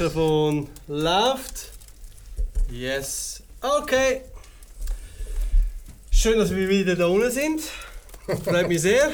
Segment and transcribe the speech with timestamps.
[0.00, 1.72] Mikrofon läuft.
[2.70, 3.42] Yes.
[3.60, 4.22] Okay.
[6.10, 7.60] Schön, dass wir wieder da unten sind.
[8.42, 9.12] Freut mich sehr.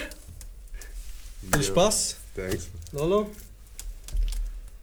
[1.53, 2.17] Viel Spaß.
[2.37, 2.69] Thanks.
[2.93, 3.33] Lolo.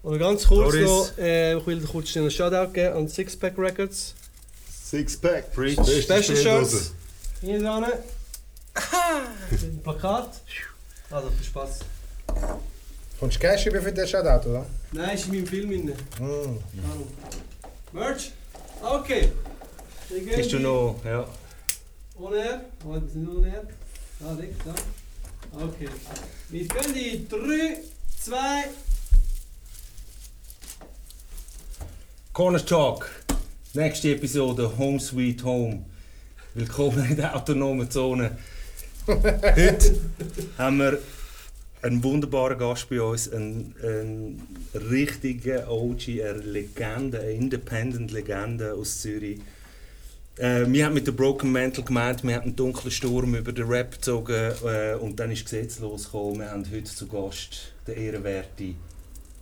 [0.02, 0.86] Und ganz kurz Doris.
[0.86, 4.14] noch, äh, ich will dir kurz einen Shoutout geben an Sixpack Records.
[4.86, 5.54] Sixpack.
[5.54, 5.80] Preach.
[6.04, 6.36] Special.
[6.36, 6.92] Shirts.
[7.40, 7.86] Hier dran.
[9.52, 10.42] Ein Plakat.
[11.10, 11.80] Also, viel Spaß.
[13.24, 14.66] Kommst du Cash über für den Shoutout, oder?
[14.92, 15.94] Nein, ist in meinem Film drin.
[16.20, 17.96] Mm.
[17.96, 18.34] Merch?
[18.82, 19.32] Okay.
[20.10, 21.26] Wir gehen Bist du die- noch, ja.
[22.20, 22.66] On air?
[22.86, 23.64] Oh, das ist nicht on air.
[24.26, 24.76] Ah, dick, da.
[25.58, 25.88] Okay.
[26.50, 27.78] Wir gehen die 3,
[28.26, 28.36] 2,
[32.34, 33.10] Corner Talk.
[33.74, 35.86] Nächste Episode Home Sweet Home.
[36.56, 38.38] Willkommen in der autonomen Zone.
[39.08, 40.02] Heute
[40.58, 41.00] haben wir
[41.84, 44.42] einen wunderbaren Gast bei uns, einen, einen
[44.90, 49.40] richtigen OG, eine Legende, eine Independent-Legende aus Zürich.
[50.38, 53.68] Äh, wir haben mit der Broken Mental gemeint, wir haben einen dunklen Sturm über den
[53.68, 56.40] Rap gezogen äh, und dann ist Gesetz losgekommen.
[56.40, 58.76] Wir haben heute zu Gast den ehrenwerten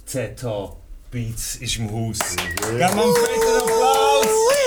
[0.05, 0.75] ZH
[1.11, 2.19] Beats ist im Haus.
[2.35, 4.60] Geben wir einen Applaus!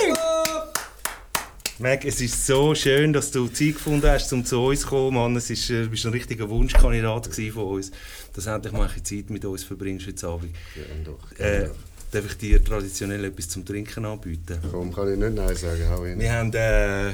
[1.81, 5.15] Meg, es ist so schön, dass du Zeit gefunden hast, um zu uns zu kommen.
[5.17, 7.91] Mann, es ist, äh, du bist ein richtiger Wunschkandidat von uns,
[8.33, 10.55] dass du endlich mal ein Zeit mit uns verbringst heute Abend.
[10.77, 11.39] Ja, doch.
[11.41, 11.71] Äh,
[12.13, 14.59] darf ich dir traditionell etwas zum Trinken anbieten?
[14.71, 15.89] Warum kann ich nicht Nein sagen?
[15.91, 16.21] Hau hin.
[16.21, 17.09] Wir haben äh,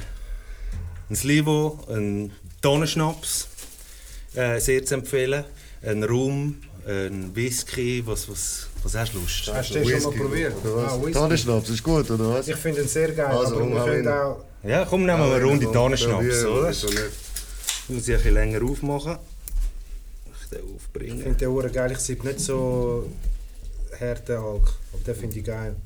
[1.09, 3.49] ein Slivo, einen Tonnenschnaps,
[4.35, 5.45] äh, sehr zu empfehlen,
[5.81, 9.51] einen Rum, einen Whisky, was, was, was hast du Lust?
[9.55, 10.55] Hast du den schon mal probiert?
[10.67, 10.99] Ah.
[11.15, 12.47] Tannenschnaps ist gut, oder was?
[12.47, 14.50] Ich finde ihn sehr geil, Also, aber wir können auch...
[14.63, 16.69] Ja, komm, nehmen wir eine Runde Tannenschnaps, oder?
[16.69, 17.01] Wieso nicht?
[17.85, 19.17] Ich muss ich ein bisschen länger aufmachen.
[20.43, 21.23] Ich den Ich aufbringen.
[21.23, 23.11] finde den Uhren geil, ich sehe nicht so
[23.99, 25.77] harten Alk, aber den finde ich geil.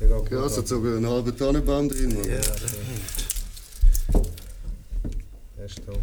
[0.00, 2.14] Der geht gut Ja, so sogar einen halben Tannenbaum drin.
[2.14, 2.24] Mann.
[2.28, 2.40] Ja,
[5.56, 6.00] Der ist top.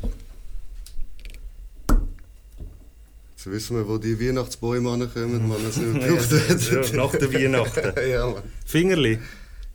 [3.35, 6.93] Jetzt wissen wir, wo die Weihnachtsbäume ankommen, man es nicht ja, gebraucht ja, hat.
[6.93, 7.93] nach der Weihnachten.
[8.09, 8.43] ja, Mann.
[8.65, 9.19] Fingerli.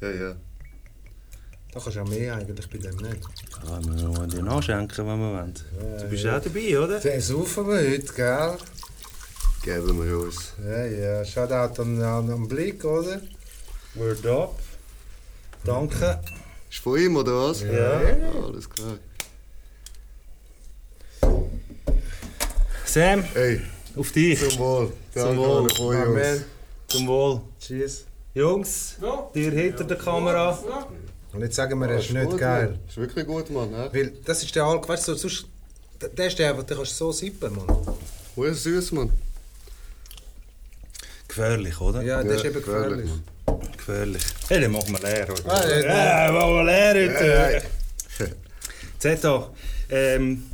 [0.00, 0.36] Ja, ja.
[1.72, 3.20] Da kannst du auch mehr eigentlich bei dem nicht.
[3.66, 5.54] Ah, wir wollen dir nachschenken, wenn wir wollen.
[6.00, 7.00] Du bist auch dabei, oder?
[7.00, 8.56] Den saufen wir heute, gell?
[9.62, 10.52] Geben wir uns.
[10.62, 11.24] Ja, ja.
[11.24, 13.20] Shoutout an, an, an Blick, oder?
[13.94, 14.58] Word up.
[15.64, 16.20] Danke.
[16.70, 17.62] Ist von ihm, oder was?
[17.62, 18.00] Ja.
[18.00, 18.98] Ah, alles klar.
[22.84, 23.60] Sam, Hey,
[23.96, 24.38] auf dich.
[24.50, 24.92] zum Wohl.
[25.14, 25.70] Zum Wohl.
[25.70, 26.06] Von Jungs.
[26.06, 26.44] Amen.
[26.88, 27.40] Zum Wohl.
[27.58, 28.04] Cheers.
[28.34, 29.30] Jungs, Ja.
[29.34, 30.58] dir hinter der Kamera.
[30.68, 30.86] Ja.
[31.32, 32.66] Und jetzt sagen wir, er ist Ah, nicht gut, geil.
[32.68, 32.78] Mann.
[32.88, 33.70] Ist wirklich gut, Mann.
[33.70, 33.88] Ne?
[33.92, 35.46] Weil das ist der Alk, weißt du, sonst,
[36.16, 37.66] der- ist der, den kannst du so sippen, Mann.
[38.36, 39.10] Woher süß, Mann?
[41.28, 42.02] Gefährlich, oder?
[42.02, 43.08] Ja, der ist eben gefährlich.
[43.46, 43.60] Mann.
[43.76, 44.22] Gefährlich.
[44.48, 45.50] Hey, den machen wir leer, oder?
[45.52, 47.62] Ah, ja, ja, machen wir leer
[48.18, 48.32] heute.
[48.98, 49.50] Zeta,
[49.90, 50.44] ähm,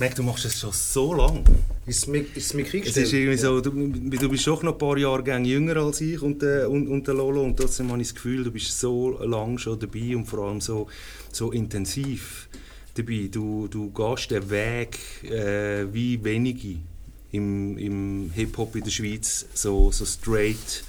[0.00, 1.44] Meg, du machst das schon so lang.
[1.84, 4.96] Ist es mir, ist es ist irgendwie so, du, du bist doch noch ein paar
[4.96, 8.14] Jahrgänge jünger als ich und, der- und, und der Lolo und trotzdem habe ich das
[8.14, 10.88] Gefühl, du bist so lang schon dabei und vor allem so,
[11.30, 12.48] so intensiv
[12.94, 13.28] dabei.
[13.30, 16.78] Du, du gehst den Weg äh, wie wenige
[17.32, 20.82] im, im Hip-Hop in der Schweiz, so, so straight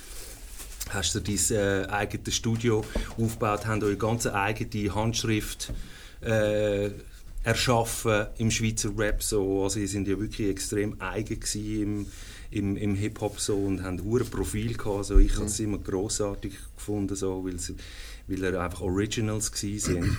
[0.88, 2.86] hast du dein äh, eigenes Studio
[3.18, 5.74] aufgebaut, haben eure ganze eigene Handschrift
[6.22, 6.92] äh,
[7.44, 9.24] erschaffen im Schweizer Rap.
[9.24, 9.64] So.
[9.64, 12.06] Also, ihr sind ja wirklich extrem eigen im,
[12.52, 15.06] im, im Hip-Hop so, und haben ein Profil gehabt.
[15.06, 15.18] So.
[15.18, 17.76] Ich habe es immer grossartig gefunden, so, weil, sie,
[18.28, 20.18] weil er einfach Originals gewesen sind.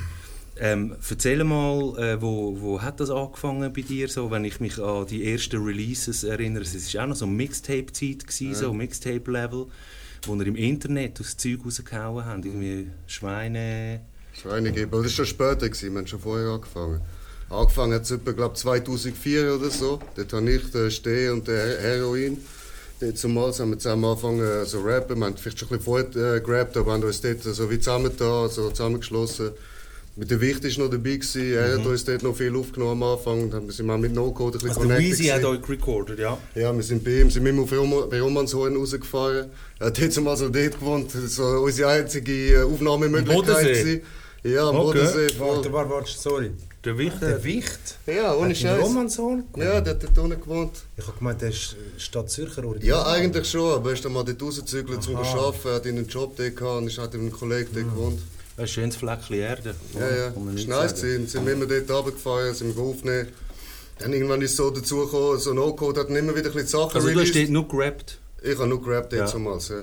[0.59, 4.79] Ähm, erzähl mal, äh, wo, wo hat das angefangen bei dir, so, wenn ich mich
[4.79, 6.63] an die ersten Releases erinnere.
[6.63, 9.67] Es war auch noch so Mixtape-Zeit, gewesen, so Mixtape-Level,
[10.27, 12.43] wo wir im Internet das Zeug rausgehauen haben.
[12.43, 14.03] Irgendwie Schweine...
[14.41, 14.91] Schweine geben.
[14.91, 15.93] Das war schon später, gewesen.
[15.93, 17.01] wir haben schon vorher angefangen.
[17.51, 20.01] Angefangen hat es etwa, glaube 2004 oder so.
[20.17, 22.39] Dort habe ich den Steh und den Her- Heroin.
[23.01, 25.19] Dort zumal haben wir zusammen angefangen zu rappen.
[25.19, 27.79] Wir haben vielleicht schon ein bisschen vorher äh, gerappt, aber haben uns dort so wie
[27.79, 29.51] zusammengetan, so zusammengeschlossen.
[30.15, 31.17] Mit der Wicht war noch dabei.
[31.17, 31.53] Gewesen.
[31.55, 33.51] Er hat uns dort noch viel aufgenommen am Anfang.
[33.51, 36.39] Dann sind wir mit No-Code ein bisschen Also connected Weezy hat euch recorded, ja?
[36.55, 39.51] Ja, wir sind bei ihm, sind immer auf Roman- bei Romanshorn rausgefahren.
[39.79, 43.35] Er hat jetzt mal so dort gewohnt, das war unsere einzige äh, Aufnahmemöglichkeit.
[43.37, 43.73] Bodensee?
[43.73, 44.01] gewesen.
[44.45, 44.99] Ja, am Okay.
[44.99, 45.29] Bodensee.
[45.37, 45.57] Voll.
[45.57, 46.51] Warte, warte, warte, sorry.
[46.85, 47.99] Der Wicht Der Wicht?
[48.07, 48.83] Ja, ohne ein Scheiß.
[48.83, 49.45] Romansohn?
[49.57, 50.73] Ja, der hat dort unten gewohnt.
[50.97, 52.89] Ich habe gemeint, der ist Stadt Zürcher Original.
[52.89, 55.39] Ja, eigentlich schon, aber er ist dann mal dort rausgezügelt zum Aha.
[55.39, 58.21] Arbeiten, er hat einen Job dort gehabt und ist hat mit einem Kollegen dort gewohnt.
[58.57, 59.75] Ein schönes Fleckchen Erde.
[59.95, 61.29] Ja, ja, ist nicht nice gewesen.
[61.29, 63.29] Sind wir immer dort runtergefahren, sind wir aufgenommen.
[64.01, 66.97] Dann irgendwann ist es so dazu gekommen, so No-Code hat immer wieder ein bisschen Sachen
[66.97, 68.19] Also du hast dort nur gerappt?
[68.43, 69.21] Ich habe nur gerappt Ja.
[69.21, 69.83] jetzt damals, ja.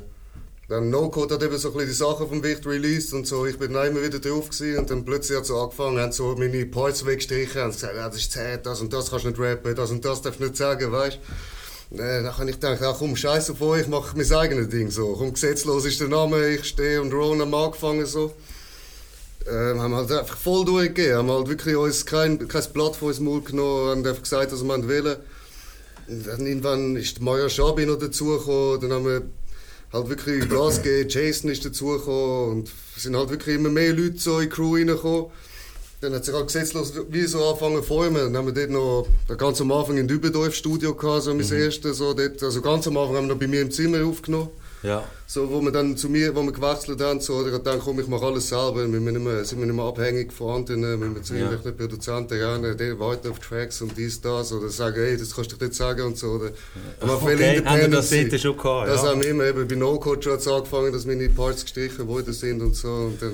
[0.70, 3.48] Dann No Code hat eben so ein die Sachen vom Wicht released und so.
[3.48, 6.36] Ich bin dann immer wieder drauf gewesen und dann plötzlich hat so angefangen, haben so
[6.38, 9.40] meine Parts weggestrichen und gesagt, ja, das ist zäh, das und das kannst du nicht
[9.40, 11.18] rappen, das und das darfst du nicht sagen, weißt
[11.90, 11.96] du.
[11.96, 15.16] Äh, dann habe ich gedacht, ja, komm, scheiß auf ich mache mein eigenes Ding so.
[15.18, 18.32] Komm, gesetzlos ist der Name, ich stehe und Ron haben angefangen so.
[19.50, 23.20] Ähm, haben halt einfach voll durchgegeben, haben halt wirklich uns kein, kein Blatt von uns
[23.20, 25.18] Mund genommen, haben einfach gesagt, was wir wollen.
[26.08, 29.24] Und dann irgendwann ist Maya Schabi noch dazugekommen, dann haben wir
[29.92, 34.18] halt wirklich Gas gegeben, Jason ist dazugekommen und es sind halt wirklich immer mehr Leute
[34.18, 35.26] so in die Crew reingekommen.
[36.02, 38.16] Dann hat sich halt gesetzlos wie so angefangen zu formen.
[38.16, 39.08] Dann haben wir dort noch
[39.38, 42.98] ganz am Anfang in Dübendorf Studio gehabt, so mein erstes, so dort, also ganz am
[42.98, 44.50] Anfang haben wir noch bei mir im Zimmer aufgenommen.
[44.82, 45.04] Ja.
[45.28, 48.08] So, wo wir dann zu mir, wo wir gewechselt haben, so, oder dann komm, ich
[48.08, 50.98] mache alles selber, wir sind nicht mehr, sind wir nicht mehr abhängig von anderen, wir
[50.98, 51.42] müssen zu Ja.
[51.52, 55.52] irgendwelchen Produzenten rennen, die warten auf Tracks und dies, das, oder sagen, hey, das kannst
[55.52, 56.52] du nicht sagen und so, oder.
[57.02, 58.10] Aber Okay, haben wir das
[58.42, 59.10] schon gehabt, Das ja.
[59.10, 62.62] haben wir immer, eben bei No Code schon angefangen, dass meine Parts gestrichen worden sind
[62.62, 63.34] und so, und dann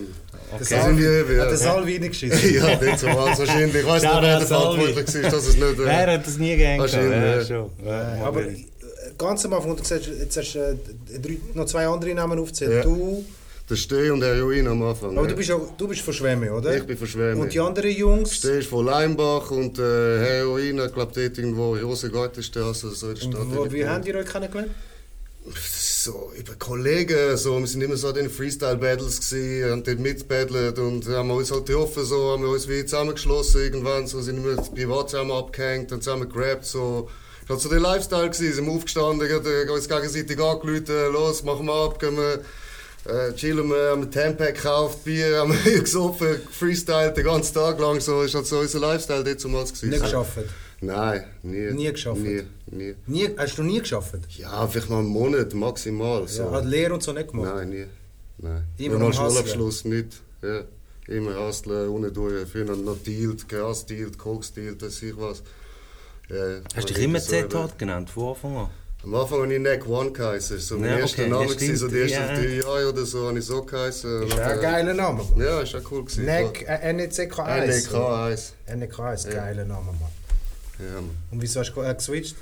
[0.54, 0.64] Okay.
[0.64, 1.58] sind wir eben, Hat der ja.
[1.58, 2.54] Salvi reingeschissen?
[2.56, 3.76] ja, dort so wahrscheinlich.
[3.76, 5.80] Ich weiß nicht, wer der verantwortlich war, dass es nicht...
[5.80, 6.80] Er Äh, hat das nie gehabt.
[6.82, 7.46] Wahrscheinlich, Ja, ja.
[7.46, 7.70] schon.
[7.84, 8.42] Ja, aber
[9.18, 12.74] ganz am Anfang, du gesagt, jetzt hast du äh, drei, noch zwei andere Namen aufgezählt.
[12.74, 12.84] Ja.
[12.84, 13.26] Du,
[13.70, 15.18] der Steh und der Heroin am Anfang.
[15.18, 15.28] aber ja.
[15.28, 16.78] du bist, auch, du bist von Schwemme, oder?
[16.78, 17.42] Ich bin von Schwäme.
[17.42, 18.36] Und die anderen Jungs?
[18.36, 19.82] Steh ist von Leimbach und äh,
[20.20, 23.58] Heroin, ich glaube dort irgendwo in Rosengartenstraße oder so in der Und Stadt.
[23.58, 24.72] wo, wie habt ihr euch kennengelernt?
[25.78, 30.80] So über Kollegen, so, wir sind immer so an den Freestyle-Battles gewesen, haben dort mitgebattelt
[30.80, 34.56] und haben uns halt getroffen, so, haben wir uns wie zusammengeschlossen irgendwann, so, sind immer
[34.56, 37.10] privat zusammen abgehängt und zusammen gerappt, so.
[37.48, 41.44] Das war so der Lifestyle, gewesen, sind wir aufgestanden, haben äh, uns gegenseitig angerufen, los,
[41.44, 42.42] machen wir ab, gehen wir,
[43.06, 47.80] äh, chillen wir, haben wir Tampack gekauft, Bier, haben wir gesoffen, freestylt den ganzen Tag
[47.80, 49.90] lang, so, ist halt so unser Lifestyle dort damals gewesen.
[49.90, 50.40] Nicht geschafft.
[50.82, 51.72] Nein, nie.
[51.72, 52.22] Nie geschafft?
[52.22, 52.96] Nie, nie.
[53.06, 54.16] Nie, hast du nie geschafft?
[54.30, 56.28] Ja, vielleicht mal einen Monat maximal.
[56.28, 56.44] So.
[56.44, 57.54] Ja, hat Lehre und so nicht gemacht?
[57.56, 57.86] Nein, nie.
[58.38, 58.64] Nein.
[58.78, 59.14] Immer am mal?
[59.14, 60.22] Schulabschluss nicht.
[60.42, 60.64] Ja.
[61.08, 62.50] Immer hustlen, ohne durch.
[62.50, 65.44] Früher noch dealt, Gras dealt, Koks dealt, weiß ich was.
[66.76, 68.70] Hast du dich immer nicht so, Z-Tat genannt, von Anfang an?
[69.04, 70.58] Am Anfang habe ich Neck One geheißen.
[70.58, 72.34] So mein Ja, erster okay, Name ja, gewesen, so die ersten Ja.
[72.34, 74.24] drei Jahre oder so habe ich so geheißen.
[74.24, 75.24] Ist ja ein geiler Name.
[75.24, 75.40] Mann.
[75.46, 76.26] Ja, ist auch cool gewesen.
[76.26, 77.68] NEC, äh, NECK1.
[77.68, 78.54] NEK 1.
[78.76, 80.12] NEK ist ein geiler Name, Mann.
[80.80, 81.18] Ja, Mann.
[81.30, 82.36] Und wieso hast du äh, geswitcht?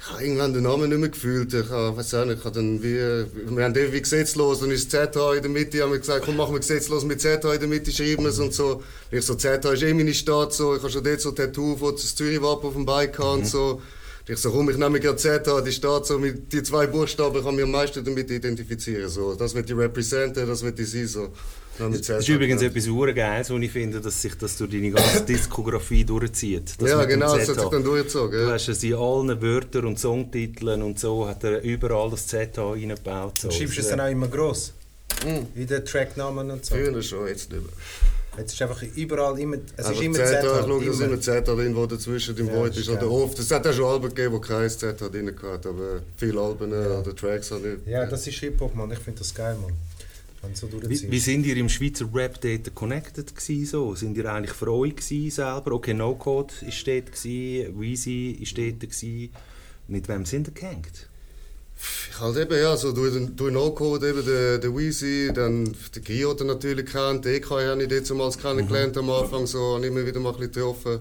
[0.00, 1.52] Ich habe irgendwann den Namen nicht mehr gefühlt.
[1.52, 4.70] Ich habe, weiß auch nicht, ich habe dann wie, wir haben den wie gesetzlos, dann
[4.70, 7.60] ist ZH in der Mitte, haben wir gesagt, komm, machen wir gesetzlos mit ZH in
[7.60, 8.82] der Mitte, schreiben wir es und so.
[9.10, 11.76] Ich so, ZH ist eh meine Stadt, so, ich habe schon dort so ein Tattoo
[11.76, 13.82] von das Zürich-Wappen auf dem Bein gehabt und so.
[14.28, 17.44] Ich so, komm, ich nehme gerade ZH, die Stadt, so mit die zwei Buchstaben, ich
[17.44, 19.08] kann mich am meisten damit identifizieren.
[19.08, 19.34] So.
[19.34, 21.32] Das wird die representen, das wird die sein, so.
[21.78, 22.76] Das ist ZH übrigens genommen.
[22.76, 26.74] etwas Urgeiles, wo ich finde, dass sich das durch deine ganze Diskografie durchzieht.
[26.80, 27.60] Das Ja, genau, das hat ZH.
[27.62, 28.40] sich dann durchgezogen.
[28.46, 32.58] Du hast es in allen Wörtern und Songtiteln und so, hat er überall das ZH
[32.72, 33.38] reingebaut.
[33.38, 33.48] So.
[33.48, 34.72] Du schreibst es dann auch immer gross.
[35.54, 36.74] In den Tracknamen und so.
[36.74, 37.72] Früher schon, jetzt nicht mehr.
[38.38, 39.56] Jetzt ist einfach überall immer.
[39.76, 40.44] Es Einfach ist immer Z, Z.
[40.44, 41.04] ich halt, schaue, dass immer.
[41.06, 42.88] immer Z irgendwo dazwischen im Ja, Void ist.
[42.88, 43.36] Oder oft.
[43.36, 46.70] Es hat auch schon Alben gegeben, wo kein Z hat drin gehabt, aber viele Alben
[46.70, 47.00] Ja.
[47.00, 47.90] oder Tracks habe ich.
[47.90, 48.92] Ja, das ist Hip-Hop, Mann.
[48.92, 49.72] Ich finde das geil, Mann.
[50.54, 53.94] So Wie, wie sind ihr im Schweizer Rap dort connected gewesen, so?
[53.94, 55.72] Sind ihr eigentlich für euch gewesen, selber?
[55.72, 59.30] Okay, No Code ist dort gewesen, Weezy ist dort gewesen.
[59.88, 61.08] Mit wem sind ihr gehängt?
[62.10, 65.64] Ich halt eben, ja, so durch, den- durch No-Code eben der, der Weezy, dann
[65.94, 69.74] den Grio hat er natürlich kennt, den EK habe ich damals kennengelernt am Anfang, so,
[69.74, 70.98] habe ich immer wieder mal ein bisschen getroffen.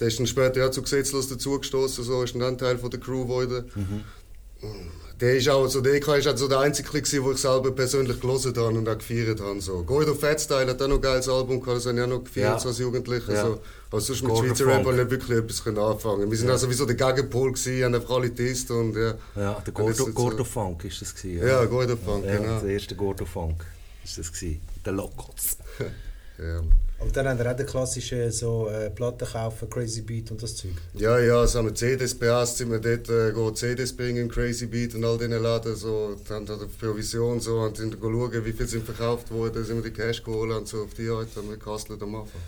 [0.00, 3.22] Der ist dann später ja zu gesetzlos dazugestoßen, so, ist dann Teil von der Crew
[3.24, 3.64] geworden.
[5.20, 7.70] Der ist auch, so, der EK ist auch so der einzige, gewesen, wo ich selber
[7.72, 9.60] persönlich gelesen habe und auch gefeiert habe.
[9.60, 9.82] So.
[9.82, 12.62] Gordo Fatstyle hat auch noch ein geiles Album gehabt, das habe ich auch noch gefeiert
[12.62, 12.68] Ja.
[12.68, 13.34] als Jugendlicher.
[13.34, 13.44] Ja.
[13.46, 13.60] So.
[13.90, 16.30] Aber sonst mit Gordo Schweizer Rap habe ich nicht wirklich etwas können anfangen.
[16.30, 16.54] Wir sind Ja.
[16.54, 19.14] auch sowieso der Gegenpol gewesen, haben einfach alle Test und ja.
[19.36, 21.46] Ja, der Gordo, so- Gordo Funk ist das gewesen.
[21.46, 22.60] Ja, Gordo Funk, ja, genau.
[22.60, 23.62] Der erste Gordo Funk
[24.02, 24.60] ist das gewesen.
[24.86, 25.58] Der Locals.
[26.38, 26.62] Ja.
[27.00, 30.54] Aber dann haben wir auch den klassischen so, äh, Platten kaufen, Crazy Beat und das
[30.54, 30.72] Zeug.
[30.94, 34.66] Ja, ja, so haben wir CDs beast, sind wir dort äh, go CDs bringen, Crazy
[34.66, 38.52] Beat und all diesen Laden, so, dann hat er Provision, so, und dann schauen, wie
[38.52, 41.48] viel sind verkauft worden, sind wir die Cash geholt und so, auf die Art haben
[41.48, 42.40] wir gehustelt am Anfang.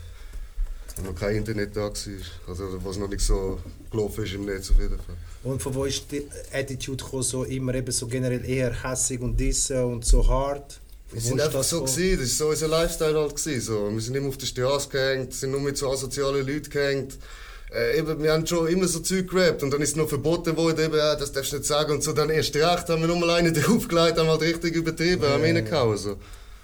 [0.96, 1.92] Als noch kein Internet da war,
[2.46, 3.58] also was noch nicht so
[3.90, 5.16] gelaufen ist im Netz auf jeden Fall.
[5.44, 9.40] Und von wo ist die Attitude gekommen, so immer eben so generell eher hässig und
[9.40, 10.81] dissen und so hart?
[11.12, 13.92] Wir sind einfach das so gewesen, das ist so unser Lifestyle halt gewesen, so.
[13.92, 17.18] Wir sind immer auf der Straße gehängt, sind nur mit so asozialen Leuten gehängt.
[17.74, 20.56] Äh, eben, wir haben schon immer so Zeug gerappt und dann ist es noch verboten
[20.56, 22.12] worden, eben, ja, das darfst du nicht sagen und so.
[22.12, 25.52] Dann erst recht haben wir nur mal einen draufgelegt, haben halt richtig übertrieben, haben Ja,
[25.52, 26.16] reingehauen, so.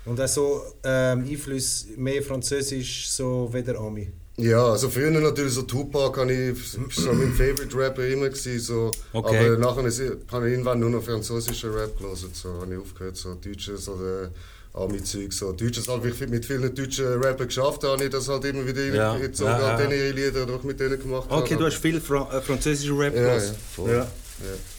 [0.05, 4.11] Und auch so ähm, Einfluss mehr Französisch, so wie der Ami.
[4.41, 6.57] Ja, also früher natürlich so Tupac habe ich
[6.95, 8.91] so mein Favorite Rapper immer gewesen, so.
[9.13, 9.49] Okay.
[9.49, 13.17] Aber nachher ist- habe ich irgendwann nur noch französischen Rap gelesen, so habe ich aufgehört,
[13.17, 14.31] so deutsches oder
[14.75, 18.45] Ami-Zeug, so deutsches halt, ich mit vielen deutschen Rappern geschafft habe, habe ich das halt
[18.45, 19.77] immer wieder Ja, reingezogen, ja, ja.
[19.77, 21.65] denen ihre Lieder durch mit denen gemacht Okay, habe.
[21.65, 23.43] du hast viel Fra äh, französische Rap Ja, ja,
[23.75, 23.91] voll.
[23.91, 24.09] Ja.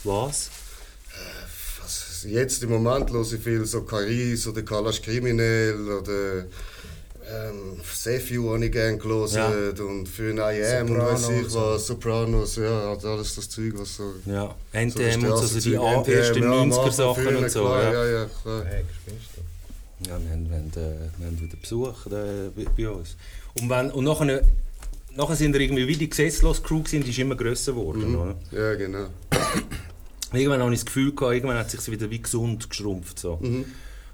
[0.05, 0.51] Was?
[1.81, 6.45] Was, jetzt im Moment höre ich viel so Caris oder Kalash Kriminell oder
[7.31, 9.83] ähm, Sefiu habe ich gerne gelesen Ja.
[9.85, 10.37] und für ein
[10.87, 11.59] IM und weiß ich so.
[11.61, 14.13] was, Sopranos, ja, halt alles das Zeug, was so...
[14.25, 17.51] Ja, so NTM und so, so die ersten ja, am 90er Anfang Sachen früher, und
[17.51, 17.61] so.
[17.61, 17.91] klar, Ja.
[17.93, 18.65] ja, ja, klar.
[18.65, 18.83] Hey?
[20.07, 23.15] Ja, wir haben, wir haben, äh, wir haben wieder Besuch äh, bei, bei uns.
[23.59, 24.43] Und, wenn, und nachher,
[25.15, 28.15] nachher sind wir irgendwie wie die gesetzlose Crew gewesen, die ist immer grösser geworden.
[28.15, 28.35] Oder?
[28.51, 29.07] Ja, genau.
[30.31, 33.19] Irgendwann habe ich das Gefühl gehabt, irgendwann hat sich wieder wie gesund geschrumpft.
[33.19, 33.37] So.
[33.41, 33.65] Mhm.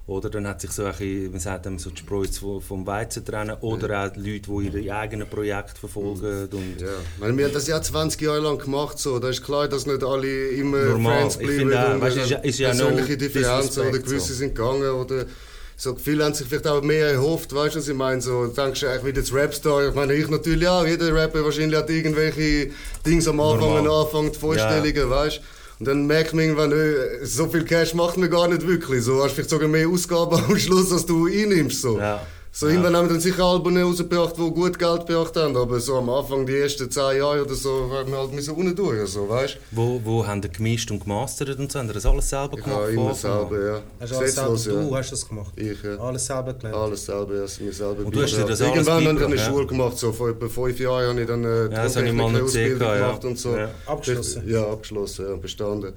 [0.07, 2.25] Oder dann hat sich so ein bisschen, man sagt so die Spreu
[2.61, 3.57] vom- Weizen trennen.
[3.61, 6.47] Oder auch Leute, die ihre eigenen Projekte verfolgen.
[6.51, 6.87] Und Ja.
[7.15, 9.17] Ich meine, wir haben das ja 20 Jahre lang gemacht, so.
[9.17, 11.21] da ist klar, dass nicht alle immer Normal.
[11.21, 11.57] Friends Ich bleiben.
[11.57, 14.33] finde auch, und, weißt ist ja- ist ja persönliche Differenzen oder gewisse so.
[14.35, 15.25] sind gegangen oder
[15.77, 18.21] so viele haben sich vielleicht auch mehr erhofft, weißt du, was ich meine?
[18.21, 19.89] So, denkst du eigentlich wieder das Rapstar?
[19.89, 22.69] Ich meine, ich natürlich auch, jeder Rapper wahrscheinlich hat irgendwelche
[23.05, 24.05] Dinge am Anfang, Normal.
[24.05, 25.41] anfängt, Vorstellungen, weißt du?
[25.79, 29.03] Und dann merkt man irgendwann, äh, so viel Cash macht man gar nicht wirklich.
[29.03, 31.81] So hast vielleicht sogar mehr Ausgaben am Schluss, als du einnimmst.
[31.81, 31.99] So.
[31.99, 32.25] Ja.
[32.57, 35.97] So, irgendwann haben wir dann sicher Alben rausgebracht, die gut Geld gebracht haben, aber so
[35.97, 39.27] am Anfang, die ersten 10 Jahre oder so, waren wir halt müssen unten durch, so,
[39.27, 41.79] weißt wo, wo haben die gemischt und gemastert und so?
[41.79, 42.85] Haben die das alles selber gemacht?
[42.85, 43.81] von immer selber, ja.
[43.99, 45.51] Hast du alles selber, du hast das gemacht?
[45.57, 45.97] Ich, ja.
[45.97, 46.77] Alles selber gelernt?
[46.77, 49.25] Alles selber, ja, mir selber Und du hast dir das alles Irgendwann habe ich dann
[49.25, 49.45] eine ja?
[49.45, 52.13] Schule gemacht, so vor etwa fünf Jahren habe ich dann eine Ja, das habe ich
[52.13, 53.07] mal noch gesehen, Tontechniker-Ausbildung ja.
[53.07, 53.57] gemacht und so.
[53.57, 53.69] Ja.
[53.85, 54.43] Abgeschlossen?
[54.47, 55.93] Ja, abgeschlossen, ja, bestanden.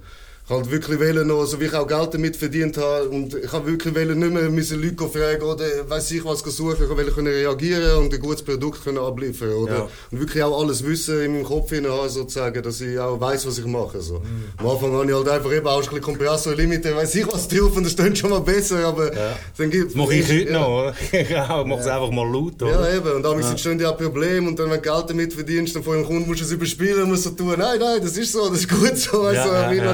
[0.49, 3.51] Ich wollte wirklich wollen noch, so wie ich auch Geld damit verdient habe und ich
[3.51, 7.11] habe wirklich wollen nicht mehr müssen Leute fragen oder weiß ich was suchen, ich wollte
[7.11, 9.87] können reagieren und ein gutes Produkt können abliefern oder Ja.
[10.09, 13.45] und wirklich auch alles Wissen in meinem Kopf hinein haben, sozusagen, dass ich auch weiß,
[13.45, 14.01] was ich mache.
[14.01, 14.23] So.
[14.57, 17.47] Am Anfang habe ich halt einfach eben auch ein bisschen Kompressor, Limiter, weiß ich was
[17.47, 19.35] drauf und das klingt schon mal besser, aber Ja.
[19.55, 20.59] dann gibt mache ich heute ja.
[20.59, 20.95] noch, oder?
[21.29, 22.89] ja, mach es einfach mal laut, oder?
[22.89, 23.11] Ja, eben.
[23.11, 24.47] Und damit entstehen ja Probleme.
[24.47, 27.03] Und dann, wenn du Geld damit verdienst, dann vor dem Kunden musst du es überspielen
[27.03, 29.21] und musst so tun, nein, nein, das ist so, das ist gut so.
[29.21, 29.91] Weißt Ja, du, ja, ja.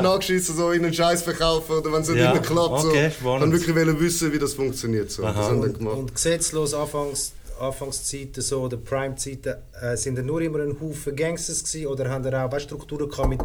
[0.49, 2.81] Man angeschissen so in einen Scheiß verkaufen oder wenn es nicht Ja, immer klappt.
[2.81, 2.89] So.
[2.89, 3.43] okay, spannend.
[3.43, 5.11] Dann wirklich wollen wissen, wie das funktioniert.
[5.11, 5.23] So.
[5.23, 5.97] Das haben Und, gemacht.
[5.97, 11.63] und gesetzlos Anfangs, Anfangszeiten, so, oder Prime-Zeiten, äh, sind da nur immer ein Haufen Gangsters
[11.63, 13.39] gewesen, oder haben da auch weißt, Strukturen gehabt mit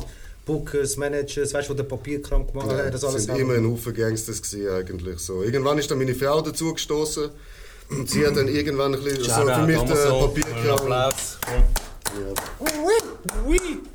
[0.47, 2.71] Bookers, Managers, weißt du, wo der Papierkram gemacht?
[2.71, 5.19] Ja, das alles sind selber immer ein Haufen Gangsters gewesen, eigentlich.
[5.21, 5.43] So.
[5.43, 7.31] Irgendwann ist dann meine Frau dazu gestoßen.
[7.91, 10.33] Und sie hat dann irgendwann ein bisschen so für mich den Amazon.
[10.35, 11.13] Papierkram.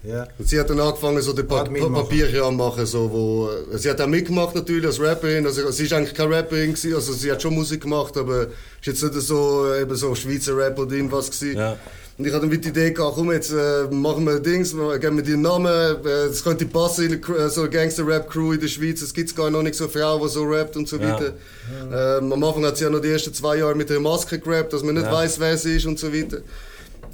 [0.04, 0.28] Ja.
[0.38, 1.90] Und sie hat dann angefangen, so den pa pa.
[1.90, 5.94] Papierkram machen, so, wo, äh, sie hat auch mitgemacht natürlich als Rapperin, also sie ist
[5.94, 8.48] eigentlich keine Rapperin gewesen, also sie hat schon Musik gemacht, aber ist
[8.86, 11.58] jetzt nicht so, äh, eben so Schweizer Rap oder irgendwas gewesen.
[11.58, 11.78] Ja.
[12.18, 15.24] Und ich hatte dann die Idee gehabt, komm jetzt äh, machen wir Dings, geben wir
[15.24, 19.02] dir einen Namen, äh, das könnte passen in äh, so eine Gangster-Rap-Crew in der Schweiz,
[19.02, 21.14] es gibt gar noch nicht so eine Frau, die so rappt und so Ja.
[21.20, 21.34] weiter.
[22.22, 24.72] Ähm, am Anfang hat sie ja noch die ersten zwei Jahre mit der Maske gerappt,
[24.72, 25.12] dass man nicht Ja.
[25.12, 26.38] weiß, wer sie ist und so weiter.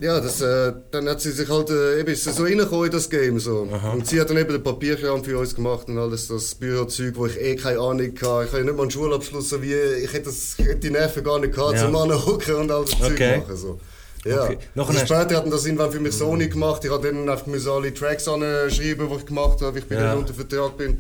[0.02, 3.08] Ja, das, äh, dann hat sie sich halt äh, eben ist so reingekommen in das
[3.08, 3.40] Game.
[3.40, 3.68] So.
[3.94, 7.28] Und sie hat dann eben den Papierkram für uns gemacht und alles das Bürozeug, wo
[7.28, 8.16] ich eh keine Ahnung hatte.
[8.16, 10.90] Ich habe ja nicht mal einen Schulabschluss, so wie ich hätte, das, ich hätte die
[10.90, 11.86] Nerven gar nicht gehabt, Ja.
[11.86, 13.08] zum hocken und all das Okay.
[13.36, 13.56] Zeug machen.
[13.58, 13.80] So.
[14.26, 14.44] Ja.
[14.46, 14.58] Okay.
[14.76, 16.84] Hast- später hat das irgendwann für mich Sony gemacht.
[16.84, 20.02] Ich habe dann einfach alle Tracks anschreiben, die ich gemacht habe, ich bei Ja.
[20.10, 21.00] denen unter Vertrag bin.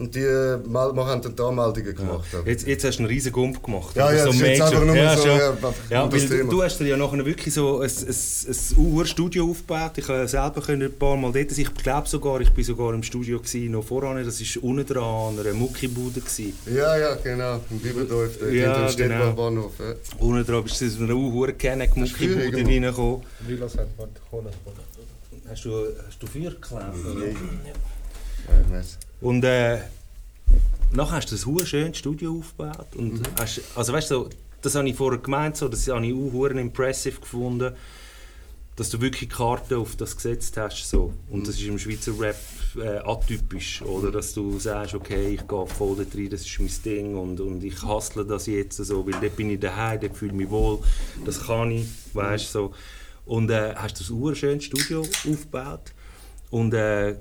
[0.00, 0.24] Und die
[0.66, 2.26] mal- haben dann da Anmeldungen gemacht.
[2.34, 3.94] aber- Jetzt, jetzt hast du einen riesen Gump gemacht.
[3.94, 6.50] Ja, ja, das ist jetzt einfach nur ja, so, ja, ja, das weil du, Thema.
[6.50, 9.92] du hast dir ja nachher wirklich so ein, ein, ein Urstudio aufgebaut.
[9.98, 11.60] Ich habe selber ein paar Mal dort sein.
[11.68, 14.24] Ich glaube sogar, ich bin sogar im Studio gewesen, noch voran.
[14.24, 15.04] Das war unten dran
[15.38, 16.20] an einer Muckibude.
[16.20, 16.54] gewesen.
[16.74, 17.60] Ja, ja, genau.
[17.70, 19.24] Im Biberdorf, dort Ja, hinter dem genau.
[19.26, 19.72] Städtbahnhof.
[19.80, 19.94] Ja.
[20.26, 22.70] Unten dran bist du in so eine hohe kenneck früher Muckibude irgendwo.
[22.70, 23.22] reingekommen.
[23.46, 23.88] Rilas hat.
[25.50, 25.70] Hast du,
[26.06, 26.94] hast du Feuer geklemmt?
[27.04, 28.96] Ja, ich weiss.
[29.20, 29.78] Und äh,
[30.92, 32.96] nachher hast du ein hure schönes Studio aufgebaut.
[32.96, 33.22] Und Mhm.
[33.38, 34.30] hast, also weißt du, so,
[34.62, 37.74] das habe ich vorher gemeint, so, das habe ich auch impressive gefunden,
[38.76, 40.88] dass du wirklich Karten auf das gesetzt hast.
[40.88, 41.12] So.
[41.30, 41.44] Und Mhm.
[41.44, 42.36] das ist im Schweizer Rap
[42.76, 43.82] äh, atypisch.
[43.82, 47.40] Oder dass du sagst, okay, ich gehe voll da rein, das ist mein Ding und,
[47.40, 50.50] und ich hustle das jetzt so, weil dort bin ich daheim, dort fühle ich mich
[50.50, 50.78] wohl,
[51.26, 52.72] das kann ich, weißt so.
[53.26, 55.92] Und äh, hast du ein hure schönes Studio aufgebaut.
[56.50, 57.16] Und äh,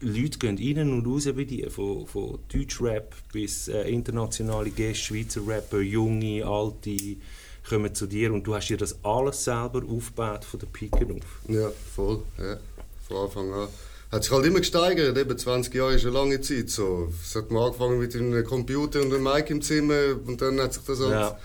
[0.00, 5.40] Leute gehen rein und raus bei dir, von, von Deutschrap bis äh, internationale Gäste, Schweizer
[5.46, 7.16] Rapper, junge, alte,
[7.68, 11.48] kommen zu dir und du hast dir das alles selber aufgebaut von der Pike auf.
[11.48, 12.22] Ja, voll.
[12.38, 12.58] Ja.
[13.08, 13.68] Von Anfang an.
[14.12, 15.18] Hat sich halt immer gesteigert.
[15.18, 16.70] Eben 20 Jahre ist eine lange Zeit.
[16.70, 17.12] So.
[17.22, 20.74] Es hat mal angefangen mit einem Computer und einem Mic im Zimmer und dann hat
[20.74, 21.38] sich das halt Ja.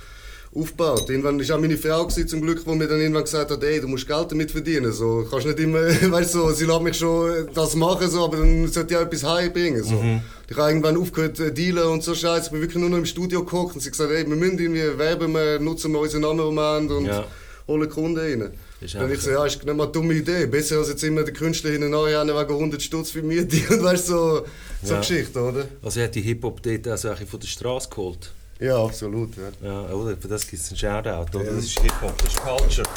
[0.53, 1.09] Aufgebaut.
[1.09, 3.79] Irgendwann war auch meine Frau gewesen, zum Glück, die mir dann irgendwann gesagt hat, ey,
[3.79, 4.91] du musst Geld damit verdienen.
[4.91, 5.79] So, kannst nicht immer,
[6.11, 9.03] weißt du, so, sie lässt mich schon das machen, so, aber dann sollte ich auch
[9.03, 9.83] etwas heimbringen.
[9.83, 10.03] So.
[10.49, 12.47] Ich habe irgendwann aufgehört zu dealen und so Scheiße.
[12.47, 14.59] Ich bin wirklich nur noch im Studio gekocht und sie hat gesagt, ey, wir müssen
[14.59, 17.25] irgendwie werben, wir nutzen wir unseren Namen, den wir haben und Ja.
[17.67, 18.51] holen Kunden rein.
[18.93, 20.47] Dann ich so, ja, ist nicht mal eine dumme Idee.
[20.47, 24.41] Besser als jetzt immer der Künstler hinten wegen 100 Stutz für Miete und weißt so,
[24.83, 24.99] so Ja.
[24.99, 25.65] Geschichte, oder?
[25.83, 28.33] Also hat die Hip-Hop dort also eigentlich von der Straße geholt.
[28.61, 29.29] Ja, absolut.
[29.35, 29.67] Ja.
[29.87, 30.15] Ja, oder?
[30.17, 31.51] Für das gibt es einen Shoutout, oder?
[31.51, 32.87] Das ist Hip-Hop, das ist Culture.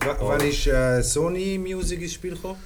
[0.00, 2.56] W wann ist äh, Sony Music ins Spiel gekommen?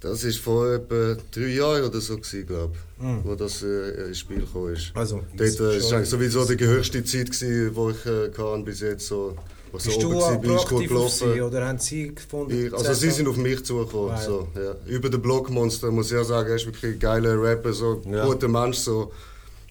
[0.00, 3.20] Das war vor etwa drei Jahren oder so, glaube ich, Hm.
[3.24, 4.92] wo das äh, ins Spiel gekommen ist.
[4.94, 9.06] Also, Dort ist äh, sowieso die höchste Zeit, gewesen, die ich äh, kann, bis jetzt
[9.06, 9.36] so,
[9.72, 10.50] was so Bist oben du war, auch bin,
[10.88, 11.40] gut auf sie gelaufen.
[11.42, 12.66] oder haben sie gefunden?
[12.66, 14.10] Ich, also sie sind auf mich zugekommen.
[14.12, 14.22] Ah, ja.
[14.22, 14.74] So, ja.
[14.86, 18.24] Über den Blockmonster muss ich ja sagen, er ist wirklich ein geiler Rapper, so Ja.
[18.26, 19.10] guter Mensch, so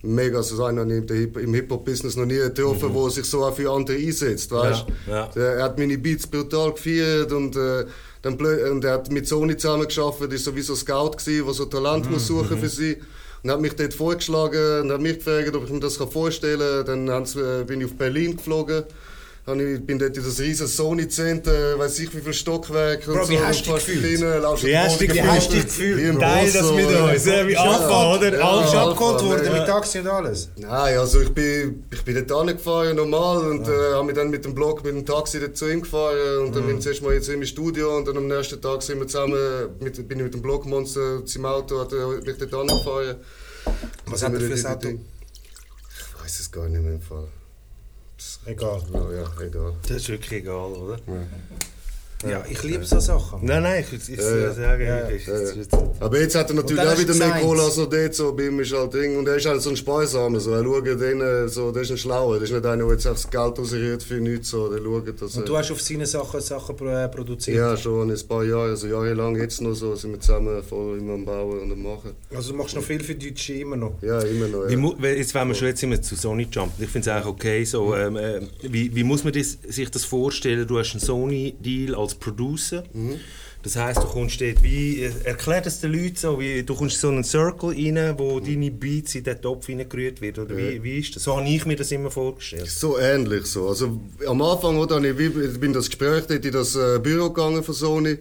[0.01, 3.69] mega, so einer im Hip- im Hip-Hop-Business noch nie getroffen, wo sich so auch für
[3.71, 4.93] andere einsetzt, weißt Mhm.
[5.11, 5.41] Ja, ja.
[5.41, 7.85] Er hat meine Beats brutal gefeiert und, äh,
[8.21, 12.05] dann und er hat mit Sony zusammen geschafft, ist sowieso Scout gewesen, der so Talent
[12.05, 12.97] Mhm, muss suchen für sie.
[13.41, 17.05] Und hat mich dort vorgeschlagen und hat mich gefragt, ob ich mir das vorstellen kann.
[17.05, 18.83] Dann äh, bin ich auf Berlin geflogen.
[19.49, 23.29] Habe Ich bin dort in das riesen Sony-Center, weiß ich wie viel Stockwerke Bro, und
[23.29, 23.73] wie so.
[23.73, 24.03] gefühlt?
[24.03, 26.19] Wie hast du dich- Boden wie hast du dich gefühlt?
[26.19, 28.37] Teil das Boss, mit uns, ja, wie Ja, Alpha, oder?
[28.37, 29.51] ja, Alpha, abgeholt worden ja.
[29.53, 30.49] mit Taxi und alles?
[30.57, 34.45] Nein, also ich bin, ich bin dort angefahren, normal, und äh, habe mich dann mit
[34.45, 37.13] dem Blog, mit dem Taxi dort zu ihm gefahren und dann bin ich zuerst mal
[37.13, 40.33] jetzt im Studio und dann am nächsten Tag sind wir zusammen, mit, bin ich mit
[40.35, 43.15] dem Blogmonster zum Auto, hat er mich dort angefahren.
[44.05, 44.87] Was hat er für ein Auto?
[44.89, 47.27] Ich weiß es gar nicht mehr im Fall.
[48.45, 49.25] Ik haal het wel, ja.
[49.45, 49.89] Ik haal het.
[49.89, 51.03] Het is ook.
[51.05, 51.27] Ja.
[52.49, 53.39] Ich liebe so Sachen.
[53.45, 54.53] Nein, nein, ich, ich, ich Ja, ja.
[54.53, 55.49] sage, Ja, ich, ja, ja.
[55.51, 58.47] ich, Aber jetzt hat er natürlich auch wieder mehr Kohle als noch dort, so bei
[58.47, 59.17] ihm ist halt Ding.
[59.17, 60.51] Und er ist halt so ein Sparsamer, so.
[60.51, 63.05] Er schaut den, äh, so, der ist ein Schlauer, der ist nicht einer, der jetzt
[63.05, 64.67] das Geld rausrührt für nichts, so.
[64.69, 67.55] Der schaut, dass Und du hast auf seine Sachen, Sachen äh, produziert?
[67.55, 71.13] Ja, schon ein paar Jahre, also jahrelang jetzt noch so, sind wir zusammen voll immer
[71.13, 72.11] am Bauen und am Machen.
[72.35, 73.93] Also du machst noch viel für Deutsche immer noch?
[74.01, 74.67] Ja, immer noch.
[74.67, 74.93] Wie, Ja.
[74.97, 77.63] weil jetzt, wenn wir schon jetzt immer zu Sony jumpen, ich finde es eigentlich okay.
[77.63, 80.67] So, ähm, äh, wie, wie muss man das, sich das vorstellen?
[80.67, 82.83] Du hast einen Sony-Deal als Producer.
[83.61, 86.95] Das heisst, du kommst dort wie, äh, erklär das den Leuten so, wie, du kommst
[86.95, 90.45] in so einen Circle rein, wo deine Beats in den Topf reingerührt werden.
[90.45, 91.23] Oder wie, wie ist das?
[91.23, 92.69] So habe ich mir das immer vorgestellt.
[92.69, 93.67] So ähnlich so.
[93.67, 97.61] Also am Anfang oder, ich, bin in das Gespräch dort in das äh, Büro gegangen
[97.61, 98.17] von Sony.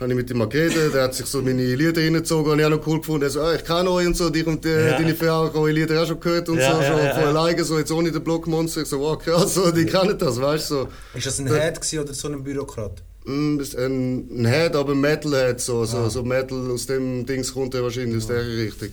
[0.00, 2.70] Habe ich mit ihm geredet, der hat sich so meine Lieder reingezogen, habe ich auch
[2.70, 3.22] noch cool gefunden.
[3.22, 4.98] Er so, ah, ich kenne euch und so, dich und äh, Ja.
[4.98, 7.22] deine Frau haben eure Lieder auch schon gehört und Ja, so, ja, schon ja, von
[7.22, 7.28] ja.
[7.28, 8.82] alleine, so jetzt ohne den Blockmonster.
[8.82, 10.74] Ich so, wow, krass, so, die kennen das, weißt du.
[10.74, 10.88] So.
[11.14, 13.00] Ist das ein Head oder so ein Bürokrat?
[13.24, 17.52] Mm, das ist ein, ein Head, aber Metalhead, so, so, so Metal aus dem Dings
[17.52, 18.88] kommt er wahrscheinlich aus der Richtung.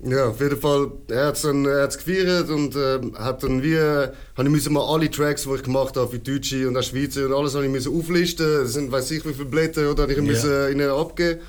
[0.00, 4.08] Ja, auf jeden Fall, er hat es er gefeiert und äh, hat dann wie, äh,
[4.36, 7.26] habe ich müssen mal alle Tracks, die ich gemacht habe, für Deutsche und auch Schweizer
[7.26, 8.64] und alles, habe ich müssen auflisten.
[8.64, 11.40] Das sind, weiß ich, wie viele Blätter, oder, habe ich müssen ihnen abgeben.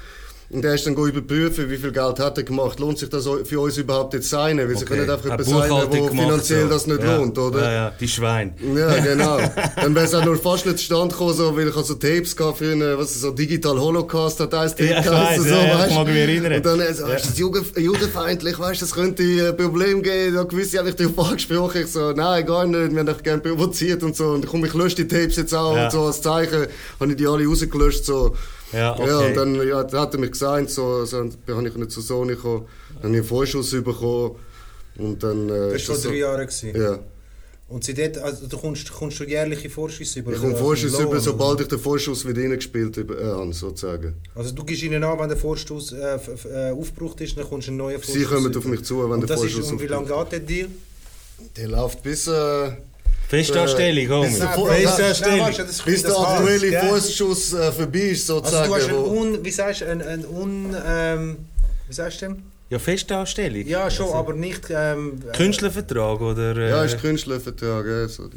[0.49, 2.79] Und er ist dann überprüfen, wie viel Geld hat er gemacht.
[2.79, 4.58] Lohnt sich das für uns überhaupt jetzt sein?
[4.60, 4.97] Weil sie Okay.
[4.97, 6.69] können einfach etwas sein, wo finanziell so.
[6.69, 7.15] das nicht ja.
[7.17, 7.62] lohnt, oder?
[7.63, 8.53] Ja, ja, die Schweine.
[8.75, 9.39] Ja, genau.
[9.75, 12.71] Dann wäre es auch nur fast nicht zustande gekommen, so, weil ich also Tapes für
[12.71, 15.89] eine, was ist so Digital Holocaust hat eins Ja, ich geheißen, so, ja, ja, weißt
[15.89, 16.53] ich mag mich erinnern.
[16.53, 20.77] Und dann so, ist das jugend, weißt du, das könnte ein Problem geben, da gewisse
[20.77, 24.15] habe ich darauf angesprochen, ich so, nein, gar nicht, wir haben dich gerne provoziert und
[24.15, 25.86] so, und komm, ich lösche die Tapes jetzt auch Ja.
[25.86, 26.67] und so, als Zeichen,
[26.99, 28.36] habe ich die alle rausgelöscht, so.
[28.73, 29.08] Ja, okay.
[29.08, 32.01] Ja, und dann ja, hat er mich gesagt, so, so, dann habe ich nicht zu
[32.01, 34.36] Sony gekommen, dann habe ich einen Vorschuss bekommen,
[34.97, 35.49] und dann...
[35.49, 36.41] Äh, Das ist war vor so- drei Jahren.
[36.47, 36.82] gewesen.
[36.82, 36.99] Ja.
[37.67, 40.34] Und seitdem, also du kommst, kommst du jährliche Vorschüsse über?
[40.34, 44.13] Ich komme auf Vorschuss über, sobald ich den Vorschuss wieder reingespielt habe, äh, habe, sozusagen.
[44.36, 46.15] Also du gibst ihnen an, wenn der Vorschuss äh,
[46.47, 48.60] äh, aufgebraucht ist, dann kommst du einen neuen Vorschuss Sie kommen über.
[48.60, 50.67] auf mich zu, wenn Und der Vorschuss ist, und wie lange geht der Deal?
[51.58, 52.71] Der läuft bis, äh,
[53.27, 54.27] Festanstellung, komm.
[54.27, 55.39] bis der, Nein, Vor- nein, Festanstellung.
[55.47, 56.79] weißt du, das bis der aktuelle?
[56.88, 58.69] Vorschuss äh, vorbei ist, Also sozusagen.
[58.69, 61.38] du hast ein wo- un, wie sagst du, ein, ein un, ähm,
[61.88, 62.43] wie sagst du denn?
[62.69, 63.65] Ja, Festanstellung.
[63.67, 66.55] Ja, schon, Also, aber nicht, ähm, äh, Künstlervertrag oder...
[66.57, 67.85] Äh, ja, ist Künstlervertrag.
[67.85, 68.29] Ja, so.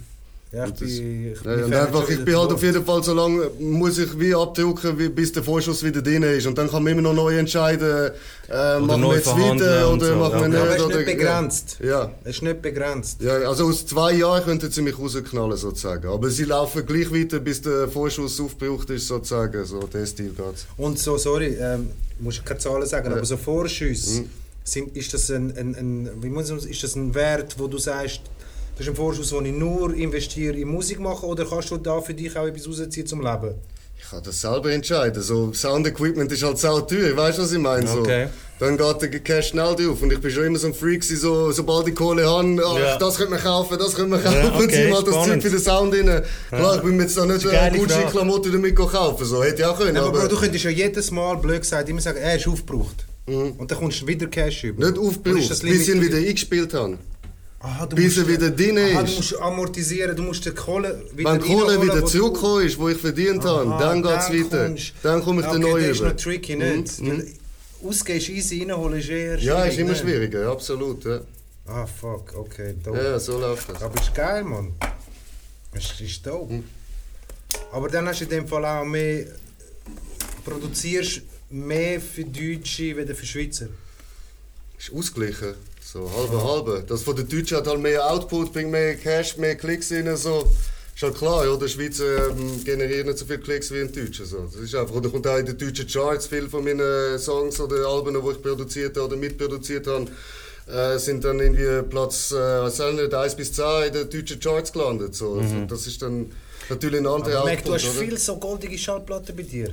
[0.50, 3.50] Ja, ich das- bin, ich bin einfach, ich bin halt auf jeden Fall so lange,
[3.60, 6.46] muss ich wie abdrücken, wie, bis der Vorschuss wieder drin ist.
[6.46, 8.12] Und dann kann man immer noch neu entscheiden,
[8.50, 10.48] äh, machen wir jetzt weiter oder so, machen wir ja.
[10.48, 10.54] nicht.
[10.56, 11.76] Ja, aber es ist oder, nicht begrenzt.
[11.84, 12.10] Ja.
[12.24, 13.20] Es ist nicht begrenzt.
[13.20, 16.08] Ja, also aus zwei Jahren könnten sie mich rausknallen, sozusagen.
[16.08, 19.64] Aber sie laufen gleich weiter, bis der Vorschuss aufgebraucht ist, sozusagen.
[19.66, 20.64] So, der Stil geht's.
[20.78, 23.16] Und so, sorry, ähm, muss ich keine Zahlen sagen, Ja.
[23.16, 24.30] aber so Vorschüsse, Mhm.
[24.64, 27.76] sind, ist, das ein, ein, ein, wie muss man, ist das ein Wert, wo du
[27.76, 28.22] sagst,
[28.78, 32.00] das ist ein Vorschuss, den ich nur investiere in Musik machen oder kannst du da
[32.00, 33.54] für dich auch etwas rausziehen zum Leben?
[34.00, 35.20] Ich kann das selber entscheiden.
[35.22, 37.86] So, Sound-Equipment ist halt sau teuer, weißt du, was ich meine?
[37.86, 38.28] So, Okay.
[38.60, 40.02] Dann geht der Cash schnell drauf.
[40.02, 42.96] Und ich bin schon immer so ein Freak, so, sobald ich Kohle habe, ach, Ja.
[42.98, 44.36] das könnte man kaufen, das könnte man kaufen.
[44.36, 46.22] Ja, und okay, zieh mal das Zeug für den Sound rein.
[46.48, 47.78] Klar, ich bin mir jetzt da nicht eine Frage.
[47.78, 49.24] Gucci-Klamotten damit kaufen.
[49.24, 49.96] So, hätte ich auch können.
[49.96, 53.04] Aber, aber Bro, du könntest ja jedes Mal, blöd gesagt, immer sagen, er ist aufgebraucht.
[53.26, 54.86] Und dann kommst du wieder Cash über.
[54.88, 56.98] nicht aufgebraucht, bis ich ihn wieder eingespielt habe.
[57.60, 59.12] Aha, du bis musst- er wieder drin Aha, ist.
[59.12, 62.88] du musst amortisieren, du musst die Kohle wieder Wenn die Kohle wieder zurückgekommen ist, wo
[62.88, 64.66] ich verdient habe, Aha, dann geht es weiter.
[64.66, 66.08] kommst- Dann komme ich okay, neu das ist über.
[66.10, 67.00] noch tricky, nicht?
[67.02, 67.26] Weil
[67.84, 69.96] Ausgehen ist easy, reinholen ist eher Ja, ist immer ne?
[69.96, 71.04] schwieriger, absolut.
[71.04, 71.20] Ja,
[71.66, 72.96] Ah, fuck, okay, dope.
[72.98, 73.82] ja so läuft das.
[73.82, 74.72] Aber ist geil, Mann.
[75.72, 76.54] Es ist dope.
[76.54, 76.64] Hm.
[77.72, 79.26] Aber dann hast du in dem Fall auch mehr...
[80.44, 83.66] Produzierst mehr für Deutsche wie für Schweizer.
[84.78, 85.54] ist ausgeglichen.
[85.90, 86.84] So halbe halbe.
[86.86, 90.14] Das von den Deutschen hat halt mehr Output, bringt mehr Cash, mehr Klicks rein.
[90.18, 90.46] So.
[90.94, 94.26] Ist halt klar, ja, der Schweizer ähm, generiert nicht so viele Klicks wie in Deutschen.
[94.26, 94.36] So.
[94.52, 97.86] Das ist einfach, oder kommt auch in den deutschen Charts viel von meinen Songs oder
[97.86, 100.08] Alben, die ich produziert habe oder mitproduziert habe,
[100.66, 104.40] äh, sind dann irgendwie Platz äh, was auch nicht, 1 bis 10 in den deutschen
[104.40, 105.14] Charts gelandet.
[105.14, 105.36] So.
[105.40, 106.30] Also, das ist dann
[106.68, 107.66] natürlich ein anderer Output.
[107.66, 107.94] du hast oder?
[107.94, 109.72] viel so goldige Schallplatten bei dir.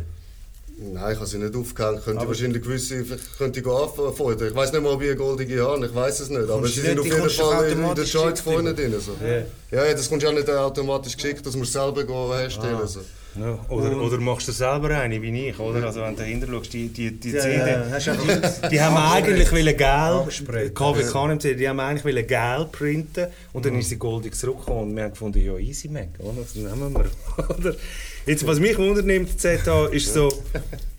[0.78, 2.04] Nein, ich habe sie nicht aufgehängt.
[2.04, 3.06] Könnte Aber- wahrscheinlich gewisse
[3.38, 4.50] könnte ich anfordern.
[4.50, 5.86] Ich weiß nicht mal, ob ich eine goldige habe.
[5.86, 6.50] Ich weiß es nicht.
[6.50, 8.94] Aber sie sind nicht- auf jeden Fall in, Charts geschickt vorne drin.
[9.00, 9.14] So.
[9.26, 9.38] Ja.
[9.72, 11.46] Ja, ja, das kommst du auch nicht automatisch geschickt.
[11.46, 12.78] Das musst du selber gehen herstellen.
[12.82, 12.88] Ah.
[12.88, 13.00] So.
[13.38, 15.84] Ja, oder, oder machst du selber eine, wie ich, oder?
[15.86, 19.76] Also wenn du dahinter schaust, die, die, die Ja, CD, ja, die haben eigentlich wollen
[19.76, 20.74] gel, Abgesprayt.
[20.74, 24.96] KW KNMC, die haben eigentlich wollen gel printen und dann ist sie goldig zurückgekommen und
[24.96, 26.44] wir haben gefunden, ja easy Mac, oder?
[26.44, 27.76] Das nehmen wir, oder?
[28.26, 30.32] Jetzt, was mich wundert nimmt, ZH, ist so,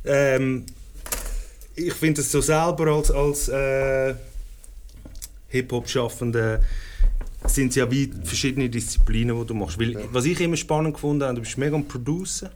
[0.04, 0.64] ähm,
[1.74, 4.14] ich finde es so selber als, als äh,
[5.48, 6.62] Hip-Hop-Schaffende
[7.46, 9.78] sind es ja wie verschiedene Disziplinen, die du machst.
[9.78, 12.52] Weil, Was ich immer spannend gefunden habe, du bist mega ein Producer,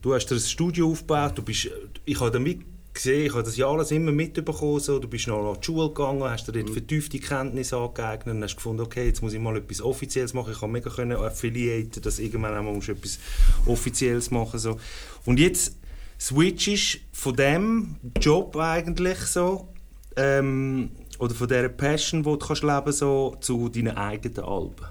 [0.00, 1.68] du hast dir ein Studio aufgebaut, du bist,
[2.06, 2.60] ich habe damit
[2.92, 5.88] gesehen, ich habe das ja alles immer mitbekommen, so, du bist noch an die Schule
[5.88, 9.56] gegangen, hast dir dort vertiefte Kenntnisse angeeignet und hast gefunden, okay, jetzt muss ich mal
[9.56, 13.18] etwas Offizielles machen, ich kann mega können affiliaten, dass irgendwann einmal musst du etwas
[13.66, 14.78] Offizielles machen so.
[15.24, 15.76] Und jetzt
[16.20, 19.68] switchst von dem Job eigentlich so,
[20.16, 24.86] ähm, oder von dieser Passion, die du kannst leben so zu deinen eigenen Alben.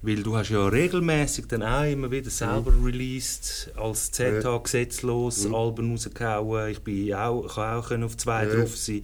[0.00, 5.90] Weil du hast ja regelmäßig dann auch immer wieder selber released, als ZH gesetzlos Alben
[5.90, 6.70] rausgehauen.
[6.70, 8.54] Ich bin auch, kann auch auf zwei Ja.
[8.54, 9.02] drauf sein.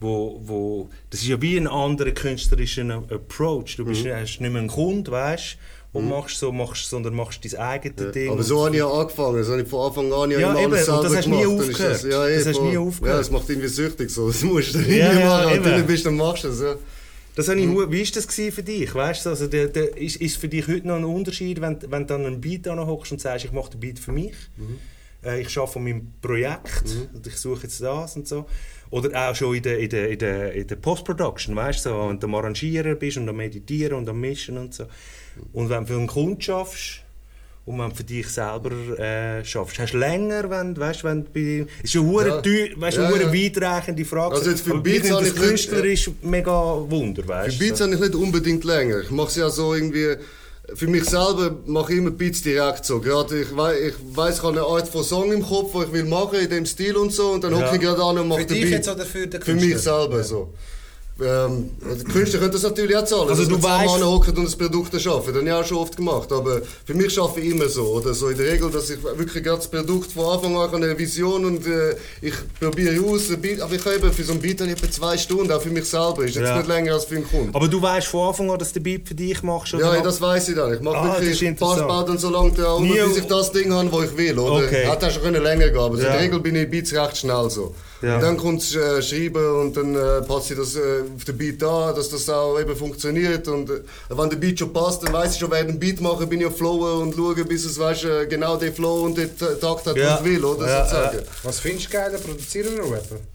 [0.00, 3.76] Wo, wo, das ist ja wie ein anderer künstlerischer Approach.
[3.76, 5.56] Du bist, hast nicht mehr einen Kunden, weißt
[5.92, 8.30] du, und machst so, machst, sondern machst dein eigenes Ding.
[8.30, 9.38] Aber so habe ich ja angefangen.
[9.38, 11.24] Das habe ich von Anfang an ja, Ja, immer eben, alles und selber das hast
[11.26, 11.42] du nie.
[11.42, 11.94] Dann aufgehört.
[11.94, 13.14] Das, ja, Das hast nie aufgehört.
[13.14, 14.26] Ja, das macht irgendwie süchtig so.
[14.26, 15.50] Das musst du Ja, ja, machen.
[15.52, 15.76] Wenn du eben.
[15.78, 16.60] nicht bist, dann machst du es.
[16.60, 16.74] Ja.
[17.36, 18.94] Das habe ich, hu- Wie war das für dich?
[18.94, 22.02] Weißt du, also der, der, ist, ist für dich heute noch ein Unterschied, wenn, wenn
[22.02, 24.34] du dann einen Beat hockst und sagst, ich mache den Beat für mich,
[25.24, 28.46] äh, ich arbeite an meinem Projekt und ich suche jetzt das und so.
[28.90, 32.08] Oder auch schon in der, in der, in der, in der Post-Production, weißt du, so,
[32.08, 34.84] wenn du am Arrangieren bist und am Meditieren und am Mischen und so.
[35.52, 37.02] Und wenn du für einen Kunden schaffst,
[37.66, 41.30] und wenn du für dich selber äh, schaffst, hast du länger, wenn, weißt, wenn du
[41.32, 41.66] bei...
[41.82, 42.42] Ist eine hure Ja.
[42.42, 43.32] teuer, weißt, Ja, eine ja.
[43.32, 44.34] weitreichende Frage.
[44.36, 46.52] Also jetzt für Beats das ich nicht- künstlerisch mega
[46.90, 49.00] Wunder, weißt Für Beats habe ich nicht unbedingt länger.
[49.00, 50.16] Ich mache es ja so irgendwie.
[50.74, 52.98] Für mich selber mache ich immer Beats direkt so.
[52.98, 55.92] Gerade ich weiß, ich, weiss, ich habe eine Art von Song im Kopf, die ich
[55.92, 57.32] will machen in dem Stil und so.
[57.32, 57.66] Und dann Ja.
[57.66, 58.72] hocke ich gerade an und mache Für den dich Beat.
[58.72, 59.68] jetzt oder für den Für Künstler?
[59.74, 60.54] mich selber so.
[61.22, 63.28] Ähm, die Künstler können das natürlich auch zahlen.
[63.28, 65.32] Also du weißt- hocken und das Produkt erschaffen.
[65.32, 66.32] Das habe ich auch schon oft gemacht.
[66.32, 67.82] Aber für mich schaffe ich immer so.
[67.84, 70.98] Oder so in der Regel, dass ich wirklich gerade das Produkt von Anfang an eine
[70.98, 73.30] Vision und äh, ich probiere aus.
[73.30, 75.70] ein Aber ich habe für so ein Beat habe ich etwa zwei Stunden, auch für
[75.70, 76.24] mich selber.
[76.24, 76.56] Ist jetzt Ja.
[76.58, 77.54] nicht länger als für einen Kunden.
[77.54, 79.72] Aber du weißt von Anfang an, dass du den Beat für dich machst?
[79.74, 80.02] Oder Ja, noch?
[80.02, 80.74] das weiß ich dann.
[80.74, 81.86] Ich mache Ah, wirklich interessant.
[81.86, 82.50] Passbau dann so lange
[82.80, 84.36] Nie- bis ich das Ding habe, das ich will.
[84.36, 84.64] Oder?
[84.66, 84.84] Okay.
[84.90, 86.06] Hätte auch schon länger gehen aber Ja.
[86.06, 87.72] in der Regel bin ich Beats recht schnell so.
[88.04, 88.18] Ja.
[88.20, 91.62] Dann kommt das äh, Schreiben und dann äh, passe ich das äh, auf den Beat
[91.62, 93.48] an, dass das auch eben funktioniert.
[93.48, 96.28] Und äh, wenn der Beat schon passt, dann weiß ich schon, während dem Beat machen
[96.28, 99.36] bin ich auf Flowen und schaue, bis es weißt, äh, genau den Flow und den
[99.38, 100.14] Ta- Takt hat, Ja.
[100.14, 100.66] was ich will, oder?
[100.68, 101.18] Ja, sozusagen.
[101.42, 103.34] Was findest du geiler, produzieren oder rappen?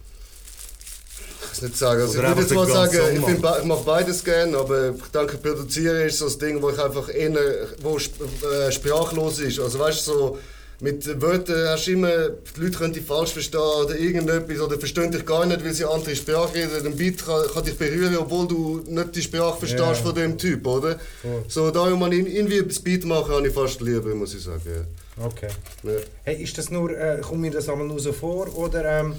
[1.51, 2.01] Ich kann nicht sagen.
[2.01, 4.57] Also Oder ich würde jetzt mal den sagen, Song ich, be- ich mache beides gerne,
[4.57, 7.33] aber ich denke, produzieren ist so das Ding, wo ich einfach eher,
[7.81, 9.59] wo sp äh, sprachlos ist.
[9.59, 10.37] Also weißt du, so
[10.81, 15.11] mit Wörtern hast du immer, die Leute können dich falsch verstehen oder irgendetwas oder verstehen
[15.11, 16.85] dich gar nicht, weil sie andere Sprache reden.
[16.87, 19.93] Ein Beat kann, kann dich berühren, obwohl du nicht die Sprache verstehst Ja.
[19.95, 20.97] von dem Typ, oder?
[21.47, 24.61] So, darum man irgendwie das Beat machen, habe ich fast lieber, muss ich sagen.
[24.65, 25.25] Ja.
[25.25, 25.49] Okay.
[25.83, 25.91] Ja.
[26.23, 29.15] Hey, ist das nur, äh, kommt mir das einmal nur so vor oder ähm,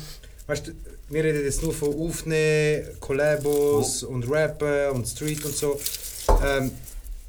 [0.47, 0.71] weißt du,
[1.11, 5.79] wir reden jetzt nur von Aufnehmen, Collabos und Rappen und Street und so.
[6.43, 6.71] Ähm,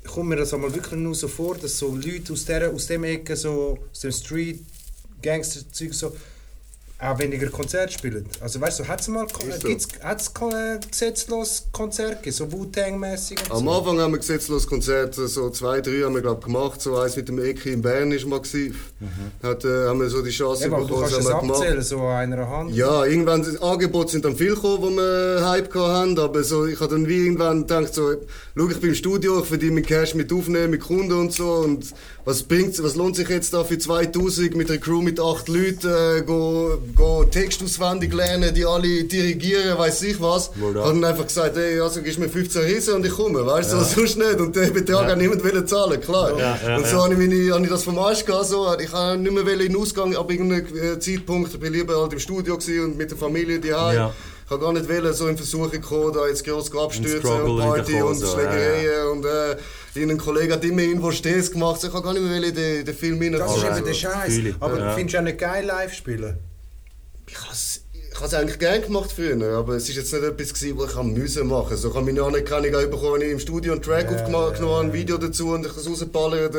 [0.08, 3.04] kommt mir das einmal wirklich nur so vor, dass so Leute aus, der, aus dem
[3.04, 4.60] Ecke, so, aus dem Street,
[5.22, 6.16] Gangster-Zeug so,
[7.02, 8.26] auch weniger Konzerte spielen.
[8.40, 9.68] Also weißt du, hat es mal so.
[9.68, 13.72] gibt's, hat's, äh, gesetzlos Konzerte gegeben, so Wu-Tang-mäßig und Am so?
[13.72, 16.82] Anfang haben wir gesetzlos Konzerte, so zwei, drei haben wir glaub, gemacht.
[16.82, 18.76] So eins mit dem Eki in Bern ist mal gewesen.
[19.42, 22.34] Hat, äh, haben wir so die Chance Eben, aber du kannst das abzählen, so an
[22.34, 22.76] einer Hand.
[22.76, 26.80] Ja, irgendwann Angebote sind dann viel gekommen, wo wir Hype gehabt haben, aber so, ich
[26.80, 28.14] habe dann wie irgendwann gedacht, so,
[28.56, 31.52] schau, ich bin im Studio, ich verdiene mit Cash mit Aufnehmen, mit Kunden und so
[31.52, 31.86] und
[32.26, 35.88] was bringt's, was lohnt sich jetzt da für 2000 mit einer Crew mit acht Leuten,
[35.88, 40.52] äh, go, go Text auswendig lernen, die alle dirigieren, weiß ich was.
[40.56, 40.84] Ich Word up.
[40.86, 43.78] habe dann einfach gesagt, ey, also gibst mir 15 Riesen und ich komme, weißt du,
[43.78, 46.38] so sonst nicht und den Betrag hat niemand wollen zahlen, klar.
[46.38, 47.04] Ja, ja, und so ja.
[47.04, 49.60] habe ich, meine, habe ich das vom Arsch gehabt, so, ich habe nicht mehr in
[49.60, 53.18] den Ausgang, ab irgendeinem Zeitpunkt, ich bin lieber halt im Studio gewesen und mit der
[53.18, 54.14] Familie die Ja.
[54.46, 58.02] Ich habe gar nicht wollen, so in Versuchung kommen, da jetzt groß abstürzen und Party
[58.02, 59.56] und so, Schlägereien und äh,
[59.96, 62.56] ein Kollege hat immer irgendwo Stehs gemacht, so, ich habe gar nicht mehr wollen in
[62.56, 63.32] den, den Film rein.
[63.32, 64.34] Das ist eben der Scheiß.
[64.60, 64.92] Aber Ja.
[64.94, 66.38] findest du auch nicht geil live spielen?
[67.32, 67.82] Ich habe es
[68.14, 71.38] ich habe es eigentlich gerne gemacht früher, aber es ist jetzt nicht etwas gewesen, was
[71.38, 71.78] ich machen.
[71.78, 74.80] So ich habe meine Anerkennung auch bekommen, wenn ich im Studio einen Track aufgenommen habe,
[74.82, 76.52] ein Video dazu und ich das rausballern,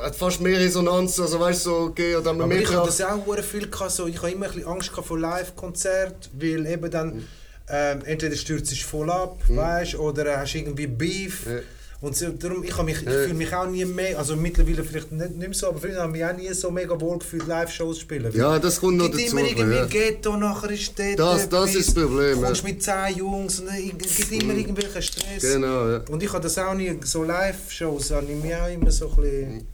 [0.00, 2.86] hat fast mehr Resonanz, also weißt du, so, okay, und dann Aber mehr ich habe
[2.86, 2.98] Kraft.
[2.98, 6.66] das auch sehr viel gehabt, so, ich habe immer ein bisschen Angst vor Live-Konzert, weil
[6.66, 7.28] eben dann
[7.68, 11.46] ähm, entweder stürzt es voll ab, weißt, oder hast irgendwie Beef.
[11.46, 11.58] Ja.
[12.06, 15.30] Und darum, ich, habe mich, ich fühle mich auch nie mehr, also mittlerweile vielleicht nicht,
[15.30, 17.96] nicht mehr so, aber früher habe ich mich auch nie so mega wohl gefühlt, Live-Shows
[17.96, 18.30] zu spielen.
[18.34, 19.36] Ja, das kommt noch Gibt dazu.
[19.36, 19.86] immer irgendwie ja.
[19.86, 22.68] Ghetto, nachher ist dort Das- das ist das Problem, Du kommst ja.
[22.68, 25.42] mit 10 Jungs und es gibt immer irgendwelchen Stress.
[25.42, 26.00] Genau, ja.
[26.08, 29.16] Und ich habe das auch nie, so Live-Shows habe ich mir auch immer so ein
[29.16, 29.66] bisschen...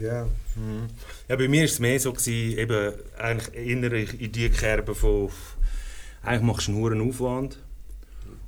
[0.00, 0.26] Ja.
[1.28, 5.30] Ja, bei mir war es mehr so, gewesen, eben, eigentlich eher in die Kerbe von,
[6.22, 7.58] eigentlich machst du einen hohen Aufwand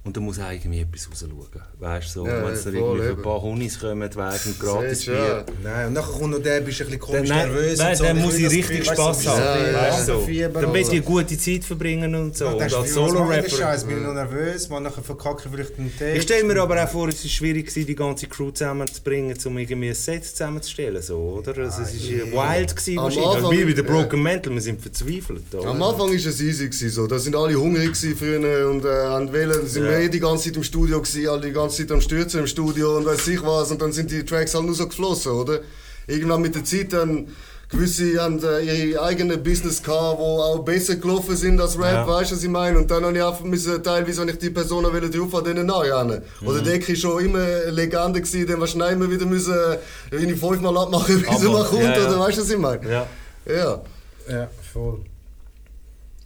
[0.05, 1.63] und dann muss irgendwie etwas rausschauen.
[1.79, 5.13] Weißt du, so, Ja, wenn es dann irgendwie ein paar Honis kommen, wegen gratis ja.
[5.15, 5.47] Bier.
[5.63, 7.91] Nein, und nachher kommt noch der, bist du ein bisschen Dann, komisch nein, nervös nein,
[7.91, 8.05] und so.
[8.05, 9.65] dann muss ich richtig Gefühl, Spass weißt du, haben.
[9.65, 10.61] Ja, ja, so.
[10.61, 12.45] Dann will ich eine gute Zeit verbringen und so.
[12.45, 13.49] Dann Und als ich Solo-Rapper.
[13.49, 13.85] Scheiß?
[13.85, 14.69] Bin ich noch nervös?
[14.69, 16.17] Man, nachher verkacke ich vielleicht einen Text.
[16.17, 19.89] Ich stelle mir aber auch vor, es war schwierig, die ganze Crew zusammenzubringen, um irgendwie
[19.89, 21.01] ein Set zusammenzustellen.
[21.01, 21.57] So, oder?
[21.57, 21.95] Also, es
[22.35, 23.67] war wild gewesen, wahrscheinlich.
[23.67, 23.83] Wie bei ja.
[23.83, 25.45] Broken Mental, wir sind verzweifelt.
[25.55, 26.67] Am Anfang war es easy.
[26.67, 27.07] Gewesen, so.
[27.07, 29.29] Da sind alle hungrig gewesen früher und äh, haben
[29.67, 29.94] sind Ja.
[29.99, 32.47] Wir eh die ganze Zeit im Studio gewesen, alle die ganze Zeit am Stürzen im
[32.47, 33.71] Studio und weiß ich was.
[33.71, 35.61] Und dann sind die Tracks halt nur so geflossen, oder?
[36.07, 37.29] Irgendwann mit der Zeit dann.
[37.67, 42.07] Gewisse haben äh, ihre eigenen Business gehabt, wo auch besser gelaufen sind als Rap, Ja.
[42.07, 42.79] weißt du, was ich meine?
[42.79, 45.67] Und dann habe ich einfach müssen, teilweise, wenn ich die Personen will, drauf an denen
[45.67, 46.23] nachrennen.
[46.45, 46.65] Oder Mhm.
[46.65, 49.79] der war schon immer eine Legende, gewesen, den wir schnell immer wieder müssen, äh,
[50.11, 52.07] irgendwie fünfmal abmachen, bis er Abmachen, mal kommt, ja, ja.
[52.09, 52.89] oder weißt du, was ich meine?
[52.91, 53.07] Ja.
[53.47, 53.83] Ja.
[54.31, 55.01] Ja, voll.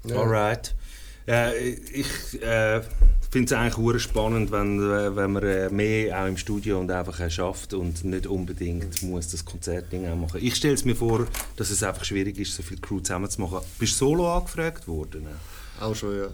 [0.05, 0.17] Ja.
[0.17, 0.75] Alright.
[1.27, 2.81] Ja, ich äh,
[3.31, 7.21] finde es eigentlich spannend, wenn, äh, wenn man äh, mehr auch im Studio und einfach
[7.21, 10.41] äh, schafft und nicht unbedingt muss das Konzertding auch machen.
[10.43, 13.61] Ich stelle es mir vor, dass es einfach schwierig ist, so viel Crew zusammenzumachen.
[13.79, 15.27] Bist du solo angefragt worden?
[15.81, 16.29] Auch schon, ja.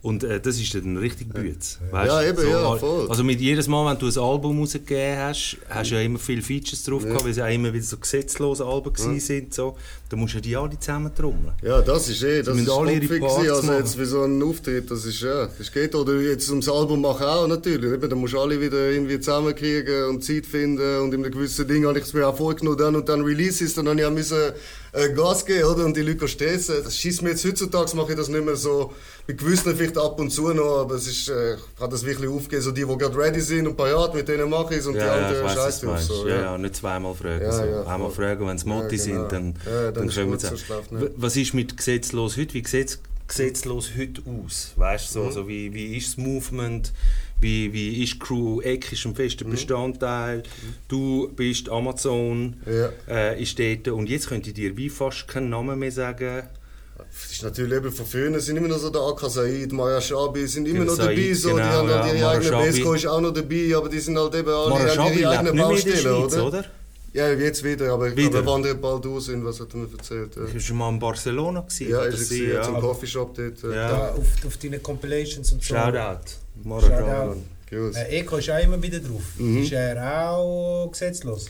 [0.00, 1.78] Und äh, das ist dann richtig Bütz.
[1.92, 3.10] Ja, eben, ja, al- voll.
[3.10, 6.40] Also mit jedes Mal, wenn du ein Album rausgegeben hast, hast du ja immer viele
[6.40, 9.18] Features drauf gehabt, weil es ja immer wieder so gesetzlose Alben ja.
[9.18, 9.54] sind.
[9.54, 9.76] So.
[10.08, 11.52] Da musst du ja die alle zusammen trommeln.
[11.62, 13.50] Ja, das ist eh, das ist alle ihre Parts gewesen.
[13.50, 15.94] Also jetzt für so einen Auftritt, das ist ja, das geht.
[15.96, 17.92] Oder jetzt ums Album machen auch natürlich.
[17.92, 21.66] Eben, da musst du alle wieder irgendwie zusammenkriegen und Zeit finden und in einem gewissen
[21.66, 24.06] Ding habe ich es mir auch vorgenommen, dann und dann Release ist, dann habe ich
[24.06, 24.52] auch müssen,
[24.98, 25.84] äh, Gas geben, oder?
[25.84, 26.76] Und die Leute stressen.
[26.84, 28.92] Das schießt mir jetzt heutzutage, mache ich das nicht mehr so,
[29.26, 32.28] mit gewissen vielleicht ab und zu noch, aber es ist, äh, ich habe das wirklich
[32.30, 34.94] aufgegeben, so die, die gerade ready sind und parat, mit denen mache ich es und
[34.94, 36.02] die Ja, ja, ich anderen weiss, was scheiß du drauf.
[36.02, 36.40] So, ja, ja.
[36.42, 37.42] ja, nicht zweimal fragen.
[37.42, 37.64] Ja, so.
[37.64, 38.24] ja, Einmal voll.
[38.24, 39.28] fragen, wenn es Motti Ja, sind, genau.
[39.28, 40.46] dann, Ja, dann dann ist kommen gut, sie.
[40.48, 41.02] so schläft nicht.
[41.04, 42.54] W- Was ist mit gesetzlos heute?
[42.54, 44.72] Wie sieht gesetzlos heute aus?
[44.76, 45.32] Weißt du, so, Mhm.
[45.32, 46.92] so wie, wie ist das Movement?
[47.40, 48.60] Wie, wie ist Crew?
[48.62, 49.50] Eck ist ein fester Mhm.
[49.52, 50.42] Bestandteil.
[50.88, 52.90] Du bist Amazon, Ja.
[53.08, 53.88] äh, ist dort.
[53.88, 56.42] Und jetzt könnte ich dir wie fast keinen Namen mehr sagen.
[56.96, 60.46] Das ist natürlich eben von früher sind immer noch so der Aka Said, Maya Shabi
[60.48, 62.64] sind immer noch Said, dabei, so, die genau, haben halt ja, ihre Mara eigenen.
[62.64, 65.56] Besco ist auch noch dabei, aber die sind halt eben alle Mara haben ihre eigenen
[65.56, 66.46] Baustellen, oder?
[66.46, 66.64] oder?
[67.12, 68.30] Ja, jetzt wieder, aber ich Wieder?
[68.30, 70.36] glaube, er wandert bald aus, in was hat er mir erzählt.
[70.36, 71.60] Ja, Ich war schon mal in Barcelona.
[71.60, 72.54] Gewesen, ja ist er gewesen, sein?
[72.54, 72.80] ja, zum ja.
[72.80, 73.62] Coffeeshop dort.
[73.62, 73.88] Ja.
[73.90, 75.74] Da, auf, auf deine Compilations und so.
[75.74, 76.30] Shoutout.
[76.64, 77.36] Mara Shoutout.
[77.70, 77.96] Gut.
[77.96, 79.22] Äh, Eko ist auch immer wieder drauf.
[79.38, 79.62] Mhm.
[79.62, 81.46] Ist er auch gesetzlos?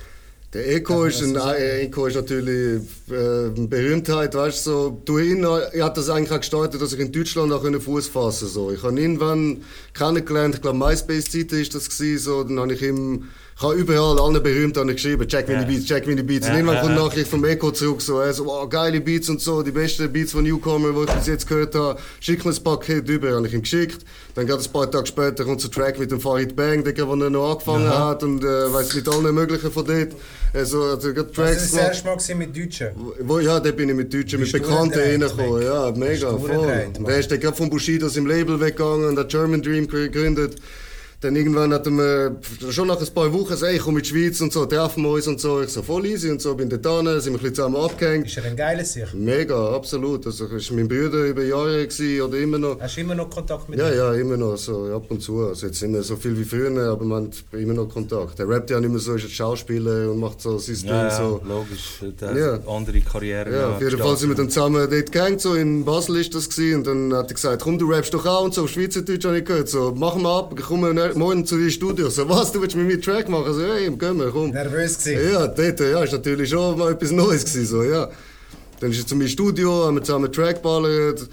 [0.54, 5.26] Der Eko ist, ein, äh, Eko ist natürlich äh, eine Berühmtheit, weißt du, so, durch
[5.28, 8.70] ihn, er hat das eigentlich auch gestartet, dass ich in Deutschland auch Fuß fassen so.
[8.72, 12.80] Ich habe ihn irgendwann kennengelernt, ich glaube MySpace-Zeit ist das gewesen, so, dann habe ich
[12.80, 13.24] ihm,
[13.58, 15.66] Ich habe überall allen berühmt geschrieben, check meine.
[15.66, 16.48] Beats, check meine Beats.
[16.48, 16.94] Und irgendwann kommt.
[16.94, 20.30] Nachricht vom Echo zurück, so, er so, wow, geile Beats und so, die besten Beats
[20.30, 21.98] von Newcomer, die ich bis jetzt gehört habe.
[22.20, 24.06] Schick mir ein Paket über, habe ich ihm geschickt.
[24.36, 26.96] Dann gerade ein paar Tage später kommt so ein Track mit dem Farid Bang, der
[26.96, 30.12] er noch angefangen hat und äh, weiss mit allen möglichen von dort.
[30.54, 31.88] Also, also gerade Das Tracks ist das gemacht.
[31.88, 32.88] erste Mal gewesen mit Deutschen.
[33.22, 35.62] Wo, ja, da bin ich mit Deutschen, mit Bekannten reingekommen.
[35.64, 36.92] Ja, mega, voll.
[37.08, 40.60] Der ist dann gerade von Bushido aus dem Label weggegangen und hat German Dream gegründet.
[41.20, 42.36] Dann irgendwann hat er mir,
[42.70, 45.10] schon nach ein paar Wochen, gesagt, ich komme in die Schweiz und so, treffen wir
[45.10, 45.60] uns und so.
[45.62, 48.26] Ich so, voll easy und so, bin dort hin, sind wir ein bisschen zusammen abgehängt.
[48.26, 49.14] Ist er ein geiles Sicht?
[49.14, 50.24] Mega, absolut.
[50.26, 52.80] Also, ich war mein Bruder über Jahre gewesen, oder immer noch.
[52.80, 53.96] Hast du immer noch Kontakt mit Ja, ihm?
[53.96, 55.40] ja, immer noch, so ab und zu.
[55.48, 58.38] Also jetzt nicht mehr so viel wie früher, aber man hat immer noch Kontakt.
[58.38, 61.08] Der rappt ja nicht mehr so, ist ein Schauspieler und macht so sein Ding Ja,
[61.08, 61.40] ja, so.
[61.44, 62.00] logisch.
[62.20, 62.58] Der Ja.
[62.72, 63.52] andere Karriere.
[63.52, 66.48] Ja, auf jeden Fall sind wir dann zusammen dort gegangen, so in Basel ist das
[66.48, 69.38] gewesen, und dann hat er gesagt, komm, du rappst doch auch und so, Schweizerdeutsch habe
[69.38, 70.84] ich gehört, so, machen wir ab, komm
[71.16, 73.52] morgen zu dir Studio, so, was, du willst mit mir einen Track machen?
[73.54, 74.50] So, hey, gehen wir, komm.
[74.50, 75.32] Nervös gewesen?
[75.32, 78.08] Ja, dort, ja, ist natürlich schon mal etwas Neues gewesen, so, ja.
[78.80, 81.28] Dann ist er zu ins Studio, haben wir zusammen Track ballert.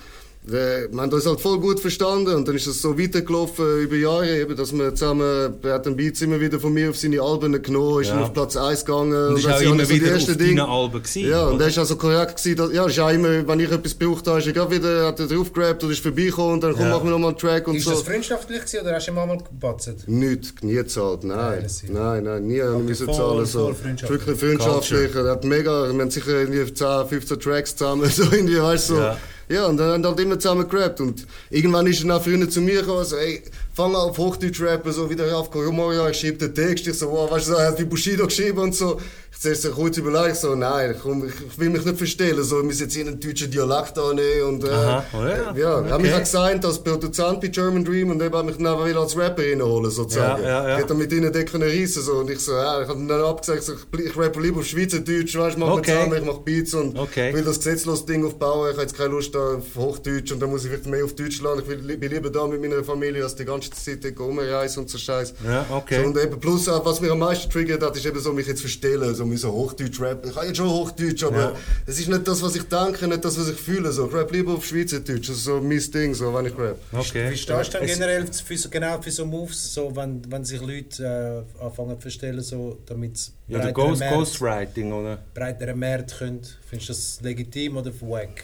[0.48, 4.30] Wir haben uns halt voll gut verstanden und dann ist es so weitergelaufen über Jahre,
[4.42, 7.60] eben, dass wir zusammen, er hat den Beats immer wieder von mir auf seine Alben
[7.64, 8.22] genommen, ist Ja.
[8.22, 9.30] auf Platz 1 gegangen.
[9.30, 11.78] Und ist das auch immer die wieder auf deinen Alben gewesen, Ja, und er ist
[11.80, 14.54] also korrekt gewesen, dass, ja, ist auch immer, wenn ich etwas gebraucht habe, ist er
[14.54, 16.90] gerade wieder, hat er drauf gerappt oder ist vorbeigekommen und dann komm, Ja.
[16.92, 17.92] machen wir nochmal einen Track und Ist so.
[17.92, 19.90] das freundschaftlich gewesen oder hast du ihm einmal gebatzt?
[20.08, 21.66] Nicht, nie gezahlt, nein.
[21.90, 23.46] Nein, nein, nie okay, müssen voll- zahlen.
[23.48, 23.60] So.
[23.66, 24.28] voll freundschaftlich.
[24.28, 25.16] Wirklich freundschaftlich.
[25.16, 28.94] Er hat mega, wir haben sicher irgendwie 10, 15 Tracks zusammen, so irgendwie, weißt du,
[28.96, 29.00] so.
[29.02, 29.18] Ja.
[29.50, 29.68] Ja.
[29.68, 31.02] und dann haben halt immer zusammen gerappt.
[31.02, 33.44] Und irgendwann ist er dann früher zu mir gekommen, so, ey,
[33.76, 37.12] fang an auf Hochdeutsch rappen, so wieder auf Komoria, ich schreibe den Text, ich so,
[37.12, 39.00] wow, weißt du, er hat wie Bushido geschrieben und so.
[39.38, 42.56] Ich zuerst so kurz überlegt, so, nein, komm, ich, ich will mich nicht verstellen, so,
[42.56, 45.90] wir müssen jetzt hier einen deutschen Dialekt annehmen und, äh, Aha, oh ja, ja, er
[45.92, 46.38] hat mich okay.
[46.38, 49.92] auch als Produzent bei German Dream und eben hat mich dann wieder als Rapper reinholen,
[49.92, 50.42] sozusagen.
[50.42, 50.76] Ja, ja, ja.
[50.78, 52.14] Ich hätte mit ihnen dort können reissen so.
[52.14, 55.36] Und ich so, ja, ich habe dann abgesagt, so, ich, ich rappe lieber auf Schweizerdeutsch,
[55.38, 55.80] weißt du, mach Okay.
[55.92, 55.92] okay.
[56.06, 57.34] zusammen, ich mach Beats und Okay.
[57.34, 58.68] will das gesetzlose Ding aufbauen.
[58.70, 61.60] Ich habe jetzt keine Lust auf Hochdeutsch und dann muss ich vielleicht mehr auf Deutschland.
[61.62, 64.84] Ich will, li- bin lieber da mit meiner Familie, als die ganze Zeit dort rumreisen
[64.84, 65.34] und so Scheiß.
[65.46, 66.02] Ja, okay.
[66.02, 68.48] So, und eben plus, auch, was mich am meisten triggert hat, ist eben so, mich
[68.48, 70.30] jetzt verstellen, so, mich so Hochdeutsch rappen.
[70.30, 71.54] Ich kann jetzt schon Hochdeutsch, aber Ja.
[71.86, 73.92] es ist nicht das, was ich denke, nicht das, was ich fühle.
[73.92, 74.08] So.
[74.08, 76.78] Ich rap lieber auf Schweizerdeutsch, das ist so mein Ding, so, wenn ich rap.
[76.92, 77.32] Okay.
[77.32, 80.44] Wie stehst du dann Es- generell für so, genau für so Moves, so, wenn, wenn
[80.46, 85.20] sich Leute äh, anfangen zu verstellen, so, damit sie Ja, Ghost, Ghostwriting, oder?
[85.34, 86.42] breiteren Markt können?
[86.68, 88.44] Findest du das legitim oder wack?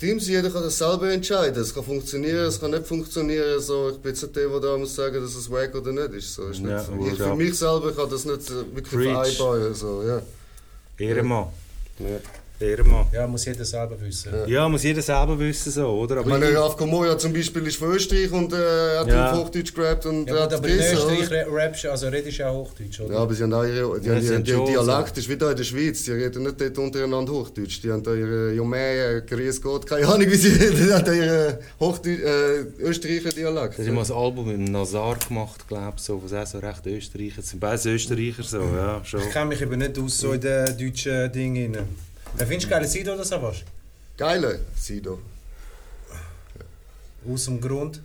[0.00, 1.60] Sein, jeder kann das selber entscheiden.
[1.62, 3.60] Es kann funktionieren, es kann nicht funktionieren.
[3.60, 6.12] So, ich bin jetzt nicht der, der da muss sagen, dass es wack oder nicht
[6.14, 6.34] ist.
[6.34, 9.36] So, ist Ja, nicht, word ich, für mich selber kann das nicht äh, wirklich Preach.
[9.36, 9.74] vereinbaren.
[9.74, 10.22] So, ja.
[10.98, 11.46] Ehrenmann.
[11.98, 12.06] Ja.
[13.12, 14.32] Ja, muss jeder selber wissen.
[14.48, 16.16] Ja, muss jeder selber wissen, so, oder?
[16.16, 18.56] Ich Aber meine, Ralf Komoya zum Beispiel ist von Österreich und äh,
[18.98, 19.36] hat Ja.
[19.36, 20.92] Hochdeutsch gerappt und Ja, er hat aber in oder?
[20.92, 23.14] Österreich ra- rappst also redest du ja Hochdeutsch, oder?
[23.14, 25.28] Ja, aber sie haben auch ihre, die, Ja, haben sie die, haben die Dialekt ist
[25.28, 26.02] wie da in der Schweiz.
[26.02, 27.80] Die reden nicht dort untereinander Hochdeutsch.
[27.82, 30.84] Die haben da ihre Jomä, Grüß Gott, keine Ahnung wie sie reden.
[30.86, 33.78] Die haben da ihre Hochdeutsch, äh, Österreicher Dialekt.
[33.78, 36.58] Das hat mal ein Album mit dem Nazar gemacht, glaube ich, so, was auch so
[36.58, 37.60] recht Österreicher sind.
[37.60, 39.20] Beide Österreicher so, ja, schon.
[39.20, 41.76] Ich kenne mich eben nicht aus so in den deutschen Dingen.
[42.36, 43.56] Findest du geile Sido oder Savas?
[44.16, 45.18] Geile Sido.
[47.28, 48.00] Aus dem Grund?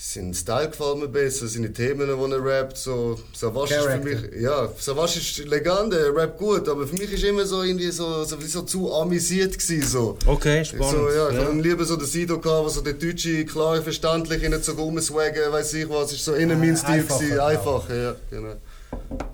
[0.00, 2.76] Sein Style gefällt mir besser, seine Themen, die er rappt.
[2.76, 4.40] So, Savas ist für mich.
[4.40, 8.22] Ja, Savas ist Legende, er rappt gut, aber für mich ist immer so, irgendwie so,
[8.22, 9.88] so, so zu amüsiert gewesen.
[9.88, 10.16] So.
[10.24, 10.90] Okay, spannend.
[10.92, 11.44] So, ja, ich ja.
[11.46, 15.50] hatte lieber so den Sido, gehabt, der so der deutsche, klar verständlich, nicht so rumswaggen,
[15.50, 16.12] weiß ich was.
[16.12, 16.90] ist so innen mein Stil.
[16.90, 17.46] Einfacher, gewesen, ja.
[17.46, 18.54] Einfacher, ja, genau.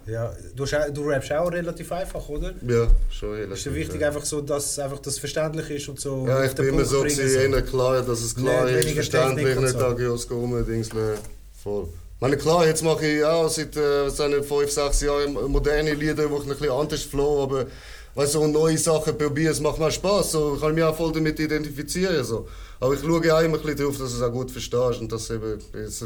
[0.07, 2.53] Ja, du, du rappst auch relativ einfach, oder?
[2.67, 3.55] Ja, schon relativ.
[3.55, 4.09] Ist dir wichtig, ja.
[4.09, 7.53] einfach so, dass einfach das verständlich ist und so Ja, ich bin immer so, gewesen,
[7.53, 9.79] eher klar, dass es klar Nicht ist, verständlich, nicht so.
[9.79, 11.19] Agios rumdingseln.
[11.62, 11.85] Voll.
[12.17, 15.95] Ich meine, klar, jetzt mache ich auch seit äh, was sind 5, 6 Jahren moderne
[15.95, 17.67] Lieder, wo ich ein bisschen anders flow, aber
[18.14, 20.33] weißt, du, so neue Sachen probieren, es macht mir Spaß.
[20.33, 22.25] So, ich kann mich auch voll damit identifizieren.
[22.25, 22.47] So.
[22.81, 25.13] Aber ich schaue auch immer ein bisschen darauf, dass du es auch gut verstehst und
[25.13, 25.59] dass eben,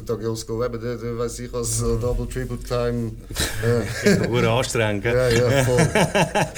[0.09, 3.13] Agios Go, eben, der, der weiß ich was, so Double, Triple Time.
[4.05, 5.79] Äh, Ur anstrengend, ja, ja, voll.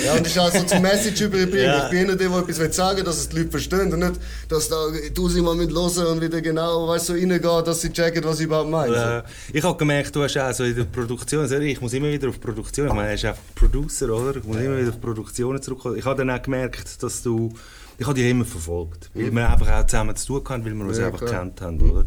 [0.04, 1.64] ja, und das ist auch so zum Message überbringen.
[1.64, 1.84] Ja.
[1.84, 4.20] Ich bin einer, der der etwas will sagen dass es die Leute verstehen und nicht,
[4.48, 4.76] dass da
[5.14, 8.46] tausend Mal mit hören und wieder genau weißt, so reingehen, dass sie checken, was ich
[8.46, 9.24] überhaupt meine.
[9.24, 12.08] Äh, ich habe gemerkt, du hast auch so in der Produktion, also ich muss immer
[12.08, 14.36] wieder auf Produktion, ich meine, er ist auch Producer, oder?
[14.36, 15.96] Ich muss immer wieder auf Produktionen zurückkommen.
[15.96, 17.52] Ich habe dann auch gemerkt, dass du,
[18.00, 20.86] ich habe dich immer verfolgt, weil wir einfach auch zusammen zu tun hatten, weil wir
[20.86, 21.42] uns Ja, einfach klar.
[21.42, 22.06] kennt haben, oder?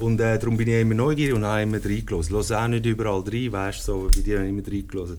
[0.00, 2.36] Und äh, darum bin ich immer neugierig und habe immer reingelassen.
[2.38, 5.16] Ich höre auch nicht überall rein, weißt du, so, wie die haben immer reingelassen.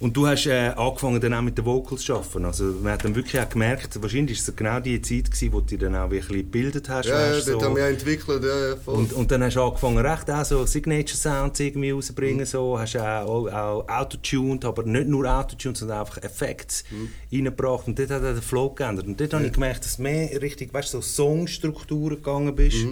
[0.00, 2.46] Und du hast äh, angefangen dann auch mit den Vocals zu arbeiten.
[2.46, 5.60] Also man hat dann wirklich auch gemerkt, wahrscheinlich war es genau die Zeit, gewesen, wo
[5.60, 7.06] du dich dann auch wirklich gebildet hast.
[7.06, 7.66] Ja, ja, weißt, dort so.
[7.66, 8.94] haben wir auch entwickelt, ja, ja, voll.
[8.94, 12.46] Und, und dann hast du angefangen, recht auch so Signature Sounds irgendwie rauszubringen.
[12.46, 12.78] So.
[12.78, 16.76] Hast auch, auch Autotuned, aber nicht nur Autotuned, sondern einfach Effekte
[17.30, 17.86] reingebracht.
[17.86, 19.06] Und dort hat er den Flow geändert.
[19.06, 22.86] Und dort habe ich gemerkt, dass du mehr richtig, weißt so Songstrukturen gegangen bist.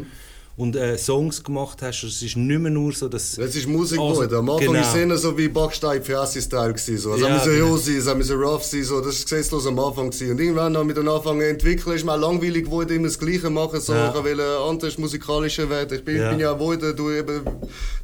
[0.59, 2.03] Und äh, Songs gemacht hast.
[2.03, 3.37] Es ist nicht mehr nur so, dass...
[3.37, 4.35] Das ist Musik Also, geworden.
[4.35, 4.81] Am Anfang genau.
[4.81, 6.99] ist es so wie Backstein für Assi-Style gewesen.
[6.99, 7.15] So.
[7.15, 7.77] Es Ja, müssen genau.
[7.77, 9.01] sein, es müssen rough sein, so.
[9.01, 10.33] Das ist gesetzlos am Anfang gewesen.
[10.33, 13.51] Und irgendwann haben wir dann angefangen zu entwickeln, ist mir langweilig geworden, immer das Gleiche
[13.51, 13.93] machen, so.
[13.93, 14.09] Ja.
[14.09, 15.97] Ich wollte anders musikalischer werden.
[15.97, 16.31] Ich bin, Ja.
[16.31, 17.43] bin ja auch geworden durch durch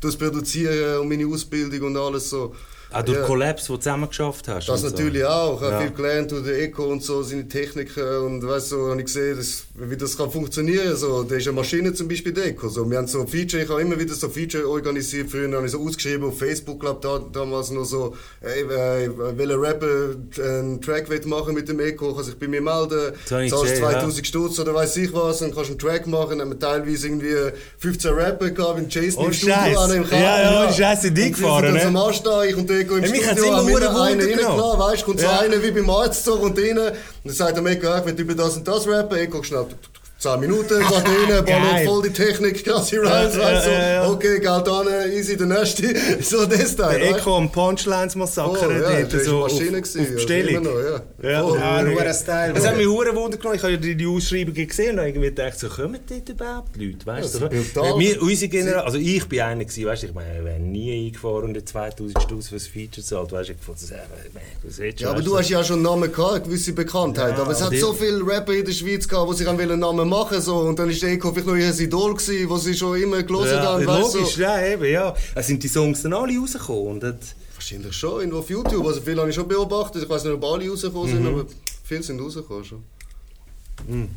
[0.00, 2.54] das Produzieren und meine Ausbildung und alles so.
[2.94, 3.24] Auch durch Ja.
[3.24, 4.68] Collabs, die du zusammen geschafft hast.
[4.68, 4.96] Das und so.
[4.96, 5.56] natürlich auch.
[5.56, 5.80] Ich habe Ja.
[5.80, 9.36] viel gelernt durch den Eco und so, seine Techniken und weißt so, habe ich gesehen,
[9.36, 10.96] dass, wie das kann funktionieren.
[10.96, 12.68] So, da ist eine Maschine zum Beispiel der Eco.
[12.68, 15.30] So, wir haben so Feature, ich habe immer wieder so Feature organisiert.
[15.30, 19.50] Früher habe ich so ausgeschrieben auf Facebook, glaube da, damals noch so, ey, äh, will
[19.52, 23.54] ein Rapper einen Track will machen mit dem Eco, kann sich bei mir melden, zahlst
[23.54, 26.38] gesehen, 2000 Stutz oder weiß ich was, dann kannst du einen Track machen.
[26.38, 27.34] Dann haben wir teilweise irgendwie
[27.78, 30.22] 15 Rapper gehabt, mit Jason Oh, Studio, einer im Keller.
[30.22, 32.48] Ja, ja, ohne Scheiß, sind die gefahren, ne?
[32.48, 35.20] ich und der Eco im Ja, mich Studio, immer wir verdammt einen reingelassen, weißt, kommt
[35.20, 35.38] so Ja.
[35.40, 36.78] einer wie beim Arzt so und rein.
[36.78, 36.92] Und
[37.24, 39.18] dann sagt der Mega, ich will über das und das rappen.
[39.18, 39.66] Ich guck schnell,
[40.24, 43.70] 10 Minuten, geht rein, ballert voll die Technik, Rhymes, Ja, weißt du.
[43.70, 44.10] ja, ja.
[44.10, 45.94] Okay, Geld an, easy, der nächste.
[46.22, 49.70] So das Teil, Der Echo am Punchlines Massaker Oh, ja, dort, das war so eine
[49.70, 50.48] Maschine auf, gewesen, auf also Bestellung.
[50.54, 50.80] immer noch,
[51.22, 51.30] ja.
[51.30, 51.44] Ja.
[51.44, 52.52] Ah, ja, nur ein Style.
[52.54, 53.56] Das hat mich hure Wunder genommen.
[53.56, 57.04] Ich habe ja die, die Ausschreibungen gesehen und irgendwie gedacht, so kommen dort überhaupt Leute,
[57.06, 57.98] weißt Ja, du?
[57.98, 61.06] wir, unsere Generation, also ich bin einer gewesen, weißt du, ich meine, ich wäre nie
[61.06, 63.96] eingefahren und 2000 Stutz für das Feature zahlt, weißt du, ich fand das, äh,
[64.64, 67.36] das hättest du, Ja, aber du hast ja schon einen Namen gehabt, eine gewisse Bekanntheit.
[67.36, 69.60] Ja, aber es hat die- so viele Rapper in der Schweiz gehabt, die sich an
[69.60, 72.74] einen Namen machen so Und dann ist Eco vielleicht noch ihr Idol gewesen, wo sie
[72.74, 75.14] schon immer gelesen ja, haben, logisch, ja, eben, ja.
[75.34, 77.00] Es sind die Songs dann alle rausgekommen
[77.54, 78.86] Wahrscheinlich schon, irgendwo auf YouTube.
[78.86, 80.02] Also viele habe ich schon beobachtet.
[80.02, 81.16] Ich weiß nicht, ob alle rausgekommen Mhm.
[81.16, 81.44] sind, aber
[81.84, 82.82] viele sind rausgekommen schon.
[83.88, 84.08] hure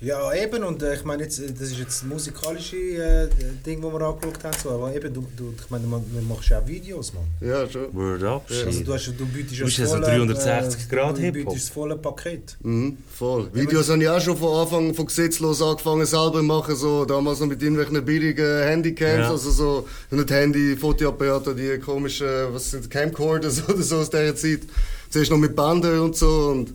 [0.00, 3.28] Ja, eben, und äh, ich meine, jetzt, äh, das ist jetzt das musikalische äh,
[3.66, 6.48] Ding, das wir angeschaut haben, so, aber eben, du, du, ich meine, man, man machst
[6.50, 7.24] ja auch Videos, man.
[7.46, 7.92] Ja, schon.
[7.94, 8.86] Word up, Also shit.
[8.86, 11.44] du, hast, du bietest Du bist das ja so volle, 360 Grad du Hip-Hop.
[11.48, 12.56] bietest das volle Paket.
[12.62, 13.50] Mhm, voll.
[13.52, 17.40] Videos habe ich auch schon von Anfang von gesetzlos angefangen selber zu machen, so damals
[17.40, 19.30] noch mit irgendwelchen billigen Handycams, Ja.
[19.30, 24.60] also so nicht Handy, Fotoapparate, die komischen, was sind Camcorders oder so aus dieser Zeit.
[25.10, 26.74] Zuerst noch mit Bändern und so und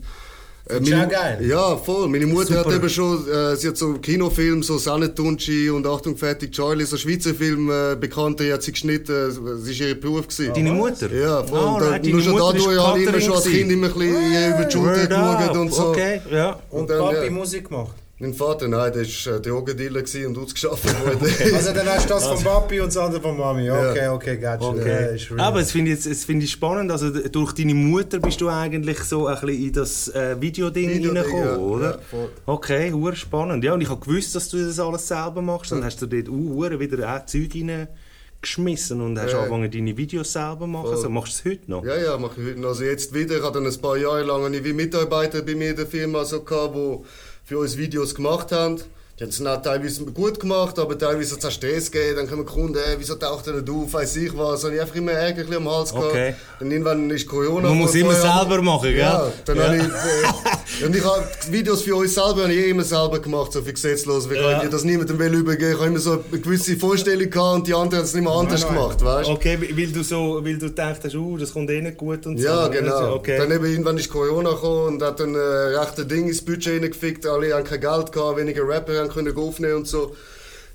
[0.68, 1.38] äh, meine- geil?
[1.46, 2.08] Ja, voll.
[2.08, 2.76] Meine Mutter hat Super.
[2.76, 7.34] eben schon, äh, sie hat so Kinofilme, so Sannetunci und Achtung fertig Charlie, so Schweizer
[7.34, 10.54] Filme, äh, bekannte, hat sie geschnitten, das war ihr Beruf gewesen.
[10.54, 11.12] Deine Mutter?
[11.12, 11.58] Ja, voll.
[11.58, 14.32] Und da, right, nur schon dadurch habe ich immer schon als Kind immer ein bisschen
[14.32, 15.86] ihr über die Schulter geschaut und so.
[15.88, 16.60] Okay, ja.
[16.70, 17.30] Und, Und dann, Papi ja.
[17.30, 17.94] Musik gemacht.
[18.24, 21.54] Mein Vater, nein, der war äh, Drogendealer gewesen und ausgeschafft worden.
[21.54, 23.70] Also dann hast du das von Papi und das andere von Mami.
[23.70, 24.60] Okay, okay, gotcha.
[24.62, 25.18] Ja, Okay.
[25.30, 25.40] real.
[25.40, 26.90] Aber es finde ich, finde ich spannend.
[26.90, 31.16] Also durch deine Mutter bist du eigentlich so ein bisschen in das äh, Videoding Videoding,
[31.18, 31.56] reingekommen, ja.
[31.58, 31.90] oder?
[31.90, 32.28] Ja, voll.
[32.46, 33.62] okay, hure spannend.
[33.62, 35.72] Ja, und ich habe gewusst, dass du das alles selber machst.
[35.72, 39.38] Dann hast du dort uh, wieder auch Zeug reingeschmissen und hast Ja.
[39.40, 40.86] angefangen, deine Videos selber zu machen.
[40.86, 40.96] Voll.
[40.96, 41.84] So, machst du es heute noch?
[41.84, 42.68] Ja, ja, mache ich heute noch.
[42.68, 43.36] Also jetzt wieder.
[43.36, 46.42] Ich hatte dann ein paar Jahre lang wie Mitarbeiter bei mir in der Firma so
[46.42, 46.98] gehabt, die
[47.44, 48.80] für uns Videos gemacht haben.
[49.16, 52.16] Die haben es dann teilweise gut gemacht, aber teilweise hat es Stress gegeben.
[52.16, 54.62] Dann kommen Kunden, hey, wieso taucht er nicht auf, weiss ich was.
[54.62, 56.06] Dann habe ich einfach immer Ärger am Hals gehabt.
[56.10, 56.34] Okay.
[56.58, 57.68] Dann irgendwann ist Corona.
[57.68, 58.98] Man muss immer selber machen, gell?
[58.98, 59.62] Ja, dann Ja.
[59.68, 59.82] habe ich...
[59.84, 63.62] Äh, und ich habe Videos für uns selber habe ich eh immer selber gemacht, so
[63.62, 64.26] für gesetzlos.
[64.28, 64.56] Ich Ja.
[64.58, 65.70] habe das niemandem will übergeben.
[65.70, 68.32] Ich habe immer so eine gewisse Vorstellung gehabt und die anderen haben es nicht mehr
[68.32, 68.74] anders nein.
[68.74, 69.28] gemacht, weißt?
[69.30, 72.36] Okay, weil du so, weil du gedacht hast, uh, das kommt eh nicht gut und
[72.40, 72.70] Ja, so.
[72.72, 73.14] genau.
[73.14, 73.38] Okay.
[73.38, 76.82] Dann eben irgendwann ist Corona gekommen und hat dann äh, recht ein Ding ins Budget
[76.82, 77.24] reingefickt.
[77.26, 80.14] Alle haben kein Geld gehabt, weniger Rapper haben können aufnehmen und so.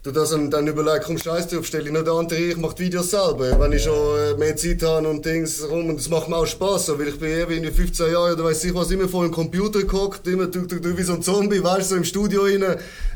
[0.01, 2.84] Du das dann, dann überlegt, komm scheiß drauf, stell dich nicht an, ich mach die
[2.84, 5.89] Videos selber, wenn ich schon äh, mehr Zeit habe und Dings rum.
[5.89, 8.32] Und das macht mir auch Spaß, so, weil ich bin eben in den 15 Jahren
[8.34, 11.15] oder weiß ich was, immer vor dem Computer gehockt, immer du, du, du, wie so
[11.15, 12.63] ein Zombie, weißt du, so im Studio rein.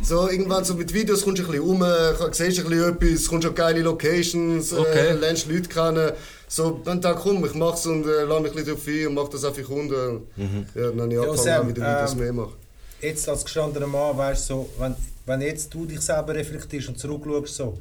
[0.03, 3.27] So, irgendwann so mit Videos kommst du ein bisschen rum, äh, siehst ein bisschen etwas,
[3.29, 5.13] kommst auf geile Locations, äh, Okay.
[5.13, 6.11] lernst Leute kennen.
[6.49, 9.13] So, dann ich, komm, ich mach's und äh, lass mich ein bisschen drauf ein und
[9.13, 10.27] mach das auch für Kunden.
[10.75, 12.62] Ja, dann habe ich angefangen, Sam, wieder Videos ähm, mehr machen.
[13.03, 14.95] Jetzt als gestandener Mann, weißt du, so, wenn,
[15.25, 17.77] wenn jetzt du dich selber reflektierst und zurückschaust, so,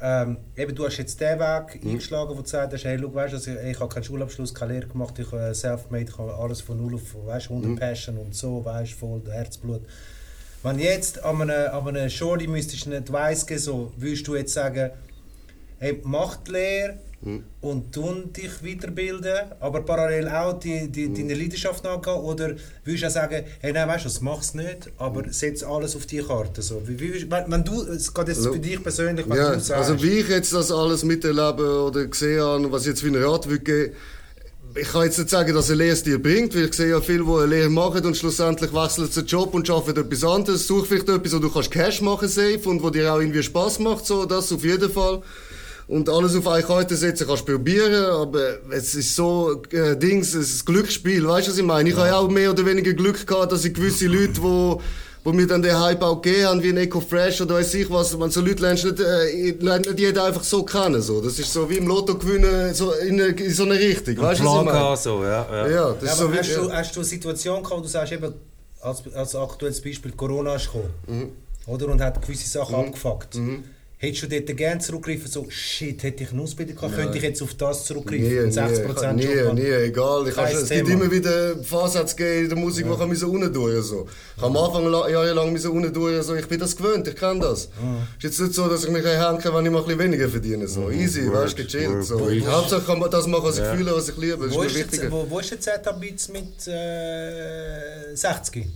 [0.00, 1.90] ähm, eben, du hast jetzt den Weg Mhm.
[1.90, 4.86] eingeschlagen, wo du gesagt hast, hey, schau, weißt, also, ich habe keinen Schulabschluss, keine Lehre
[4.86, 7.76] gemacht, ich habe self-made, ich habe alles von null auf, weißt, 100 Mhm.
[7.78, 9.82] Passion und so, weißt, voll Herzblut.
[10.64, 14.36] Wenn jetzt an einem, an einem Shorty müsstest du einen Advice geben, so, würdest du
[14.36, 14.90] jetzt sagen,
[15.78, 17.44] hey, mach die Lehre Mhm.
[17.60, 21.14] und tun dich weiterbilden, aber parallel auch die, die, Mhm.
[21.14, 22.16] deine Leidenschaft nachgehen?
[22.16, 25.94] Oder würdest du auch sagen, hey, nein, weißt du, das mach's nicht, aber setz alles
[25.94, 26.62] auf die Karte?
[26.62, 29.60] So, wie, wie, wenn, wenn du, es geht jetzt für dich persönlich, wenn Ja, du
[29.60, 33.06] sagst, also wie ich jetzt das alles miterlebe oder gesehen habe, was ich jetzt für
[33.06, 33.94] einen Rat würde geben,
[34.74, 37.00] ich kann jetzt nicht sagen, dass eine Lehre es dir bringt, weil ich sehe ja
[37.02, 40.66] viele, die eine Lehre machen und schlussendlich wechseln sie den Job und arbeiten etwas anderes.
[40.66, 43.80] Such vielleicht etwas, wo du kannst Cash machen safe und wo dir auch irgendwie Spaß
[43.80, 45.22] macht, so, das auf jeden Fall.
[45.92, 50.32] Und alles auf eine Karte setzen kannst du probieren, aber es ist so, äh, Dings,
[50.34, 51.90] es ist ein Glücksspiel, weißt du, was ich meine?
[51.90, 54.76] Ich habe ja auch mehr oder weniger Glück gehabt, dass ich gewisse Leute, die
[55.24, 57.88] wo mir dann den Hype auch gegeben haben, wie ein Eco Fresh oder weiß ich
[57.90, 61.20] was, man so Leute lernst nicht, äh, lernt nicht jeder einfach so kennen, so.
[61.20, 64.40] Das ist so wie im Lotto gewinnen, so in, eine, in so eine Richtung, weißt
[64.40, 64.96] du, was ich meine?
[64.96, 65.46] so, ja.
[65.48, 65.68] ja.
[65.68, 66.76] Ja, das Ja, ist so hast, du, ja.
[66.76, 68.32] hast du eine Situation gehabt, wo du sagst, eben,
[68.80, 71.28] als, als aktuelles Beispiel, Corona ist gekommen, Mhm.
[71.66, 71.86] oder?
[71.88, 73.36] Und hat gewisse Sachen abgefuckt.
[74.04, 77.40] Hättest du dort gerne zurückgegriffen, so, shit, hätte ich eine Ausbildung gehabt, könnte ich jetzt
[77.40, 78.26] auf das zurückgreifen?
[78.26, 80.26] Nie, und nie, 60% nie, Job nie, egal.
[80.28, 83.84] Ich es gibt immer wieder Phasen in der Musik, wo ich mich so unten durch
[83.84, 84.08] so.
[84.36, 86.34] Ich habe am Anfang la- jahrelang mich so unten durch so.
[86.34, 87.68] Ich bin das gewöhnt, ich kann das.
[87.68, 90.28] Es ist jetzt nicht so, dass ich mich hänge, wenn ich mal ein bisschen weniger
[90.28, 90.66] verdiene.
[90.66, 90.90] So.
[90.90, 92.04] Easy, weißt du, gechillt.
[92.04, 92.28] So.
[92.48, 94.46] Hauptsache kann man das machen, was ich fühle, was ich liebe.
[94.46, 95.52] Das Wo ist mir jetzt, wo, wo ist
[96.32, 98.66] mit äh, 60?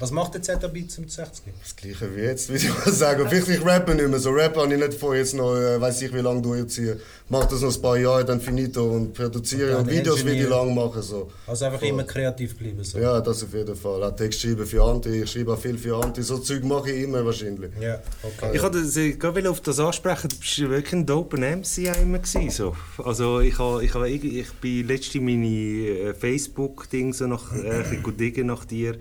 [0.00, 1.42] Was macht der Z-Beats mit 60?
[1.60, 3.26] Das gleiche wie jetzt, würde ich mal sagen.
[3.28, 4.30] Vielleicht ich rappe nicht mehr so.
[4.30, 7.00] Rap habe ich nicht vor, jetzt noch, äh, weiß ich wie lange durchziehen.
[7.28, 10.48] Mach das noch ein paar Jahre, dann finito und produziere und der Videos will ich
[10.48, 11.02] lang machen.
[11.02, 11.28] So.
[11.46, 12.82] Also einfach immer kreativ bleiben.
[12.84, 12.98] So.
[12.98, 14.02] Ja, das auf jeden Fall.
[14.04, 16.22] Auch Text schreiben für Anti, ich schreibe auch viel für Anti.
[16.22, 17.70] So Zeug mache ich immer wahrscheinlich.
[17.80, 18.52] Ja, okay.
[18.54, 22.00] Ich wollte das- ich wollte auf das ansprechen, du bist wirklich ein doper MC auch
[22.00, 22.76] immer gewesen, so.
[23.04, 27.68] Also ich habe, ich habe, ich, ich bin letztens meine äh, Facebook-Ding so nach, äh,
[27.82, 28.96] ein bisschen diggen nach dir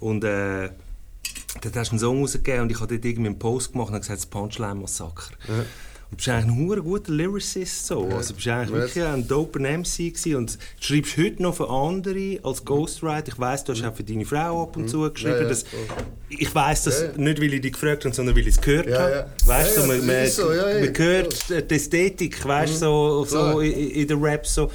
[0.00, 0.70] und äh,
[1.62, 4.00] dort hast du einen Song rausgegeben und ich habe dort irgendwie einen Post gemacht und
[4.00, 5.30] gesagt, das Punchline-Massaker.
[6.10, 7.86] Und du bist eigentlich ein guter Lyricist.
[7.86, 8.04] So.
[8.06, 8.76] Also, du bist eigentlich Ja.
[8.76, 10.36] wirklich ein doper MC gewesen.
[10.36, 13.28] und du schreibst heute noch für andere als Ghostwriter.
[13.32, 15.34] Ich weiss, du hast auch für deine Frau ab und zu geschrieben.
[15.34, 15.48] Ja, ja.
[15.48, 15.64] Das,
[16.30, 17.12] ich weiss das Ja, ja.
[17.18, 19.10] nicht, weil ich dich gefragt habe, sondern weil ich es gehört Ja, habe.
[19.12, 19.26] ja.
[19.46, 20.84] Weißt Ja, du, ja, man, man, so, ja, ja.
[20.86, 24.70] man hört die Ästhetik, weißt du, so, so in, in den Raps so.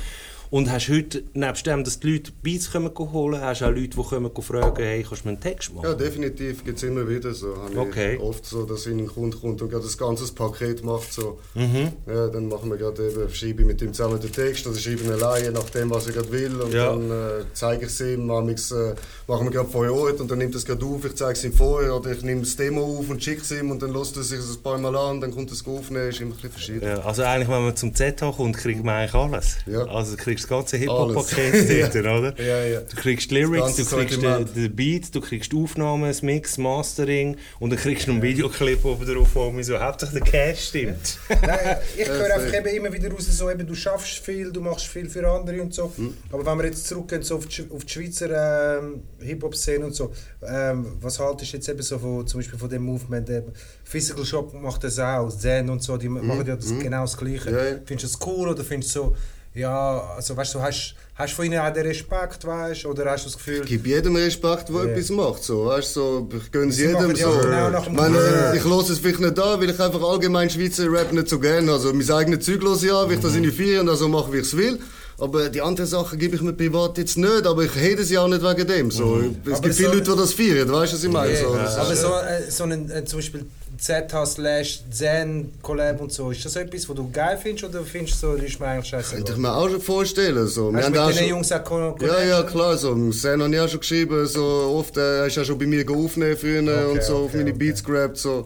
[0.53, 3.87] Und hast heute, nebst dem, dass die Leute Beats kommen holen, hast du auch Leute,
[3.97, 5.85] die kommen fragen, hey, kannst du mir einen Text machen?
[5.87, 7.55] Ja, definitiv gibt es immer wieder so.
[7.57, 8.19] Habe Okay.
[8.19, 11.11] oft so, dass ein Kunde kommt und gerade das ganze Paket macht.
[11.11, 11.39] So.
[11.55, 11.93] Mhm.
[12.05, 15.03] Ja, dann machen wir gerade eben, schreibe ich mit ihm zusammen den Text oder schreibe
[15.05, 16.61] ihn alleine, nach dem, was er gerade will.
[16.61, 16.91] Und Ja.
[16.91, 18.95] dann äh, zeige ich es ihm, manchmal, äh,
[19.27, 21.43] machen wir gerade vor Ort und dann nimmt er es gerade auf, ich zeige es
[21.45, 24.15] ihm vorher oder ich nehme das Demo auf und schicke es ihm und dann lässt
[24.17, 26.51] er sich es ein paar Mal an, dann kommt es aufnehmen, ist immer ein bisschen
[26.51, 26.83] verschieden.
[26.87, 29.57] Ja, also eigentlich, wenn man zum ZH kommt, kriegt man eigentlich alles.
[29.65, 29.85] Ja.
[29.87, 30.77] Also kriegst das ganze.
[30.77, 32.41] Hip-Hop-Paket dort, oder?
[32.41, 32.81] Ja, ja.
[32.81, 37.69] Du kriegst Lyrics, du kriegst den, den Beat, du kriegst Aufnahmen, das Mix, Mastering und
[37.69, 41.19] dann kriegst du noch einen Videoclip oben drauf, wo mir so hauptsächlich der Cash stimmt.
[41.29, 44.61] Nein, ich höre Ja, einfach eben immer wieder raus, so, eben, du schaffst viel, du
[44.61, 45.91] machst viel für andere und so.
[45.95, 46.13] Hm.
[46.31, 50.11] Aber wenn wir jetzt zurückgehen so auf, die, auf die Schweizer ähm, Hip-Hop-Szene und so,
[50.45, 53.29] ähm, was haltest du jetzt eben so von, zum Beispiel von dem Movement?
[53.29, 53.51] Eben,
[53.83, 57.51] Physical Shop macht das auch, Zen und so, die machen ja das, genau das Gleiche.
[57.51, 57.75] Ja, ja.
[57.85, 59.15] Findest du das cool oder findest du so,
[59.55, 63.25] ja, also weißt du, hast, hast du von ihnen auch den Respekt, weißt oder hast
[63.25, 64.83] du das Gefühl, Ich gebe jedem Respekt, der Ja.
[64.91, 65.43] etwas macht.
[65.43, 67.15] So, weißt, so, ich gönne es Sie jedem.
[67.15, 67.29] So.
[67.39, 68.53] genau meine, Gefühl.
[68.55, 71.71] ich höre es vielleicht nicht an, weil ich einfach allgemein Schweizer Rap nicht so gerne
[71.71, 74.33] Also mein eigenes Zeug höre ich an, weil ich das in die feiern, also mache,
[74.33, 74.79] wie ich es will.
[75.23, 78.27] Aber die anderen Sachen gebe ich mir privat jetzt nicht, aber ich hate sie auch
[78.27, 78.91] nicht wegen dem.
[78.91, 79.21] So.
[79.45, 81.35] Es Aber gibt viele so- Leute, die das feiern, weißt du, was ich meine?
[81.37, 83.45] So, das aber so, äh, so ein, äh, zum Beispiel
[83.79, 88.21] ZH slash Zen Collab und so, ist das etwas, was du geil findest oder findest
[88.21, 89.15] du so, das ist mir eigentlich scheiße?
[89.15, 90.47] Könnte ich mir auch schon vorstellen.
[90.47, 90.71] So.
[90.73, 92.77] Wir Hast auch mit den schon- Jungs auch Con Ja, ja, klar.
[92.77, 93.11] So.
[93.11, 94.27] Sen habe ich auch schon geschrieben.
[94.27, 94.43] So.
[94.77, 97.37] Oft äh, hast du ja schon bei mir aufgenommen früher Okay, und so auf okay,
[97.37, 97.59] meine okay.
[97.59, 98.17] Beats gerappt.
[98.17, 98.43] So.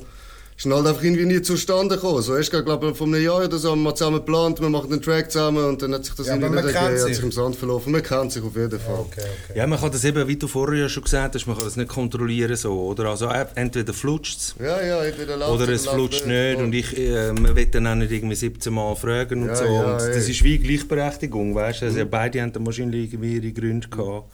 [0.58, 2.24] Ist dann halt einfach irgendwie nie zustande gekommen.
[2.24, 4.90] So, erst glaube ich vor einem Jahr oder so haben wir zusammen geplant, wir machen
[4.90, 7.22] den Track zusammen und dann hat sich das Ja, irgendwie nicht hat sich.
[7.22, 7.92] im Sand verlaufen.
[7.92, 8.96] Man kennt sich auf jeden Fall.
[9.02, 9.54] Okay, okay.
[9.60, 11.76] Ja, man kann das eben, wie du vorher ja schon gesagt hast, man kann das
[11.76, 13.06] nicht kontrollieren so, oder?
[13.06, 17.34] Also äh, entweder flutscht es Ja, ja, entweder oder es flutscht nicht und ich, äh,
[17.34, 19.64] man will dann auch nicht irgendwie 17 Mal fragen und Ja, so.
[19.66, 20.22] ja, und das ey.
[20.24, 20.30] Mhm.
[20.32, 21.86] ist wie Gleichberechtigung, weißt du?
[21.86, 24.26] Also beide haben dann wahrscheinlich irgendwie ihre Gründe gehabt,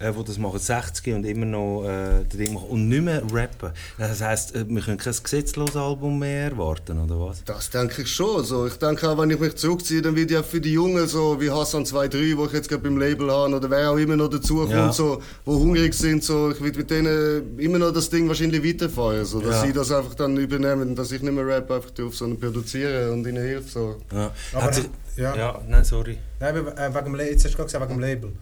[0.00, 3.22] äh, wo das machen 60 und immer noch äh, das Ding machen und nicht mehr
[3.32, 3.70] rappen.
[3.98, 7.44] Das heisst, äh, wir können kein gesetzloses Album mehr erwarten, oder was?
[7.44, 8.42] Das denke ich schon.
[8.44, 8.66] So.
[8.66, 11.50] Ich denke auch, wenn ich mich zurückziehe, dann wird ja für die Jungen, so wie
[11.50, 14.70] Hassan 2-3, wo ich jetzt gerade beim Label habe, oder wer auch immer noch dazukommt,
[14.72, 14.90] Ja.
[14.92, 19.24] so, wo hungrig sind, so, ich will mit denen immer noch das Ding wahrscheinlich weiterfahren.
[19.26, 19.66] So, dass Ja.
[19.66, 23.26] sie das einfach dann übernehmen, dass ich nicht mehr rap einfach drauf, sondern produziere und
[23.26, 23.70] ihnen hilf.
[23.70, 23.96] So.
[24.12, 24.30] Ja.
[24.54, 24.70] Aber-
[25.16, 25.36] ja.
[25.36, 25.60] ja.
[25.68, 26.16] nein, sorry.
[26.38, 28.32] Nein, aber, äh, wegen jetzt hast du gerade gesagt, wegen dem Label.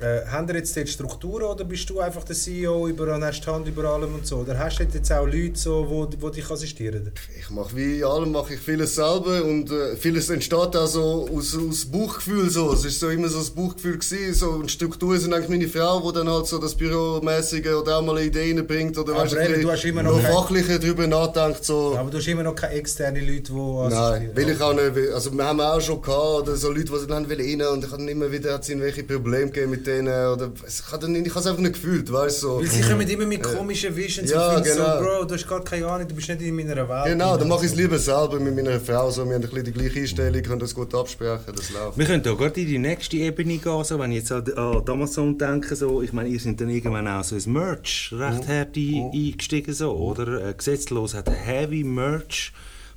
[0.00, 3.42] Äh, haben ihr jetzt dort Strukturen oder bist du einfach der CEO über und hast
[3.42, 4.38] die Hand über allem und so?
[4.38, 7.12] Oder hast du jetzt auch Leute, so, wo, wo dich assistieren?
[7.38, 11.56] Ich mache wie allem mache ich vieles selber und äh, vieles entsteht auch so aus,
[11.56, 12.72] aus Bauchgefühl so.
[12.72, 16.00] Es ist so immer so das Bauchgefühl gewesen, so und Strukturen sind eigentlich meine Frau,
[16.10, 19.36] die dann halt so das Büromäßige oder auch mal eine Idee reinbringt oder Aber weißt,
[19.36, 21.96] ein du hast immer noch noch fachlicher darüber nachdenkt so.
[21.96, 24.36] Aber du hast immer noch keine externen Leute, die Nein, assistieren.
[24.36, 25.12] will ich auch nicht.
[25.12, 27.98] Also wir haben auch schon gehabt, oder so Leute, die dann rein und ich habe
[27.98, 31.74] dann immer wieder hat's irgendwelche Probleme gegeben mit denen oder ich habe es einfach nicht
[31.74, 32.46] gefühlt, weißt du.
[32.48, 32.58] So.
[32.60, 34.98] Weil sie kommen immer mit komischen Visions Ja, und finden genau.
[34.98, 37.04] so, Bro, du hast gar keine Ahnung, du bist nicht in meiner Welt.
[37.06, 39.10] Genau, dann mache ich es lieber selber mit meiner Frau.
[39.10, 41.98] So, wir haben ein bisschen die gleiche Einstellung, können das gut absprechen, das läuft.
[41.98, 44.84] Wir können da gerade in die nächste Ebene gehen, so, wenn ich jetzt an, an
[44.84, 48.48] die Amazon denke, so, ich meine, ihr seid dann irgendwann auch so ins Merch recht
[48.48, 50.48] hart ein- eingestiegen, so, oder?
[50.48, 52.52] Äh, gesetzlos hat Heavy Merch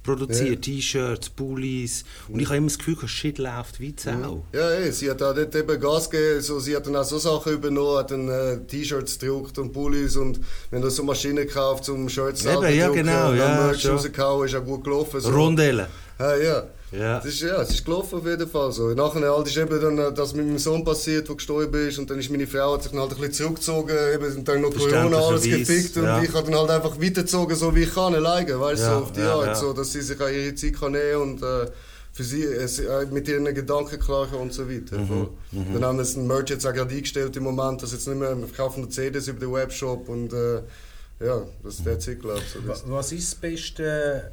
[0.07, 4.45] produziert, T-Shirts, Pullis, und ich habe immer das Gefühl, das Shit läuft wie Sau.
[4.53, 7.17] Ja, ey, sie hat auch dort eben Gas gegeben, so, sie hat dann auch so
[7.17, 10.39] Sachen übernommen, hat dann äh, T-Shirts gedruckt und Pullis und
[10.71, 13.91] wenn du so Maschinen gekauft zum Shirts selber ja, drucken genau, dann ja, schon.
[13.91, 15.19] rausgehauen, ist auch gut gelaufen.
[15.19, 15.29] So.
[15.29, 15.87] Rondellen.
[16.19, 16.63] Ja, ja.
[16.91, 17.17] Ja.
[17.19, 18.88] Es ist, ja, es ist gelaufen auf jeden Fall so.
[18.93, 22.09] Nachher halt ist eben dann äh, das mit meinem Sohn passiert, der gestorben ist und
[22.09, 24.73] dann ist meine Frau hat sich dann halt ein bisschen zurückgezogen, eben und dann noch
[24.73, 26.23] Corona alles gefickt und ja.
[26.23, 29.03] ich habe dann halt einfach weitergezogen, so wie ich kann, alleine, weißt du, Ja, so
[29.03, 29.55] auf die ja, Art, ja.
[29.55, 31.67] so, dass sie sich auch ihre Zeit kann nehmen und äh,
[32.13, 34.97] für sie äh, äh, mit ihren Gedanken klar und so weiter.
[34.97, 35.29] Mhm, Voll.
[35.51, 38.35] Dann haben wir das Merch jetzt auch gerade eingestellt im Moment, dass jetzt nicht mehr,
[38.35, 40.61] wir verkaufen nur CDs über den Webshop und äh,
[41.19, 42.77] ja, das wird sich glaube ich.
[42.77, 44.31] So, Was ist das beste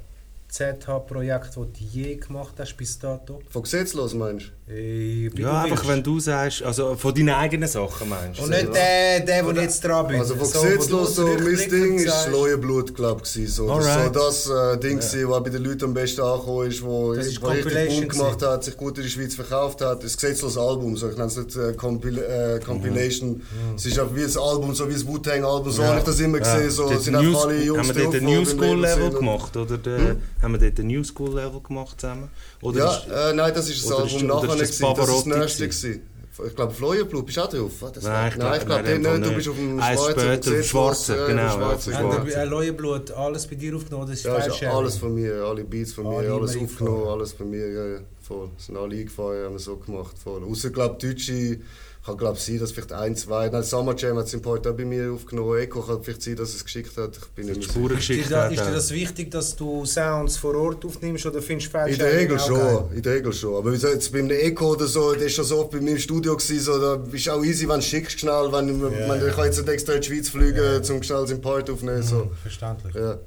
[0.55, 3.41] ZH-Projekt, das du je gemacht hast bis dato?
[3.51, 4.64] Von gesetzlos meinst du?
[4.67, 5.89] Wie Ja, einfach willst.
[5.89, 8.45] wenn du sagst, also von deinen eigenen Sachen meinst du?
[8.45, 10.19] Und nicht der, der, der jetzt dran bin.
[10.19, 11.37] Also von So, gesetzlos so mein
[11.69, 13.53] Ding ist sagst, Leuenblut, glaube ich.
[13.53, 13.67] So.
[13.67, 15.29] Das so das äh, Ding, ja.
[15.29, 18.65] was bei den Leuten am besten angekommen ist, wo, Das ist richtig Boom gemacht hat,
[18.65, 20.03] sich gut in der Schweiz verkauft hat.
[20.03, 21.11] Das gesetzlose Album, so.
[21.11, 23.43] ich nenne es nicht äh, Compil äh, Compilation.
[23.77, 25.89] Es ist einfach wie ein Album, so wie ein Wu-Tang-Album, so Ja.
[25.89, 26.71] habe ich das immer gesehen.
[26.71, 26.91] So.
[26.91, 28.95] Es sind New- alle Jungs haben wir dort ein die New im School Label Level
[29.03, 29.57] sind und- gemacht?
[29.59, 32.31] Oder der, Haben wir dort ein New School Level gemacht zusammen?
[32.63, 34.83] Oder Ja, äh, nein, das ist das Album nachher ist nicht.
[34.83, 34.97] das gewesen.
[34.97, 35.69] Das ist das Pavarotti nächste.
[35.69, 35.91] gewesen?
[35.93, 36.11] gewesen.
[36.49, 37.71] Ich glaube, Fleuenblut, bist du auch drauf?
[37.81, 39.15] Ah, Das Nein, ich nein, ich glaub- glaube nein, in nicht.
[39.15, 40.11] dem Du bist auf dem Schweizer.
[40.11, 42.27] später, auf dem Schwarzen, äh, genau, ja, genau.
[42.27, 44.07] Wir ein Leuenblut alles bei dir aufgenommen?
[44.09, 47.33] Das ist Ja, ist alles von mir, alle Beats von mir, Alle alles aufgenommen, alles
[47.35, 48.49] von mir, ja, ja, voll.
[48.57, 50.43] Sind alle eingefahren, haben wir so gemacht, voll.
[50.43, 51.59] Außer, glaube Deutsche,
[52.05, 54.77] kann glaube sein, dass vielleicht ein, zwei, nein, Summer Jam hat es im heute auch
[54.77, 57.65] bei mir aufgenommen, Echo kann vielleicht sein, dass es geschickt hat, ich bin nicht.
[57.65, 58.53] Spuren Ist dir, geschickt da, hat.
[58.53, 58.75] ist dir auch.
[58.75, 62.93] das wichtig, dass du Sounds vor Ort aufnimmst oder findest du In der Regel schon,
[62.95, 63.57] in der Regel schon.
[63.57, 66.37] Aber jetzt beim Echo oder so, der ist schon so oft bei mir im Studio
[66.37, 69.59] gewesen, so, da ist auch easy, wenn du schickst schnell, wenn, wenn ich kann jetzt
[69.59, 72.31] nicht extra in die Schweiz fliegen, zum schnell seinen Part aufnehmen, so.
[72.43, 72.95] Verständlich.
[72.95, 73.19] Ja.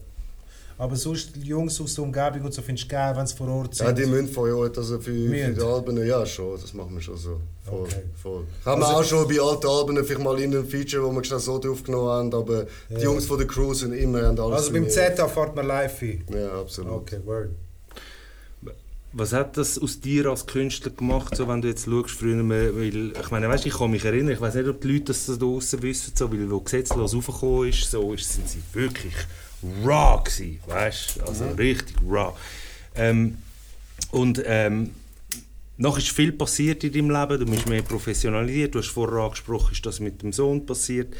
[0.80, 3.48] Aber sonst die Jungs aus der Umgebung und so findest du geil, wenn sie vor
[3.48, 3.88] Ort sind.
[3.88, 7.02] Ja, die müssen vor Ort, also für, für die Alben, ja schon, das machen wir
[7.02, 7.42] schon so.
[7.66, 8.04] Voll, Okay.
[8.22, 8.44] voll.
[8.64, 11.40] Haben wir auch schon bei alten Alben vielleicht mal in einem Feature, wo wir schnell
[11.40, 14.88] so draufgenommen haben, aber die Jungs von der Crew sind immer haben alles also beim.
[14.88, 16.24] ZH fährt man live ein.
[16.32, 16.94] Ja, absolut.
[16.94, 17.50] Okay, word.
[19.14, 23.14] Was hat das aus dir als Künstler gemacht, so, wenn du jetzt schaust, früher, weil,
[23.20, 25.34] ich meine, weißt, ich kann mich erinnern, ich weiß nicht, ob die Leute das da
[25.36, 29.16] draußen wissen, so, weil wo gesetzlos raufgekommen ist, so, ist, sind sie wirklich
[29.84, 32.34] raw gewesen, weißt, also richtig raw.
[32.96, 33.38] Ähm,
[34.12, 34.92] und ähm,
[35.78, 39.74] noch ist viel passiert in deinem Leben, du bist mehr professionalisiert, du hast vorher angesprochen,
[39.74, 41.14] ist das mit dem Sohn passiert.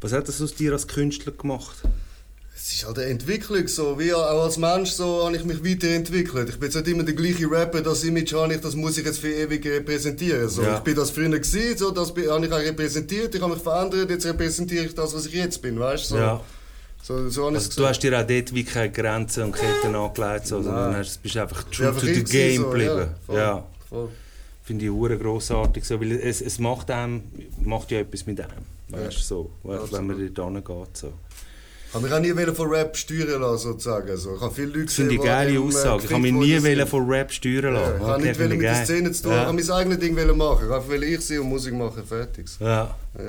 [0.00, 1.76] Was hat das aus dir als Künstler gemacht?
[2.56, 6.50] Es ist halt eine Entwicklung, so wie auch als Mensch so habe ich mich weiterentwickelt.
[6.50, 9.04] Ich bin jetzt nicht immer der gleiche Rapper, das Image habe ich, das muss ich
[9.04, 10.48] jetzt für ewig repräsentieren.
[10.48, 10.62] So.
[10.62, 10.76] Ja.
[10.76, 14.10] Ich bin das früher gewesen, so, das habe ich auch repräsentiert, ich habe mich verändert,
[14.10, 16.14] jetzt repräsentiere ich das, was ich jetzt bin, weißt du?
[16.14, 16.20] So.
[16.20, 16.44] Ja.
[17.02, 20.46] So, so ich Also du hast dir auch dort wie keine Grenzen und Ketten angelegt,
[20.46, 22.98] so, sondern hast, bist einfach Ich true einfach to the ich game so, geblieben.
[22.98, 24.08] Ja, voll, Ja, voll.
[24.64, 27.22] finde ich hure grossartig, so, weil es, es macht, einem,
[27.64, 28.50] macht ja etwas mit einem,
[28.90, 30.96] weißt, du, so, wenn wenn man dort hingeht.
[30.96, 31.12] So.
[31.88, 34.08] Ich habe mich auch nie von Rap steuern lassen, sozusagen.
[34.10, 36.04] Also, ich habe viele Leute Das finde ich die geile äh, Aussage.
[36.04, 36.88] Ich habe mich nie sind.
[36.88, 37.96] von Rap steuern Ja, lassen.
[37.96, 38.84] ich habe nicht ich mit der.
[38.84, 39.46] Szene zu tun, ich Ja.
[39.46, 40.64] habe mein eigenes Ding machen.
[40.66, 42.46] Ich wollte ich sein und Musik machen, fertig.
[42.60, 42.94] Ja.
[43.18, 43.24] Ja.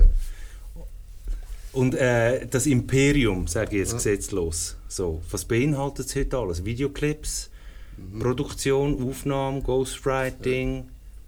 [1.74, 6.65] Und äh, das Imperium, sage ich jetzt gesetzlos, so, was beinhaltet es heute alles?
[6.65, 7.49] Videoclips,
[7.97, 8.19] Mhm.
[8.19, 10.86] Produktion, Aufnahme, Ghostwriting,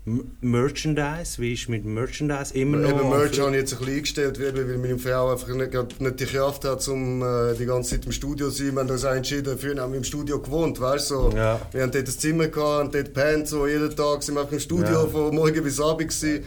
[0.08, 2.90] M Merchandise, wie ist mit Merchandise immer noch?
[2.90, 6.26] Eben Merch habe ich jetzt ein bisschen eingestellt, weil meine Frau einfach nicht, nicht die
[6.26, 8.74] Kraft hat, um äh, die ganze Zeit im Studio zu sein.
[8.76, 11.16] Wir haben uns entschieden, früher haben wir im Studio gewohnt, weißt du?
[11.16, 11.32] So.
[11.36, 11.62] Ja.
[11.72, 14.54] Wir haben dort ein Zimmer gehabt, haben dort gepennt, so jeden Tag sind wir einfach
[14.54, 15.06] im Studio Ja.
[15.08, 16.44] von morgen bis abend gewesen.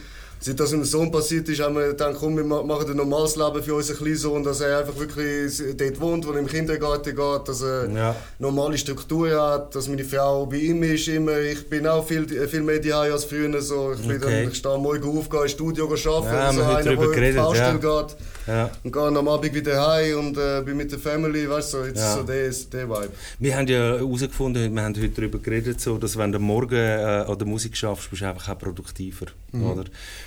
[0.47, 2.97] Seit das mit dem Sohn passiert ist, haben wir gedacht, komm, wir ma- machen ein
[2.97, 6.47] normales Leben für unseren kleinen Sohn, dass er einfach wirklich dort wohnt, wo er im
[6.47, 8.16] Kindergarten geht, dass er Ja.
[8.38, 11.38] normale Struktur hat, dass meine Frau bei ihm ist immer.
[11.40, 13.61] Ich bin auch viel, viel mehr daheim als früher.
[13.61, 13.92] So.
[13.92, 14.42] Ich, bin Okay.
[14.44, 17.32] dann, ich stehe morgen auf, gehe ins Studio arbeiten, Ja, so einer, der in die
[17.40, 18.01] Baustelle ja.
[18.03, 18.16] geht.
[18.47, 18.70] Ja.
[18.84, 21.84] Und gehe am Abend wieder heim und äh, bin mit der Family, weißt du, so,
[21.84, 22.14] jetzt Ja.
[22.16, 23.09] so der, der Vibe.
[23.38, 27.24] Wir haben ja herausgefunden, wir haben heute darüber geredet, so, dass wenn du morgen äh,
[27.26, 29.26] an der Musik schaffst, bist du einfach auch produktiver.
[29.53, 29.84] Oder?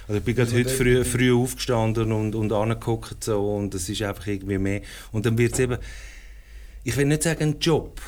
[0.07, 4.01] Also ich bin gerade heute früh, früh aufgestanden und, und angeguckt so, und es ist
[4.01, 4.81] einfach irgendwie mehr.
[5.11, 5.77] Und dann wird es eben,
[6.83, 8.01] ich will nicht sagen ein Job,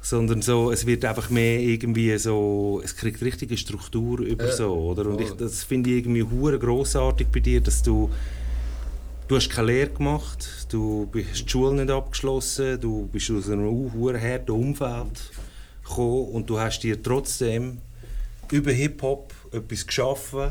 [0.00, 4.52] sondern so, es wird einfach mehr irgendwie so, es kriegt richtige Struktur über Ja.
[4.52, 5.06] so, oder?
[5.06, 8.10] Und ich, das finde ich irgendwie hure großartig bei dir, dass du
[9.26, 13.90] Du hast keine Lehre gemacht, du bist die Schule nicht abgeschlossen, du bist aus einem
[14.20, 15.30] harten Umfeld
[15.82, 17.78] gekommen und du hast dir trotzdem
[18.50, 20.50] über Hip-Hop etwas geschaffen,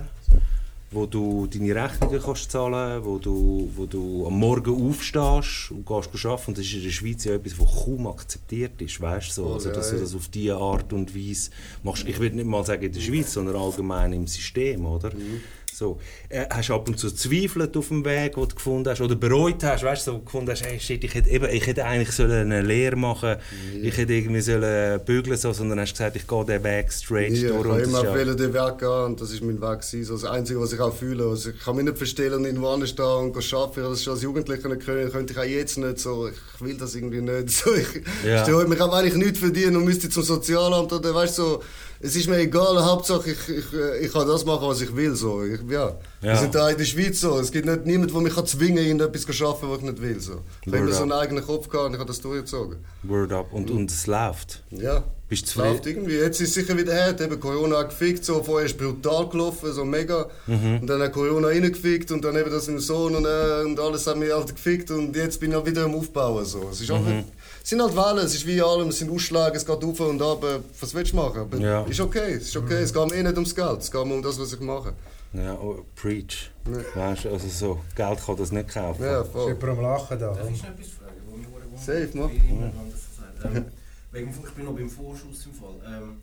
[0.89, 6.25] wo du deine Rechnungen kannst zahlen wo du, wo du am Morgen aufstehst und gehst
[6.25, 6.43] arbeiten.
[6.47, 9.33] Und das ist in der Schweiz ja etwas, das kaum akzeptiert ist, weißt?
[9.33, 9.45] So.
[9.45, 11.51] Oh, Also, ja, dass du das auf diese Art und Weise
[11.83, 12.07] machst.
[12.07, 15.13] Ich will nicht mal sagen in der Schweiz, sondern allgemein im System, oder?
[15.13, 15.41] Mhm.
[15.73, 15.99] So.
[16.29, 19.15] Äh, hast du ab und zu zweifelt auf dem Weg, den du gefunden hast, oder
[19.15, 22.11] bereut hast, weißt du, so gefunden hast, hey, shit, ich hätte, eben, ich hätte eigentlich
[22.11, 23.37] sollen eine Lehre machen
[23.81, 27.41] ich hätte irgendwie sollen bügeln so, sondern hast gesagt, ich gehe den Weg straight ich
[27.41, 27.53] durch.
[27.53, 29.79] habe und das immer wollen den Weg gehen und das ist mein Weg.
[29.81, 30.03] gewesen.
[30.05, 31.25] So das Einzige, was ich auch fühle.
[31.27, 33.43] Also ich kann mich nicht verstehen und irgendwo anders stehen und arbeiten.
[33.43, 35.99] Ich habe das schon als Jugendlicher nicht können, könnte ich auch jetzt nicht.
[35.99, 37.49] So, ich will das irgendwie nicht.
[37.63, 37.87] So, ich
[38.25, 38.37] Ja.
[38.37, 41.63] ich stehe- ich kann eigentlich nichts verdienen und müsste zum Sozialamt oder weißt du, so,
[42.03, 43.65] es ist mir egal, Hauptsache ich, ich,
[44.01, 45.15] ich kann das machen, was ich will.
[45.15, 45.41] So.
[45.43, 45.87] Ich, ja.
[45.87, 45.95] Ja.
[46.21, 47.39] Wir sind da in der Schweiz so.
[47.39, 50.01] Es gibt nicht niemanden, der mich kann zwingen kann, irgendetwas zu arbeiten, was ich nicht
[50.01, 50.19] will.
[50.19, 50.41] So.
[50.65, 52.77] Ich habe so einen eigenen Kopf gehabt und ich habe das durchgezogen.
[53.03, 53.53] Word up.
[53.53, 54.63] Und, und es läuft.
[54.71, 55.03] Ja.
[55.29, 56.17] Bist du läuft irgendwie.
[56.17, 57.15] Jetzt ist es sicher wieder her.
[57.17, 58.25] Eben Corona hat gefickt.
[58.25, 58.43] So.
[58.43, 60.27] Vorher ist es brutal gelaufen, so mega.
[60.45, 60.79] Mhm.
[60.81, 64.05] Und dann hat Corona reingefickt und dann eben das dem Sohn und, äh, und alles
[64.07, 64.91] hat mich halt gefickt.
[64.91, 66.43] Und jetzt bin ich wieder am Aufbauen.
[66.43, 66.67] So.
[66.69, 67.23] Es, ist Mhm.
[67.63, 70.21] Es sind halt Wellen, es ist wie allem, es sind Ausschläge, es geht auf und
[70.21, 70.43] ab.
[70.43, 71.41] Äh, Was willst du machen?
[71.41, 71.83] Aber Ja.
[71.83, 72.81] Ist okay, es ist okay.
[72.83, 74.93] Es geht mir eh nicht ums Geld, es geht mir um das, was ich mache.
[75.33, 76.51] Ja, oh, preach.
[76.93, 79.03] Weißt du, also so, Geld kann das nicht kaufen.
[79.03, 79.47] Ja, Ist voll.
[79.53, 80.27] jemand am Lachen da?
[80.27, 81.47] Darf ich noch etwas fragen?
[81.71, 83.55] Wo Safe, gesagt.
[83.55, 83.65] Ähm,
[84.11, 85.75] wegen, ich bin noch beim Vorschuss im Fall.
[85.87, 86.21] Ähm,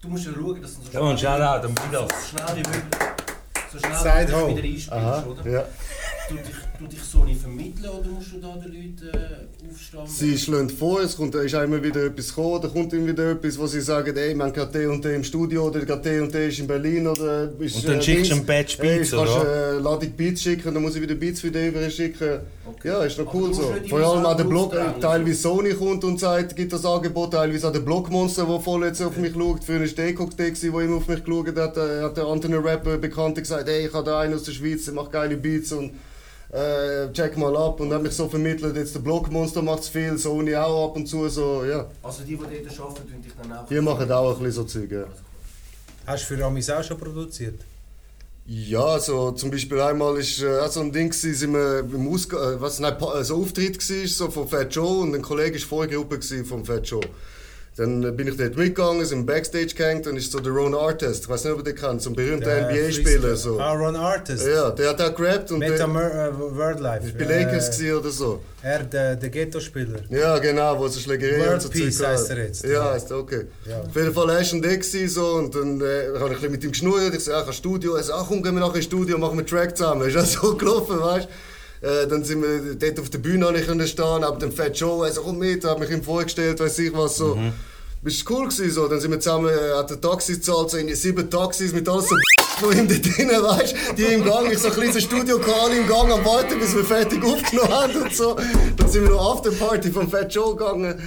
[0.00, 1.16] du musst ja schauen, dass du so Ja, man,
[1.64, 2.08] an Bidas.
[2.10, 2.84] so schnell wie möglich,
[3.72, 5.50] so schnell wie möglich wieder einspielst, oder?
[5.50, 5.64] ja.
[6.26, 10.06] Du dich, du dich so nicht vermitteln oder musst du da den Leuten äh, aufstehen?
[10.06, 13.08] Sie schlagen vor, es kommt, da ist auch immer wieder etwas gekommen, da kommt immer
[13.08, 15.96] wieder etwas, wo sie sagen, ey, man hat der und der im Studio oder der
[15.96, 18.78] der und der ist in Berlin oder ist, Und dann äh, schickst du ein Batch
[18.78, 19.74] Beats, kannst oder?
[19.76, 22.40] äh, lade ich Beats schicken, dann muss ich wieder Beats für dich über schicken.
[22.66, 22.88] Okay.
[22.88, 23.74] Ja, ist doch cool so.
[23.90, 27.68] Vor allem auch der Blog, äh, teilweise Sony kommt und sagt, gibt das Angebot, teilweise
[27.68, 29.62] auch der Blockmonster, der voll jetzt auf mich schaut.
[29.62, 32.96] Früher war der Ekok der, immer auf mich geschaut hat, äh, hat der andere Rapper
[32.96, 35.92] Bekannte gesagt, hey, ich habe da einen aus der Schweiz, der macht geile Beats und
[36.54, 40.16] äh, check mal ab und hat mich so vermittelt, jetzt der Blockmonster macht es viel,
[40.16, 41.86] Sony auch ab und zu, so, ja.
[42.02, 43.66] Also die, die dort arbeiten, tun dich dann auch...
[43.66, 45.04] Die machen auch ein bisschen so Zeug, ja.
[46.06, 47.60] Hast du für Amis auch schon produziert?
[48.46, 52.34] Ja, so zum Beispiel einmal ist äh, so ein Ding gewesen, sind wir im Ausg
[52.34, 55.66] äh, was nein, äh, so Auftritt war, so von Fat Joe und ein Kollege war
[55.66, 57.00] vor der Gruppe gewesen von Fat Joe.
[57.76, 60.74] Dann äh, bin ich dort mitgegangen, sind im Backstage gehängt und ist so der Ron
[60.74, 63.58] Artist, ich weiß nicht, ob ihr den kennt, so ein berühmter NBA-Spieler so.
[63.58, 64.46] Ah, Ron Artist.
[64.46, 67.08] Ja, der hat auch gerappt und Meta der Mer äh, Word Life.
[67.08, 68.40] ist bei Lakers gewesen oder so.
[68.62, 70.00] Er, der, der Ghetto-Spieler.
[70.08, 72.30] Ja, genau, wo es Schlägerei World und so Peace Zeug hat.
[72.30, 72.64] er jetzt.
[72.64, 73.46] Ja, heißt okay.
[73.68, 73.80] Ja.
[73.80, 74.68] Auf jeden Fall, er war schon da
[75.08, 77.12] so, und dann äh, habe ich ein bisschen mit ihm geschnurrt.
[77.12, 77.96] Ich so, ja, ich habe Studio.
[77.96, 80.08] Er so, ach komm, gehen wir nachher ins Studio, machen wir einen Track zusammen.
[80.08, 81.30] Ist auch so gelaufen, weißt du.
[81.84, 85.12] Äh, dann sind wir dort auf der Bühne können stehen, aber dem Fat Joe, er
[85.12, 87.38] so, komm mit, hat mich ihm vorgestellt, weiß ich was, so.
[88.02, 88.88] Das war cool gewesen, so.
[88.88, 92.08] Dann sind wir zusammen, äh, hat er Taxis gezahlt, so in sieben Taxis mit alles
[92.08, 92.16] so
[92.58, 95.86] von ihm da drinnen, weißt die im Gang, ich so ein kleines Studio alle im
[95.86, 98.36] Gang am Warten, bis wir fertig aufgenommen haben und so.
[98.76, 101.02] Dann sind wir noch Afterparty vom Fat Joe gegangen.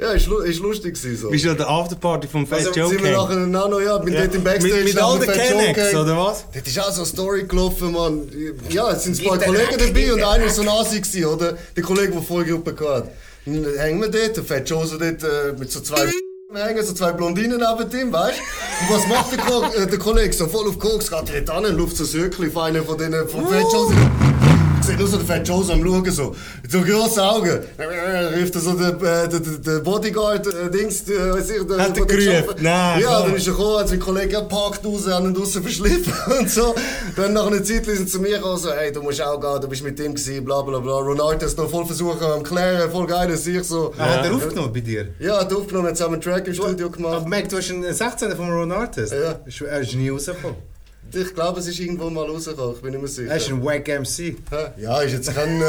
[0.00, 1.28] Ja, ist, ist lustig gewesen, so.
[1.28, 3.98] Bist du an der Afterparty vom Fat Also Joe sind wir nachher noch, noch ja,
[3.98, 4.22] bin Ja.
[4.22, 6.44] dort im Backstage Mit, mit all dem den Kennex, oder was?
[6.54, 8.22] Das ist auch so eine Story gelaufen, Mann.
[8.70, 11.58] Ja, es sind ein paar Kollegen dabei und einer war so ein Asi, gewesen, oder?
[11.76, 13.08] Der Kollege, der vorher Gruppe hatte.
[13.44, 16.08] Dann hängen wir dort, der Fat Joe so dort äh, mit so zwei
[16.52, 18.94] wir hängen so zwei Blondinen neben ihm, weißt du?
[18.94, 20.32] Und was macht der, Ko äh, der Kollege?
[20.32, 23.28] So voll auf Koks, geht dort an, luft so ein Söckchen auf einen von denen,
[23.28, 23.92] vom Fat Joe.
[24.80, 26.34] Ich sehe nur so den Fat Joe so am Schauen, so.
[26.68, 27.60] So grossen Augen.
[28.34, 32.06] Rief er so der, äh, der, der, der Bodyguard-Dings, äh, weiß ich, der, Hat er
[32.06, 32.54] der gerufen?
[32.62, 36.12] Nein, Ja, dann ist er gekommen, hat sein Kollege gepackt raus, haben ihn draussen verschliffen
[36.38, 36.74] und so.
[37.14, 39.60] Dann nach einer Zeit sind sie zu mir gekommen, so, hey, du musst auch gehen,
[39.60, 40.94] du bist mit ihm gewesen, bla bla bla.
[40.98, 43.92] Ronaldo ist noch voll versuchen am klären, voll geil, dass ich so.
[43.98, 45.08] Ah, hat er aufgenommen bei dir?
[45.18, 47.28] Ja, hat aufgenommen, haben wir einen Track im Studio Aber gemacht.
[47.28, 49.12] Mac, du hast einen 16 von Ron Artist.
[49.12, 49.38] Ja.
[49.66, 50.69] Er ist nie rausgekommen.
[51.14, 53.30] Ich glaube, es ist irgendwo mal rausgekommen, ich bin nicht mehr sicher.
[53.30, 54.36] Er ist ein Wack MC.
[54.50, 54.80] Hä?
[54.82, 55.60] Ja, ist jetzt kein.
[55.60, 55.64] Äh,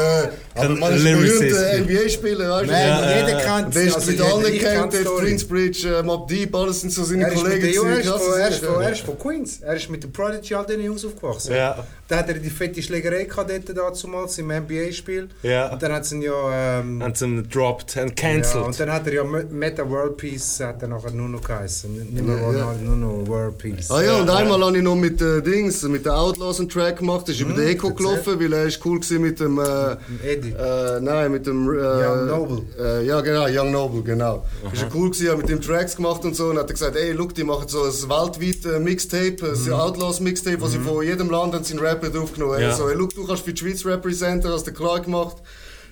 [0.54, 2.72] aber man ist berühmter NBA-Spieler, weißt du?
[2.72, 3.40] Nein, Ja, jeder ja.
[3.60, 5.24] kennt Der ist also mit allen kennt, der Story.
[5.26, 7.64] Queensbridge, äh, Mob Deep, alles sind so seine Er ist, mit Kollegen.
[7.86, 8.80] er, ist von, er, ist von, ja.
[8.82, 9.60] er ist von Queens.
[9.62, 11.54] Er ist mit dem Prodigy all diesen Jungs aufgewachsen.
[11.54, 11.84] Ja.
[12.08, 15.28] Da hat er die fette Schlägerei gehabt dort damals im NBA-Spiel.
[15.42, 15.72] Ja.
[15.72, 16.78] Und dann hat sie ihn ja...
[16.80, 18.64] Ähm, Haben sie ihn gedroppt und ja, cancelled.
[18.66, 21.90] und dann hat er ja Me- Meta World Peace hat er nachher nur noch geheißen.
[22.12, 23.90] Nicht mehr Ja, Ronaldo, nur noch World Peace.
[23.90, 26.98] Ah ja, und einmal habe ich noch mit äh, Dings, mit den Outlaws einen Track
[26.98, 27.28] gemacht.
[27.28, 29.58] Ist über Mhm, den Echo gelaufen, weil er ist cool gewesen mit dem.
[29.58, 30.50] Äh, Eddie.
[30.50, 31.68] äh, nein, mit dem.
[31.68, 32.62] Äh, Young Noble.
[32.78, 34.44] Äh, ja, genau, Young Noble, genau.
[34.72, 36.46] Ist ja cool gewesen, hat mit dem Tracks gemacht und so.
[36.46, 39.72] Und hat er gesagt, ey, look, die machen so ein weltweit äh, Mixtape, ein Mhm.
[39.72, 42.62] Outlaws Mixtape, wo sie von jedem Land haben seinen Rapper draufgenommen haben.
[42.62, 42.74] Ja.
[42.76, 45.36] So, hey, look, du kannst für die Schweiz representen, hast du klar gemacht.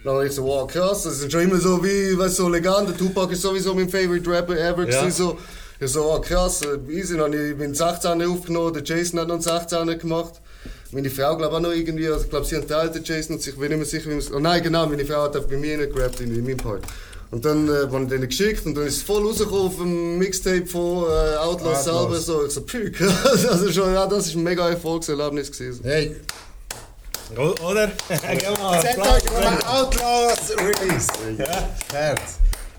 [0.03, 2.49] Dann habe ich so, wow, krass, das sind schon immer so wie, weißt du, so
[2.49, 2.97] Legenden.
[2.97, 5.03] Tupac ist sowieso mein Favorite Rapper ever Ja.
[5.03, 5.37] gewesen, so.
[5.83, 9.29] Ich so, oh, krass, äh, easy, dann habe ich bin 16 aufgenommen, der Jason hat
[9.29, 10.35] noch einen 16 gemacht.
[10.93, 13.47] Meine Frau glaube auch noch irgendwie, also ich glaube sie hat Teil der Jason und
[13.47, 14.31] ich bin nicht mehr sicher, wie man es...
[14.31, 16.83] Oh nein, genau, meine Frau hat einfach bei mir gerappt in, in meinem Part.
[17.31, 20.19] Und dann äh, habe ich denen geschickt und dann ist es voll rausgekommen auf dem
[20.19, 21.85] Mixtape von äh, Outlaws Outlaws.
[21.85, 22.21] selber.
[22.21, 22.61] So, ich so,
[22.93, 25.81] krass, also schon, ja, das ist ein mega Erfolgserlebnis gewesen.
[25.83, 26.17] Hey,
[27.37, 27.91] Oder?
[28.09, 31.07] Geh mal, mal Outlaws Release.
[31.91, 32.21] Herz.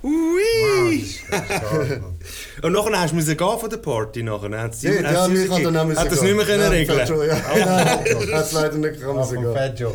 [0.04, 1.06] Ui!
[2.62, 4.62] Und nachher hast du müssen gehen von der Party nachher.
[4.62, 7.08] Hat sie, Ja, ja, ich kann dann auch hat das nicht mehr können ja, regeln.
[7.08, 7.36] Joe, ja.
[7.36, 7.88] Nein,
[8.34, 9.54] hat es leider nicht können Ah.
[9.54, 9.94] Fat Joe.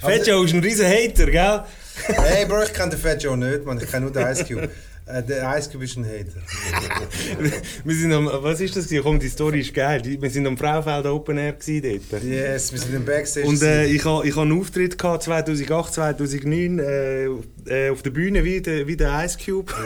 [0.00, 1.62] Fat Joe ist ein riesen Hater, gell?
[2.06, 3.78] Hey Bro, ich kenne den Joe nicht, man.
[3.80, 4.68] Ich kenne nur den Ice Cube.
[5.08, 6.42] Äh, der Ice Cube ist ein Hater.
[7.84, 8.86] Wir sind am, was ist das?
[8.86, 9.02] gewesen?
[9.02, 10.02] Komm, die Story ist geil.
[10.04, 12.22] Wir sind am Fraufeld Open Air dort.
[12.22, 13.46] Yes, wir sind im Backstage.
[13.46, 17.24] Und äh, ich habe ich ha einen Auftritt gehabt 2008, 2009 äh,
[17.68, 19.72] äh, auf der Bühne wie der, wie der Ice Cube.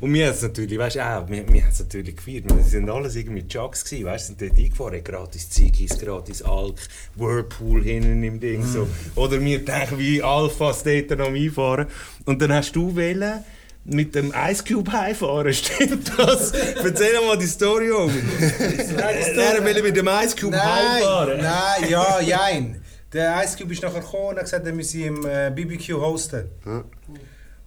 [0.00, 2.44] Und wir haben es natürlich, weißt du, auch, wir, wir haben es natürlich gefeiert.
[2.54, 6.76] Wir sind alles irgendwie Chucks gewesen, weißt du, sind dort eingefahren, gratis Ziggis, gratis Alk,
[7.16, 8.86] Whirlpool hinten im Ding, so.
[9.16, 11.86] Oder wir denken, wie Alphas dort am einfahren.
[12.26, 13.42] Und dann hast du wählen
[13.88, 16.52] mit dem Ice Cube heimfahren, stimmt das?
[16.52, 18.10] Erzähl mal die Story um.
[18.10, 21.38] Er will mit dem Ice Cube heimfahren.
[21.38, 22.82] Nein, nein, ja, jein.
[23.12, 26.44] Der Ice Cube ist nachher gekommen und hat gesagt, er müsse im äh, BBQ hosten.
[26.66, 26.84] Ja.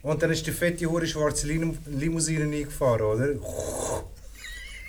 [0.04, 3.28] Und dann ist die fette, hure schwarze Lim Limousine eingefahren, oder?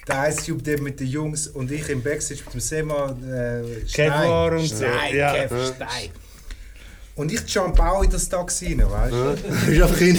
[0.09, 3.62] Der Ice Cube dort mit den Jungs und ich im Backstage mit dem Sema äh,
[3.93, 4.85] Kevlar und so.
[4.85, 5.33] Stein, Ja.
[5.33, 6.11] Kev, Stein.
[7.15, 9.71] Und ich jump auch in das Taxi rein, weißt du?
[9.73, 10.19] Ist einfach hin.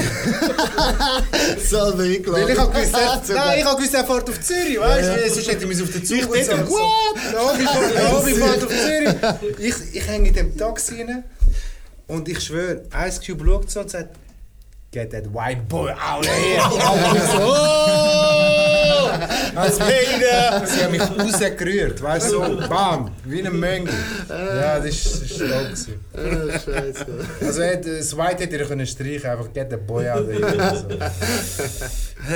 [1.58, 2.50] Selber Weil eingeladen.
[2.52, 5.30] ich hab gewusst, er, nein, ich hab gewusst, er fährt auf Zürich, weißt du?
[5.30, 6.52] Sonst hätte ich mich auf den Zug und so.
[6.52, 7.52] denke, what?
[7.52, 9.16] Obi fährt, der Obi fährt auf Zürich.
[9.60, 11.24] Ich, ich hänge in dem Taxi rein
[12.08, 14.16] und ich schwöre, Ice Cube schaut so und sagt,
[14.91, 16.62] Get that white boy out of here.
[19.55, 20.65] Als Mega!
[20.65, 23.89] Sie haben mich rausgerührt, weißt du, so, bam, wie eine Menge.
[24.30, 26.05] Ja, das ist, das ist dope gewesen.
[26.13, 27.05] Ah, Scheiße.
[27.41, 30.84] Also, hat- das White hätte er können streichen, einfach get that boy out of here.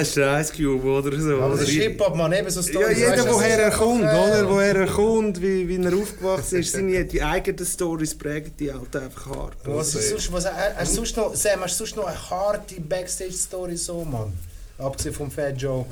[0.02, 1.42] Ist der Ice Cube oder so.
[1.42, 2.98] Aber das ist Hip-Hop, man, eben so ja, Storys.
[2.98, 4.50] jeder, weißt du, woher er kommt, Ja, oder?
[4.50, 8.96] Woher er kommt, wie, wie er aufgewachsen ist, seine die eigenen Stories prägen die halt
[8.96, 9.58] einfach hart.
[9.64, 12.76] Was ist sonst, was, hast du sonst noch, Sam, hast du sonst noch eine harte
[12.82, 14.34] Backstage-Story so, Mann?
[14.78, 15.86] Abgesehen vom Fat Joe.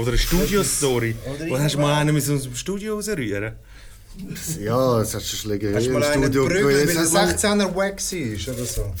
[0.00, 1.14] Oder eine Studio-Story.
[1.26, 3.52] Oder Wo hast du mal einen aus dem Studio rausrühren?
[4.60, 7.12] Ja, es hat schon Schlägerei Hast du mal einen geprügelt, weil gewesen.
[7.14, 8.94] der 16er wack war oder so?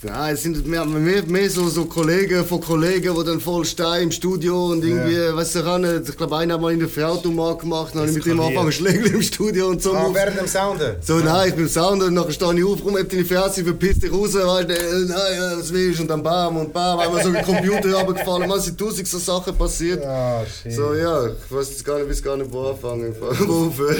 [0.00, 4.02] Nein, es sind mehr, mehr, mehr so, so Kollegen von Kollegen, die dann voll stehen
[4.04, 5.34] im Studio und irgendwie, Ja.
[5.34, 8.26] weißt du, ich glaube, einer hat mal in der Frauautomat gemacht, dann habe ich mit
[8.26, 9.92] ihm angefangen Schlägel im Studio und so.
[9.94, 10.98] Ah, während dem Sounden?
[11.00, 13.64] so, nein, ich bin im Sound und dann stehe ich auf, rum, hab deine Fresse,
[13.64, 16.02] verpiss dich raus, weißt du, äh, nein, äh, was willst du?
[16.02, 19.56] Und dann bam und bam, einmal so ein Computer runtergefallen, man, sind tausend so Sachen
[19.58, 20.04] passiert.
[20.06, 20.74] Ah, shit.
[20.74, 23.16] So, ja, ich weiß jetzt gar nicht, weiß gar nicht, wo anfangen.
[23.48, 23.96] Wo aufhören.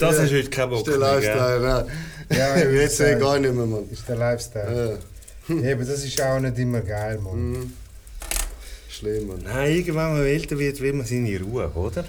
[0.00, 0.96] Das du heute keinen Bock Der?
[0.96, 1.84] Lifestyle, nein.
[2.36, 3.84] Ja, Ja, ich jetzt ich gar nicht mehr, Mann.
[3.90, 4.98] ist der Lifestyle.
[5.48, 7.72] Ja, Eben, das ist auch nicht immer geil, Mann.
[8.88, 9.40] schlimm, Mann.
[9.44, 12.04] Nein, irgendwann, wenn man älter wird, will man seine Ruhe, oder?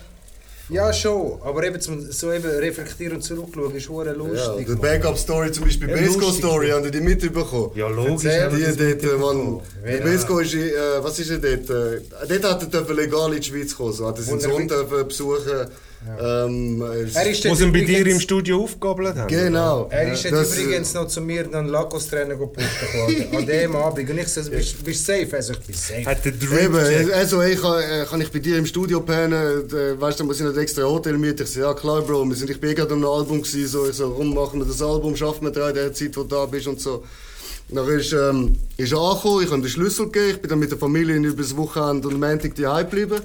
[0.68, 1.40] Ja, schon.
[1.44, 4.66] Aber eben zum, so eben reflektieren und zurückschauen ist hure Ja, lustig.
[4.66, 4.82] die Mann.
[4.82, 6.84] Backup-Story, zum Beispiel Ja, Besco lustig, Story, Mann.
[6.86, 7.70] haben die mitbekommen?
[7.76, 8.22] Ja, logisch.
[8.24, 10.72] Die dort, äh, Mann, der Besco ist, äh,
[11.02, 11.70] was ist er dort?
[11.70, 15.68] Äh, dort hat er legal in die Schweiz kommen, so hat er seinen Sohn Wunderlich.
[16.06, 16.82] Besuchen.
[16.82, 19.28] Ähm, Er ist ihn bei dir im Studio aufgegabelt haben.
[19.28, 19.88] Genau.
[19.90, 23.76] Er ist jetzt Das, äh, übrigens noch zu mir dann Lagos-Trainer gepostet gekommen, an dem
[23.76, 24.10] Abend.
[24.10, 25.30] Und ich so, bist du safe?
[25.36, 26.06] Also ich bin safe.
[26.06, 29.34] Hat der Eben, Drip also ich kann, äh, kann ich bei dir im Studio pennen,
[29.70, 31.44] äh, weißt du, wir sind nicht extra Hotel mieten.
[31.44, 33.96] Ich so, ja klar Bro, wir sind, ich bin gerade am Album gewesen, so, ich
[33.96, 36.46] so, rum machen wir das Album, schaffen wir drei in der Zeit, wo du da
[36.46, 37.04] bist und so.
[37.70, 40.70] Dann ist, ähm, ist er angekommen, ich habe den Schlüssel gegeben, ich bin dann mit
[40.70, 43.22] der Familie über das Wochenende und Montag daheim geblieben.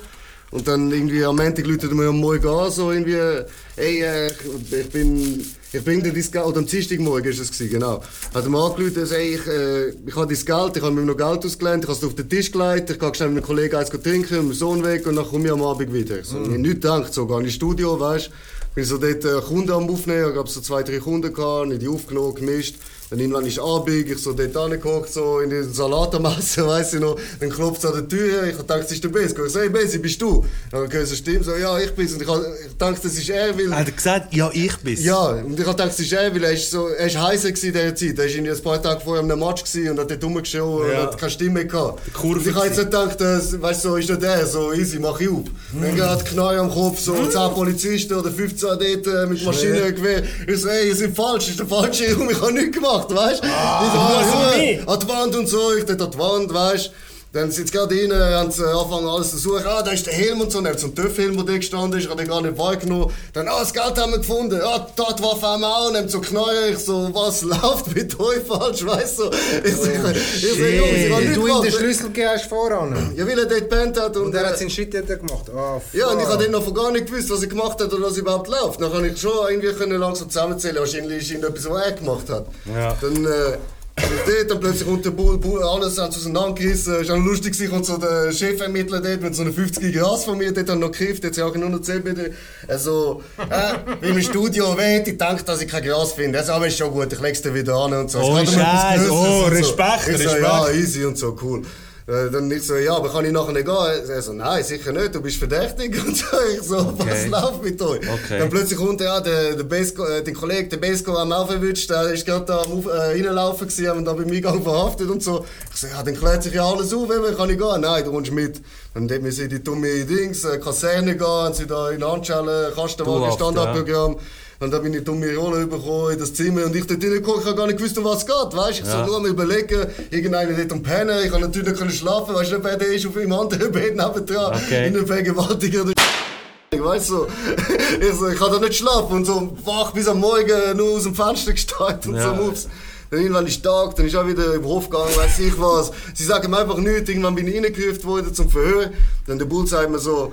[0.50, 3.44] Und dann irgendwie am Montag läutet mir am Morgen an, so irgendwie,
[3.76, 7.70] ey, äh, ich, bin, ich bring dir dein Geld, oder am Dienstagmorgen ist es gewesen,
[7.70, 8.02] genau.
[8.34, 11.02] Hat er mir angerufen, so, ey, ich, äh, ich habe dein Geld, ich habe mir
[11.02, 13.46] noch Geld ausgelehnt, ich habe es auf den Tisch gelegt, ich gehe schnell mit einem
[13.46, 16.24] Kollegen eins trinken, mit meinem Sohn weg und dann komme ich am Abend wieder.
[16.24, 16.52] So, mm.
[16.54, 18.30] Ich nicht gedacht, so, gehe ins Studio, weißt
[18.74, 21.82] bin so dort äh, Kunden am Aufnehmen, ich habe so zwei, drei Kunden gehabt, nicht
[21.82, 22.76] die aufgenommen, gemischt.
[23.10, 27.16] Dann irgendwann ist Abend, ich so dort angeguckt, so in die Salatermasse, weiss ich noch.
[27.40, 29.34] Dann klopft es an der Tür, ich dachte, das ist der Besi.
[29.44, 30.44] Ich so, hey Besi, bist du?
[30.70, 32.12] Dann höre ich so Stimme, so, ja, ich bin's.
[32.12, 33.74] Und ich, ich dachte, das ist er, weil...
[33.74, 35.04] Hat er gesagt, ja, ich bin's?
[35.04, 37.54] Ja, und ich dachte, das ist er, weil er ist so, er ist heiser in
[37.54, 38.18] dieser Zeit.
[38.18, 41.00] Er war ein paar Tage vorher am Match und hat dort rumgeschaut ja.
[41.00, 42.00] und hat keine Stimme gehabt.
[42.22, 44.98] Und ich habe jetzt nicht gedacht, dass, weißt du, so ist nicht der, so easy,
[44.98, 45.44] mach ich auf.
[45.72, 45.96] Mhm.
[45.96, 50.22] Dann hat Knall am Kopf, so 10 Polizisten oder 15 dort äh, mit Maschinengewehr.
[50.46, 52.99] Ich so, hey, ihr seid falsch, das ist der falsche Raum, ich habe nichts gemacht,
[53.08, 53.48] weißt du?
[53.48, 53.82] Ah.
[53.84, 56.90] Ich so, ah, ja, an die Wand und so, ich dort an die Wand, weißt
[57.32, 59.64] dann sind sie gerade rein, haben sie angefangen alles zu suchen.
[59.64, 60.60] Ah, da ist der Helm und so.
[60.60, 62.06] Dann hat so ein TÜV-Helm, der da gestanden ist.
[62.06, 63.12] Ich habe den gar nicht wahrgenommen.
[63.32, 64.60] Dann, ah, das Geld haben wir gefunden.
[64.60, 65.88] Ah, dort war haben wir auch.
[65.90, 66.72] Und haben so knallen.
[66.72, 68.84] Ich so, was läuft mit euch falsch?
[68.84, 69.30] Weißt du?
[69.64, 73.14] Ich so, oh, ich so, Jungs, ich habe Du ihm den Schlüssel gegeben hast voran.
[73.16, 74.16] Ja, weil er dort gepennt hat.
[74.16, 75.46] Und, und er hat seinen Shit dort gemacht.
[75.54, 77.92] Oh, ja, und ich habe dann noch von gar nicht gewusst, was er gemacht hat
[77.92, 78.80] oder was überhaupt läuft.
[78.80, 80.78] Dann kann ich schon irgendwie können langsam zusammenzählen.
[80.78, 82.46] Wahrscheinlich ist irgendetwas, was er gemacht hat.
[82.66, 82.96] Ja.
[83.00, 83.56] Dann, äh,
[83.96, 86.94] dort dann plötzlich kommt der Bull, Bull alles auseinandergerissen.
[87.02, 90.38] Es war auch lustig, kommt so der Chefermittler dort mit so einer 50er Gras von
[90.38, 92.32] mir, dort dann noch gekifft, jetzt auch nur noch 10 bitte.
[92.68, 96.38] Also, äh, im Studio weht, ich denke, dass ich kein Gras finde.
[96.38, 98.20] Also, aber ist schon gut, ich leg's dir wieder an und so.
[98.20, 100.10] Oh, Scheiße, oh, Respekt, so.
[100.12, 100.30] Respekt.
[100.30, 101.62] So, ja, easy und so, cool.
[102.10, 104.10] Äh, dann nicht so, ja, aber kann ich nachher nicht gehen?
[104.10, 105.96] Er so, nein, sicher nicht, du bist verdächtig.
[106.04, 107.06] Und so, ich so, okay.
[107.08, 108.00] was läuft mit euch?
[108.00, 108.38] Okay.
[108.40, 112.10] Dann plötzlich kommt ja, der, der, Besko, äh, der Kollege, der Besko, am aufgewünscht, der
[112.10, 115.44] ist gerade da am äh, reinlaufen gewesen, haben da beim Eingang verhaftet und so.
[115.72, 117.80] Ich so, ja, dann klärt sich ja alles auf, wenn kann ich gehen?
[117.80, 118.60] Nein, du kommst mit.
[118.92, 122.74] Dann dort wir sie die dumme Dings, äh, Kaserne gehen, haben sie da in Handschellen,
[122.74, 124.14] Kastenwagen, Standardprogramm.
[124.14, 124.18] Ja.
[124.60, 127.46] Und dann bin ich dumme Rolle bekommen in das Zimmer und ich dort reingeguckt, ich
[127.46, 128.80] habe gar nicht gewusst, um was es geht, weißt?
[128.80, 129.00] Ich ja.
[129.00, 132.62] so nur am überlegen, irgendeiner dort am Pennen, ich kann natürlich nicht schlafen, weißt du,
[132.62, 134.88] wer der ist auf einem anderen Bett nebendran, okay.
[134.88, 135.86] in einem Vergewaltiger
[136.78, 137.26] Weißt du,
[138.00, 141.04] ich, so, ich kann da nicht schlafen und so wach bis am Morgen nur aus
[141.04, 142.36] dem Fenster gestartet und ja.
[142.36, 142.68] so Moves.
[143.10, 145.90] Dann irgendwann ist Tag, dann ist auch wieder im Hof gegangen, weiß ich was.
[146.14, 148.90] Sie sagen mir einfach nichts, irgendwann bin ich reingerufen worden zum Verhör.
[149.26, 150.32] Dann der Bull sagt mir so,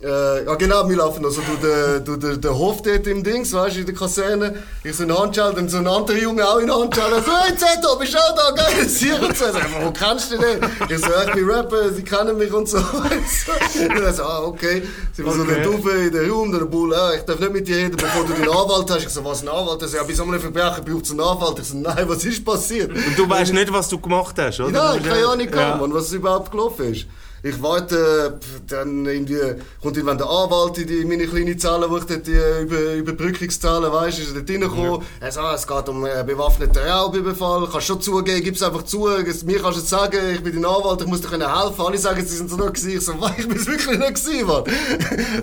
[0.00, 3.52] äh, ja genau, wir laufen also durch den, durch den, den Hof dort im Dings,
[3.52, 4.62] weißt du, in der Kaserne.
[4.84, 7.20] Ich so in Handschall, dann so ein anderer Junge auch in Handschall.
[7.20, 8.52] So, hey Zeto, bist du auch da?
[8.52, 9.46] Geil, das hier und so.
[9.46, 10.60] Ich so, wo kennst du den?
[10.88, 12.78] Ich so, ich bin Rapper, sie kennen mich und so.
[12.78, 14.84] und er so, ah, okay.
[15.12, 15.64] Sie waren okay.
[15.64, 18.24] so der in den Raum, der Bull, ah, ich darf nicht mit dir reden, bevor
[18.24, 19.02] du den Anwalt hast.
[19.02, 19.82] Ich so, was ein Anwalt?
[19.82, 21.58] Er so, ja, bei so einem Verbrechen braucht es einen Anwalt.
[21.58, 22.92] Ich so, nein, was ist passiert?
[22.92, 24.70] Und du weißt nicht, was du gemacht hast, oder?
[24.70, 25.80] Nein, ich keine Ahnung, ja.
[25.92, 27.06] was überhaupt gelaufen ist.
[27.42, 29.38] Ich warte, dann irgendwie
[29.80, 32.94] kommt irgendwann der Anwalt in, die, in meine kleine Zahlen, wo ich dort die Über
[32.94, 35.02] Überbrückungszahlen weiss, ist er dort reingekommen.
[35.20, 35.26] Ja.
[35.26, 37.68] Er sagt, es geht um einen bewaffneten Raubüberfall.
[37.70, 39.08] Kannst schon zugeben, gib es einfach zu.
[39.44, 41.80] Mir kannst du sagen, ich bin dein Anwalt, ich muss dir helfen.
[41.80, 42.90] Alle sagen, sie sind so noch gewesen.
[42.90, 44.64] Ich so, ich bin es wirklich nicht gewesen, Mann.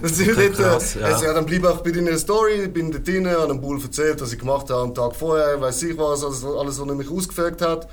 [0.02, 1.06] dann sind wir dort, krass, ja.
[1.06, 2.64] Also, ja, dann bleib auch bei deiner Story.
[2.64, 5.62] Ich bin dort drin, habe einem Bull erzählt, was ich gemacht habe am Tag vorher,
[5.62, 7.88] weiß ich was, alles, alles was er mich ausgefragt hat.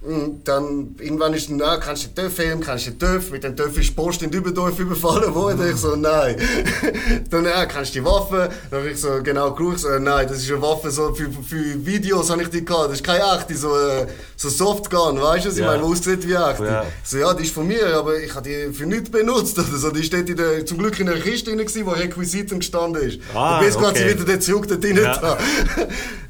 [0.00, 3.32] Und dann irgendwann ist dann, ah, kannst du den TÜV filmen, kannst du den TÜV,
[3.32, 5.68] mit dem TÜV ist Post in Dübendorf überfallen worden.
[5.68, 6.36] Ich so, nein.
[7.30, 8.48] dann, ja, kannst du die Waffe?
[8.70, 11.84] Dann habe ich so genau geschaut, so, nein, das ist eine Waffe so für, für
[11.84, 12.90] Videos habe ich die gehabt.
[12.90, 16.28] Das ist keine echte, so, äh, so Softgun, weißt du, was ich meine, die aussieht
[16.28, 16.60] wie echt.
[16.60, 16.86] Ja.
[17.02, 19.58] So, ja, die ist von mir, aber ich habe die für nichts benutzt.
[19.58, 23.18] Also, die steht in der, zum Glück in einer Kiste drin, wo Requisiten gestanden ist.
[23.34, 24.14] Ah, und bis okay.
[24.14, 25.14] sie wieder zurück dort rein ja.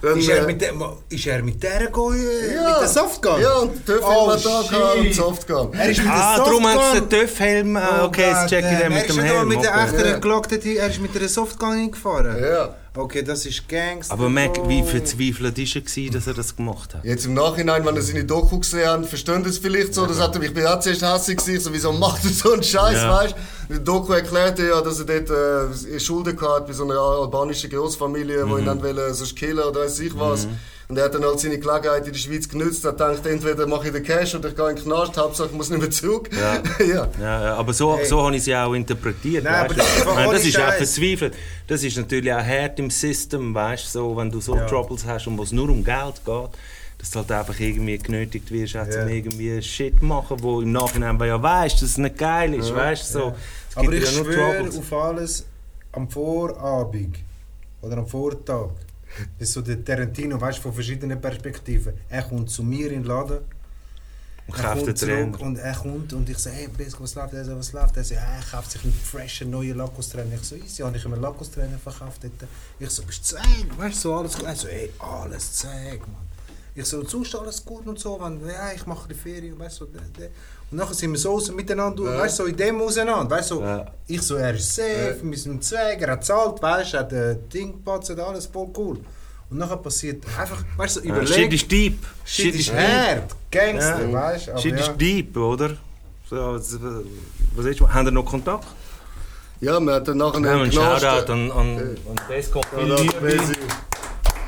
[0.03, 0.73] dann, ist, er äh, mit der,
[1.11, 2.71] ist er mit der gegangen, ja.
[2.71, 3.41] mit der Softgun?
[3.41, 5.73] Ja, und TÜV oh, hat da und Softgun.
[5.75, 7.77] Er ist mit ah, der darum hat es den TÜV-Helm.
[7.77, 9.49] Äh, oh, okay, jetzt check ich den mit dem Helm.
[9.49, 10.19] Mit der echten ja.
[10.19, 12.37] Glock, er ist mit der Softgun gefahren.
[12.43, 12.75] Ja.
[12.99, 14.13] Okay, das ist Gangster.
[14.13, 17.05] Aber Mac, wie verzweifelt war er, dass er das gemacht hat?
[17.05, 20.05] Jetzt im Nachhinein, wenn er seine Doku gesehen hat, verstehen das vielleicht so.
[20.05, 22.63] Das hat er, ich bin auch zuerst hässlich gewesen, so, wieso macht er so einen
[22.63, 23.13] Scheiß, ja.
[23.13, 23.35] weißt
[23.69, 23.75] du?
[23.75, 28.45] Die Doku erklärte ja, dass er dort äh, Schulden hatte bei so einer albanischen Großfamilie,
[28.45, 28.51] mhm.
[28.51, 30.47] wo ihn dann wollen, sonst killen oder weiß ich was.
[30.47, 30.59] Mhm.
[30.89, 33.89] Und er hat dann halt seine Gelegenheit in der Schweiz genutzt, hat gedacht, entweder mache
[33.89, 36.30] ich den Cash oder ich gehe in den Knast, Hauptsache ich muss nicht mehr zurück.
[36.39, 37.09] Ja, ja.
[37.20, 38.07] ja aber so, hey.
[38.07, 39.45] so habe ich sie auch interpretiert.
[39.45, 41.34] Nein, aber das, meine, das ist auch verzweifelt.
[41.66, 44.66] Das ist natürlich auch hart im System, weißt so, wenn du so ja.
[44.66, 46.51] Troubles hast und es nur um Geld geht
[46.99, 49.07] dass du halt einfach irgendwie genötigt wirst, auch yeah.
[49.07, 52.74] irgendwie Shit machen, wo im Nachhinein ja weißt, dass es nicht geil ist, ja.
[52.74, 53.34] weißt so.
[53.76, 55.47] Aber ich ja schwöre auf alles
[55.93, 57.18] am Vorabend
[57.82, 58.70] oder am Vortag
[59.41, 61.95] so der Tarantino, weißt du, von verschiedenen Perspektiven.
[62.09, 63.39] Er kommt zu mir in den Laden.
[64.47, 67.15] Und er kauft den kommt zurück und er kommt und ich so, hey Besco, was
[67.15, 67.35] läuft?
[67.35, 67.97] Er so, was läuft?
[67.99, 70.37] Er so, ja, er kauft sich einen freshen neuen Lacoste-Trainer.
[70.37, 72.49] Ich so, easy, habe ich ihm einen Lacoste-Trainer verkauft dort.
[72.79, 73.79] Ich so, bist du zweig?
[73.79, 74.47] Weißt du, so alles gut?
[74.47, 76.29] Er so, hey, alles zweig, Mann.
[76.75, 79.85] Ich so, sonst alles gut und so, wenn, ja, ich mache die Ferien, weißt du,
[79.87, 79.91] so.
[80.71, 82.19] Und nachher sind wir so, miteinander, Ja.
[82.21, 83.87] weißt du, so in dem auseinander, weißt du, so, Ja.
[84.07, 85.31] ich so, er ist safe, Ja.
[85.31, 88.47] wir sind im Zweig, er hat zahlt, weißt du, er hat ein Ding gepatzt, alles
[88.47, 88.99] voll cool.
[89.51, 92.07] Und nachher passiert einfach, weißt du, so, Ja, überleg, Shit ist deep.
[92.25, 94.12] Shit ist hart, Gangster, Ja.
[94.12, 94.79] weißt du, Shit ja.
[94.81, 95.71] ist deep, oder?
[96.29, 96.77] So, was,
[97.57, 98.66] was ist, haben ihr noch Kontakt?
[99.61, 101.97] Ja, wir hatten nachher Wir haben einen Shoutout an, an, an
[102.29, 102.62] Descom.
[102.71, 103.55] Shoutout, Besi.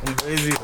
[0.06, 0.54] Und Besi.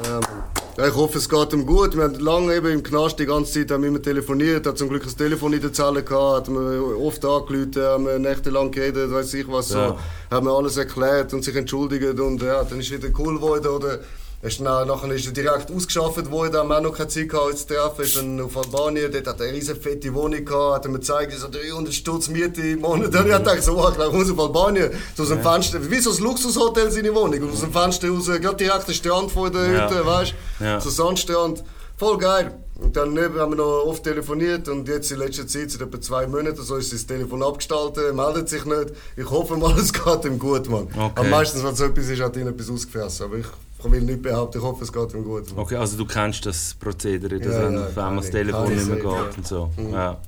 [0.76, 1.96] Ja, ich hoffe, es geht ihm gut.
[1.96, 5.06] Wir haben lange eben im Knast die ganze Zeit haben immer telefoniert, hat zum Glück
[5.06, 9.32] ein Telefon in der Zelle gehabt, hat mir oft angerufen, haben wir nächtelang geredet, weiß
[9.34, 9.98] ich was so, Ja.
[10.30, 13.88] haben mir alles erklärt und sich entschuldigt und ja, dann ist wieder cool geworden oder
[13.92, 14.00] er
[14.47, 17.66] ist dann, nachher ist er direkt ausgeschafft worden, haben wir noch keine Zeit gehabt, zu
[17.66, 20.90] treffen, ist dann auf Albanien, dort hat er eine riesen fette Wohnung gehabt, hat er
[20.90, 24.30] mir gezeigt, so 300 Stutz Miete im Monat, und ich gedacht, so, ich glaube, muss
[24.30, 27.72] auf Albanien, so aus dem Fenster, wie so ein Luxushotel seine Wohnung, und aus dem
[27.72, 29.90] Fenster raus, gerade direkt der Strand vor der Ja.
[29.90, 30.80] Hütte, weißt Ja.
[30.80, 31.62] so Sandstrand.
[31.99, 32.55] Voll geil.
[32.78, 36.26] Und dann haben wir noch oft telefoniert und jetzt in letzter Zeit, seit etwa zwei
[36.26, 38.88] Monaten, so ist das Telefon abgestaltet, meldet sich nicht.
[39.16, 40.88] Ich hoffe mal, es geht ihm gut, Mann.
[40.94, 41.11] Okay.
[41.14, 43.24] Aber meistens, wenn so etwas ist, hat ihn etwas ausgefressen.
[43.24, 43.47] Aber ich
[43.84, 45.44] will nicht behaupten, ich hoffe, es geht ihm gut.
[45.54, 48.32] Okay, also du kennst das Prozedere, dass Ja, wenn ja, auf einmal das ich.
[48.32, 49.70] Telefon ich nicht mehr geht und so.
[49.92, 50.18] Ja.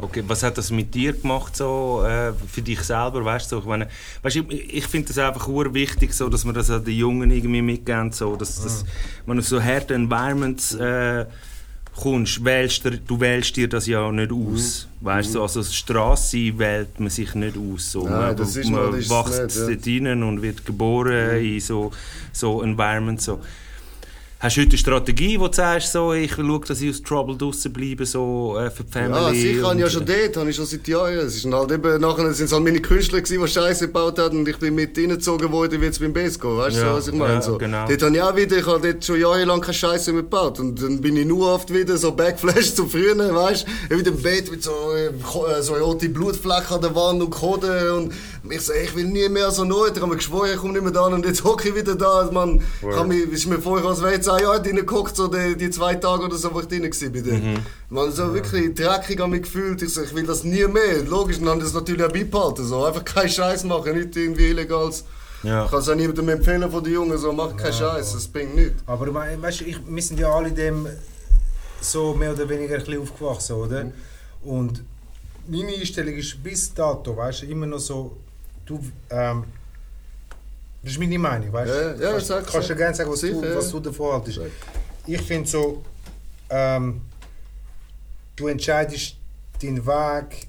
[0.00, 3.56] Okay, was hat das mit dir gemacht so äh, für dich selber, weißt du?
[3.56, 3.88] So, ich meine,
[4.22, 7.32] weißt, du, ich, ich finde das einfach wichtig, so, dass man das an den Jungen
[7.32, 8.84] irgendwie mitgeben, so, dass, dass
[9.26, 11.26] man auf so harte Environments äh,
[11.98, 15.42] kommst, wählst du, du wählst dir das ja nicht aus, weißt du?
[15.42, 18.04] Also die Straße wählt man sich nicht aus, so.
[18.04, 19.92] Nein, man das ist man das ist wächst nicht, ja.
[19.94, 21.90] dort rein und wird geboren in so
[22.32, 23.40] so Environments, so.
[24.40, 27.36] Hast du heute eine Strategie, wo du sagst, so, ich schaue, dass ich aus Trouble
[27.36, 29.16] draussen bleibe, so äh, für die Family?
[29.20, 31.14] Ja, sicher, habe ich ja schon dort, habe ich schon seit Jahren.
[31.14, 34.38] Es ist halt eben, nachher sind es halt meine Künstler gewesen, die Scheiße gebaut haben
[34.38, 37.08] und ich bin mit reingezogen worden, wie jetzt beim Besco, weißt du, Ja, so, was
[37.08, 37.34] ich meine?
[37.34, 37.58] ja, so.
[37.58, 37.88] genau.
[37.88, 40.80] Dort habe ich auch wieder, ich habe dort schon jahrelang keine Scheiße mehr gebaut und
[40.80, 44.52] dann bin ich nur oft wieder so Backflash zu früher, weißt du, wieder im Bett
[44.52, 48.12] mit so, äh, äh, so rote Blutflecken an der Wand und Koden und
[48.50, 50.82] ich so, ich will nie mehr so neu, ich habe mir geschworen, ich komme nicht
[50.82, 53.88] mehr da und jetzt hocke ich wieder da, man, ich habe mich, ist mir vorher
[53.88, 56.66] als wäre jetzt ein Jahr reingeguckt, so die, die zwei Tage oder so, wo ich
[56.66, 57.66] drin war bei denen.
[57.90, 61.38] Man, so wirklich dreckig an mich gefühlt, ich so, ich will das nie mehr, logisch,
[61.38, 65.04] und dann das natürlich auch beibehalten, so, einfach keinen Scheiß machen, nicht irgendwie illegales.
[65.42, 65.64] Ja.
[65.64, 68.56] Ich kann es auch niemandem empfehlen von den Jungen, so, mach keinen Scheiß, das bringt
[68.56, 68.82] nichts.
[68.86, 70.88] Aber weißt, ich, wir sind ja alle in dem
[71.80, 73.84] so mehr oder weniger ein bisschen aufgewachsen, oder?
[73.84, 73.92] Mhm.
[74.42, 74.82] Und
[75.48, 78.16] meine Einstellung ist bis dato, weißt du, immer noch so,
[78.68, 79.44] du, ähm,
[80.82, 82.02] das ist meine Meinung, weißt Ja, du?
[82.02, 83.56] ja, kannst, sag, kannst du gerne sagen, was, Sicher, du, ja.
[83.56, 84.40] was du davon haltest.
[85.06, 85.82] Ich finde so,
[86.50, 87.00] ähm,
[88.36, 89.16] du entscheidest
[89.62, 90.46] deinen Weg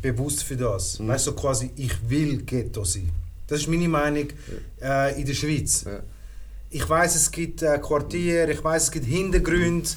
[0.00, 0.98] bewusst für das.
[0.98, 1.08] Mhm.
[1.08, 3.10] Weißt du, so quasi, ich will Ghetto sein.
[3.48, 4.28] Das ist meine Meinung
[4.82, 5.84] äh, in der Schweiz.
[5.84, 6.00] Ja.
[6.70, 9.88] Ich weiß, es gibt äh, Quartiere, ich weiß, es gibt Hintergründe,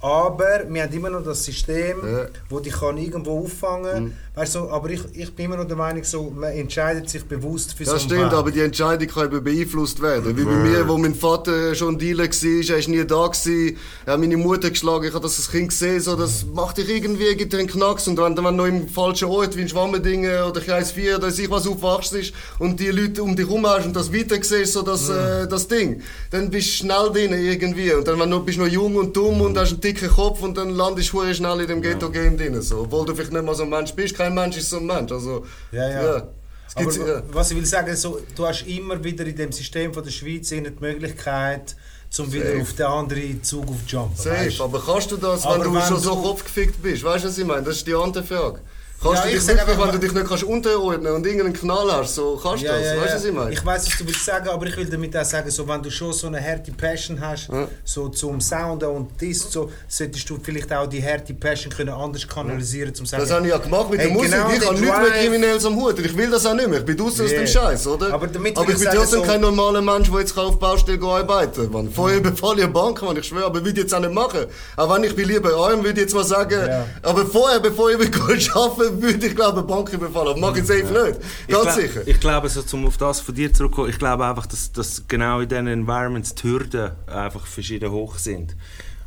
[0.00, 2.26] aber wir haben immer noch das System, Ja.
[2.48, 4.12] wo dich kann irgendwo auffangen.
[4.38, 7.74] Weißt du, aber ich, ich bin immer noch der Meinung, so, man entscheidet sich bewusst
[7.74, 8.32] für so Das stimmt, Weg.
[8.32, 10.36] aber die Entscheidung kann eben beeinflusst werden.
[10.36, 13.76] Wie bei mir, wo mein Vater schon Dealer war, er ist nie da gewesen,
[14.06, 16.88] er hat meine Mutter geschlagen, ich habe das als Kind gesehen, so, das macht dich
[16.88, 18.06] irgendwie, gibt dir einen Knacks.
[18.06, 21.16] Und wenn du wenn du noch im falschen Ort, wie in Schwammendingen oder Kreis 4
[21.16, 24.12] oder weiß ich was aufwachst ist und die Leute um dich herum hast und das
[24.12, 27.92] weiter siehst, so das, äh, das Ding, dann bist du schnell drin irgendwie.
[27.92, 30.56] Und dann wenn du bist noch jung und dumm und hast einen dicken Kopf und
[30.56, 32.82] dann landest du schnell in dem Ghetto-Game drin, so.
[32.82, 35.10] obwohl du vielleicht nicht mal so ein Mensch bist, kein Mensch ist so ein Mensch,
[35.12, 36.28] also, Ja, ja.
[36.66, 37.22] Es Aber ja.
[37.32, 40.48] was ich will sagen, so, du hast immer wieder in dem System von der Schweiz
[40.50, 41.74] die Möglichkeit,
[42.10, 44.16] zum wieder auf den anderen Zug aufzujumpen.
[44.16, 44.60] Safe, weisst?
[44.60, 47.04] aber kannst du das, Aber wenn du wenn schon so du- kopfgefickt bist?
[47.04, 47.62] Weißt du, was ich meine?
[47.62, 48.60] Das ist die andere Frage.
[49.00, 51.92] Kannst Ja, du ich dich einfach wenn du dich nicht kannst unterordnen und irgendeinen Knall
[51.92, 52.82] hast, so kannst du Ja, das?
[52.84, 53.52] ja, weißt du, was ich meine?
[53.52, 55.88] Ich weiß, was du willst sagen, aber ich will damit auch sagen, so, wenn du
[55.88, 57.48] schon so eine harte Passion hast,
[57.84, 62.26] so zum Sounden und das, so, solltest du vielleicht auch die harte Passion können anders
[62.26, 63.22] kanalisieren, zum sagen.
[63.22, 64.32] Das habe ich ja gemacht mit Hey, der Musik.
[64.32, 65.96] genau ich habe nichts mehr Drive- Kriminelles am Hut.
[65.98, 66.80] und Ich will das auch nicht mehr.
[66.80, 67.40] Ich bin draußen aus Yeah.
[67.42, 68.12] dem Scheiß, oder?
[68.14, 71.00] Aber damit aber ich ich bin trotzdem so- kein normaler Mensch, der jetzt auf Baustelle
[71.06, 71.88] arbeiten kann.
[71.92, 74.46] Vorher befalle ich eine Bank, man, ich schwöre, aber würde ich jetzt auch nicht machen.
[74.76, 76.68] Auch wenn ich bin lieber arm, würde ich jetzt mal sagen.
[77.02, 80.28] Aber vorher, bevor ich arbeiten würde ich glaube eine Bank überfallen.
[80.28, 81.20] Aber mache ich safe nicht.
[81.46, 82.00] Ich Ganz glaub- sicher.
[82.06, 85.40] Ich glaube, so, um auf das von dir zurückzukommen, ich glaube einfach, dass, dass genau
[85.40, 88.56] in diesen Environments die Hürden einfach verschieden hoch sind.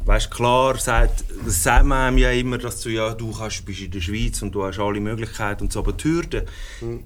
[0.04, 3.82] Weißt, klar, sagt, das sagt man einem ja immer, dass du, ja, du kannst, bist
[3.82, 6.46] in der Schweiz und du hast alle Möglichkeiten und so, aber die Hürde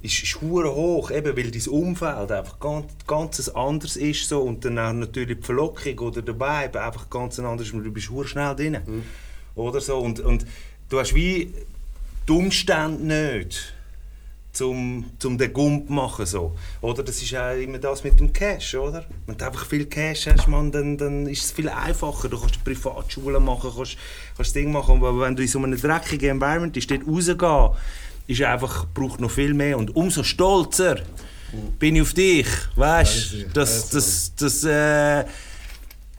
[0.01, 4.63] ist, ist hure hoch, eben weil dein Umfeld einfach ganz, ganz anders ist so, und
[4.63, 8.55] dann auch natürlich die Verlockung oder der Vibe einfach ganz anders ist, du bist schnell
[8.55, 8.77] drin.
[9.55, 10.45] Oder so, und, und
[10.87, 11.53] du hast wie
[12.27, 13.75] die Umstände nicht,
[14.55, 16.55] zum, zum den Gump machen so.
[16.81, 19.05] Oder das ist auch immer das mit dem Cash, oder?
[19.25, 22.29] Wenn du einfach viel Cash hast, man, dann, dann ist es viel einfacher.
[22.29, 23.97] Du kannst Privatschulen machen, kannst,
[24.35, 24.95] kannst das Ding machen.
[24.95, 27.69] Aber wenn du in so einem dreckigen Environment bist, dort rausgehen,
[28.27, 29.77] ist einfach, braucht noch viel mehr.
[29.77, 31.01] Und umso stolzer
[31.77, 35.25] bin ich auf dich, weißt du, dass, dass, dass, äh,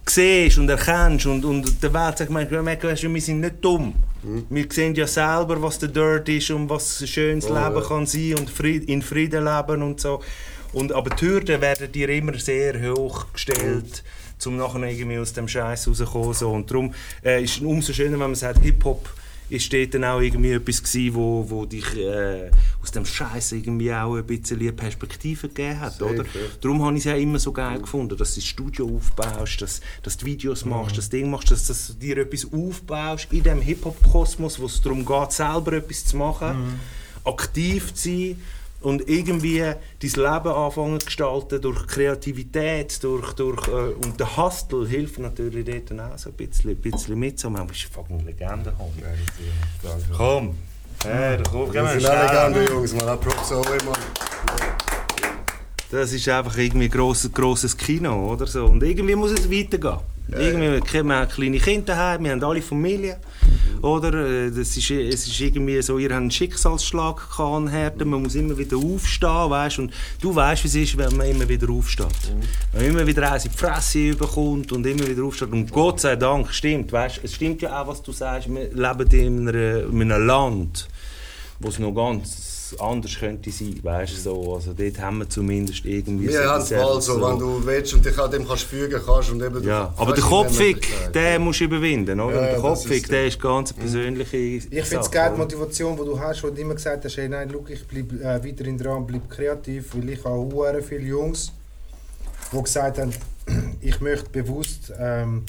[0.09, 3.95] siehst und erkennst und, und der Welt sagt, wir sind nicht dumm.
[4.49, 7.81] Wir sehen ja selber, was der Dirt ist und was ein schönes Oh, Leben ja.
[7.81, 10.21] kann sein und Fried, in Frieden leben und so.
[10.73, 14.03] Und, aber die Hürden werden dir immer sehr hoch gestellt,
[14.45, 16.35] um nachher irgendwie aus dem Scheiß rauszukommen.
[16.35, 16.51] So.
[16.51, 16.93] Und darum
[17.25, 19.09] äh, ist es umso schöner, wenn man sagt, Hip-Hop
[19.49, 22.51] ist dort dann auch irgendwie etwas gewesen, wo, wo dich äh,
[22.83, 26.25] aus dem Scheiß irgendwie auch ein bisschen eine Perspektive gegeben hat, oder?
[26.61, 29.81] Darum habe ich es ja immer so geil gefunden, dass du das Studio aufbaust, dass,
[30.03, 33.61] dass du Videos machst, das Ding machst, dass, dass du dir etwas aufbaust in dem
[33.61, 36.81] Hip-Hop-Kosmos, wo es darum geht, selber etwas zu machen,
[37.25, 38.37] aktiv zu sein
[38.87, 44.87] und irgendwie dein Leben anfangen zu gestalten durch Kreativität, durch, durch, äh, und der Hustle
[44.87, 47.41] hilft natürlich dort dann auch so ein bisschen, ein bisschen mit.
[47.41, 49.03] So, man ist fucking Legende, Homie.
[50.17, 50.55] Komm,
[51.03, 52.13] hey, komm, geh Wir mal schnell.
[52.13, 53.09] alle gerne, Jungs, man.
[53.09, 53.93] Auch Props auch immer.
[55.91, 58.67] Das ist einfach irgendwie ein grosses, grosses Kino, oder so.
[58.67, 59.99] Und irgendwie muss es weitergehen.
[60.29, 63.19] Irgendwie, wir haben kleine Kinder daheim, wir haben alle Familie,
[63.81, 64.13] oder?
[64.13, 68.23] Äh, Das ist, es ist irgendwie so, ihr habt einen Schicksalsschlag gehabt an Herden, man
[68.23, 69.79] muss immer wieder aufstehen, weißt?
[69.79, 72.09] Und du weißt, wie es ist, wenn man immer wieder aufsteht.
[72.73, 75.53] Wenn man immer wieder eins in die Fresse bekommt und immer wieder aufsteht.
[75.53, 77.21] Und Gott sei Dank, stimmt, weißt?
[77.23, 80.89] Es stimmt ja auch, was du sagst, wir leben in, einer, in einem Land,
[81.61, 82.46] wo es noch ganz
[82.79, 84.55] anders könnte sein, weißt du, so.
[84.55, 88.05] Also dort haben wir zumindest irgendwie Wir haben es mal so, wenn du willst und
[88.05, 89.63] dich an dem kannst fügen kannst und eben...
[89.63, 91.15] du ja, aber der Möglichkeit.
[91.15, 92.53] den musst du überwinden, oder?
[92.53, 95.39] Ja, der ist der ist ganz eine persönliche Ich finde es geil, die?
[95.39, 98.45] Motivation, die du hast, wo du immer gesagt hast, hey, nein, look, ich bleibe äh,
[98.45, 101.53] weiterhin dran, bleib kreativ, weil ich habe viele Jungs,
[102.53, 103.13] die gesagt haben,
[103.81, 105.45] ich möchte bewusst ähm,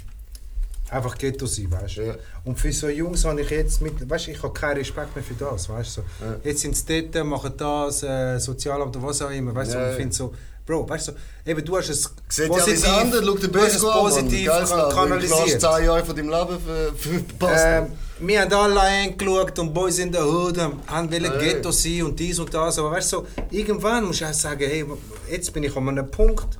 [0.89, 2.01] einfach Ghetto sein, weißt du.
[2.07, 2.15] Ja.
[2.45, 5.23] Und für so Jungs habe ich jetzt mit, weißt du, ich habe keinen Respekt mehr
[5.23, 6.01] für das, weißt du.
[6.01, 6.25] So.
[6.25, 6.35] Ja.
[6.43, 9.77] Jetzt sind sie dort, machen das, äh, Sozialamt oder was auch immer, weißt du.
[9.77, 9.91] Ja, ja.
[9.91, 10.33] ich finde so,
[10.65, 11.17] Bro, weißt du, so,
[11.49, 14.69] eben, du hast es Sieht ja alles anders, schau den hast Böse an, positiv Geiles
[14.69, 14.91] kan- Land.
[14.91, 15.45] Du kanalisiert.
[15.47, 16.93] lässt 10 Jahre von deinem Leben ver-
[17.37, 17.63] verpasst.
[17.65, 17.85] Ähm,
[18.19, 21.53] wir haben alle angeschaut und Boys in der Hood haben haben wollen Hey.
[21.53, 22.79] Ghetto sein und dies und das.
[22.79, 24.83] Aber weißt du, so, irgendwann musst du auch sagen, hey,
[25.31, 26.59] jetzt bin ich an einem Punkt,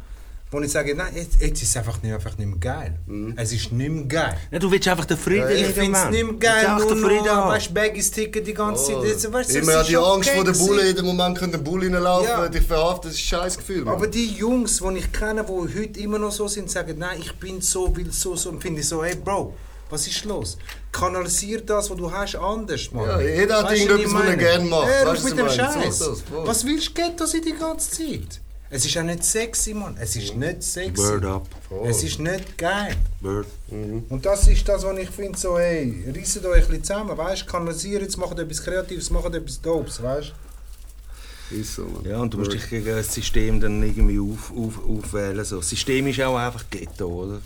[0.50, 2.98] wo ich sage, nein, jetzt, jetzt ist es einfach nicht, einfach nicht mehr geil.
[3.36, 4.38] Es ist nicht mehr geil.
[4.50, 7.10] Ja, du willst einfach den Frieden Ich in finde es nicht mehr Du geil, nur
[7.10, 9.04] den noch, weißt du, Baggies ticken die ganze Zeit.
[9.04, 10.68] Jetzt, weißt Immer ist die Angst okay vor der gewesen.
[10.68, 12.48] Bulle, in dem Moment könnte der Bulle reinlaufen, Ja.
[12.48, 13.84] dich verhaften, das ist ein scheiß Gefühl.
[13.84, 13.96] Mann.
[13.96, 17.34] Aber die Jungs, die ich kenne, die heute immer noch so sind, sagen, nein, ich
[17.34, 18.50] bin so, will so, so.
[18.50, 19.54] Und finde ich so, hey Bro,
[19.90, 20.58] was ist los?
[20.94, 23.06] Kanalisier das, was du hast, anders, Mann.
[23.06, 24.88] Ja, jeder hat irgendetwas, was er gerne macht.
[24.88, 26.00] Hör auf Weißt du, mit dem Scheiß.
[26.00, 26.24] das.
[26.32, 28.40] Was willst du Ghetto sein die ganze Zeit?
[28.70, 29.96] Es ist auch nicht sexy, Mann.
[30.00, 31.02] Es ist nicht sexy.
[31.02, 31.48] Word up.
[31.86, 32.96] Es ist nicht geil.
[33.22, 33.48] Word.
[33.70, 37.44] Und das ist das, was ich finde, so, hey, reiset euch ein bisschen zusammen, weißt
[37.44, 40.34] du, kanalisiert, jetzt macht etwas Kreatives, macht etwas Dopes, weißt
[41.52, 42.04] Ist so, Mann.
[42.04, 45.46] Ja, und du musst dich gegen das System dann irgendwie auf, auf, aufwählen.
[45.46, 45.58] So.
[45.58, 47.42] Das System ist auch einfach Ghetto, oder?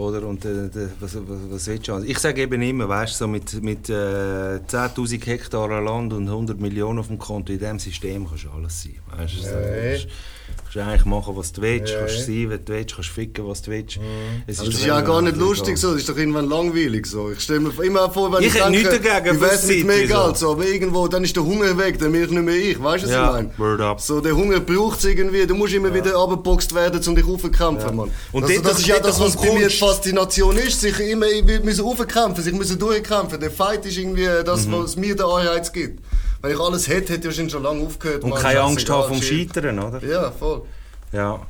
[0.00, 0.26] Oder?
[0.26, 1.98] Und äh, was, was, was willst du?
[1.98, 6.98] Ich sage eben immer, weißt so mit, mit äh, 10.000 Hektar Land und 100 Millionen
[6.98, 8.96] auf dem Konto, in diesem System kannst du alles sein.
[9.16, 9.42] Weißt?
[9.42, 10.10] So, ja.
[10.72, 12.24] Kannst, eigentlich machen, was du willst, Ja, kannst ja.
[12.24, 13.98] sein, was du willst, kannst ficken, was du willst.
[14.46, 17.30] Es Aber das ist ja gar nicht lustig so, das ist doch irgendwann langweilig so.
[17.30, 20.06] Ich stelle mir immer vor, wenn Ich ich, denke, dagegen, für mit die mehr.
[20.06, 22.82] Geld so, aber irgendwo, dann ist der Hunger weg, dann bin ich nicht mehr ich,
[22.82, 23.58] weißt du, was Ja, ich meine?
[23.58, 24.00] word up.
[24.00, 27.96] So, der Hunger braucht es irgendwie, du musst immer wieder abgeboxt werden, um dich aufzukämpfen,
[27.96, 28.10] Mann.
[28.32, 29.76] Und also, dort- das ist ja das, was bei mir die.
[29.76, 31.26] Faszination ist, sich immer
[31.62, 33.40] müssen aufkämpfen, sich müssen durchkämpfen.
[33.40, 34.72] Der Fight ist irgendwie das, Mhm.
[34.72, 36.00] was mir den Anreiz gibt.
[36.42, 38.24] Wenn ich alles hätte, hätte ich wahrscheinlich schon lange aufgehört.
[38.24, 39.22] Und Mann, keine Angst haben vom.
[39.22, 40.02] Scheitern, oder?
[40.04, 40.62] Ja, voll.
[41.12, 41.40] Ja.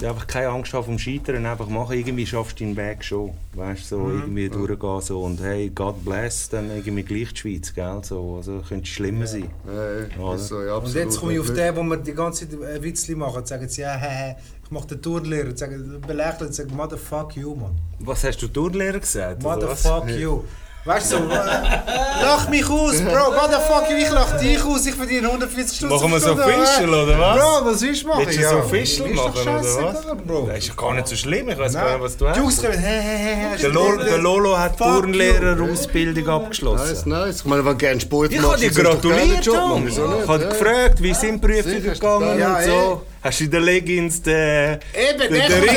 [0.00, 1.98] Ja, einfach keine Angst haben vom Scheitern, einfach machen.
[1.98, 3.32] Irgendwie schaffst du deinen Weg schon.
[3.54, 5.00] Weißt du, so irgendwie durchgehen.
[5.00, 5.22] So.
[5.22, 8.00] Und hey, God bless, dann irgendwie gleich die Schweiz, gell?
[8.02, 9.50] So, also könnte schlimmer sein.
[9.66, 12.60] Ja, ist so, ja, Und jetzt komme ich auf den, wo wir die ganze Zeit
[12.60, 13.44] äh, Witzli machen.
[13.44, 15.56] Sagen sie, ja, hä, hä, ich mache den Turnlehrer.
[15.56, 17.76] Sagen, belächeln und sagen, motherfuck you, man.
[17.98, 19.42] Was hast du Turnlehrer gesagt?
[19.42, 20.44] Motherfuck you.
[20.88, 21.36] Weißt du, so, äh,
[22.22, 23.32] lach mich aus, Bro.
[23.32, 24.86] Motherfuck you, ich lach dich aus.
[24.86, 25.94] Ich verdiene 140 Stunden.
[25.94, 26.32] Machen wir so.
[26.32, 27.38] Official, oder was?
[27.38, 28.24] Bro, was willst du machen?
[28.26, 28.42] Willst du
[29.04, 30.26] so doch machen, oder was?
[30.26, 30.46] Bro.
[30.48, 32.38] Das ist ja gar nicht so schlimm, ich weiß gar nicht, was du Die hast.
[32.38, 33.56] Jungs kommen, hä, hä, hä.
[33.60, 34.78] Der Lolo, der Lolo hat.
[34.78, 37.08] Turnlehrerausbildung Nice, abgeschlossen.
[37.10, 37.36] nice.
[37.40, 39.44] Ich meine, wenn du gerne Sport Ich machst, habe dir gratuliert.
[39.44, 39.88] Tom.
[39.88, 43.02] Ich habe gefragt, wie sind die Prüfungen gegangen und so.
[43.28, 44.78] Ja, Hast du in den Leggings den...
[44.94, 45.74] Eben, der, der, der, der,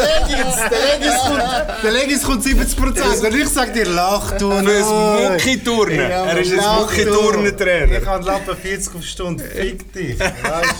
[0.00, 3.26] Leggings, kommt, der Leggings kommt 70%.
[3.26, 5.30] Und ich sag dir, lach du Fürs nur.
[5.30, 5.96] Mucki-Turnen.
[5.98, 6.80] Ja, Er ist ein.
[6.80, 7.98] Mucki-Turnen-Trainer.
[7.98, 9.44] Ich habe Lappen 40 auf Stunde.
[9.44, 10.18] Fick dich.
[10.20, 10.34] Weißt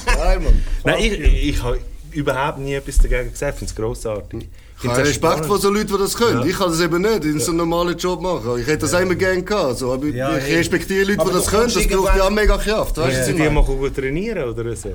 [0.07, 0.19] du?
[0.19, 0.63] Nein, Mann.
[0.85, 1.79] Nein, ich, ich habe
[2.13, 3.55] überhaupt nie etwas dagegen gesagt.
[3.55, 4.49] Ich finde es grossartig.
[4.83, 6.49] Ich habe Respekt vor so Leuten, die das können.
[6.49, 8.59] Ich kann das eben nicht in so einem normalen Job machen.
[8.59, 9.79] Ich hätte das immer gerne gehabt.
[9.79, 9.93] So.
[9.93, 11.73] Aber Ja, ich respektiere Leute, Aber die das können.
[11.73, 12.97] Das braucht ja auch mega Kraft.
[12.97, 14.95] Weißt was du, die mal gut trainieren oder so?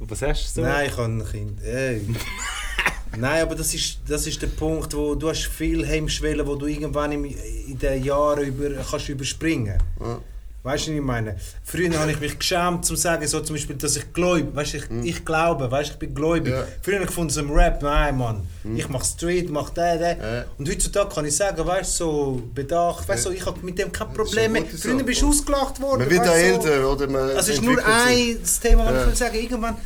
[0.00, 0.66] Was hast du so?
[0.66, 1.62] Nein, ich habe ein Kind.
[1.64, 2.02] Ey.
[3.16, 6.66] Nein, aber das ist, das ist der Punkt, wo du hast viel Hemmschwellen, wo du
[6.66, 9.82] irgendwann im, in den Jahren über, kannst überspringen.
[10.00, 10.20] Ja.
[10.68, 11.36] Weißt du, was ich meine?
[11.64, 14.76] Früher habe ich mich geschämt, zum sagen, so zum Beispiel, dass ich glaube, weißt du,
[14.78, 14.84] ich,
[15.16, 16.52] ich glaube, weißt ich bin gläubig.
[16.52, 16.64] Ja.
[16.82, 18.46] Früher habe ich gefunden, so im Rap, nein, Mann,
[18.76, 20.18] ich mache Street, mache den, den.
[20.20, 20.44] Ja.
[20.58, 23.78] Und heutzutage kann ich sagen, weißt du, so bedacht, weißt du, so, ich habe mit
[23.78, 24.64] dem kein Problem mehr.
[24.66, 26.00] Früher bist du ausgelacht worden.
[26.00, 26.68] Man wird weißt du, so.
[26.68, 27.06] älter, oder?
[27.08, 29.00] Man Also es ist nur ein das Thema, was Ja.
[29.00, 29.34] ich will sagen.
[29.36, 29.76] Irgendwann,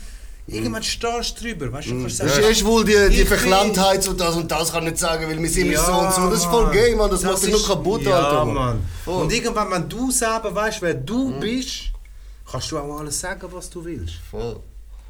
[0.46, 1.72] irgendwann stehst du drüber.
[1.72, 4.72] Weißt du, du kannst Das ist erst wohl die, die Verklemmtheit, so das und das
[4.72, 6.28] kann ich nicht sagen, weil wir sind nicht so und so.
[6.30, 7.10] Das ist voll gay, Mann.
[7.10, 8.44] Das, macht dich nur ist- kaputt, ja, Alter.
[8.44, 8.80] Mann.
[9.04, 9.22] Voll.
[9.22, 11.84] Und irgendwann, wenn du selber weißt, wer du bist,
[12.50, 14.14] kannst du auch alles sagen, was du willst.
[14.30, 14.60] Voll.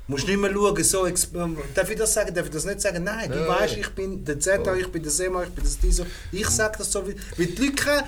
[0.09, 2.81] Du musst nicht mehr schauen, so, ähm, darf ich das sagen, darf ich das nicht
[2.81, 3.05] sagen?
[3.05, 3.81] Nein, du Ja, weißt, ja.
[3.81, 6.05] ich bin der Zeta, ich bin der Sema, ich bin das Diso.
[6.33, 8.05] Ich sage das so, wie, wie die Leute.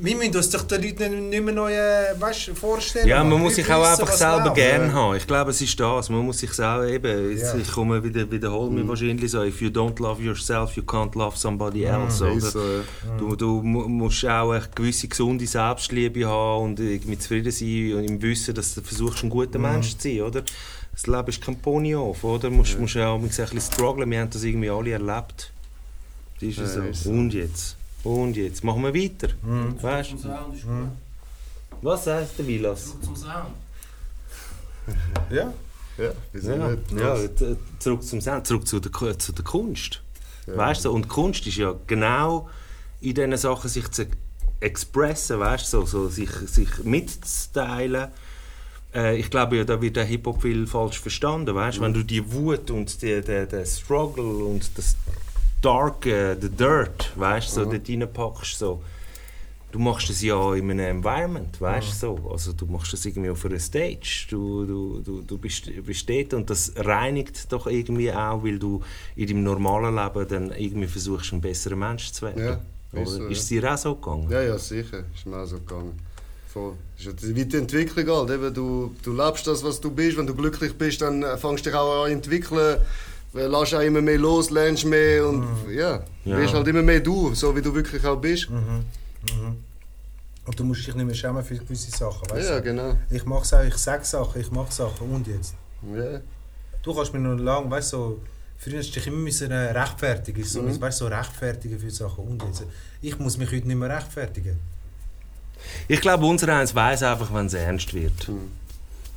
[0.00, 3.06] Wir müssen uns doch den Leuten nicht, mehr neu äh, weißt, vorstellen.
[3.08, 4.54] Ja, man muss sich auch einfach selber läuft.
[4.56, 5.16] gern haben.
[5.16, 6.08] Ich glaube, es ist das.
[6.08, 7.54] Man muss sich selber eben, jetzt, Ja.
[7.54, 7.60] Mhm.
[7.60, 11.36] ich komme wieder, wiederhole mich wahrscheinlich so, if you don't love yourself, you can't love
[11.36, 12.26] somebody else.
[12.28, 12.50] Ist Oder?
[12.52, 13.16] so, ja.
[13.18, 18.04] Du, du mu- musst auch eine gewisse gesunde Selbstliebe haben und irgendwie zufrieden sein und
[18.04, 20.42] im Wissen, dass du versuchst, ein guter Mensch zu sein, oder?
[20.92, 22.50] Das Leben ist kein Pony auf, oder?
[22.50, 24.10] Du musst, musst auch ein bisschen strugglen.
[24.10, 25.52] Wir haben das irgendwie alle erlebt.
[26.40, 26.80] Das ist Ja, so.
[26.82, 27.10] ist so.
[27.10, 27.76] Und jetzt?
[28.04, 28.62] Und jetzt?
[28.64, 29.28] Machen wir weiter.
[29.82, 30.28] Weißt Zum du?
[30.28, 30.88] Sound ist gut.
[31.82, 32.84] Was heißt der Vilas?
[32.86, 33.54] Zurück zum Sound.
[35.30, 35.52] Ja.
[35.98, 39.44] Ja, wir sind Ja, nicht ja, t- zurück zum Sound, zurück zu der, zu der
[39.44, 40.00] Kunst.
[40.46, 40.56] Ja.
[40.56, 42.48] Weißt du, und Kunst ist ja genau
[43.00, 44.06] in diesen Sachen sich zu
[44.60, 48.08] expressen, weißt du, so, so sich, sich mitzuteilen.
[48.94, 52.02] Äh, ich glaube ja, da wird der Hip-Hop viel falsch verstanden, weißt du, wenn du
[52.04, 54.96] die Wut und die, die, den Struggle und das
[55.60, 58.82] Dark, äh, the Dirt, weißt du, so dort reinpackst, so.
[59.70, 62.30] Du machst das ja in einem Environment, weißt du, so.
[62.30, 64.26] Also du machst das irgendwie auf einer Stage.
[64.30, 68.82] Du, du, du, du bist, bist dort und das reinigt doch irgendwie auch, weil du
[69.14, 72.42] in deinem normalen Leben dann irgendwie versuchst, ein besserer Mensch zu werden.
[72.42, 72.60] Ja,
[72.92, 73.02] Oder?
[73.02, 73.30] ist so, ja.
[73.30, 74.30] es dir auch so gegangen?
[74.30, 75.04] Ja, ja, sicher.
[75.14, 75.98] Ist mir auch so gegangen.
[76.46, 76.72] Voll.
[76.96, 78.30] Ist ja die Weiterentwicklung halt.
[78.30, 80.16] Eben, du, du lebst das, was du bist.
[80.16, 82.78] Wenn du glücklich bist, dann äh, fängst du dich auch an zu entwickeln.
[83.34, 86.36] Äh, Lässt auch immer mehr los, lernst mehr und ja, Ja.
[86.38, 88.48] wirst halt immer mehr du, so wie du wirklich auch bist.
[90.46, 92.62] Und du musst dich nicht mehr schämen für gewisse Sachen, weißt Ja, du?
[92.62, 92.94] genau.
[93.10, 95.54] Ich mache Sachen, ich sage Sachen, ich mache Sachen und jetzt.
[95.94, 96.20] Ja.
[96.82, 98.20] Du kannst mir noch lange, weißt du, so,
[98.56, 100.80] früher hast du dich immer müssen, äh, rechtfertigen, so, Mhm.
[100.80, 102.64] weißt du, so rechtfertigen für Sachen und jetzt.
[103.02, 104.58] Ich muss mich heute nicht mehr rechtfertigen.
[105.86, 108.30] Ich glaube, unser eins weiß einfach, wenn es ernst wird.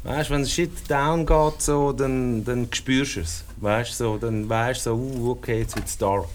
[0.04, 3.44] Weißt wenn Shit down geht, so, dann, dann spürst du es.
[3.58, 6.30] Weißt so, dann weißt du so, uh, okay, jetzt wird es dark.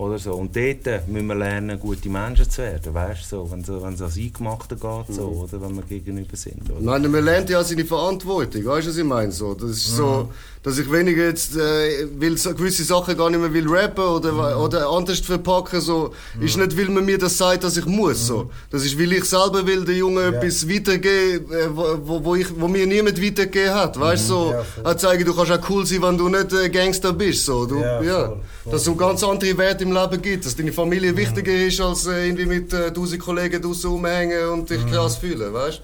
[0.00, 0.32] Oder so.
[0.32, 2.94] Und dort müssen wir lernen, gute Menschen zu werden.
[2.94, 6.70] Weißt du, so, wenn es so, ans Eingemachte geht, so, oder wenn wir gegenüber sind.
[6.70, 6.80] Oder?
[6.80, 9.30] meine, man lernt ja seine Verantwortung, weißt du, was ich meine?
[9.30, 10.30] So, das ist so,
[10.62, 14.58] dass ich weniger jetzt äh, will so gewisse Sachen gar nicht mehr will rappen oder,
[14.58, 18.50] oder anders verpacken, so, ist nicht, weil man mir das sagt, dass ich muss, so.
[18.70, 20.38] Das ist, weil ich selber will den Jungen Ja.
[20.38, 24.54] etwas weitergeben, äh, wo, wo, ich, wo mir niemand weitergegeben hat, weißt du, so.
[24.84, 27.66] Ja, zeigen, du kannst auch cool sein, wenn du nicht äh, Gangster bist, so.
[27.66, 28.72] Du, Ja, ja, voll, voll.
[28.72, 32.26] Dass so ganz andere Werte im Leben gibt, dass deine Familie wichtiger ist, als äh,
[32.26, 35.82] irgendwie mit äh, tausend Kollegen draussen rumhängen und dich krass fühlen, weißt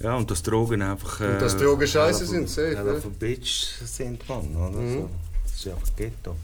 [0.00, 1.20] Ja, und dass Drogen einfach.
[1.20, 2.82] Und dass äh, Drogen scheiße hell sind, safe, ja.
[2.82, 4.54] a Bitch sind, Mann.
[4.54, 4.78] Oder?
[4.78, 4.94] Mhm.
[4.94, 5.10] So.
[5.44, 6.36] Das ist einfach Ghetto.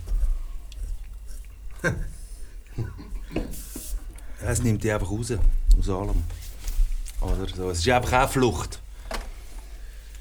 [1.83, 1.93] Ja,
[4.51, 5.33] es nimmt dich einfach raus,
[5.79, 6.25] aus allem.
[7.21, 7.71] Oder so.
[7.71, 8.81] Es ist einfach auch Flucht.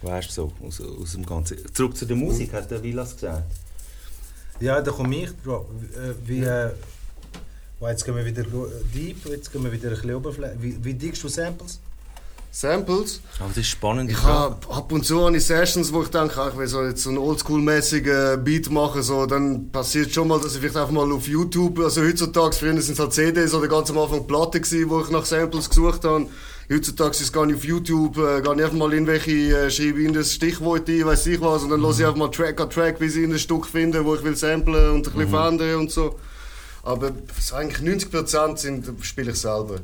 [0.03, 1.57] Weißt du, so, aus, aus dem Ganzen.
[1.73, 3.51] Zurück zu der Musik, hat der Vilas gesagt.
[4.64, 5.65] Ja, da komme ich, Bro.
[5.94, 6.69] Äh, Wie, äh,
[7.81, 8.45] oh, jetzt gehen wir wieder
[8.95, 10.61] deep, jetzt gehen wir wieder ein bisschen oberflächlich.
[10.61, 11.81] Wie, wie dickst du Samples?
[12.49, 13.19] Samples.
[13.40, 14.10] Aber das ist spannend.
[14.10, 16.81] Ich habe ab und zu habe ich Sessions, wo ich denke, ach, ich will so
[16.81, 20.91] jetzt so einen oldschool-mäßigen Beat machen, so, dann passiert schon mal, dass ich vielleicht einfach
[20.91, 24.61] mal auf YouTube, also heutzutage, früher sind es halt CDs oder ganz am Anfang Platten
[24.61, 26.27] gewesen, wo ich nach Samples gesucht habe.
[26.72, 30.02] Heutzutage ist es gar nicht auf YouTube, äh, gar nicht einfach mal irgendwelche, äh, schreibe
[30.03, 32.69] in das Stichwort ein, weiß ich was, und dann höre ich einfach mal Track an
[32.69, 35.91] Track, bis ich ein Stück finde, wo ich will samplen und ein bisschen verändern und
[35.91, 36.18] so.
[36.84, 39.76] Aber so eigentlich 90% sind, spiele ich selber.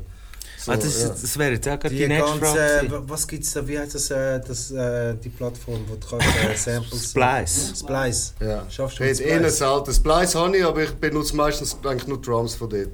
[0.58, 1.08] So, ah, das, ja.
[1.08, 2.56] das wäre jetzt auch gerade die, Die nächste ganze,
[2.90, 3.02] Frage.
[3.08, 6.26] was gibt es da, wie heißt das, äh, das äh, die Plattform, wo du kannst
[6.26, 7.10] äh, Samples...
[7.10, 7.72] Splice.
[7.78, 8.34] Splice.
[8.40, 8.66] Ja.
[8.68, 9.56] Schaffst du Ich mit eh Splice?
[9.56, 9.94] selten.
[9.94, 12.90] Splice habe ich, aber ich benutze meistens eigentlich nur Drums von dort.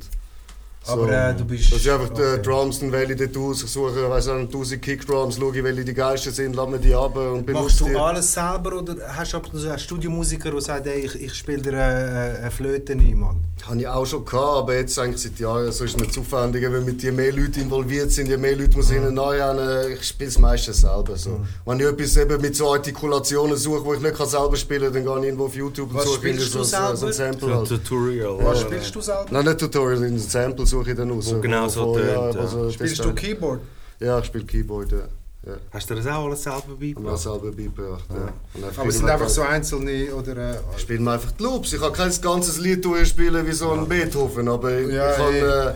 [0.88, 1.72] Aber äh, du bist...
[1.72, 2.42] Das ist einfach die okay.
[2.42, 5.94] Drums, dann wähle ich dort aus, ich suche weiss nicht, 1000 Kickdrums, schaue, welche die
[5.94, 7.96] geilsten sind, lade mir die ab und Machst benutze du die.
[7.96, 9.38] alles selber oder hast du
[9.68, 13.36] einen Studiomusiker, der sagt, ey, ich, ich spiele dir eine, eine Flöte ein, Mann?
[13.66, 16.20] Habe ich auch schon gehabt, aber jetzt eigentlich seit Jahren so ist es mir zu
[16.20, 19.42] aufwendig, weil mit je mehr Leute involviert sind, je mehr Leute muss ich ihnen neu
[19.42, 19.58] an.
[19.92, 21.16] Ich spiele es meistens selber.
[21.16, 21.40] So.
[21.64, 25.04] Wenn ich etwas eben mit so Artikulationen suche, wo ich nicht kann selber spielen kann,
[25.04, 27.12] dann gehe ich irgendwo auf YouTube und Was suche spielst irgendwie du so, so ein
[27.12, 27.12] selber?
[27.12, 27.40] Sample.
[27.40, 27.68] So ein Halt.
[27.68, 28.38] Tutorial.
[28.38, 28.66] Was oder?
[28.66, 29.26] spielst du selber?
[29.30, 31.34] Nein, nicht Tutorial, ein Sample suche ich dann aus.
[31.34, 32.40] Wo genau so wo- tönt, ja.
[32.40, 33.60] also Spielst du Keyboard?
[34.00, 34.98] Ja, ich spiele Keyboard, ja.
[35.46, 35.54] ja.
[35.72, 37.18] Hast du das auch alles selber beigebracht?
[37.18, 38.04] selber beigebracht.
[38.10, 38.68] Ja.
[38.76, 40.36] Aber es sind einfach so einzelne oder...
[40.36, 41.72] Äh, Ich spiele mir einfach die Loops.
[41.72, 45.34] Ich kann kein ganzes Lied durchspielen wie so ein Beethoven, aber ich, Ja, ich, kann,
[45.34, 45.72] äh,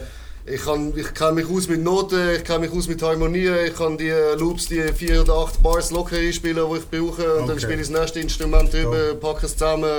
[0.54, 3.74] ich, kann, ich kenne mich aus mit Noten, ich kenne mich aus mit Harmonien, ich
[3.76, 7.46] kann die äh, Loops, die vier oder acht Bars locker einspielen, die ich brauche und
[7.48, 7.60] dann Okay.
[7.60, 9.90] spiele ich das nächste Instrument drüber, packe es zusammen,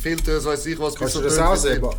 [0.00, 0.94] Filter, das weiß ich was.
[0.94, 1.94] kannst du das auch es selber?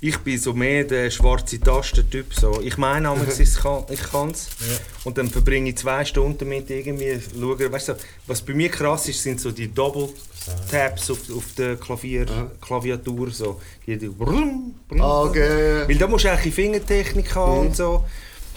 [0.00, 2.34] Ich bin so mehr der schwarze Tastentyp.
[2.34, 2.60] So.
[2.62, 4.48] Ich meine, amigs, ich kann ich kann's.
[5.04, 7.72] Und dann verbringe ich zwei Stunden damit irgendwie schauen.
[7.72, 7.94] Weißt du,
[8.26, 10.08] was bei mir krass ist, sind so die Double
[10.70, 12.26] Taps auf, auf der Klavier,
[12.60, 13.30] Klaviatur.
[13.30, 13.60] So.
[13.86, 15.80] Die, die brum, brum, Ah, okay.
[15.80, 15.88] ja.
[15.88, 18.04] Weil da musst du eigentlich Fingertechnik haben und so.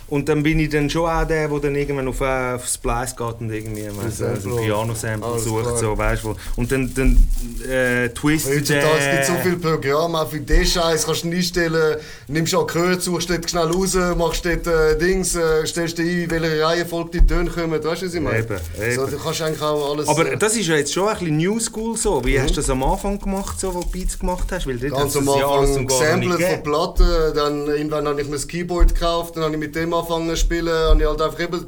[0.10, 3.14] Und dann bin ich dann schon auch der, der dann irgendwann auf, äh, auf Splice
[3.16, 4.62] geht und irgendwie weißt, ein Sample.
[4.64, 5.64] Piano-Sample sucht.
[5.64, 5.78] klar.
[5.78, 7.28] So, weißt, wo, und dann, dann
[7.70, 11.98] äh, twistet der- gibt es so viele Programme, auch für den Scheiß kannst du einstellen,
[12.28, 16.22] nimmst auch Gehör, suchst dort schnell raus, machst dort äh, Dings, äh, stellst dir ein,
[16.24, 18.40] in welcher Reihenfolge die Töne kommen, weißt du, was ich meine?
[18.40, 18.96] Eben, eben.
[18.96, 20.08] So, du kannst eigentlich auch alles...
[20.08, 22.24] Aber äh, das ist ja jetzt schon ein bisschen New School so.
[22.24, 24.68] Wie hast du das am Anfang gemacht, so, wo du Beats gemacht hast?
[24.68, 26.64] Weil dort Ganz am Anfang nicht gesampelt von.
[26.64, 30.30] Platten, dann irgendwann habe ich mir das Keyboard gekauft, dann habe ich mit dem angefangen
[30.30, 31.66] zu spielen, habe ich halt einfach eben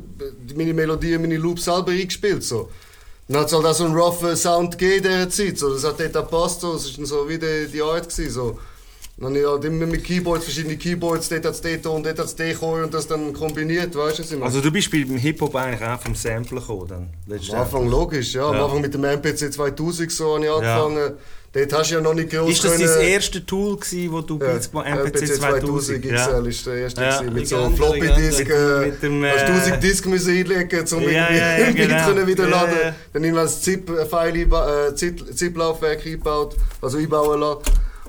[0.55, 2.43] meine Melodie, meine Loops selber eingespielt.
[2.43, 2.69] So.
[3.27, 5.73] Dann hat es halt auch so einen roughen Sound gegeben in dieser Zeit, so.
[5.73, 6.73] das hat dort gepasst, so.
[6.73, 8.09] das war dann so wie die, die Art.
[8.09, 8.59] Gewesen, so.
[9.17, 12.17] Dann habe ich halt immer mit Keyboards, verschiedene Keyboards, dort hat es den Ton, dort
[12.19, 14.45] hat es und das dann kombiniert, weißt du was ich meine?
[14.45, 17.39] Also du bist beim Hip-Hop eigentlich auch vom Samplen gekommen dann?
[17.49, 17.55] Am.
[17.55, 18.47] Anfang logisch, ja.
[18.47, 18.63] Am Ja.
[18.63, 21.17] Anfang mit dem MPC 2000 so habe ich angefangen.
[21.51, 22.87] Dort hast du ja noch nicht groß Ist das können...
[22.87, 24.73] dein erste Tool, gewesen, wo du gemacht hast?
[24.73, 26.01] MPC 2000?
[26.03, 26.39] XL Ja.
[26.45, 27.17] ist der erste Ja.
[27.17, 28.21] gewesen, mit so Legende, Floppy Legende.
[28.21, 28.49] Disk.
[28.49, 31.75] Äh, Mit dem, hast äh, 1000 Disk müssen einlegen, um Ja, irgendwie ja, ja, ein
[31.75, 32.05] genau.
[32.05, 32.77] können wieder Ja, laden.
[32.83, 32.95] ja.
[33.13, 37.61] Dann das ZIP-File einba- äh, ZIP- ZIP-Laufwerk eingebaut, also einbauen lassen.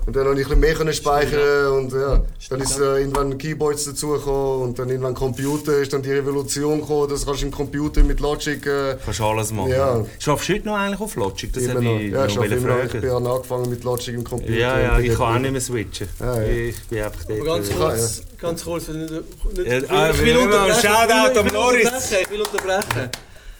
[0.07, 3.37] Und dann habe ich ein bisschen mehr können speichern und ja, dann ist äh, irgendwann
[3.37, 7.51] Keyboards dazugekommen und dann irgendwann Computer, ist dann die Revolution gekommen, das kannst du im
[7.51, 9.69] Computer mit Logic äh, Kannst du alles machen.
[9.71, 10.03] Ja.
[10.17, 11.53] Schaffst du heute noch eigentlich auf Logic?
[11.53, 11.99] Das immer habe noch.
[11.99, 12.83] ich Ja, ich noch arbeite immer noch.
[12.83, 13.01] Ich fragen.
[13.01, 14.53] bin an angefangen mit Logic im Computer.
[14.53, 16.07] Ja, ja, ich kann auch nicht mehr switchen.
[16.19, 16.47] Ja, ja.
[16.51, 17.45] Ich bin einfach dort.
[17.45, 21.39] Ganz äh, kurz, ganz kurz, wenn du nicht, Ja, ich will- unterbrechen, Shoutout ich will-
[21.39, 21.85] am ich will Loris.
[21.85, 23.09] unterbrechen, Ich will unterbrechen.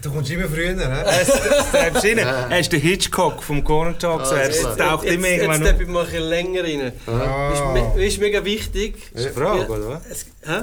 [0.01, 1.03] Du kommst immer früher, ne?
[1.71, 2.17] Treibst rein.
[2.17, 4.21] Er ist der Hitchcock vom Corner Talk.
[4.21, 5.81] Ah, er jetzt- taucht jetzt, immer jetzt irgendwann steppe auf.
[5.81, 6.91] ich mal ein bisschen länger rein.
[7.07, 7.93] Ah.
[7.95, 9.11] Ist, ist mega wichtig.
[9.13, 10.05] Das ist eine Frage, oder was?
[10.09, 10.61] Es, hä?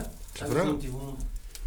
[0.64, 1.16] Nur die Wunder.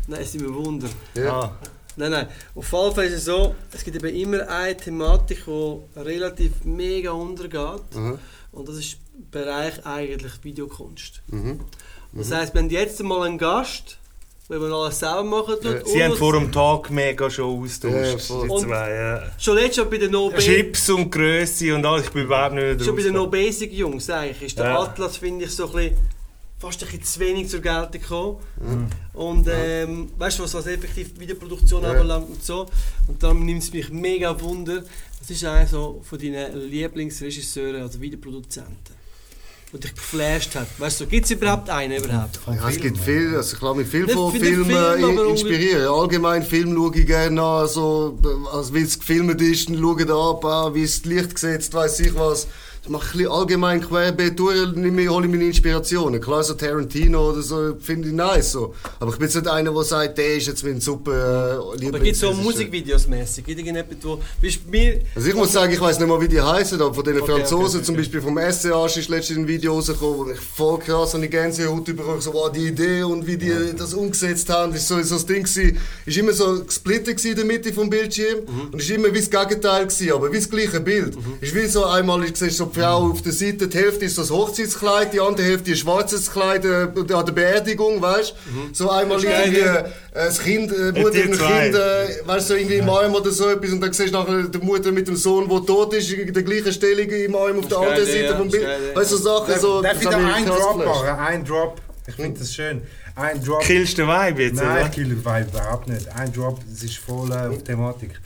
[0.07, 0.88] Nein, es ist immer Wunder.
[1.14, 1.31] Ja.
[1.39, 1.57] Ah.
[1.98, 2.27] Nein, nein.
[2.56, 7.11] Auf jeden Fall ist es so, es gibt eben immer eine Thematik, die relativ mega
[7.11, 7.56] untergeht.
[7.95, 8.18] Aha.
[8.53, 11.22] Und das ist der Bereich eigentlich Videokunst.
[11.27, 11.61] Mhm.
[12.14, 13.98] Das heisst, wenn jetzt mal einen Gast,
[14.52, 15.86] wenn man alles selber machen tut, Ja.
[15.86, 18.30] Sie haben vor dem Tag mega schon Ja, austauscht.
[18.30, 19.23] die zwei, ja.
[19.38, 22.03] Schon letztes Jahr bei den No Chips und Grösse und alles.
[22.06, 23.28] Ich bin überhaupt nicht schon bei den No.
[23.28, 24.80] Basic Jungs eigentlich, ist der Ja.
[24.82, 25.98] Atlas, finde ich, so ein bisschen,
[26.60, 28.38] fast ein bisschen zu wenig zur Geltung gekommen.
[28.60, 28.88] Mhm.
[29.19, 31.91] Und ähm, weißt du, was, was effektiv Videoproduktion Ja.
[31.91, 32.68] anbelangt und so.
[33.07, 34.84] Und darum nimmt es mich mega Wunder.
[35.19, 38.99] Das ist einer so von deinen Lieblingsregisseuren, also Videoproduzenten.
[39.73, 40.68] Und dich geflasht hat.
[40.77, 42.39] Weißt du, gibt es überhaupt einen überhaupt?
[42.45, 45.88] Ja, es gibt viel, also ich lasse mich viel von Filmen Film, inspirieren.
[45.88, 48.18] Allgemein Film schaue ich gerne an, so,
[48.52, 52.02] also wie es gefilmt ist, schaue ich da ab, ah, wie es Licht gesetzt, weiss
[52.02, 52.48] ich was.
[52.84, 56.20] Ich mache ein bisschen allgemein querbeet durch, nehme- hole meine Inspirationen.
[56.20, 58.53] Klar, so Tarantino oder so, finde ich nice.
[58.53, 58.74] So.
[58.99, 61.99] Aber ich bin jetzt nicht einer, der sagt, der ist jetzt mein super äh, Aber
[61.99, 62.34] gibt es so.
[62.34, 63.45] Musikvideos mäßig?
[63.45, 64.20] Gibt es irgendetwas, wo.
[64.41, 64.99] Bist mir.
[65.16, 67.32] Also ich muss sagen, ich weiß nicht mal, wie die heißen, aber von den Okay,
[67.34, 67.84] Franzosen, okay, okay.
[67.86, 71.30] zum Beispiel vom SCH ist letztens ein Video rausgekommen, wo ich voll krass an die
[71.30, 74.99] Gänsehaut bekommen so wow, die Idee und wie die das umgesetzt haben, das ist so,
[75.03, 75.78] so das Ding gewesen,
[76.08, 78.74] ist immer so gesplittet in der Mitte vom Bildschirm Mhm.
[78.74, 81.16] und ist immer wie das Gegenteil gewesen, aber wie das gleiche Bild.
[81.41, 84.30] Ist wie so einmal, ich sehe so Frau auf der Seite, die Hälfte ist das
[84.30, 88.34] Hochzeitskleid, die andere Hälfte ist schwarzes Kleid äh, an der Beerdigung, weißt
[88.73, 89.84] So einmal irgendwie äh,
[90.14, 91.61] das Kind, äh, Mutter und zwei.
[91.61, 94.18] Kind, äh, weißt du, so irgendwie im Arm oder so etwas und dann siehst du
[94.18, 97.60] nachher die Mutter mit dem Sohn, der tot ist, in der gleichen Stellung im Arm
[97.60, 98.64] auf der anderen ja, Seite ja, vom das Bild.
[98.64, 98.95] ja.
[98.95, 99.81] Weißt du, so Sachen so.
[99.81, 101.07] Darf ich das da einen Drop machen?
[101.07, 101.81] Ein Drop.
[102.07, 102.81] Ich finde das schön.
[103.15, 103.61] Ein Drop.
[103.61, 104.85] Killst du den Vibe jetzt, Nein, oder?
[104.85, 106.07] ich kill den Vibe überhaupt nicht.
[106.15, 108.19] Ein Drop, es ist voll äh, auf Thematik.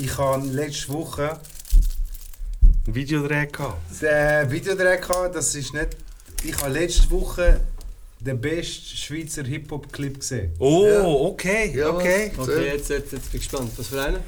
[0.00, 1.38] Ich habe letzte Woche
[2.86, 3.78] Ein Videodreh gehabt.
[4.00, 5.88] das Videodreh gehabt, das ist nicht...
[6.44, 7.60] Ich habe letzte Woche
[8.20, 10.52] den besten Schweizer Hip-Hop-Clip gesehen.
[10.58, 12.32] Oh, okay, Ja, okay.
[12.36, 12.48] was?
[12.48, 13.72] Okay, jetzt, jetzt, jetzt bin ich gespannt.
[13.76, 14.18] Was für einen?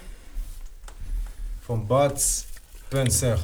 [1.66, 2.46] Von Buds
[2.88, 3.38] Spencer.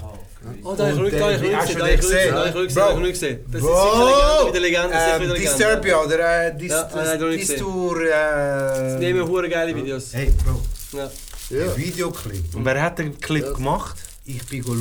[0.62, 1.52] Oh, da habe ich nicht da habe ich gesehen.
[1.52, 2.30] Da habe ich nicht gesehen.
[2.62, 2.74] gesehen?
[2.74, 3.20] Da habe ich.
[3.20, 4.90] Das ist sicher eine Legende.
[4.90, 5.40] Das ist Ähm, eine Legende.
[5.40, 7.16] Disturbia oder äh, Ja, ah.
[7.30, 8.04] Distur...
[8.04, 10.12] Das Äh, nehmen hure geile Videos.
[10.12, 10.60] hey Bro,
[10.98, 11.10] Ja.
[11.50, 11.64] Ja.
[11.64, 12.54] der Videoclip.
[12.54, 13.52] Und wer hat den Clip Ja.
[13.52, 13.96] gemacht?
[14.26, 14.78] Ich bin schauen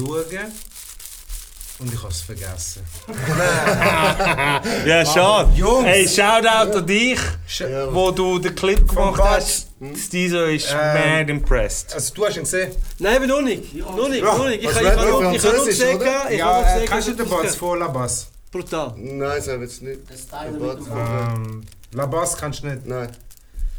[1.80, 2.84] und ich habe es vergessen.
[4.86, 5.52] Ja, schade.
[5.56, 5.86] Jungs.
[5.86, 7.20] Hey, Shoutout an dich,
[7.60, 9.68] Ja, wo du den Clip gemacht hast.
[9.98, 11.94] Stizo ist Ähm, mad impressed.
[11.94, 12.72] Also du hast ihn gesehen?
[13.00, 13.74] Nein, aber noch nicht.
[13.76, 14.38] Noch nicht, Ja.
[14.38, 14.64] noch nicht.
[14.64, 16.02] Noch noch ich habe noch gesehen.
[16.38, 18.28] ja, äh, kannst du den Bass vor La Bass?
[18.52, 18.94] Brutal.
[18.98, 20.00] Nein, das habe ich jetzt nicht.
[20.32, 21.62] Ähm,
[21.92, 22.86] La Bass kannst du nicht.
[22.86, 23.10] Nein.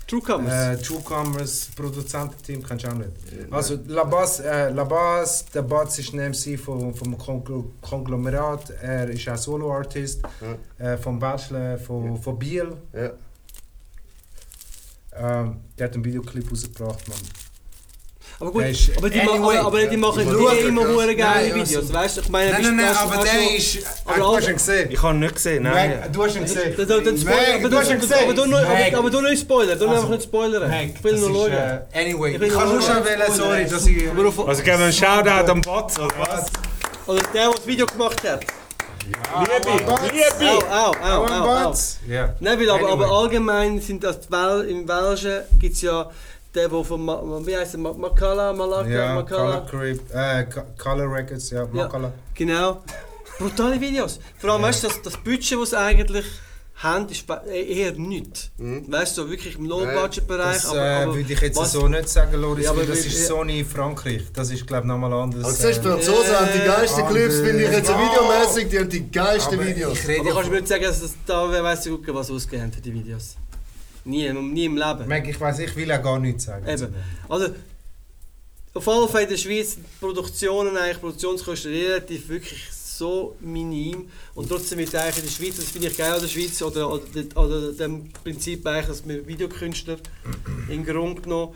[0.06, 0.52] Truecomers.
[0.52, 3.10] Äh, Truecomers Produzententeam kannst du auch nicht.
[3.50, 8.70] Also La Bass, äh, La Bass der Batz ist ein MC vom, vom Kongl Konglomerat.
[8.82, 10.22] Er ist auch Solo-Artist
[10.78, 12.76] äh, vom Bachelor von, von Biel.
[12.92, 13.12] Ja.
[15.16, 17.18] Ähm, der hat einen Videoclip rausgebracht, Mann.
[18.44, 20.54] Aber gut, der ist- aber die, Anyway, machen, aber die machen ja.
[20.54, 21.90] die immer hure geile Nein, Videos.
[21.90, 23.78] Weißt du, ich meine, Nein, nein, nein, aber der ist.
[24.04, 24.90] aber du hast ihn gesehen.
[24.92, 25.88] Ich habe ihn nicht gesehen, nein.
[26.00, 26.74] Meg, du hast ihn gesehen.
[26.76, 28.16] Meg, aber du hast ihn gesehen.
[28.22, 30.68] aber du aber- aber du nicht spoilern, du Also, einfach nicht spoilern.
[30.68, 31.78] Meg, Ich will nur ist, schauen.
[31.94, 34.08] Anyway, Ich kann nur schon wählen, sorry, dass ich.
[34.10, 36.46] Also geben wir einen Shoutout am Bot, oder was?
[37.06, 38.40] oder der, der das Video gemacht hat.
[39.06, 39.70] Liebe,
[40.12, 40.52] Liebe!
[40.70, 41.74] Au, au, au, Au.
[42.08, 42.34] Ja.
[42.40, 44.18] Nein, weil aber, allgemein sind das
[44.68, 46.10] im Welschen gibt es ja
[46.54, 47.80] den, der von wie heißt der?
[47.80, 49.66] Ma- Makala, Malaka, Ja, Makala.
[49.70, 52.12] Color, äh, Co- Color Records, ja, Makala.
[52.34, 52.82] Genau.
[53.38, 54.20] Brutale Videos.
[54.38, 56.24] Vor allem, weißt du, das, das Budget, das sie eigentlich
[56.76, 58.50] haben, ist be- eher nichts.
[58.58, 60.54] Weißt du, so wirklich im Low-Budget-Bereich.
[60.62, 62.86] Das aber, äh, aber würde ich jetzt was- so nicht sagen, Loris, Ja, aber weil
[62.86, 63.26] das ist ja.
[63.26, 64.22] Sony Frankreich.
[64.32, 65.44] Das ist, glaube ich, nochmal anders.
[65.44, 67.98] Also siehst du, die äh, Franzosen haben die geilsten Ja, Clips, finde ich jetzt ja.
[67.98, 69.98] videomäßig, die haben die geilsten aber Videos.
[69.98, 72.30] Ich rede Aber kannst du mir nicht sagen, dass das da, wer weiß gucken, was
[72.30, 73.36] ausgegeben haben für die Videos?
[74.04, 75.06] Nie, nie im Leben.
[75.06, 76.66] Meg, ich weiß, ich will auch gar nichts sagen.
[76.68, 76.94] Eben.
[77.28, 77.48] Also,
[78.74, 84.08] auf alle Fälle in der Schweiz sind die Produktionen, eigentlich Produktionskosten relativ wirklich so minim
[84.34, 86.92] und trotzdem wird eigentlich in der Schweiz, das finde ich geil an der Schweiz oder,
[86.92, 87.02] oder,
[87.36, 89.96] oder dem Prinzip eigentlich, dass wir Videokünstler
[90.68, 91.54] im Grunde genommen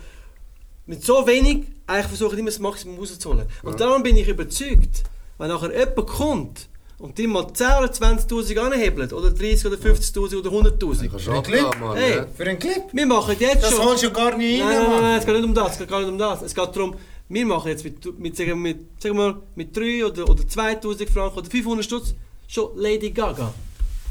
[0.87, 3.47] mit so wenig eigentlich versuchen immer das Maximum rauszuholen.
[3.63, 5.05] Und darum bin ich überzeugt,
[5.39, 6.69] wenn nachher jemand kommt
[6.99, 11.33] und die mal 10 oder 20'000 anhebelt oder 30 oder 50'000 oder 100'000 Kannst Für
[11.33, 11.81] den Clip?
[11.81, 11.97] Mann.
[11.97, 12.17] Hey.
[12.17, 12.27] ja.
[12.37, 12.83] Für einen Clip?
[12.93, 13.85] wir machen jetzt Das schon...
[13.85, 15.19] holst du gar nicht Nein, rein, nein, nein, Mann.
[15.19, 15.73] es geht nicht um das.
[15.73, 16.43] Es geht gar nicht um das.
[16.43, 16.95] Es geht darum,
[17.29, 20.47] wir machen jetzt mit, mit, sagen, wir, mit, sagen wir, mal, mit 3 oder, oder
[20.49, 22.15] 2000 Franken oder 500 Stutz
[22.49, 23.53] schon Lady Gaga.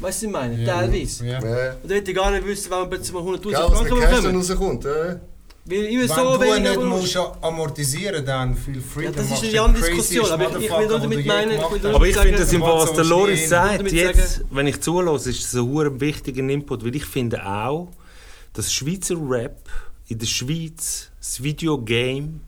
[0.00, 0.64] du, was ich meine?
[0.64, 1.26] Teilweise.
[1.26, 1.32] Ja.
[1.44, 1.72] Ja.
[1.82, 3.96] Und da hätte ich gar nicht wissen, wenn wir plötzlich mal 100'000 Gell, was Franken
[3.98, 4.76] der Cash dann bekommen.
[4.78, 4.84] rauskommt.
[4.84, 5.20] Ja.
[5.70, 6.62] Weil immer Wenn so du wenig...
[6.78, 9.04] nicht musst amortisieren dann feel free.
[9.04, 12.06] Ja, das ist eine andere Diskussion, aber ich- ich will nur damit meinen, ich Aber
[12.06, 15.54] ich finde das im Fall, was der Loris sagt, jetzt, wenn ich zulasse, ist das
[15.60, 17.88] ein wichtiger Input, weil ich finde auch,
[18.54, 19.58] dass Schweizer Rap
[20.08, 22.40] in der Schweiz das Videogame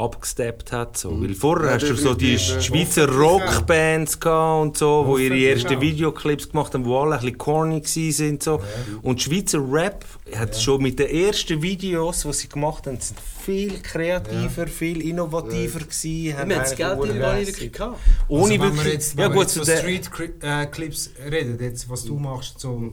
[0.00, 0.96] abgesteppt hat.
[0.96, 1.20] So.
[1.22, 2.38] Weil vorher Ja, hast du so die ja.
[2.38, 5.80] Schweizer Rockbands gehabt und so, wo ihre ersten.
[5.80, 8.40] Videoclips gemacht haben, die alle ein bisschen corny waren.
[8.40, 8.60] So.
[9.02, 10.04] Und Schweizer Rap
[10.36, 15.80] hat schon mit den ersten Videos, die sie gemacht haben, sind viel kreativer, viel innovativer
[15.80, 16.24] gewesen.
[16.24, 17.98] Wir haben das Geld lässig- wirklich gehabt.
[18.28, 18.84] Ohne also, wenn wirklich...
[18.84, 21.58] wir jetzt, ja, wenn wir gut, jetzt zu von der- Street Cri- äh, Clips reden,
[21.60, 22.92] jetzt, was du machst, so,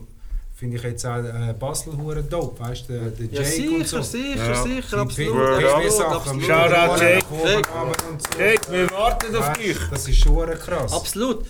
[0.58, 3.86] finde ich jetzt auch äh, Basel hure dope, weißt du, der, der Ja, Jake und
[3.86, 4.02] sicher, so.
[4.02, 4.62] sicher, Ja.
[4.62, 5.64] sicher, absolut.
[5.64, 6.44] Absolut.
[6.44, 7.24] Shoutout, Jake.
[8.38, 9.78] Jake, wir warten auf Weißt, dich.
[9.90, 10.92] Das ist schon krass.
[10.92, 11.46] Absolut.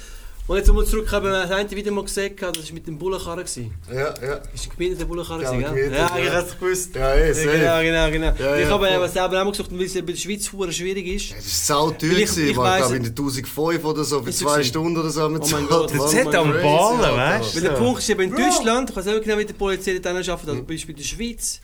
[0.48, 2.96] Und jetzt mal zurückkommen, wir haben das eine Video mal gesehen, das war mit dem
[2.98, 3.44] Bullenkarren.
[3.92, 4.40] Ja, ja.
[4.54, 5.92] Ist ein gemieteter Bullenkarren, Ja, gell?
[5.92, 6.24] Ja, ja.
[6.24, 6.94] ich hab's gewusst.
[6.96, 8.42] Ja, eh, Ja, genau, genau, genau.
[8.42, 10.50] Ja, ich ja, habe aber selber auch mal gesagt, weil es ja bei der Schweiz
[10.50, 11.32] hure schwierig ist.
[11.36, 14.22] Das ist sau teuer, Weil ich- gewesen, ich Ich glaube, in den 1005 oder so,
[14.22, 14.68] für zwei gewesen.
[14.70, 15.92] Stunden oder so wir Oh mein Gott.
[15.94, 19.24] Das hat am Ballen, weißt Weil der Punkt ist eben in Deutschland, ich weiß nicht
[19.24, 21.60] genau, wie die Polizei dann arbeitet, aber Beispiel in der Schweiz,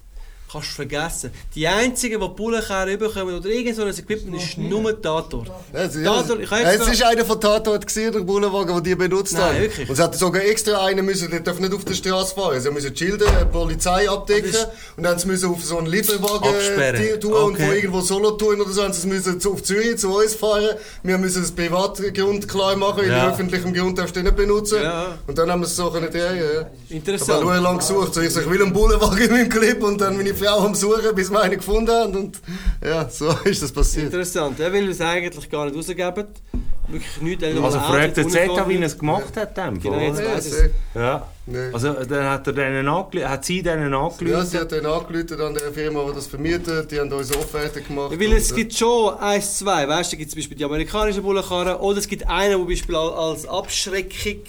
[0.55, 1.31] kannst du vergessen.
[1.55, 5.49] Die einzigen, die Bullenkarren bekommen oder irgend so ein Equipment, ist nur Tatort.
[5.73, 5.95] Ja, es,
[6.87, 9.61] ist einer von Tatort gesehen, der Bullenwagen, den die benutzt Nein, haben.
[9.61, 9.89] wirklich?
[9.89, 12.61] Und es hat sogar extra einen müssen, der darf nicht auf der Straße fahren.
[12.61, 14.55] Sie müssen die Schilder, die Polizei abdecken
[14.97, 17.67] und dann sie müssen auf so einen Lieferwagen äh, tun und Okay.
[17.67, 18.83] von irgendwo Solo tun oder so.
[18.85, 20.71] Und sie müssen auf Zürich zu uns fahren.
[21.03, 23.25] Wir müssen das Privatgrund klar machen, weil Ja.
[23.27, 24.83] den öffentlichen Grund darfst du nicht benutzen.
[24.83, 25.19] Ja.
[25.27, 26.37] Und dann haben wir es so können drehen.
[26.37, 26.45] Ja.
[26.45, 27.43] Ich habe Interessant.
[27.43, 28.15] nur lange gesucht.
[28.15, 30.75] So, ich sag, ich will einen Bullenwagen in meinem Clip und dann meine Frau am
[30.75, 32.15] Suchen, bis wir einen gefunden haben.
[32.17, 32.41] Und
[32.85, 34.07] ja, so ist das passiert.
[34.07, 36.25] Interessant, ja, weil wir es eigentlich gar nicht rausgeben.
[36.89, 37.45] wirklich nichts.
[37.45, 39.57] Also fragt der Zeta, wie er es gemacht hat.
[39.57, 40.63] Dem, Genau, jetzt Ja, weiss
[40.95, 41.29] ja.
[41.47, 41.59] Nee.
[41.75, 44.47] Also dann hat, er denen hat sie denen Ja, angelüht.
[44.47, 46.91] sie hat dann angerufen an der Firma, die das vermietet.
[46.91, 48.13] Die haben uns eine Offerte gemacht.
[48.13, 50.41] Ja, weil es Und, äh, gibt schon eins, zwei, weißt du, da gibt es zum
[50.41, 54.41] Beispiel die amerikanischen Bullenkarren oder es gibt einen, der zum Beispiel al- als Abschreckung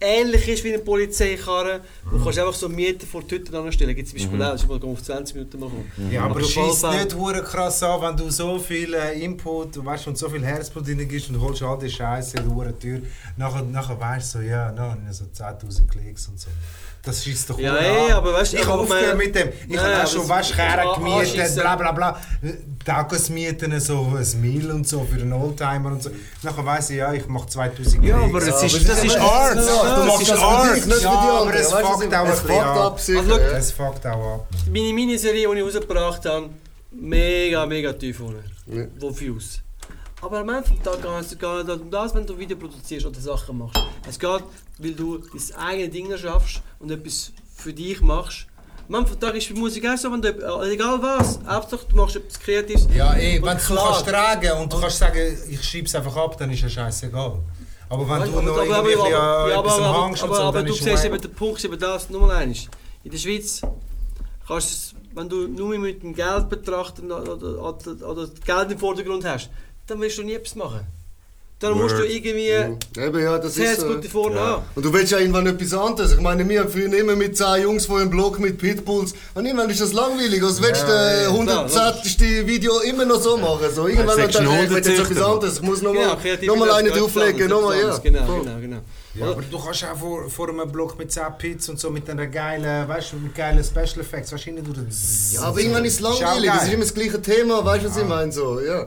[0.00, 1.80] ähnlich ist wie eine Polizeikarre.
[2.10, 3.94] Du kannst einfach so Mieter vor die Hütte anstellen.
[3.94, 5.92] Gibt es zum Beispiel auch, das mal auf 20 Minuten machen.
[6.10, 10.06] Ja, aber Aber schießt nicht hure krass an, wenn du so viel äh, Input weißt,
[10.08, 13.00] und so viel Herzblut drin gibst und holst all die Scheiße in hure Tür.
[13.36, 16.48] Nachher, nachher weißt du so, ja, no, so 10.000 Klicks und so.
[17.02, 19.48] Das schießt doch Ja, ey, aber weißt du, ich ich habe hab aufgehört mit dem.
[19.68, 22.20] Ich Nein, habe auch schon an- gemietet, bla bla bla.
[22.84, 26.10] Tages mieten, so ein Meal und so für einen Oldtimer und so.
[26.42, 29.52] Nachher weiss ich, ja, ich mache 2000 Ja, aber es aber ist, das ist Art.
[29.52, 31.02] Du Das machst das Art.
[31.02, 31.10] Ja,
[31.40, 33.40] aber es fuckt auch ein bisschen ab.
[33.56, 34.46] Es fuckt auch ab.
[34.66, 36.50] Meine Miniserie, die ich rausgebracht habe,
[36.90, 38.44] mega, mega tief unten.
[38.98, 39.60] Wo Views.
[40.22, 43.06] Aber am Ende des Tages geht es gar nicht um das, wenn du Video produzierst
[43.06, 43.80] oder Sachen machst.
[44.08, 44.42] Es geht,
[44.78, 48.46] weil du dein eigenes Ding schaffst und etwas für dich machst.
[48.88, 51.86] Am Ende des Tages ist bei Musik auch so, wenn du, äh, egal was, Hauptsache
[51.88, 52.86] du machst etwas Kreatives.
[52.94, 56.16] Ja, eh, Und wenn du kannst tragen und du kannst sagen, ich schiebe es einfach
[56.16, 57.38] ab, dann ist es scheißegal.
[57.88, 60.06] Aber wenn Weißt du noch irgendwie aber, bisschen aber, an ja, etwas aber, am aber,
[60.06, 62.36] hängst und aber, so, aber dann du ist siehst eben, der Punkt eben das, nochmal
[62.36, 62.68] eines.
[63.04, 63.62] In der Schweiz
[64.46, 68.72] kannst du es, wenn du nur mit dem Geld betrachten oder, oder, oder, oder Geld
[68.72, 69.50] im Vordergrund hast,
[69.90, 70.86] dann wirst du nie etwas machen.
[71.60, 72.48] Dann musst du irgendwie.
[72.48, 74.08] Eben, ja, das das Herz ist gut so.
[74.08, 74.46] vorne Ja.
[74.46, 74.62] haben.
[74.74, 76.14] Und du willst ja irgendwann etwas anderes.
[76.14, 79.12] Ich meine, wir haben früher immer mit 10 Jungs vor dem Block mit Pitbulls.
[79.34, 80.42] Und irgendwann ist das langweilig.
[80.42, 82.46] Also willst du Ja, äh, ja, 110.
[82.46, 83.66] Video immer noch so machen.
[83.74, 85.56] So, irgendwann Ja, dann ich, ich will jetzt etwas anderes.
[85.56, 87.48] Ich muss nochmal Genau, noch mal Kreativität eine geht drauflegen.
[87.50, 87.98] Nochmal, ja.
[87.98, 88.80] Genau, genau, genau.
[89.16, 92.08] Ja, aber du kannst auch vor, vor einem Block mit 10 Pits und so mit
[92.08, 94.88] einer geilen, weißt du, mit geilen Special Effects, hinten durch den
[95.32, 96.50] Ja, aber irgendwann ist es langweilig.
[96.56, 97.62] Es ist immer das gleiche Thema.
[97.62, 98.32] Weißt du, was ich meine?
[98.32, 98.86] So, ja.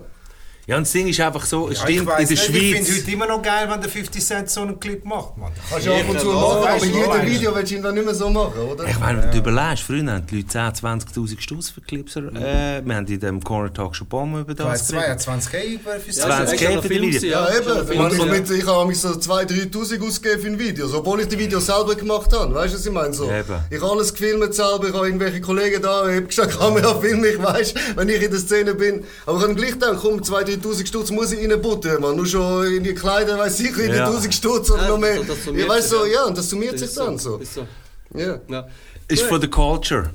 [0.66, 2.50] Ja, und das Ding ist einfach so, es Ja, ich stimmt, in der nicht, Ich
[2.74, 3.02] finde Schweiz...
[3.02, 5.52] heute immer noch geil, wenn der 50 Cent so einen Clip macht, Mann.
[5.70, 7.26] Kannst du ab und zu Ja, machen, aber du.
[7.28, 8.88] Video willst du ihn dann nicht mehr so machen, oder?
[8.88, 12.16] Ich meine, wenn du überlegst, früher haben die Leute 10, 20'000 Stutz für Clips.
[12.16, 14.90] Äh, wir haben in dem Corner Talk schon ein paar Mal über das.
[14.90, 17.20] 22k über für Ja, 20 ist extra K noch für die Film Video.
[17.20, 17.98] gewesen, Ja, eben.
[17.98, 21.28] noch Ich, mit, ich habe mich so 2'000, 3'000 ausgegeben für ein Video, obwohl ich
[21.28, 22.56] die Videos selber gemacht habe.
[22.56, 23.14] Weißt du, was ich meine?
[23.14, 23.56] So, Eben.
[23.70, 27.22] ich habe alles gefilmt selber, ich habe irgendwelche Kollegen da, ich habe gesagt, Kamera film
[27.26, 29.04] ich, weißt wenn ich in der Szene bin.
[29.26, 32.16] Aber ich habe gleich gedacht, komm, 2'000, 3'000 Stutz muss ich reinbuttern, man.
[32.16, 34.08] Nur schon in die Kleider, weiß ich, in die Ja.
[34.10, 35.18] 1000 Stutz oder Ja, noch mehr.
[35.20, 36.12] das- das summiert Ich weiß sich, so, ja.
[36.14, 37.38] ja, und das summiert Das sich ist dann so.
[37.38, 37.68] Ist so.
[38.16, 38.40] Ja.
[38.48, 38.68] Ja.
[39.08, 40.10] Ist für die Culture.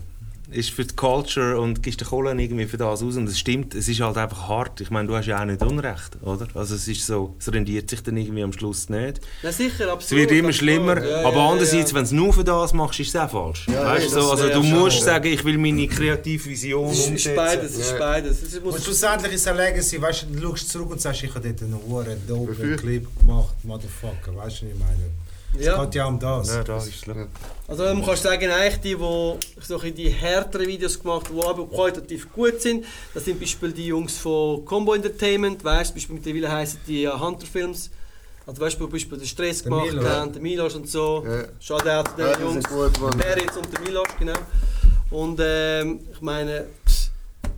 [0.51, 3.17] Ist für die Culture und gibst den Kohlen irgendwie für das aus.
[3.17, 4.81] Und es stimmt, es ist halt einfach hart.
[4.81, 6.47] Ich meine, du hast ja auch nicht Unrecht, oder?
[6.55, 9.21] Also es ist so, es rendiert sich dann irgendwie am Schluss nicht.
[9.43, 10.23] Ja, sicher, Es absolut.
[10.23, 10.55] wird immer absolut.
[10.55, 11.97] schlimmer, Ja, aber ja, andererseits, ja.
[11.97, 13.67] wenn du es nur für das machst, ist es auch falsch.
[13.69, 17.09] Ja, weißt du, so, also du musst sagen, ich will meine kreative Vision Es ist
[17.09, 17.37] umsetzen.
[17.37, 18.43] beides, es ist beides.
[18.43, 21.25] Es muss Und schlussendlich ist es eine Legacy, weißt du, du schaust zurück und sagst,
[21.25, 22.77] ich habe dort einen hohen dope Wofür?
[22.79, 25.11] Clip gemacht, Motherfucker, weißt du, was ich meine?
[25.59, 25.75] Ja.
[25.77, 26.49] Es geht ja um das.
[26.49, 27.29] Ja, das ist schlimm.
[27.67, 31.67] Also man kann sagen, eigentlich die, die so die härteren Videos gemacht haben, die aber
[31.69, 32.85] qualitativ gut sind,
[33.15, 37.03] das sind zum Beispiel die Jungs von Combo Entertainment, weißt du, Beispiel mittlerweile heißen die
[37.03, 37.91] ja Hunter Films.
[38.47, 41.23] Also weißt du, zum Beispiel den Stress Der gemacht Milo, haben, der Milos und so.
[41.27, 41.45] Ja.
[41.61, 42.53] Shoutout zu Ja, den die Jungs.
[42.55, 43.19] sind gut, Mann.
[43.19, 44.39] Peritz und der Milos, genau.
[45.11, 47.11] Und ähm, ich meine, pss,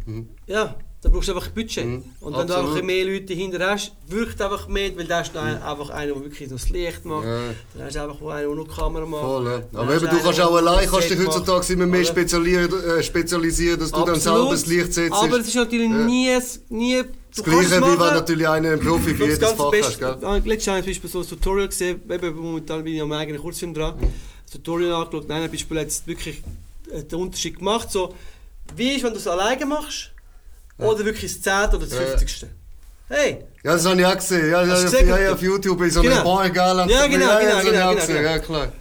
[0.06, 0.28] Mhm.
[0.46, 1.86] ja, da brauchst du einfach Budget.
[1.86, 2.70] Mhm, Und wenn du absolut.
[2.74, 6.22] einfach mehr Leute dahinter hast, wirkt einfach mehr, weil da ist dann einfach einer, der
[6.24, 7.24] wirklich das Licht macht.
[7.24, 7.40] Ja.
[7.74, 9.22] Dann hast du einfach einen, der noch die Kamera macht.
[9.22, 9.58] Voll, ja.
[9.72, 13.02] Dann Aber eben, du einen, kannst auch allein kannst dich heutzutage immer mehr spezialisieren, äh,
[13.02, 14.38] spezialisieren, dass du dann Absolut.
[14.38, 15.12] selber das Licht setzt.
[15.14, 15.96] Aber es ist natürlich Ja.
[16.04, 17.02] nie, nie
[17.34, 20.28] das Gleiche, wie wenn natürlich einer ein Profi für jedes Fach Beste, hast, gell?
[20.28, 23.00] Ah, Letztes Jahr habe ich zum Beispiel so ein Tutorial gesehen, eben momentan bin ich
[23.00, 23.94] am eigenen Kurzfilm dran.
[24.44, 26.42] Das Tutorial angeschaut, nein, zum Beispiel jetzt wirklich
[26.92, 28.14] äh, den Unterschied gemacht, so,
[28.76, 30.10] wie ist, wenn du es alleine machst,
[30.80, 31.68] oder wirklich das 10.
[31.76, 32.00] oder das Ja.
[32.18, 32.46] 50.
[33.08, 34.50] Hey, Ja, das habe ich auch gesehen.
[34.50, 35.08] Ja, ja, ja, gesehen?
[35.08, 36.24] ja, ja, auf YouTube in so einer Genau.
[36.36, 36.62] Bar, gell?
[36.62, 38.20] Ja, genau, ja, genau, genau, auch genau, genau.
[38.20, 38.72] Ja, klar.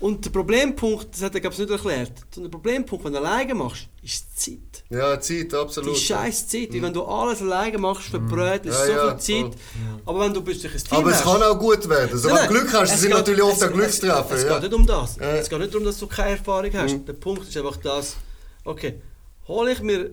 [0.00, 3.18] und der Problempunkt, das hat er glaube ich nicht erklärt, sondern der Problempunkt, wenn du
[3.18, 4.84] alleine machst, ist die Zeit.
[4.90, 5.96] Ja, Zeit, absolut.
[5.96, 9.44] Die scheiß Zeit, weil wenn du alles alleine machst, verbrät, ist Ja, so ja, viel
[9.50, 9.58] Zeit.
[10.04, 12.10] Aber wenn du plötzlich ein Team Aber es hast, kann auch gut werden.
[12.12, 14.26] Also, wenn Nein, du Glück hast, es sind geht- natürlich oft es- auch Glückstreffer.
[14.30, 14.52] Es, es ja.
[14.58, 15.16] geht nicht um das.
[15.16, 15.22] Ja.
[15.32, 15.38] Mhm.
[15.38, 16.96] Es geht nicht darum, dass du keine Erfahrung hast.
[17.08, 18.16] Der Punkt ist einfach das,
[18.64, 19.00] okay,
[19.48, 20.10] hole ich mir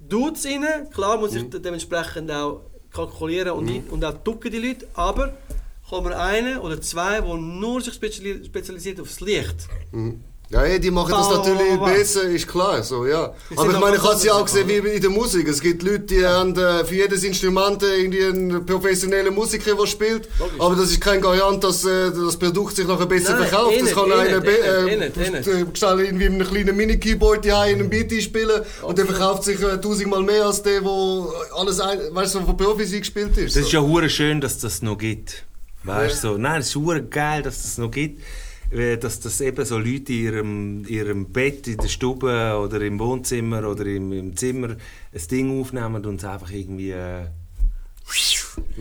[0.00, 1.36] Dudes rein, klar muss Mhm.
[1.38, 2.62] ich de- dementsprechend auch
[2.92, 5.36] kalkulieren und, ein- und auch ducken die Leute, aber
[5.88, 9.68] kommen einen oder zwei, die nur sich speziali- spezialisiert aufs Licht.
[9.92, 10.22] Mhm.
[10.50, 13.34] Ja, ey, die machen das natürlich besser, ist klar, so, ja.
[13.54, 15.46] Aber ich meine, ich habe es ja auch gesehen wie in der Musik.
[15.46, 20.26] Es gibt Leute, die haben äh, für jedes Instrument irgendwie einen professionellen Musiker, der spielt.
[20.38, 20.54] Logisch.
[20.58, 23.74] Aber das ist kein Garant, dass äh, das Produkt sich nachher besser Nein, verkauft.
[23.74, 26.48] eh Das nicht, kann eh einer nicht, be- eh äh, eh äh, irgendwie mit einem
[26.48, 30.62] kleinen Mini-Keyboard die in einem Beat einspielen und der verkauft sich äh, tausendmal mehr als
[30.62, 33.54] der, wo alles, ein, weißt du, so von Profis eingespielt ist.
[33.54, 33.76] Das ist so.
[33.76, 35.44] ja hure schön, dass das noch gibt.
[35.84, 36.38] Weißt du, so.
[36.38, 38.22] Nein, es ist hure geil, dass das noch gibt.
[38.70, 42.98] Äh, Dass das eben so Leute in ihrem, ihrem Bett, in der Stube oder im
[42.98, 44.70] Wohnzimmer oder im, im Zimmer
[45.12, 47.26] ein Ding aufnehmen und es einfach irgendwie äh,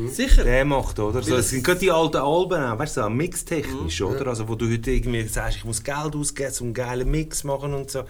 [0.07, 0.43] Sicher.
[0.43, 1.21] der macht, oder?
[1.21, 4.27] So, es sind gerade die alten Alben auch, weißt du, so mixtechnisch, oder?
[4.27, 7.73] Also wo du heute irgendwie sagst, ich muss Geld ausgeben, um einen geilen Mix machen
[7.73, 8.03] und so.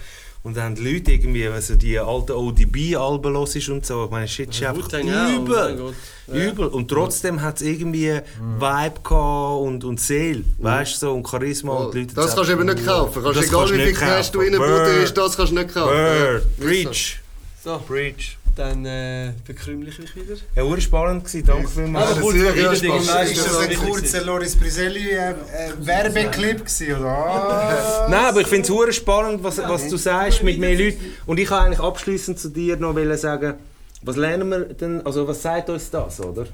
[0.47, 4.29] Und dann die Leute irgendwie, also die alten ODB-Alben los ist und so, ich meine,
[4.29, 5.93] shit ist einfach auch, oh mein übel.
[6.31, 6.67] Übel.
[6.67, 8.13] Und trotzdem hat es irgendwie
[8.57, 12.49] Vibe gehabt und, und Seele, weißt du, so, und Charisma und die Leute Das kannst
[12.49, 13.21] du eben nicht kaufen.
[13.21, 14.53] Kannst, Das egal kannst du wie viel nicht Cash du kaufen.
[14.55, 15.89] reinbutterst, das kannst du nicht kaufen.
[15.93, 17.19] Word, Ja, Preach.
[17.61, 18.36] So, Preach.
[18.57, 20.35] Dann äh, bekrümle ich mich wieder.
[20.55, 22.17] Ja, war spannend gewesen, danke vielmals.
[22.17, 23.07] Wieder spannend.
[23.07, 23.31] Dinge.
[23.31, 25.35] Ist das ein kurzer Loris Briselli äh, äh,
[25.79, 27.07] Werbeclip gewesen, oder?
[27.07, 28.07] Ah.
[28.09, 30.99] Nein, aber ich finde es hure spannend, was, was du sagst mit mehr Leuten.
[31.25, 33.55] Und ich kann eigentlich abschließend zu dir noch sagen,
[34.01, 36.47] was lernen wir denn, also was sagt uns das, oder?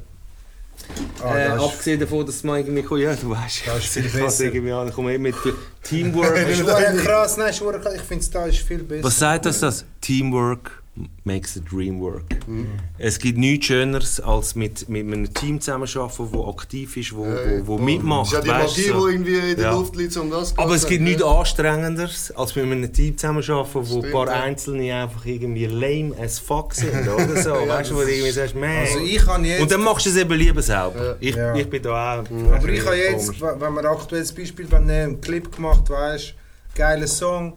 [1.24, 4.46] Ah, äh, abgesehen davon, dass man irgendwie, kommt, ja, du weißt, Das ist ich besser.
[4.46, 5.36] irgendwie an, ich komme eben mit
[5.84, 6.36] Teamwork.
[6.36, 7.96] Das ist krass, nein, ist verdammt krass.
[7.96, 9.04] ich finde es da ist viel besser.
[9.04, 9.86] was sagt uns das?
[10.02, 10.83] Teamwork
[11.24, 12.24] makes the dream work.
[13.00, 17.68] Es gibt nichts Schöneres, als mit, mit einem Team zusammenzuarbeiten, das aktiv ist, wo, wo,
[17.68, 18.32] wo mitmacht.
[18.32, 19.08] Das ist ja die weißt du, Magie, so.
[19.08, 19.72] die irgendwie in der Ja.
[19.74, 21.28] Luft liegt, um das Aber es gibt nichts Ja.
[21.40, 24.44] Anstrengenderes, als mit einem Team zusammenzuarbeiten, wo ein Stimmt, paar ja.
[24.44, 27.52] Einzelne einfach irgendwie lame as fuck sind, oder so.
[27.68, 28.70] weißt du, wo du irgendwie sagst, man.
[28.70, 29.62] Also ich kann jetzt...
[29.62, 31.06] und dann machst du es eben lieber selber.
[31.06, 31.16] Ja.
[31.20, 31.56] Ich, Ja.
[31.56, 31.90] ich bin da
[32.20, 32.24] auch.
[32.54, 36.36] Aber ich habe jetzt, wenn wenn man aktuelles Beispiel, wenn du einen Clip gemacht weißt,
[36.76, 37.54] geiler Song,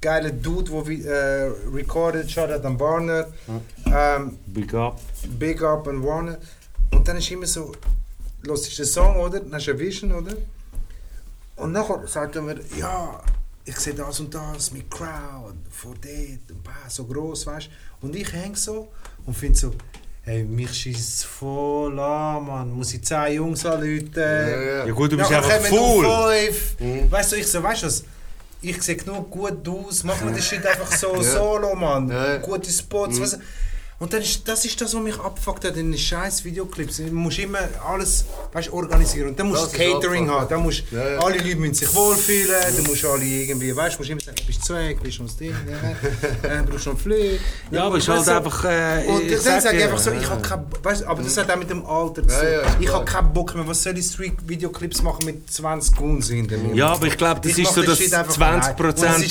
[0.00, 3.26] geiler Dude, der äh, recorded, Shoutout an Warner,
[3.86, 5.00] ähm, Big up.
[5.38, 6.38] Big Up an Warner.
[6.92, 7.72] Und dann ist immer so,
[8.42, 9.40] los ist der Song, oder?
[9.40, 10.34] Dann hast du eine Vision, oder?
[11.56, 13.20] Und nachher sagt er mir, ja,
[13.64, 17.68] ich sehe das und das mit Crowd, von dort, ein paar so gross, weißt
[18.00, 18.06] du?
[18.06, 18.88] Und ich hänge so
[19.26, 19.72] und finde so,
[20.22, 22.72] hey, mich schießt voll an, Mann.
[22.72, 24.10] Muss ich 10 Jungs anrufen?
[24.16, 24.86] Ja, ja.
[24.86, 27.10] Ja gut, du bist Nachher einfach nur fünf.
[27.10, 28.04] Weißt du, ich so, weißt du was?
[28.62, 32.12] Ich sehe genug gut aus, mach mir das Shit einfach so solo, Mann.
[32.42, 33.38] Gute Spots, weißt du?
[34.00, 36.96] Und dann ist, das ist das, was mich abfuckt hat in den scheiß Videoclips.
[36.96, 38.24] Du musst immer alles
[38.54, 39.28] weißt, organisieren.
[39.28, 40.48] Und dann musst Das du Catering haben.
[40.48, 41.18] Dann musst, Ja, ja.
[41.18, 42.56] Alle Leute müssen sich wohlfühlen.
[42.76, 45.36] Dann musst alle irgendwie, weißt du, musst immer sagen, bist du zweig, bist du das
[45.36, 46.48] Ding, ja.
[46.60, 47.18] äh, brauchst du einen Flug.
[47.70, 48.64] Ja, aber es ist halt du, einfach.
[48.64, 51.36] Äh, und ich dann sag sage ich einfach so, ich habe keinen weißt, aber das
[51.36, 52.72] hat auch mit dem Alter zu Ja, ja, tun.
[52.80, 56.74] Ich habe keinen Bock mehr, was soll ich Street-Videoclips machen mit 20 Guns hinter mir?
[56.74, 58.38] Ja, aber ich glaube, das Ich ist so das Shit einfach 20%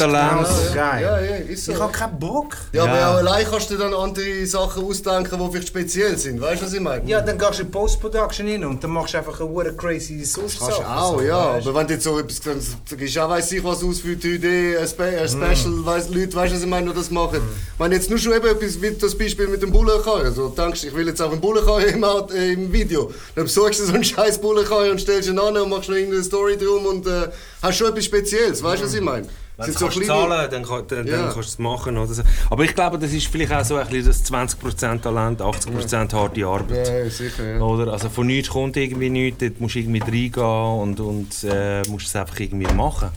[0.03, 0.37] allein.
[0.37, 0.75] Und es ist Talent.
[0.75, 1.71] Ja, ja, ist so.
[1.71, 2.55] Ich habe keinen Bock.
[2.71, 3.15] Ja, aber Ja.
[3.15, 6.41] allein kannst du dann andere Sachen ausdenken, die vielleicht speziell sind.
[6.41, 7.07] Weißt du, was ich meine?
[7.09, 10.23] Ja, dann gehst du in Post-Production hin und dann machst du einfach eine hure crazy
[10.23, 10.57] Sauce.
[10.59, 11.37] Kannst du auch, ja.
[11.57, 12.59] Aber wenn du jetzt so etwas, dann
[12.97, 16.35] gibst auch weiss ich was aus für die Idee, ein, Spe ein Special, weiss, Leute,
[16.35, 17.41] weißt du, was ich meine, die das machen.
[17.77, 20.95] Wenn jetzt nur schon eben etwas wie das Beispiel mit dem Bullenkarren, so denkst, ich
[20.95, 24.39] will jetzt auch einen Bullenkarren im, äh, im Video, dann besorgst du so einen scheiß
[24.39, 27.29] Bullenkarren und stellst ihn an und machst noch irgendeine Story drum und äh,
[27.61, 29.27] hast schon etwas Spezielles, weißt du, was ich meine?
[29.59, 31.17] Wenn du kannst zahlen, dann, kann- dann, Ja.
[31.17, 31.97] dann kannst du es machen.
[31.97, 32.23] Oder so.
[32.49, 36.45] Aber ich glaube, das ist vielleicht auch so ein bisschen das 20% Talent, 80% harte
[36.45, 36.87] Arbeit.
[36.87, 37.59] Ja, sicher, ja.
[37.61, 37.91] Oder?
[37.91, 40.43] Also von nichts kommt irgendwie nichts, dort musst du irgendwie reingehen
[40.81, 43.09] und, und äh, musst es einfach irgendwie machen.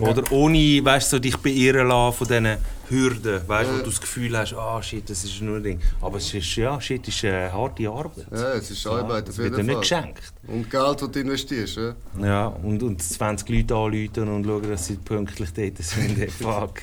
[0.00, 2.56] Oder ohne weißt, so, dich beirren lassen von diesen
[2.88, 5.80] Hürden, weißt, wo du das Gefühl hast, ah shit, das ist nur ein Ding.
[6.02, 8.26] Aber es ist, ja, shit ist äh, harte Arbeit.
[8.30, 10.20] Ja, es ist Arbeit, das auf wird dir nicht geschenkt.
[10.46, 11.94] Und Geld, das du investierst, ja.
[12.22, 16.30] Ja, und, und 20 Leute anrufen und schauen, dass sie pünktlich dort sind.
[16.40, 16.80] Fuck.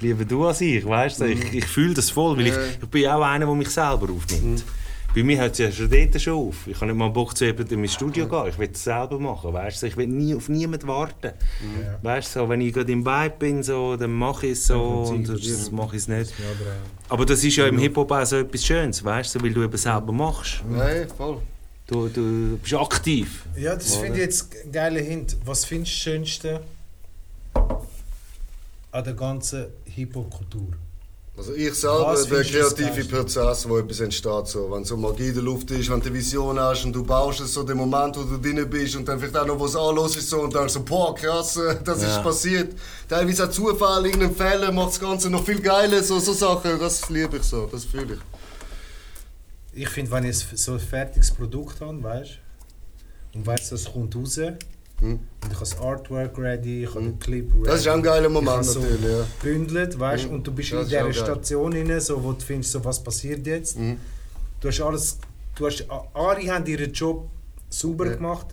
[0.00, 1.26] Lieber du als ich, weißt du?
[1.26, 2.60] Ich, ich fühle das voll, weil ich, Ja.
[2.82, 4.64] ich bin ja auch einer, der mich selber aufnimmt.
[5.14, 6.66] Bei mir hört es ja schon dort schon auf.
[6.66, 8.46] Ich habe nicht mal Bock zu jemandem in mein Studio gehen.
[8.48, 9.86] Ich will es selber machen, weißt du?
[9.86, 11.32] Ich will nie auf niemanden warten.
[12.00, 14.80] Weißt du, so, wenn ich gerade im Vibe bin, so, dann mache ich es so
[14.80, 16.32] und sonst mache ich es nicht.
[17.10, 19.42] Aber das ist ja im Hip-Hop auch so etwas Schönes, weißt du?
[19.42, 20.62] Weil du eben selber machst.
[20.66, 21.42] Nein, voll.
[21.86, 23.44] Du, du bist aktiv.
[23.54, 25.36] Ja, das finde ich jetzt ein geiler Hint.
[25.44, 26.60] Was findest du das Schönste
[28.92, 30.68] an der ganzen Hip-Hop-Kultur?
[31.34, 33.04] Also ich selber, Was der kreative?
[33.06, 36.14] Prozess, wo etwas entsteht, so, wenn so Magie in der Luft ist, wenn du eine
[36.14, 39.18] Vision hast und du baust es, so den Moment, wo du drin bist und dann
[39.18, 42.16] vielleicht auch noch was anlos ist so und denkst so, boah krass, das Ja.
[42.16, 42.74] ist passiert.
[43.08, 47.08] Teilweise auch Zufall, irgendein Fehler macht das Ganze noch viel geiler, so, so Sachen, das
[47.08, 49.82] liebe ich so, das fühle ich.
[49.84, 52.32] Ich finde, wenn ich so ein fertiges Produkt habe, weißt
[53.34, 54.38] und weißt, das kommt raus,
[55.02, 57.60] Und ich habe das Artwork ready, ich habe den Clip ready.
[57.60, 57.64] Mhm.
[57.64, 59.24] Das ist auch ein geiler Moment so natürlich, ja.
[59.42, 60.34] bündelt, weißt Mhm.
[60.34, 61.12] und du bist Das in dieser.
[61.12, 63.78] Station rein, so, wo du findest, so, was passiert jetzt.
[63.78, 63.98] Mhm.
[64.60, 65.18] Du hast alles,
[65.56, 65.84] du hast,
[66.14, 67.28] Ari haben ihren Job
[67.68, 68.14] sauber Ja.
[68.14, 68.46] gemacht.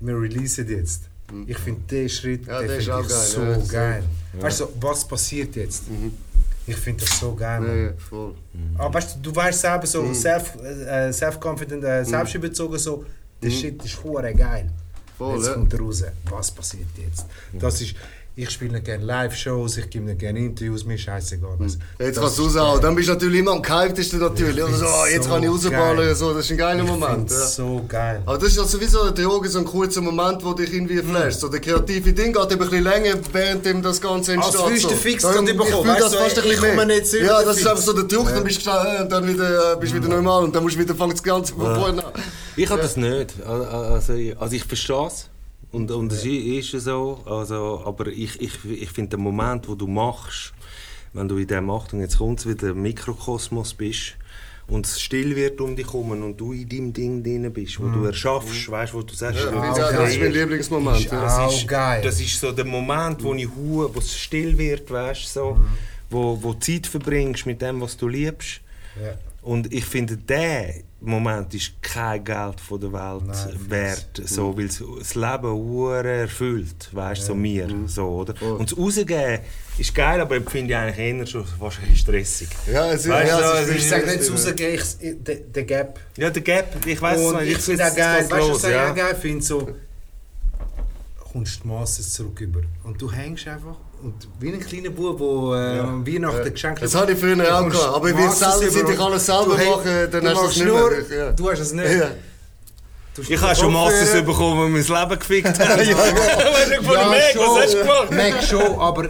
[0.00, 1.02] Wir releasen jetzt.
[1.46, 2.48] Ich finde den Schritt Mhm.
[2.52, 4.02] Ja, den auch ich geil, so ja, geil.
[4.40, 5.82] Weißt du, so, was passiert jetzt?
[6.66, 7.62] Ich finde das so geil.
[7.66, 8.34] Ja, ja, voll.
[8.78, 10.14] Aber weißt du, du weißt selber so Mhm.
[10.14, 13.04] self, äh, self-confident, äh, selbstüberzogen, so,
[13.42, 14.70] der Shit ist hure geil.
[15.18, 15.24] Mhm.
[15.24, 17.26] Voll, jetzt kommt er raus, was passiert jetzt?
[17.52, 17.94] Das ist,
[18.40, 21.56] ich spiele nicht gerne Live-Shows, ich gebe nicht gerne Interviews, mir ist scheißegal.
[21.58, 21.74] Mhm.
[21.98, 22.80] Jetzt kannst du raushauen.
[22.80, 24.56] Dann bist du natürlich immer am gehyptesten natürlich.
[24.58, 25.96] Ich Oder so, ah, jetzt so kann ich rausballen.
[25.96, 26.14] geil.
[26.14, 27.30] So, das ist ein geiler Ich Moment.
[27.30, 27.36] Ja.
[27.46, 28.22] so geil.
[28.24, 31.40] Aber das ist ja sowieso eine Droge, so ein kurzer Moment, wo dich irgendwie flasht.
[31.40, 34.54] So, der kreative Ding geht eben ein bisschen länger, während dem das Ganze entsteht.
[34.54, 34.88] Als würdest so.
[34.90, 36.70] du fix Dann- bekommen, weißt das du, fast ein ich bisschen mehr.
[36.76, 39.26] komme nicht zurück, Ja, das ist einfach so der Druck, dann bist du äh, dann
[39.26, 42.04] wieder, äh, bist wieder normal und dann musst du wieder fangen das Ganze von vorne
[42.06, 42.12] an.
[42.54, 43.34] Ich habe das nicht.
[43.44, 43.64] Also,
[44.38, 45.28] also ich verstehe es.
[45.70, 47.20] Und, und es ist ja so.
[47.26, 50.52] Also, aber ich, ich, ich finde den Moment, wo du machst,
[51.12, 54.14] wenn du in dem Achtung, jetzt kommt wieder Mikrokosmos bist
[54.66, 57.88] und es still wird um dich herum und du in deinem Ding drin bist, wo
[57.88, 60.32] du erschaffst, weißt wo du sagst, Ja, du das bist ist mein.
[60.32, 61.00] Lieblingsmoment.
[61.00, 61.38] Ist Ja.
[61.46, 62.02] auch geil.
[62.02, 65.58] Das ist so der Moment, wo ich hu, wo es still wird, weißt so,
[66.10, 68.60] wo, wo du Zeit verbringst mit dem, was du liebst.
[69.02, 69.14] Ja.
[69.42, 74.64] Und ich finde, der Moment ist kein Geld von der Welt Nein, wert, so, weil
[74.66, 78.34] es das Leben hure erfüllt, weißt so mir, so, oder?
[78.42, 79.38] Und das Rausgeben
[79.78, 82.48] ist geil, aber ich finde ich eigentlich eher schon bisschen stressig.
[82.66, 85.22] Ja, es ist, Weißt ja, du, es es ist, Ich sage nicht zu rausgehen, ich,
[85.22, 86.00] der, der Gap.
[86.16, 88.90] Ja, der Gap, ich weiß Und ich finde auch geil, weißt du, was ich ja.
[88.90, 89.44] auch geil finde?
[89.44, 89.68] So,
[91.32, 92.62] kommst die Masses zurück über.
[92.82, 93.76] Und du hängst einfach.
[94.02, 97.68] Und wie ein kleiner Bub, der äh, am Weihnachten Geschenke Das hatte ich früher auch
[97.68, 100.42] gehabt, aber wie Masses selber sind, ich alles selber du machen, dann du hast du
[100.42, 101.18] machst nicht nur.
[101.18, 101.32] Ja.
[101.32, 101.90] Du hast es nicht.
[101.92, 102.10] Ja.
[103.14, 103.72] Du Ich habe schon.
[103.72, 105.80] Masses bekommen, weil wir mein Leben gefickt haben.
[105.82, 105.96] Ja,
[106.68, 107.40] Wenn ich von Ja, schon.
[107.42, 108.10] was hast du gemacht?
[108.12, 109.08] Merk schon, aber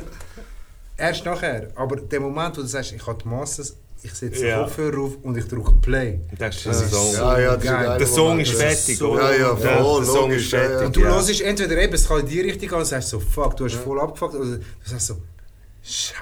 [0.97, 1.69] erst nachher.
[1.74, 4.62] Aber der Moment, wo du sagst, ich habe die Masses, ich setze den Ja.
[4.62, 6.20] Kopfhörer auf und ich drücke Play.
[6.39, 7.12] Das ist Das Song.
[7.12, 7.99] so Ja, ja, geil.
[7.99, 9.33] Der Song ist fertig, so- oder?
[9.37, 10.69] Ja, ja, voll, der Song ist ja, ja.
[10.69, 10.87] fertig.
[10.87, 11.07] Und du ja.
[11.15, 13.75] hörst entweder eben, es kann in die Richtung gehen und sagst so, fuck, du hast
[13.75, 15.15] voll abgefuckt, oder du sagst so,
[15.83, 16.15] scheiße.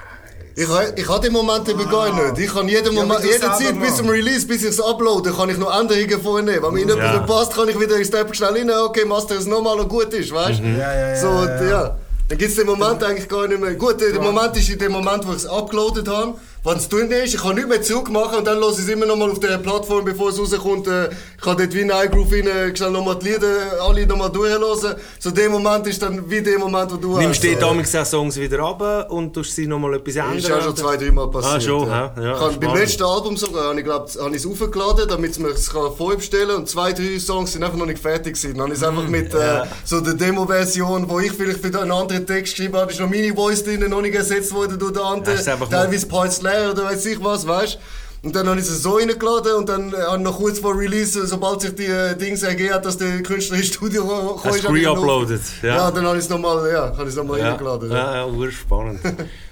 [0.59, 2.39] Ich, ha- ich habe den Moment eben gar nicht.
[2.39, 5.49] Ich kann jeden Ja, Moment, es jederzeit bis zum Release, bis ich es uploade, kann
[5.51, 6.63] ich noch Änderungen vornehmen.
[6.63, 7.13] Wenn mir nicht Ja.
[7.13, 7.19] ja.
[7.19, 10.33] passt, kann ich wieder in Step schnell rein, okay, Master es nochmal und gut ist,
[10.33, 10.63] weißt du?
[10.63, 10.77] Mhm.
[10.79, 11.69] Ja, ja, ja, So, ja, ja.
[11.69, 11.97] ja.
[12.29, 13.75] Dann gibt es den Moment eigentlich gar nicht mehr.
[13.75, 16.33] Gut, der, Moment ist in dem Moment, wo ich es uploadet habe.
[16.67, 19.05] Wenn es drin ist, ich kann nicht mehr zurückmachen und dann lasse ich es immer
[19.05, 20.85] noch mal auf der Plattform, bevor es rauskommt.
[20.87, 23.47] Äh, ich kann dort wie in iGroove rein, schnell nochmal die Lieder,
[23.81, 24.95] alle nochmal durchhören.
[25.17, 27.55] So, der Moment ist dann wie der Moment, wo du Nimmst du hast.
[27.55, 30.37] die damals auch Songs wieder ab und tust sie nochmal etwas ändern?
[30.37, 31.53] Ist auch schon zwei, dreimal passiert.
[31.55, 32.13] Ah, schon, ja.
[32.15, 32.21] hä?
[32.21, 35.39] Ja, ich habe beim letzten Album sogar, habe ich glaube, habe ich es aufgeladen, damit
[35.39, 36.57] man es kann vorbestellen kann.
[36.57, 38.55] Und zwei, drei Songs sind einfach noch nicht fertig gewesen.
[38.57, 39.67] Dann habe ich es einfach mit äh, Mm, ja.
[39.85, 43.33] so der Demo-Version, wo ich vielleicht für einen anderen Text geschrieben habe, ist noch meine
[43.33, 45.37] Voice drin, noch nicht ersetzt worden durch den anderen.
[45.37, 47.79] Du Teilweise Parts leer oder weiß ich was, weißt du.
[48.23, 50.77] Und dann habe ich es so reingeladen und dann äh, habe ich noch kurz vor
[50.77, 54.39] Release, äh, sobald sich die äh, Dings ergeben hat, dass der Künstler ins Studio gekommen
[54.43, 55.41] Hast noch- re-uploaded?
[55.61, 55.75] Ja.
[55.75, 55.91] Ja.
[55.91, 57.91] dann habe ich es nochmal ja, nochmal Ja, reingeladen.
[57.91, 58.27] Ja.
[58.27, 58.99] ja, ja, spannend.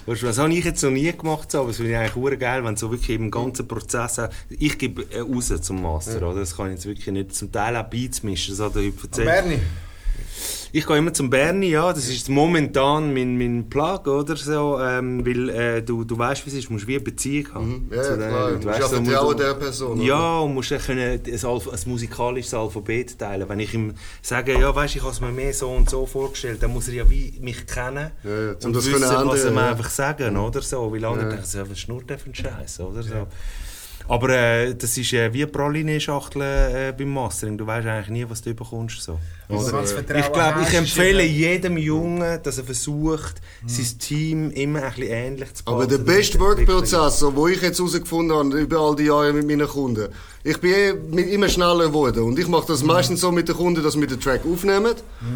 [0.08, 2.76] Das habe ich jetzt noch nie gemacht, aber es finde ich eigentlich ur geil, wenn
[2.78, 6.42] so wirklich im ganzen Prozess, ich gebe äh, raus zum Master, oder?
[6.42, 8.94] Das kann ich jetzt wirklich nicht, zum Teil auch Beats mischen, das hat er heute
[9.02, 9.60] erzählt.
[10.72, 15.26] Ich gehe immer zum Bernie, ja, das ist momentan mein, mein Plug, oder so, ähm,
[15.26, 17.68] weil äh, du, du weißt, wie es ist, du musst wie eine Beziehung haben.
[17.90, 17.96] Mhm.
[17.96, 18.52] Ja, zu ja, den klar.
[18.52, 19.00] Du weißt ja so,
[19.32, 23.48] du- der Person, Ja, und musst dann können ein, Alph ein musikalisches Alphabet teilen.
[23.48, 26.62] Wenn ich ihm sage, ja, weißt, ich habe es mir mehr so und so vorgestellt,
[26.62, 29.62] dann muss er ja wie mich kennen Ja, ja, und das wissen, was er mir
[29.62, 29.70] ja.
[29.72, 30.92] einfach sagen, oder so.
[30.92, 33.28] Weil andere denken, so, was schnurrt der für ein Scheiß, oder so.
[34.08, 37.58] Aber äh, das ist äh, wie eine Praline-Schachtel äh, beim Mastering.
[37.58, 39.02] Du weißt eigentlich nie, was du bekommst.
[39.02, 39.20] So.
[39.50, 44.90] Also, Vertrauen Ich glaube, ich empfehle jedem Jungen, dass er versucht, sein Team immer ein
[44.94, 46.06] bisschen ähnlich zu Aber der behalten.
[46.06, 50.10] beste Workprozess, so, wo ich jetzt herausgefunden habe, über all die Jahre mit meinen Kunden,
[50.46, 52.22] ich bin eh mit- immer schneller geworden.
[52.24, 54.94] Und ich mache das meistens so mit den Kunden, dass wir den Track aufnehmen.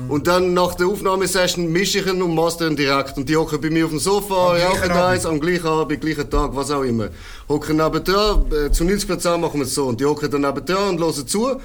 [0.07, 3.17] Und dann nach der Aufnahmesession mische ich ihn und master ihn direkt.
[3.17, 5.99] Und die hocken bei mir auf dem Sofa, Am rauchen gleichen eins, am gleichen Abend,
[5.99, 7.09] gleichen Tag, was auch immer.
[7.49, 9.85] Hocken nebendran, äh, zu 90% machen wir es so.
[9.87, 11.59] Und die hocken dann nebendran und hören zu.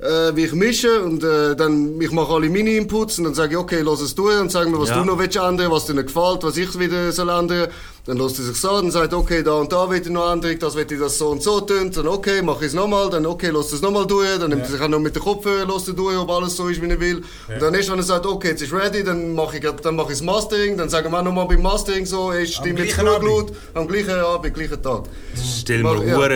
[0.00, 3.52] Äh, wie ich mische und äh, dann ich mache alle meine Inputs und dann sage
[3.52, 4.98] ich okay lass es durch und sag mir was Ja.
[4.98, 7.68] du noch willst ändern was dir nicht gefällt was ich wieder soll ändern
[8.06, 10.74] dann lässt er sich dann sagt okay da und da will ich noch Änderung das
[10.76, 11.90] will ich das so und so tun.
[11.90, 13.08] Dann okay mache ich es nochmal.
[13.08, 15.66] Dann okay lass es nochmal durch dann nimmt er sich auch noch mit den Kopfhörer
[15.66, 17.22] lässt er durch ob alles so ist wie er will.
[17.48, 20.12] Und dann erst wenn er sagt okay jetzt ist ready dann mache ich dann mache
[20.12, 20.76] ich das Mastering.
[20.76, 24.10] Dann sagen wir auch nochmal beim Mastering so ey, stimmt jetzt genug laut am gleichen
[24.10, 25.04] Abend gleichen Tag.
[25.60, 26.28] Stell mir Ja.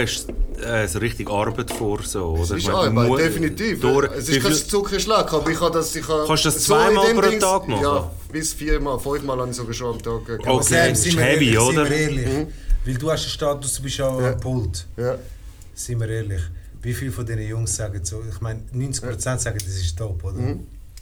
[0.83, 2.01] äh, so richtig Arbeit vor.
[2.03, 2.43] So, oder?
[2.43, 3.81] Es Ich ist meine, Arbeit, definitiv.
[3.81, 5.95] Durch, es ist kein Zuckerschlag, aber ich kann das...
[5.95, 7.83] Ich kann Kannst du das zweimal dem pro Tag machen?
[7.83, 10.31] Ja, bis viermal, fünfmal habe ich sogar schon am Tag.
[10.31, 11.87] Aber Okay, Sam, das sind ist wir heavy, ehrlich, oder?
[11.87, 12.47] Sind wir ehrlich.
[12.85, 14.87] Weil du hast einen Status, du bist ja, am Pult.
[14.97, 15.19] Ja.
[15.75, 16.43] Sind wir ehrlich.
[16.81, 18.23] Wie viele von diesen Jungs sagen so?
[18.31, 20.57] Ich meine, 90% sagen, das ist top, oder?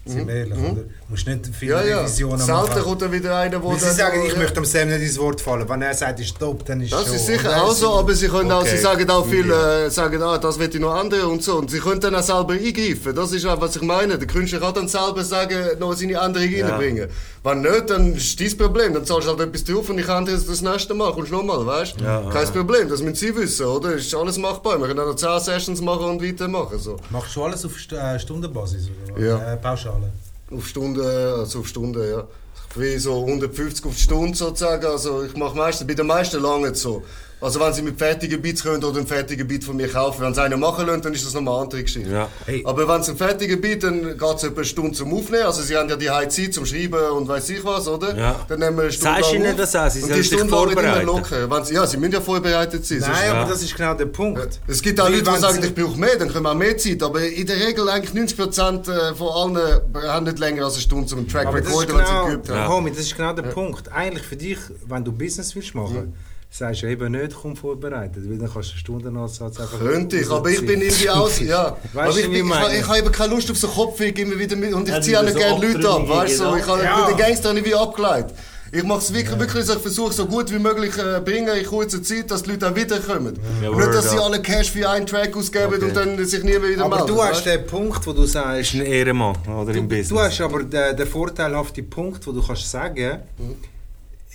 [0.06, 0.72] Sind wir ehrlich, oder?
[0.82, 1.80] Du musst nicht viele Mhm.
[1.82, 1.98] Ja, ja.
[2.00, 2.82] Revisionen Selten machen.
[2.82, 4.38] kommt dann wieder einer, der sie sagen, ich ja.
[4.38, 5.68] möchte dem Sam nicht ins Wort fallen.
[5.68, 7.14] Wenn er sagt, ist top, dann ist Das schon.
[7.16, 8.76] ist sicher auch so, aber sie können auch, Okay.
[8.76, 11.56] sie sagen auch viel, äh, sagen, ah, das wird noch andere und so.
[11.56, 13.14] Und sie können dann auch selber eingreifen.
[13.14, 14.16] Das ist auch, was ich meine.
[14.18, 17.08] Der Künstler kann dann selber sagen, noch seine Änderung reinbringen.
[17.42, 18.94] Wenn nicht, dann ist dein Problem.
[18.94, 21.12] Dann zahlst du halt etwas drauf und ich ändere es das nächste Mal.
[21.12, 22.04] Kommst du nochmal, weißt du?
[22.30, 23.92] Kein Problem, das müssen sie wissen, oder?
[23.94, 24.78] Ist alles machbar.
[24.80, 26.78] Wir können auch noch 10 Sessions machen und weitermachen.
[26.78, 26.96] So.
[27.10, 28.88] Machst du alles auf St äh, Stundenbasis?
[29.16, 29.24] Oder?
[29.26, 29.52] Ja.
[29.54, 29.56] Äh,
[29.96, 30.12] Pauschale?
[30.50, 32.28] Auf Stunde, also auf Stunde, ja.
[32.74, 34.84] Wie so 150 auf die Stunde sozusagen.
[34.86, 37.02] Also ich mache meistens, bei den meisten lange so.
[37.46, 40.34] Also wenn sie mit fertigen Beats können oder einen fertigen Beat von mir kaufen, wenn
[40.34, 42.10] sie einen machen lassen, dann ist das nochmal eine andere Geschichte.
[42.10, 42.28] Ja.
[42.44, 42.60] Hey.
[42.66, 45.44] Aber wenn es ein fertiger Beat, dann geht es etwa eine Stunde zum Aufnehmen.
[45.44, 48.16] Also sie haben ja die High Zeit zum Schreiben und weiß ich was, oder?
[48.16, 48.40] Ja.
[48.48, 49.88] Dann nehmen wir eine Stunde Sagst lang ihnen das auch?
[49.90, 51.06] Sie und die Stunde vorbereiten?
[51.06, 51.48] locker.
[51.48, 52.98] Wenn sie, ja, sie müssen ja vorbereitet sein.
[53.00, 53.34] sonst- Nein, Ja.
[53.42, 54.60] aber das ist genau der Punkt.
[54.66, 56.54] es gibt auch Weil Leute, die sagen, sie- ich brauche mehr, dann können wir auch
[56.56, 57.00] mehr Zeit.
[57.04, 61.06] Aber in der Regel eigentlich 90% äh, von allen haben nicht länger als eine Stunde
[61.06, 62.68] zum Track Aber das ist recorden, wenn sie genau, geübt haben.
[62.72, 63.92] Homie, das ist genau der Punkt.
[63.92, 64.58] Eigentlich für dich,
[64.88, 66.12] wenn du Business willst machen,
[66.50, 70.30] sagst du eben nicht, komm vorbereitet, weil dann kannst du einen Stundenansatz einfach Könnte ich,
[70.30, 71.76] aber ich bin irgendwie aus, ja.
[71.92, 72.78] Weißt aber du, ich, wie bin, ich ich, meine?
[72.78, 75.18] ich, habe eben keine Lust auf so Kopfweg immer wieder mit, und ich Ja, ziehe
[75.18, 76.44] auch nicht so gerne Leute ab, weißt du?
[76.50, 76.56] so.
[76.56, 77.06] Ich habe Ja.
[77.08, 78.32] mit den Gangster nicht wie abgeleitet.
[78.72, 81.64] Ich mache es wirklich, wirklich so, ich versuche so gut wie möglich äh, bringen in
[81.64, 83.38] kurzer Zeit, dass die Leute auch wiederkommen.
[83.62, 85.84] Ja, und nicht, dass sie alle Cash für einen Track ausgeben Okay.
[85.84, 87.14] und dann sich nie mehr wieder Aber melden.
[87.14, 87.50] du hast weißt du?
[87.58, 90.08] den Punkt, wo du sagst, ist ein Ehrenmann oder im Business.
[90.08, 93.54] du hast aber den, den vorteilhaften Punkt, wo du kannst sagen, Mhm.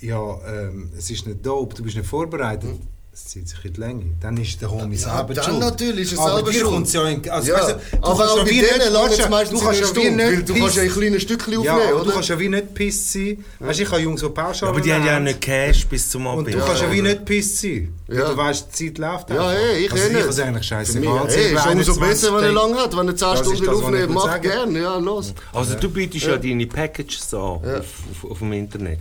[0.02, 2.70] Ja, ähm, es ist nicht dope, du bist nicht vorbereitet.
[3.14, 4.04] Es zieht sich in die Länge.
[4.22, 5.58] Dann ist der Homie Ja, selber dann schuld.
[5.58, 6.64] natürlich ist es aber selber schuld.
[6.64, 9.12] kommt's ja in, also, Ja, weißt du, du aber kannst auch ja bei denen weißt
[9.18, 11.52] es du, meistens du kannst ja wie nicht du kannst ja in piss- kleinen Stückchen
[11.52, 12.12] Ja, aufnehmen, du oder?
[12.14, 13.44] kannst ja wie nicht pisst sein.
[13.58, 16.08] Weißt du, ich habe Jungs, die Pauschale aber die haben ja auch nicht Cash bis
[16.08, 16.54] zum Und Abend.
[16.54, 16.92] du kannst ja ja.
[16.94, 17.94] wie nicht pisst sein.
[18.08, 18.14] Ja.
[18.14, 18.28] Ja.
[18.30, 20.26] Du weißt, die Zeit läuft Ja, hey, ich also eh ich nicht.
[20.26, 21.36] ist eigentlich Für mich, scheiße.
[21.36, 22.96] hey, ist umso besser, wenn er lang hat.
[22.96, 25.34] Wenn er 10 Das ist Stunden aufnehmen mach gerne, ja, los.
[25.52, 29.00] Also du bietest ja, deine Packages an auf, dem Internet.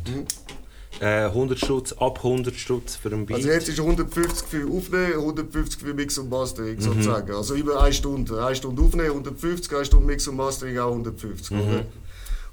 [1.01, 3.37] Äh, 100 Stutz, ab 100 Stutz für einen Beat.
[3.37, 7.33] Also jetzt ist 150 für Aufnehmen, 150 für Mix und Mastering sozusagen.
[7.33, 8.45] Also über eine Stunde.
[8.45, 11.57] Eine Stunde Aufnehmen 150, eine Stunde Mix und Mastering auch 150.
[11.57, 11.85] Oder?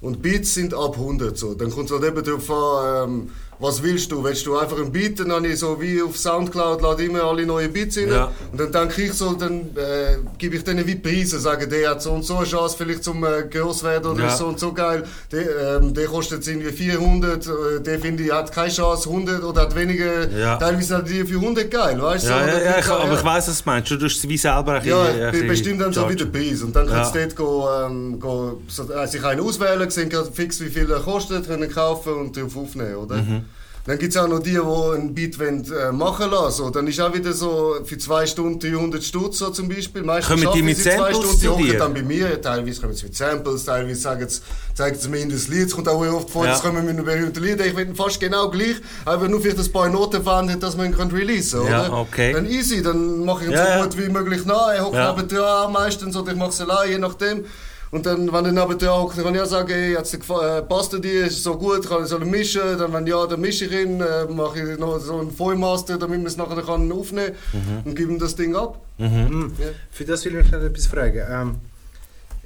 [0.01, 1.53] Und Beats sind ab 100 so.
[1.53, 3.29] Dann kommt es halt eben darauf an, ähm,
[3.59, 4.23] was willst du?
[4.23, 7.45] Willst du einfach einen Beat, dann habe ich so wie auf Soundcloud lade immer alle
[7.45, 8.07] neue Beats rein.
[8.09, 8.31] Ja.
[8.51, 12.01] Und dann denke ich so, dann äh, gebe ich denen wie Preise, sage, der hat
[12.01, 14.35] so und so eine Chance vielleicht zum äh, groß werden oder Ja.
[14.35, 15.03] so und so geil.
[15.31, 17.49] Der, ähm, der kostet irgendwie 400, äh,
[17.81, 20.29] der finde ich hat keine Chance 100 oder hat weniger.
[20.29, 20.55] Ja.
[20.55, 22.29] Teilweise sind die für 100 geil, weißt du?
[22.29, 22.33] so,
[22.79, 23.91] ich, kann- aber ich weiss, was du meinst.
[23.91, 26.15] Du tust es wie selber ein Ja, bisschen- ich bestimmt dann so chargen.
[26.19, 26.61] wieder Preis.
[26.61, 30.61] Und dann kannst du dort go, ähm, go, so, äh, sich einen auswählen, sehen fix,
[30.61, 33.17] wie viel er kostet, können kaufen und drauf aufnehmen, oder?
[33.17, 33.41] Mhm.
[33.85, 36.57] Dann gibt es auch noch die, die einen Beat wollen, äh, machen lassen.
[36.57, 40.03] So, dann ist auch wieder so für zwei Stunden 300 Stutz so zum Beispiel.
[40.03, 41.79] Meistens Kommen die mit sie zwei Samples Stunden, die zu dir?
[41.79, 42.41] dann bei mir.
[42.41, 44.41] Teilweise kommen sie mit Samples, teilweise sagen sie,
[44.75, 45.67] zeigen sie mir in das Lied.
[45.67, 46.51] Es kommt auch oft vor, Ja.
[46.51, 47.59] das kommen mit einem berühmten Lied.
[47.65, 48.75] Ich will fast genau gleich,
[49.05, 51.71] aber nur vielleicht ein paar Noten verwendet, dass man ihn releasen kann.
[51.71, 52.33] Ja, okay.
[52.33, 54.69] Dann easy, dann mache ich ihn Ja, so gut wie möglich nach.
[54.73, 55.13] Er hockt Ja.
[55.15, 57.45] neben dran meistens oder ich mache es allein, je nachdem.
[57.91, 60.19] Und dann, wenn er neben dran hockt, dann kann ich auch sagen, hey, hat's dir
[60.19, 62.61] äh, passt dir, ist es so gut, kann ich soll ich mischen?
[62.77, 66.19] Dann, wenn ja, dann mische ich ihn, äh, mache ich noch so einen Vollmaster, damit
[66.19, 68.79] man es nachher kann aufnehmen kann und gebe ihm das Ding ab.
[68.99, 69.53] Mhm.
[69.91, 71.23] Für das will ich noch etwas fragen.
[71.29, 71.55] Ähm,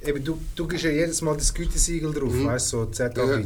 [0.02, 3.40] eben, du, du gibst ja jedes Mal das Gütesiegel drauf, weißt du, so ZA Ja.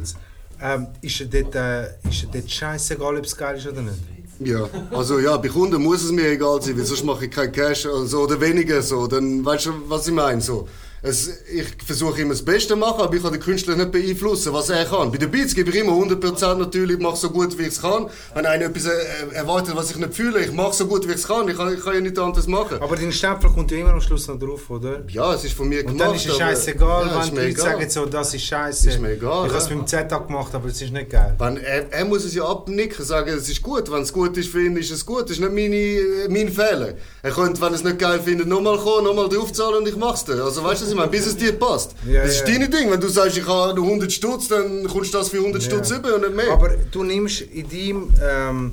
[0.61, 3.95] Ähm, ist dir dort, äh, ist dir dort scheißegal, ob es geil ist oder nicht?
[4.41, 7.51] Ja, also ja, bei Kunden muss es mir egal sein, weil sonst mache ich keinen
[7.53, 9.07] Cash also, oder weniger so.
[9.09, 10.41] Dann weißt du, was ich meine.
[10.41, 10.69] So.
[11.01, 14.53] Es, ich versuche immer das Beste zu machen, aber ich kann den Künstler nicht beeinflussen,
[14.53, 15.13] was er kann.
[15.13, 18.09] Bei den Beats gebe ich immer 100% natürlich, mache so gut wie ich es kann.
[18.35, 18.93] Wenn einer etwas äh,
[19.33, 21.49] erwartet, was ich nicht fühle, ich mache so gut wie ich es kann.
[21.49, 22.79] Ich kann, ich kann ja nichts anderes machen.
[22.81, 25.03] Aber dein Stempel kommt ja immer am Schluss noch drauf, oder?
[25.09, 26.01] Ja, es ist von mir Und gemacht.
[26.09, 27.65] dann ist es scheißegal, ja, wenn die Leute egal.
[27.65, 28.91] sagen, so, das ist scheiße.
[28.91, 29.77] Ist mir egal, Ich habe es ja.
[29.77, 31.37] beim ZA gemacht, aber es ist nicht geil.
[31.39, 33.89] Wenn, er, er muss es ja abnicken, sagen, es ist gut.
[33.91, 35.25] Wenn es gut ist für ihn, ist es gut.
[35.25, 36.95] Das ist nicht meine, äh, mein Fehler.
[37.23, 40.25] Er könnte, wenn er es nicht geil findet, nochmal kommen, nochmal draufzahlen und ich mach's
[40.25, 40.43] dir.
[40.43, 41.11] Also weißt du, was ich meine?
[41.11, 41.95] Bis es dir passt.
[42.07, 42.55] Ja, das ist ja.
[42.55, 42.91] deine Ding.
[42.91, 45.71] Wenn du sagst, ich habe nur 100 Stutz, dann kommst du das für 100 Ja.
[45.71, 46.51] Stutz über und nicht mehr.
[46.53, 48.73] Aber du nimmst in deinem ähm,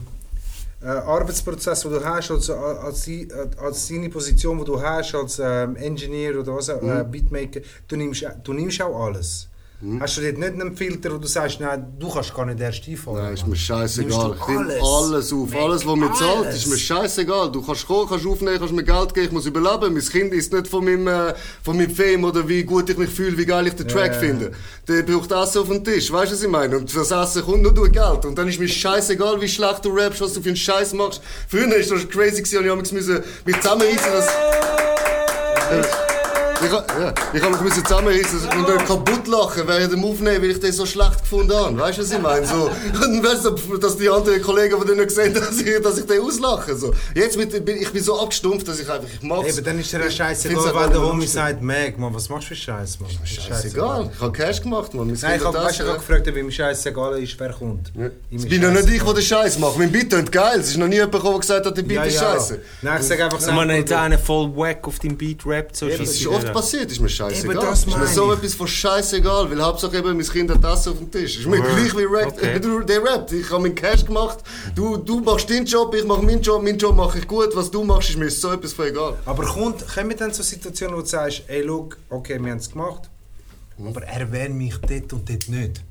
[0.83, 3.09] äh, Arbeitsprozess, den du hast, als, als,
[3.61, 6.89] als deine Position, die du hast als ähm, Engineer oder was, auch, Mhm.
[6.99, 9.47] äh, Beatmaker, du nimmst, du nimmst auch alles.
[9.99, 12.87] Hast du dort nicht einen Filter, wo du sagst, nein, du kannst gar nicht erst
[12.87, 13.21] einfahren?
[13.23, 14.35] Nein, ist mir scheißegal.
[14.41, 15.33] Ich nehme alles?
[15.33, 15.53] auf.
[15.53, 17.51] Alles, was mir zahlt, ist mir scheißegal.
[17.51, 19.93] Du kannst kommen, kannst aufnehmen, kannst mir Geld geben, ich muss überleben.
[19.93, 23.09] Mein Kind ist nicht von meinem, äh, von meinem Fame oder wie gut ich mich
[23.09, 24.19] fühle, wie geil ich den Track Ja.
[24.19, 24.51] finde.
[24.87, 26.77] Der braucht Essen auf dem Tisch, weißt du, was ich meine?
[26.77, 28.25] Und das Essen kommt nur durch Geld.
[28.25, 31.21] Und dann ist mir scheißegal, wie schlecht du rappst, was du für einen Scheiß machst.
[31.49, 36.04] Früher war das crazy und ich müssen mich zusammenreißen, dass...
[36.65, 40.51] Ich, ja, ich habe mich müssen zusammenreißen und nicht kaputt lachen während dem Aufnehmen, weil
[40.51, 41.77] ich den so schlecht gefunden habe.
[41.77, 42.45] Weißt du, was ich meine?
[42.45, 42.69] So,
[43.03, 46.05] und weißt du, dass die anderen Kollegen von denen gesehen haben, dass ich, dass ich
[46.05, 46.75] den auslache.
[46.75, 46.93] So.
[47.13, 49.55] Jetzt mit, bin ich bin so abgestumpft, dass ich einfach, ich mach's.
[49.57, 52.13] Eben, dann ist dir ja Find's scheißegal, auch wenn der nicht Homie sagt, Meg, man,
[52.13, 53.09] was machst du für Scheiß, man?
[53.25, 54.09] Scheißegal.
[54.13, 55.07] Ich habe Cash gemacht, Mann.
[55.07, 57.91] Mein Nein, ich habe ich hab gefragt, ob ihm scheißegal ist, wer kommt.
[57.95, 58.09] ja.
[58.35, 59.77] Es bin ja nicht ich, der den Scheiß macht.
[59.77, 60.59] Mein Beat klingt geil.
[60.59, 62.33] Es ist noch nie jemand gekommen, der gesagt hat, der Beat Ja, ist ja.
[62.33, 62.59] scheiße.
[62.81, 65.75] Nein, ich sage einfach, Also man hat einen voll wack auf deinem Beat rappt.
[65.77, 67.55] So Das ist oft passiert, ist mir scheißegal.
[67.55, 68.39] Eben, das ist mir so ich.
[68.39, 71.39] etwas von scheißegal, weil Hauptsache eben mein Kind hat das auf dem Tisch.
[71.39, 72.59] Ist mir gleich wie Rap, Okay.
[72.59, 73.31] du, der rappt.
[73.33, 74.39] Ich habe meinen Cash gemacht,
[74.73, 77.69] du, du machst deinen Job, ich mache meinen Job, meinen Job mache ich gut, was
[77.69, 79.17] du machst, ist mir so etwas von egal.
[79.25, 82.71] Aber kommt, kommen dann so Situationen, wo du sagst, ey, look, okay, wir haben es
[82.71, 83.09] gemacht,
[83.85, 85.81] aber er wäre mich dort und dort nicht.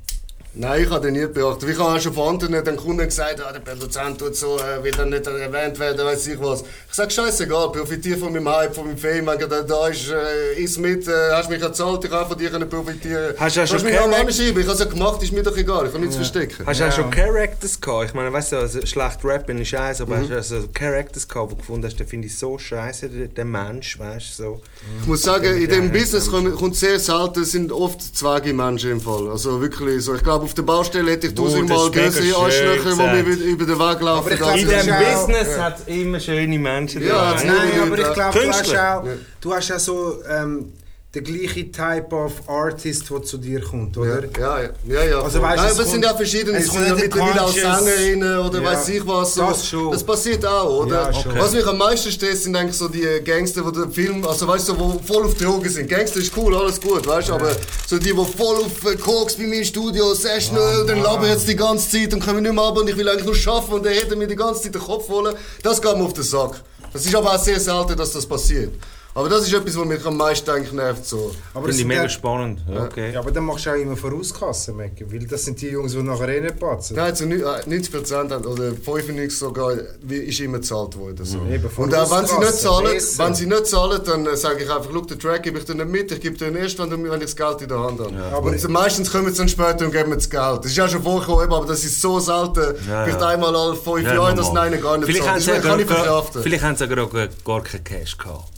[0.56, 1.68] Nein, ich habe den nie beachtet.
[1.68, 4.84] Ich habe auch schon von anderen den Kunden gesagt, ah, der Produzent tut so, äh,
[4.84, 6.60] will dann nicht erwähnt werden, weiß ich was.
[6.60, 10.54] Ich sage, scheißegal, profitiere von meinem Hype, von meinem Fame, wenn der da ist, äh,
[10.62, 13.34] ist mit, äh, hast mich gezahlt, ich kann von dir profitieren.
[13.36, 15.56] Hast du auch schon mich auch anschreiben, ich habe es ja gemacht, ist mir doch
[15.56, 16.64] egal, ich kann nichts verstecken.
[16.64, 18.06] Hast du auch schon Characters gehabt?
[18.10, 21.50] Ich meine, weißt du, also schlecht rappen ist eins, aber hast du also Characters gehabt,
[21.50, 24.60] wo du gefunden hast, den finde ich so scheiße, der, Mensch, weißt du, so.
[25.00, 29.00] Ich muss sagen, in diesem Business kommt, kommt sehr selten, sind oft zwei Menschen im
[29.00, 29.28] Fall.
[29.28, 30.14] Also wirklich so.
[30.14, 33.78] Ich glaube, auf der Baustelle hätte ich tausendmal größere Arschlöcher, die mir über- über den
[33.78, 34.26] Weg laufen.
[34.26, 37.50] Aber ich als- glaub, In diesem Business hat es immer schöne Menschen Ja, Nein,
[37.82, 39.04] aber ich glaube, du hast auch,
[39.40, 40.72] du hast ja so ähm,
[41.14, 44.24] den gleichen Type of Artist, der zu dir kommt, oder?
[44.38, 45.04] Ja, ja, ja.
[45.04, 46.58] ja Also weißt du, Nein, es aber es sind ja verschiedene.
[46.58, 49.34] es sind ja mittlerweile auch Sängerinnen oder Ja, weiß ich was.
[49.34, 49.42] So.
[49.42, 49.92] das schon.
[49.92, 51.12] Das passiert auch, oder?
[51.12, 51.38] Ja, schon.
[51.38, 54.68] Was mich am meisten stresst, sind eigentlich so die Gangster, die den Film, also weißt
[54.68, 55.88] du, so, wo voll auf Drogen sind.
[55.88, 57.52] Gangster ist cool, alles gut, weißt du, aber
[57.86, 61.30] so die, die voll auf äh, Koks bei mir im Studio, Session, äh, dann labern
[61.30, 63.74] jetzt die ganze Zeit und kommen nicht mehr ab und ich will eigentlich nur schaffen
[63.74, 65.32] und dann hätte mir die ganze Zeit den Kopf voll.
[65.62, 66.60] Das geht mir auf den Sack.
[66.92, 68.72] Das ist aber auch sehr selten, dass das passiert.
[69.16, 71.06] Aber das ist etwas, was mich am meisten eigentlich nervt.
[71.06, 71.32] So.
[71.54, 72.60] Aber Finde ich mega ja- spannend.
[72.68, 73.12] Okay.
[73.12, 76.02] Ja, aber dann machst du auch immer Vorauskassen, Mecke, weil das sind die Jungs, die
[76.02, 76.96] nachher eh nicht patzen.
[76.96, 79.72] Nein, zu ni- äh, 90% haben- oder 95% sogar
[80.08, 81.24] ist immer gezahlt worden.
[81.24, 81.38] So.
[81.48, 83.18] Eben, von Und auch wenn sie nicht zahlen, Essen.
[83.24, 85.74] wenn sie nicht zahlen, dann äh, sage ich einfach, schau, den Track gebe ich dir
[85.76, 87.78] nicht mit, ich gebe dir den erst, wenn, du- wenn ich das Geld in der
[87.78, 88.12] Hand habe.
[88.32, 90.58] Aber- und meistens kommen sie dann später und geben mir das Geld.
[90.58, 92.74] Das ist ja schon vorgekommen, aber das ist so selten.
[92.88, 93.28] Ja, Vielleicht ja.
[93.28, 95.28] einmal alle fünf Ja, Jahre, dass einer gar nicht Vielleicht zahlt.
[95.30, 96.42] haben Das sie ja kann ich gar- verkraften.
[96.42, 98.48] Vielleicht haben sie ja gar, gar keinen Cash gehabt.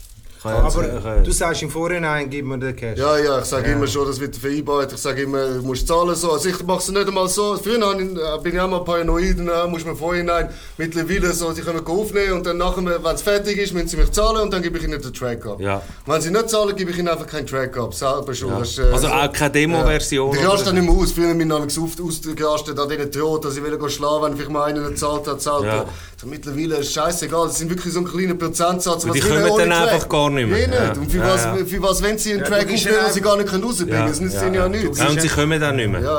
[0.47, 2.99] Kann ja Aber kann- du sagst im Vorhinein, gib mir den Cash.
[2.99, 4.93] Ja, ja, ich sage immer schon, das wird vereinbart.
[4.93, 6.33] Ich sage immer, du musst zahlen so.
[6.33, 7.57] Also ich mache es nicht einmal so.
[7.57, 10.49] Früher habe ich- äh, bin ich auch mal paranoid dann muss man vorhinein
[10.79, 14.11] mittlerweile so, sie können aufnehmen und dann nachher, wenn es fertig ist, müssen sie mich
[14.13, 15.61] zahlen und dann gebe ich ihnen den Track ab.
[15.61, 15.83] Ja.
[16.07, 17.95] Wenn sie nicht zahlen, gebe ich ihnen einfach keinen Track ab.
[17.95, 18.51] Selber schon.
[18.51, 18.59] Ja.
[18.61, 21.13] Das äh, Also auch keine Demo-Version Ich oder raste dann nicht mehr aus.
[21.13, 24.51] Früher bin ich noch oft ausgerastet an diesen Tod, dass ich will schlafen, wenn vielleicht
[24.51, 25.85] mal einer nicht zahlt hat, zahlt Ja.
[26.17, 26.21] Hat.
[26.21, 27.47] So, mittlerweile ist scheißegal.
[27.49, 29.05] Das sind wirklich so ein kleiner Prozentsatz.
[29.05, 29.93] Und die kommen dann Track?
[29.93, 30.59] einfach gar nicht mehr.
[30.59, 30.79] Nee, nicht.
[30.81, 30.93] Ja.
[30.93, 31.57] Und für, Ja, was, ja.
[31.67, 34.09] für was, wenn sie einen Ja, Track aufnehmen, den sie gar nicht rausbringen können?
[34.09, 34.99] Das nützt ihnen ja nichts.
[34.99, 36.01] Ja, und sie kommen dann nicht mehr.
[36.01, 36.17] Ja.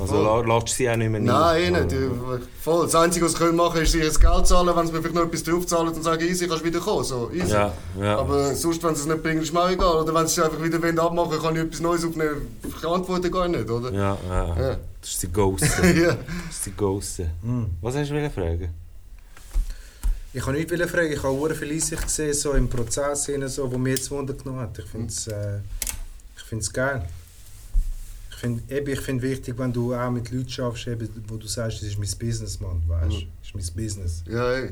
[0.00, 0.46] Also Voll.
[0.46, 1.20] la- lässt sie auch nicht mehr.
[1.20, 1.96] Nein, eh nicht.
[2.62, 2.84] Voll.
[2.84, 4.70] Das Einzige, was sie können machen können, ist ihr das Geld zahlen.
[4.76, 7.04] Wenn sie mir vielleicht noch etwas draufzahlen und sagen, easy, kannst du wieder kommen.
[7.04, 7.52] So, easy.
[7.52, 8.18] Ja, ja.
[8.18, 9.96] Aber sonst, wenn sie es nicht bringen, ist mir auch egal.
[10.02, 12.56] Oder wenn sie es einfach wieder abmachen wollen, kann ich etwas Neues aufnehmen.
[12.68, 13.92] Ich antworte gar nicht, oder?
[13.92, 14.46] Ja, ja.
[14.60, 14.76] Ja.
[15.00, 15.62] Das ist die Ghost.
[15.80, 16.10] Das ja.
[16.50, 17.22] ist die Ghost.
[17.80, 18.68] Was hast du fragen?
[20.32, 23.70] Ich kann nicht fragen, ich habe sehr viel Einsicht gesehen, so im Prozess, hinein, so,
[23.70, 24.78] wo mir jetzt Wunder genommen hat.
[24.78, 25.58] Ich finde es äh,
[26.36, 27.04] ich find's geil.
[28.30, 31.78] Ich finde ich find wichtig, wenn du auch mit Leuten schaffst, eben, wo du sagst,
[31.82, 33.26] das ist mein Business, Mann, weißt du?
[33.40, 34.22] Das ist mein Business.
[34.26, 34.70] Ja, ey.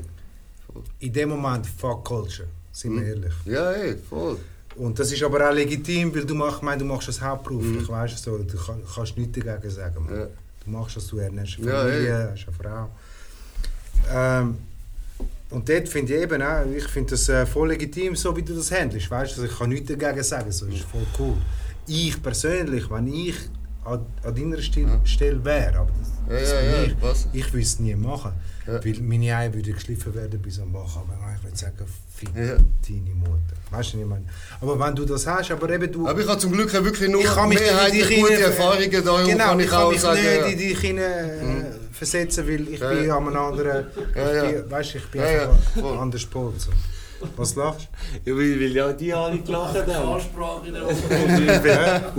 [0.99, 3.33] In dem Moment, fuck Culture, sind wir ehrlich.
[3.45, 4.37] Ja, ey, voll.
[4.75, 7.87] Und das ist aber auch legitim, weil du, mach, ich meine, du machst das hauptberuflich,
[7.87, 10.07] weißt du, so, du kann, kannst nichts dagegen sagen.
[10.09, 10.27] Ja.
[10.63, 12.89] Du machst das, du ernährst eine Ja, Familie, hast eine Frau.
[14.09, 14.57] Ähm,
[15.51, 18.53] und dort finde ich eben auch, ich finde das äh, voll legitim, so wie du
[18.55, 21.35] das handelst, weißt du, also ich kann nichts dagegen sagen, so ist voll cool.
[21.87, 23.35] Ich persönlich, wenn ich
[23.83, 26.11] an, an deiner Stil, Stelle wäre, aber das,
[26.41, 27.27] das Ja, ja, bin ja, ich, was?
[27.33, 28.33] ich würde es nie machen,
[28.67, 28.73] Ja.
[28.85, 31.77] weil meine Eier würden geschliffen werden bis am Bach, aber ich würde sagen,
[32.15, 32.57] fick Ja.
[32.57, 33.55] deine Mutter.
[33.71, 34.25] Weißt du, was ich meine?
[34.61, 36.07] Aber wenn du das hast, aber eben du...
[36.07, 38.41] Aber ich habe zum Glück wirklich nur Ich kann mich mehrheitlich nicht in gute die-
[38.43, 40.19] Erfahrungen da Genau, kann ich ich kann auch mich sagen.
[40.21, 40.45] nicht ja.
[40.45, 41.58] in dich hinein, äh,
[41.91, 43.17] versetzen, weil ich Ja, bin ja.
[43.17, 43.85] an einem anderen...
[44.15, 44.43] Ja, ja.
[44.45, 45.49] Ich bin, weißt, ich bin Ja, ja,
[45.79, 45.97] voll.
[45.97, 46.53] anders Pol.
[46.57, 46.71] So.
[47.35, 47.87] Was lachst
[48.25, 49.91] Ja, weil, weil ja die alle gelacht haben.
[50.13, 50.83] Ansprache in der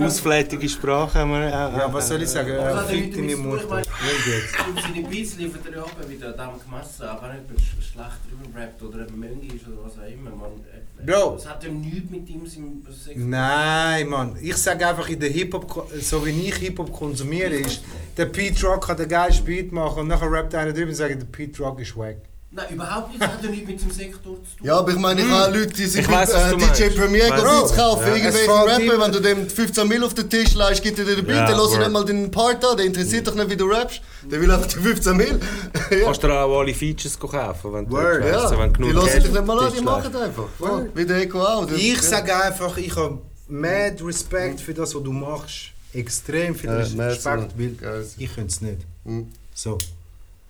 [0.07, 1.73] Ausflätige Sprache haben wir auch.
[1.73, 1.79] du?
[1.79, 2.53] Ja, was soll ich sagen?
[2.53, 3.77] Hat ja Fick deine Mutter.
[3.77, 3.85] Und
[4.83, 7.93] seine Beats liefert er ja ab, wie der Adam gemessen, aber nicht, ob er sch-
[7.93, 10.31] schlecht drüber rappt oder ein Mönch ist oder was auch immer.
[10.31, 11.37] Man, äh, Bro.
[11.37, 13.17] Es hat ja nichts mit ihm seinem Sex.
[13.17, 14.37] Nein, Mann.
[14.41, 17.83] Ich sage einfach, in der Hip-Hop, so wie ich Hip-Hop konsumiere, ist,
[18.17, 21.19] der Pete Rock kann den geilsten Beat machen und nachher rappt einer drüber und sagt,
[21.21, 22.17] der Pete Rock ist wack.
[22.53, 23.23] Nein, überhaupt nicht.
[23.23, 24.67] Es hat ja nichts mit seinem Sektor zu tun.
[24.67, 26.97] Ja, aber ich meine, ich habe Leute, die sich Ich weiss, was äh, DJ meinst.
[26.97, 27.29] Premier.
[27.31, 28.15] Beats kaufen, Ja.
[28.17, 31.05] irgendwelche Es fällt Rapper, wenn du dem 15 Mil auf den Tisch leist, gibt er
[31.05, 31.79] dir den Beat, Ja, der hört word.
[31.79, 34.67] nicht mal den Part an, der interessiert dich nicht, wie du rappst, der will einfach
[34.67, 35.41] die 15 Mil.
[35.93, 35.97] ja.
[36.07, 38.89] Kannst du dir auch alle Features kaufen, wenn du Word, willst, Ja, wenn du die
[38.89, 40.45] genug hören dich nicht mal an, die machen einfach.
[40.59, 40.91] Voll.
[40.93, 41.67] Wie der Echo auch.
[41.67, 42.03] Der- Ich ja.
[42.03, 45.71] sage einfach, ich habe mad Respekt für das, was du machst.
[45.93, 47.25] Extrem viel Respekt,
[47.57, 48.79] weil ich könnte es nicht.
[49.05, 49.29] Mhm.
[49.55, 49.79] So.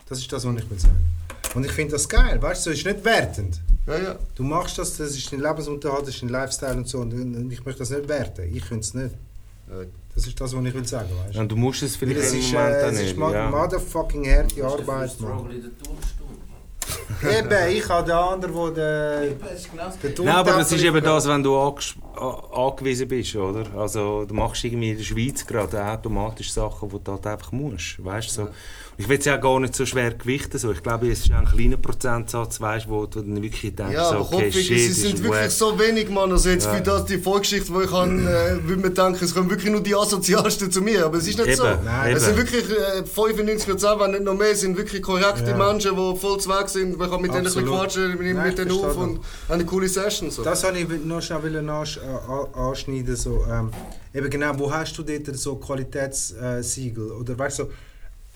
[0.08, 0.96] Das ist das, was ich will sagen.
[1.54, 3.60] Und ich finde das geil, weißt du, es ist nicht wertend.
[3.86, 4.16] Ja, ja.
[4.34, 6.98] Du machst das, das ist dein Lebensunterhalt, das ist dein Lifestyle und so.
[6.98, 8.54] Und ich möchte das nicht werten.
[8.54, 9.14] Ich könnte es nicht.
[10.14, 11.40] Das ist das, was ich will sagen, weißt du.
[11.40, 13.16] Und du musst es vielleicht es ist, Moment äh, es ist nicht.
[13.16, 13.50] ma- ja.
[13.50, 15.50] Das motherfucking ist harte der Arbeit, Mann.
[17.22, 19.40] Eben, ich habe den anderen, der den...
[19.54, 23.64] Ist genau Nein, aber das ist eben das, wenn du angewiesen bist, oder?
[23.78, 28.02] Also du machst irgendwie in der Schweiz gerade automatisch Sachen, die du halt einfach musst,
[28.04, 28.48] weißt so.
[29.00, 30.72] Ich will es ja gar nicht so schwer gewichten, so.
[30.72, 34.16] Ich glaube, es ist ein kleiner Prozentsatz, weißt, wo du dann wirklich denkst, Ja, so,
[34.16, 36.30] aber okay, shit, sie sind wirklich so wenig, Mann.
[36.30, 36.74] Also jetzt Ja.
[36.74, 39.82] für das, die Vorgeschichte, wo ich habe, äh, würde man denken, es kommen wirklich nur
[39.82, 41.06] die Asozialsten zu mir.
[41.06, 41.64] Aber es ist nicht Eben, so.
[41.64, 42.36] Nein, Es eben.
[42.36, 45.56] sind wirklich äh, 95 Prozent, wenn nicht noch mehr, sind wirklich korrekte Ja.
[45.56, 46.98] Menschen, die voll zu Weg sind.
[46.98, 47.80] Man kann mit denen ein bisschen Absolut.
[47.80, 50.30] quatschen, mit, Nein, mit denen auf und haben eine coole Session.
[50.30, 50.42] So.
[50.44, 53.16] Das wollte ich noch schnell äh, an- anschneiden.
[53.16, 53.70] So, ähm,
[54.12, 57.12] eben genau, wo hast du dort so Qualitätssiegel?
[57.12, 57.70] Oder weißt du, so,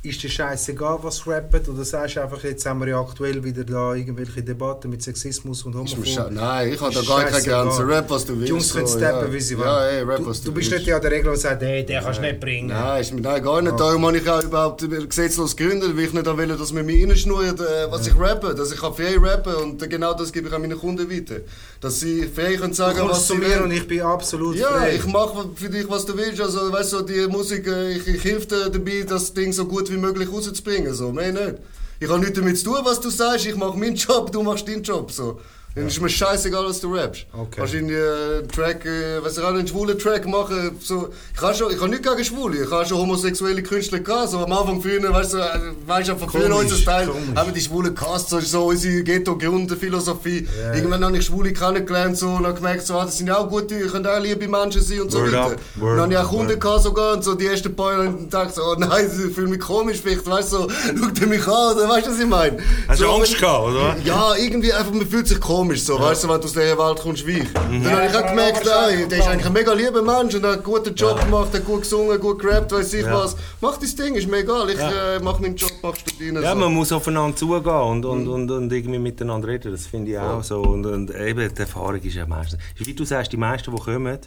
[0.04, 1.68] ist dir scheißegal, was rappt?
[1.68, 5.62] Oder sagst du einfach, jetzt haben wir ja aktuell wieder da irgendwelche Debatten mit Sexismus
[5.64, 6.16] und Homophobie?
[6.30, 7.42] Nein, ich habe da gar keine.
[7.42, 7.88] Grenze.
[7.88, 8.46] Rap, was du willst.
[8.46, 9.32] Die Jungs können so, steppen, ja.
[9.32, 9.94] wie sie Ja, wollen.
[9.94, 10.80] ey, Rap, du, was du, du bist willst.
[10.82, 12.68] nicht ja der Regel und sagst, hey, den kannst du nicht bringen.
[12.68, 13.80] Nein, ist mir nein, gar nicht.
[13.80, 17.60] Darum habe ich auch überhaupt gesetzlos gegründet, weil ich nicht will, dass man mir reinschnurrt,
[17.60, 18.54] äh, was ich rappe.
[18.54, 21.36] Dass ich kann frei rappen und genau das gebe ich an meine Kunden weiter.
[21.80, 23.62] Dass sie frei können Du sagen, kommst was zu sie mir wollen.
[23.64, 24.96] und ich bin absolut Ja, frei.
[24.96, 26.40] ich mache für dich, was du willst.
[26.40, 29.88] Also, weißt du, die Musik, äh, ich, ich helfe dir dabei, das Ding so gut
[29.94, 30.94] wie möglich rauszubringen.
[30.94, 31.56] So, mehr nicht.
[32.00, 33.46] Ich habe nichts damit zu tun, was du sagst.
[33.46, 35.10] Ich mache meinen Job, du machst deinen Job.
[35.10, 35.40] So.
[35.76, 37.26] Dann ist mir scheißegal, was du rappst.
[37.32, 37.56] Okay.
[37.56, 40.76] Kannst irgendwie äh, einen Track, äh, was ich auch einen schwulen Track machen.
[40.80, 42.62] So, ich habe schon, ich habe nichts gegen Schwule.
[42.64, 44.30] Ich habe schon homosexuelle Künstler gehabt.
[44.30, 47.60] So am Anfang früher, weißt du, äh, weißt du, von früher unser Teil, haben die
[47.60, 50.46] schwulen Cast, so, so unsere Ghetto-Grundphilosophie.
[50.60, 50.74] Ja.
[50.74, 53.48] Irgendwann habe ich Schwule kennengelernt so, und habe gemerkt, so, ah, das sind ja auch
[53.48, 55.46] gute, können auch liebe Menschen sein und so Word weiter.
[55.46, 58.08] up, word dann habe ich auch Kunden gehabt sogar und so die ersten paar Jahre
[58.08, 60.68] und dachte so, oh nein, ich fühle mich komisch, vielleicht, weißt du, so,
[61.00, 62.58] schaut er mich an, oder weißt du, was ich meine?
[62.88, 63.96] Hast du so, Angst wenn- gehabt, oder?
[64.04, 67.00] Ja, irgendwie einfach, man fühlt sich komisch, so, weißt du, wenn du aus dieser Welt
[67.00, 67.52] kommst wie ich.
[67.52, 70.52] Dann habe ich auch gemerkt, ey, der ist eigentlich ein mega lieber Mensch und hat
[70.54, 73.14] einen guten Job gemacht, hat gut gesungen, gut gerappt, weiß ich Ja.
[73.14, 73.36] was.
[73.60, 75.16] Mach dein Ding, ist mir egal, ich Ja.
[75.16, 76.42] äh, mach meinen Job, machst du deinen.
[76.42, 76.58] Ja, so.
[76.58, 78.10] man muss aufeinander zugehen und, Mhm.
[78.10, 79.72] und, und, und irgendwie miteinander reden.
[79.72, 80.60] Das finde ich auch so.
[80.62, 82.60] Und, und eben, die Erfahrung ist ja meistens.
[82.78, 84.18] Ist, Wie du sagst, die meisten, die kommen,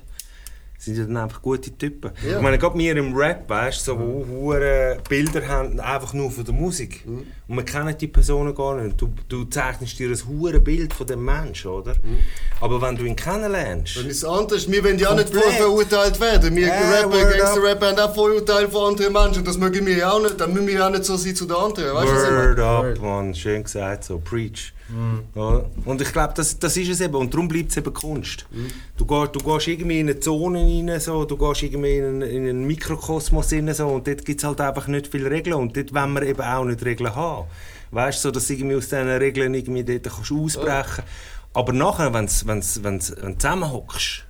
[0.87, 2.11] sind ja dann einfach gute Typen.
[2.25, 2.37] Ja.
[2.37, 6.31] Ich meine, gerade wir im Rap, weißt du, so, wo hure Bilder haben, einfach nur
[6.31, 7.05] von der Musik.
[7.05, 7.27] Mhm.
[7.47, 8.99] Und wir kennen die Personen gar nicht.
[8.99, 11.93] Du, du zeichnest dir ein hure Bild von dem Menschen, oder?
[11.93, 12.19] Mhm.
[12.61, 14.69] Aber wenn du ihn kennenlernst, Dann ist es anders.
[14.71, 16.55] Wir wollen ja auch nicht vorverurteilt werden.
[16.55, 19.43] Wir Ja, Rapper, Gangster-Rapper haben auch Vorurteile von anderen Menschen.
[19.43, 20.39] Das mögen wir ja auch nicht.
[20.39, 21.93] Dann müssen wir auch nicht so sein zu den anderen.
[21.93, 22.57] Weißt du, was ich meine?
[22.57, 24.73] Word up, man, schön gesagt, so, preach.
[24.89, 25.23] Mhm.
[25.35, 27.15] Ja, Und ich glaube, das, das ist es eben.
[27.15, 28.45] Und darum bleibt es eben Kunst.
[28.51, 28.67] Mhm.
[28.97, 32.21] Du, gehst, du gehst irgendwie in eine Zone rein, so, du gehst irgendwie in einen,
[32.21, 35.55] in einen Mikrokosmos rein, so, und dort gibt es halt einfach nicht viele Regeln.
[35.55, 37.47] Und dort wollen wir eben auch nicht Regeln haben.
[37.91, 41.03] Weißt du, so, dass du irgendwie aus diesen Regeln irgendwie dort kannst ausbrechen
[41.53, 44.23] Aber nachher, wenn's, wenn's, wenn's, wenn du zusammenhockst,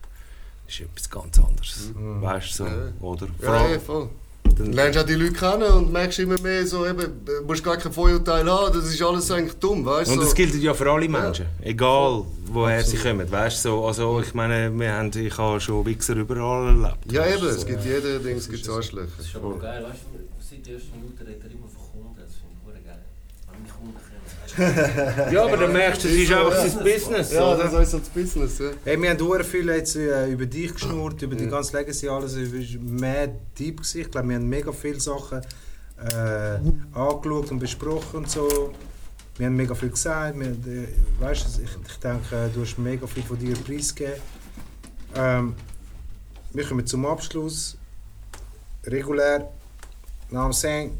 [0.67, 1.91] ist etwas ganz anderes.
[1.95, 3.27] Weißt du, so, oder?
[3.27, 3.43] Vor Mhm.
[3.43, 4.09] Ja, allem- ja, voll.
[4.57, 7.63] Dann lernst du auch die Leute kennen und merkst immer mehr so, eben, du musst
[7.63, 10.11] gar kein Vorurteil haben, das ist alles eigentlich dumm, weißt?
[10.11, 10.35] Und das so.
[10.35, 13.31] gilt ja für alle Menschen, egal woher sie kommen.
[13.31, 17.11] Weißt, so, also ich meine, wir haben, ich habe schon Wichser überall erlebt.
[17.11, 17.67] Ja, eben, du, es so.
[17.67, 19.11] gibt jeder Ding, es gibt Arschlöcher.
[19.17, 20.19] Das ist aber geil, weißt du,
[20.49, 23.01] seit der ersten Minute redet er immer von Kunden, das finde ich verdammt geil.
[23.45, 24.46] Wenn meine Kunden kommen, weißt du.
[25.31, 26.69] Ja, aber dann merkst du, es ist einfach Ja.
[26.69, 27.31] sein Business.
[27.33, 27.63] Ja, oder?
[27.65, 28.69] das ist unser Business, ja.
[28.83, 32.33] Hey, wir haben sehr viel jetzt äh, über dich geschnurrt, über die ganze Legacy, alles.
[32.33, 33.77] Es war mad deep.
[33.77, 34.01] Gewesen.
[34.01, 38.73] Ich glaube, wir haben mega viele Sachen äh, angeschaut und besprochen und so.
[39.37, 40.39] Wir haben mega viel gesagt.
[40.39, 40.87] Wir, äh,
[41.19, 44.19] weißt, du, ich, ich denke, du hast mega viel von dir preisgegeben.
[45.15, 45.53] Ähm,
[46.53, 47.77] wir kommen zum Abschluss.
[48.85, 49.47] Regulär.
[50.31, 50.97] Now I'm saying,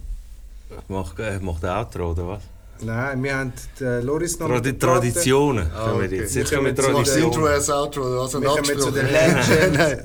[0.89, 2.41] Macht äh, macht der Outro, oder was?
[2.81, 4.77] Nein, wir haben die Loris noch der Platte.
[4.79, 6.15] Traditionen Ah, okay.
[6.17, 6.35] jetzt.
[6.35, 7.47] Wir Jetzt kommen das der- Intro Traditionen.
[7.47, 8.23] als Outro?
[8.25, 10.03] Ein Wir kommen zu den Legends.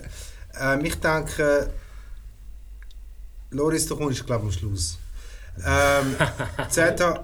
[0.60, 1.70] ähm, ich denke,
[3.50, 4.98] Loris, du kommst, glaube ich, am Schluss.
[5.66, 6.16] Ähm,
[6.70, 7.22] Zeta,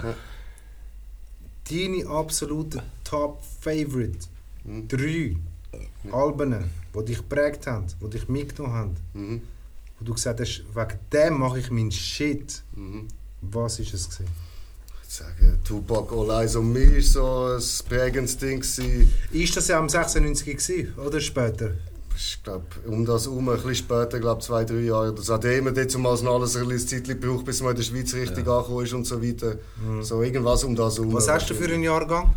[1.70, 4.26] deine absolute Top-Favorite.
[4.64, 4.88] Mhm.
[4.88, 5.36] Drei
[6.12, 9.42] Alben, die dich geprägt haben, die dich mitgenommen haben, Mhm.
[9.98, 12.62] wo du gesagt hast, wegen dem mache ich meinen Shit.
[12.74, 13.08] Mhm.
[13.40, 14.10] Was ist es?
[14.10, 14.26] Gewesen?
[15.09, 18.60] Ich sage, Tupac All Eyes on Me war so ein prägendes Ding.
[18.60, 19.10] gewesen.
[19.32, 21.70] Ist das ja am 96 gewesen, oder später?
[22.14, 25.14] Ich glaube, um das herum, ein bisschen später, glaube zwei, drei Jahre.
[25.14, 27.85] Das hat immer dort zumal noch alles ein bisschen Zeit gebraucht, bis man in der
[27.85, 29.55] Schweiz richtig angekommen ist und so weiter.
[30.02, 31.14] So irgendwas um das herum.
[31.14, 32.35] Was hast du für einen Jahrgang?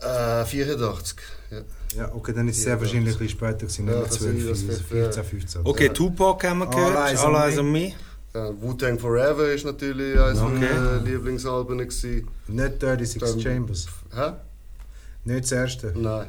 [0.00, 1.18] Äh, 84.
[1.50, 1.58] Ja.
[1.96, 4.18] Ja, okay, dann ist es sehr Ja, wahrscheinlich ein bisschen später gewesen, Ja, nicht das
[4.18, 5.60] 12, ist das 14, vielleicht, 14, 15.
[5.64, 6.96] Okay, Tupac haben wir gehört.
[6.96, 7.92] All Eyes on Me.
[8.36, 10.52] Äh, Wu-Tang Forever ist natürlich eines Okay.
[10.74, 11.78] meiner Lieblingsalben.
[11.78, 12.28] Gewesen.
[12.48, 13.86] Nicht 36 Dann- Chambers.
[14.14, 14.32] Hä?
[15.24, 15.92] Nicht das erste.
[15.96, 16.28] Nein.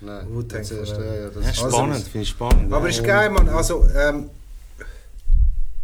[0.00, 0.26] Nein.
[0.30, 1.14] Wu-Tang das erste, Forever.
[1.14, 2.72] ja, ja, das Ja, ist Also- spannend, finde ich spannend.
[2.72, 2.90] Aber ja.
[2.94, 3.48] ist geil, Mann.
[3.48, 4.30] Also, ähm,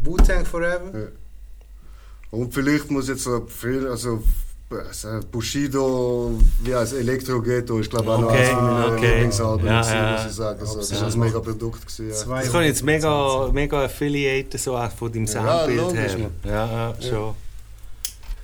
[0.00, 1.08] Wu-Tang Forever.
[2.30, 4.22] Und vielleicht muss jetzt so viel, also
[5.32, 9.06] Bushido, wie heißt Elektro-Ghetto, ist glaube ich auch noch Okay, eines meiner okay.
[9.14, 10.12] Lieblingsalben, Ja, gewesen, ja.
[10.12, 10.60] muss ich sagen.
[10.60, 11.14] Also, das ist Absolut.
[11.14, 11.80] ein mega Produkt.
[11.86, 12.40] Gewesen, ja.
[12.40, 16.30] Das kann ich jetzt mega, mega affiliaten, so auch von deinem Ja, Soundbild logisch, her.
[16.44, 17.34] Ja, ja, schon.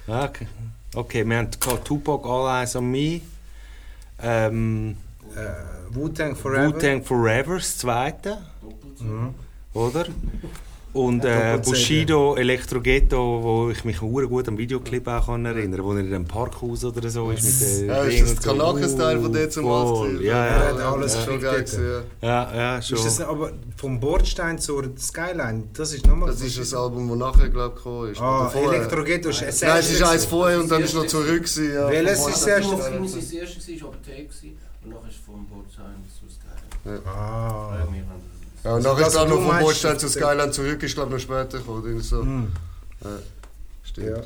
[0.08, 0.46] Ja, Okay.
[0.96, 1.50] okay, wir haben
[1.84, 3.20] Tupac All Eyes on Me.
[4.22, 4.96] Ähm,
[5.34, 6.74] Äh, Wu-Tang Forever.
[6.74, 8.38] Wu-Tang Forever, das zweite,
[9.00, 9.34] Mhm.
[9.74, 10.06] oder?
[10.92, 11.58] Und Ja, äh.
[11.58, 16.00] Bushido Electro Ghetto, wo ich mich sehr gut am Videoclip auch kann erinnern wo er
[16.00, 18.42] in einem Parkhaus oder so ist mit den Ja, ist das.
[18.44, 20.22] Kanaka-Style von dort zum Voll, Malz?
[20.22, 21.64] Ja, Ja, ja, alles das ist schon geil.
[22.22, 22.28] Ja.
[22.28, 22.96] ja, ja, schon.
[22.96, 25.64] Ist das aber vom Bordstein zur Skyline?
[25.74, 26.30] Das ist nochmal.
[26.30, 28.20] Das ist ein Album, das nachher glaub, ich, gekommen ist.
[28.20, 28.80] Ah, Oder vorher.
[28.80, 31.26] Elektro Ghetto ist das Nein, es ist erste eins vorher und dann ist noch zurück.
[31.42, 31.90] gewesen, Ja.
[31.90, 32.70] Welches ist das erste?
[32.76, 37.02] Das erste, war aber Take gewesen, und nachher ist vom Bordstein zu Skyline.
[37.06, 37.86] Ah.
[38.66, 41.28] Ja, und Also nachher ist dann noch vom Bordstein zu Skyline zurück, ist glaube ich
[41.28, 42.00] noch später gekommen.
[42.00, 42.22] So.
[42.22, 42.52] Hm.
[43.04, 43.10] Ja.
[43.84, 44.08] Stimmt.
[44.08, 44.22] Ja.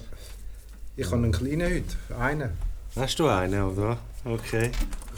[0.96, 2.18] Ich habe einen kleinen heute.
[2.18, 2.50] Einen.
[2.96, 3.98] Hast du einen, oder?
[4.24, 4.70] Okay.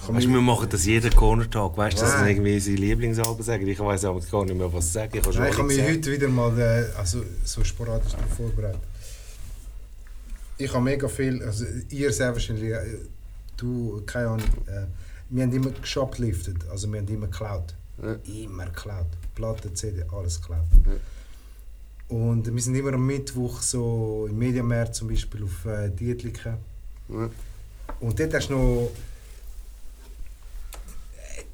[0.09, 2.25] Weißt, ich- wir machen das jeden Corner Talk, weißt du, dass Nein.
[2.25, 3.67] sie irgendwie seine Lieblingsalben sagen.
[3.69, 5.17] Ich weiß aber gar nicht mehr, was sie sagen.
[5.17, 5.97] Ich Nein, ich habe mich gesagt.
[5.99, 8.81] heute wieder mal äh, also, so sporadisch darauf vorbereitet.
[10.59, 12.99] Ich habe mega viel, also ihr sehr wahrscheinlich, äh,
[13.57, 14.87] du, keine Ahnung, äh,
[15.31, 17.75] wir haben immer geshopliftet, also wir haben immer geklaut.
[18.03, 18.17] Ja.
[18.45, 19.07] Immer geklaut.
[19.35, 20.67] Platte, CD, alles geklaut.
[20.87, 22.17] Ja.
[22.17, 26.57] Und wir sind immer am Mittwoch so im Mediamarkt zum Beispiel auf äh, Dietliken.
[27.09, 27.31] Ja.
[28.01, 28.91] Und dort hast du noch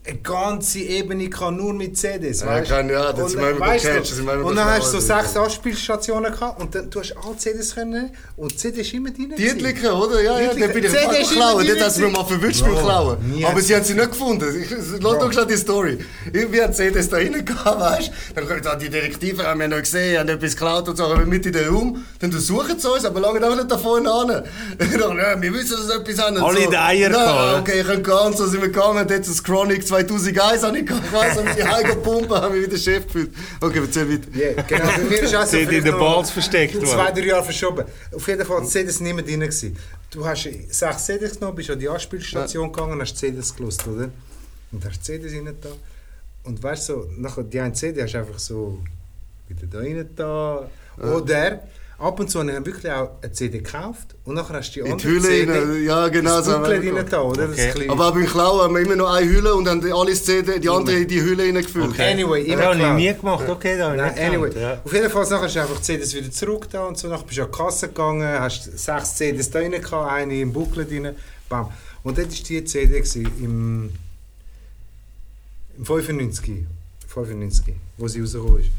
[0.08, 2.44] eine ganze Ebene kann nur mit CDs.
[2.44, 2.70] Weißt?
[2.70, 5.36] Ja, kann, ja, das sind wir weißt du, das Und dann hast du so sechs
[5.36, 9.34] Anspielstationen gehabt und dann du hast alle CDs können und CD ist immer deine.
[9.34, 10.22] Die Dietliken, oder?
[10.22, 11.68] Ja, ja, dann bin ich mal geklaut.
[11.68, 13.18] Dort hast du mir mal verwünscht beim Klauen.
[13.44, 14.66] Aber sie haben sie nicht gefunden.
[15.00, 15.98] Lass doch schon die Story.
[16.32, 18.34] Wir haben CDs da rein gehabt, weißt du?
[18.34, 21.44] Dann kommen die Direktiven, haben wir noch gesehen, haben etwas geklaut und so, aber mit
[21.44, 22.04] in den Raum.
[22.20, 24.28] Dann suchen sie uns, aber lange auch nicht da vorne an.
[24.78, 26.38] wir wissen, dass etwas haben.
[26.38, 28.36] Alle in den Eier Nein, okay, ich kann gehen.
[28.36, 29.06] So sind wir gegangen.
[29.06, 32.78] Dort das Chronic 2 2000 Eis habe ich gegessen und sie heimgepumpt, habe ich wieder
[32.78, 33.32] Chef gefühlt.
[33.60, 34.36] Okay, wir erzähl weiter.
[34.36, 36.86] Yeah, genau, bei mir ist also in den Balls versteckt worden.
[36.86, 37.84] Zwei, drei Jahre verschoben.
[38.14, 39.76] Auf jeden Fall, die CDs nicht mehr drin gewesen.
[40.10, 42.72] Du hast sechs CDs genommen, bist an die Anspielstation ja.
[42.72, 44.10] gegangen und hast CDs gelost, oder?
[44.72, 45.68] Und hast CDs rein da.
[46.44, 48.78] Und weißt du, so, nachher die eine CD hast du einfach so
[49.48, 50.70] wieder da rein da.
[50.96, 51.62] Oder
[51.98, 54.86] ab und zu habe ich wirklich auch eine CD gekauft und nachher hast du die
[54.86, 57.48] In andere die Hülle CD rein, ja, genau, ins so rein da, oder?
[57.48, 57.88] Okay.
[57.88, 60.68] Aber auch beim Klauen haben wir immer noch eine Hülle und haben alles CD, die
[60.68, 61.90] andere in die Hülle reingefüllt.
[61.90, 62.12] Okay.
[62.12, 62.96] Anyway, das immer habe ich geklaut.
[62.96, 63.48] nie gemacht.
[63.48, 64.60] Okay, da habe Nein, nicht anyway.
[64.60, 64.80] ja.
[64.84, 67.08] Auf jeden Fall nachher hast du einfach die CDs wieder zurück da und so.
[67.08, 70.52] Nachher bist du an die Kasse gegangen, hast sechs CDs da rein gehabt, eine im
[70.52, 71.16] Booklet rein.
[71.48, 71.72] Bam.
[72.04, 73.90] Und dort war die CD gewesen, im,
[75.76, 76.64] im 95,
[77.08, 78.70] 95, wo sie rausgekommen ist.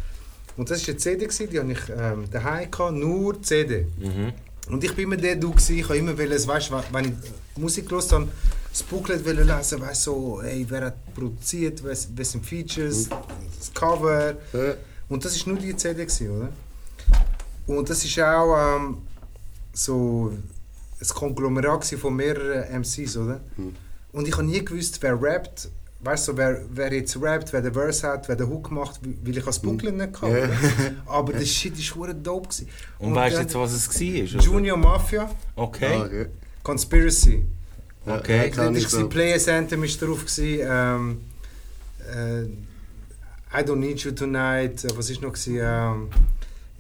[0.60, 3.86] Und das war eine CD, gewesen, die hatte ich ähm, daheim gehabt, nur CD.
[3.98, 4.34] Mhm.
[4.70, 7.88] Und ich bin immer der Du gewesen, ich habe immer wollen, weißt, wenn- ich Musik
[7.88, 8.28] gehört habe,
[8.70, 13.08] das Booklet wollen lesen, weißt so, hey, wer hat produziert, was, was sind Features,
[13.58, 14.34] das Cover.
[14.52, 14.74] Ja.
[15.08, 16.50] Und das war nur die CD, gewesen, oder?
[17.66, 18.98] Und das ist auch ähm,
[19.74, 20.34] so
[21.00, 23.40] ein Konglomerat von mehreren MCs, oder?
[23.56, 23.76] Mhm.
[24.12, 25.70] Und ich habe nie gewusst, wer rappt.
[26.02, 29.38] Weißt du, wer, wer jetzt rappt, wer den Verse hat, wer den Hook macht, weil
[29.38, 30.38] ich das Booklet nicht hatte.
[30.40, 30.46] Ja.
[30.46, 30.56] oder?
[31.08, 32.48] Aber das Shit war hure dope.
[32.48, 32.70] Gewesen.
[33.00, 34.42] Und weißt du jetzt, was es war?
[34.42, 35.94] Junior Mafia, Okay.
[35.94, 36.26] Ah, okay.
[36.64, 37.44] Conspiracy.
[38.06, 38.38] Ja, Okay.
[38.38, 39.10] ja, Dort kann war ich so.
[39.10, 40.22] Players Anthem ist drauf.
[40.26, 41.22] Gewesen, ähm,
[42.16, 42.44] äh,
[43.52, 44.86] I Don't Need You Tonight.
[44.86, 45.34] Äh, was ist noch?
[45.34, 46.08] Gewesen, ähm,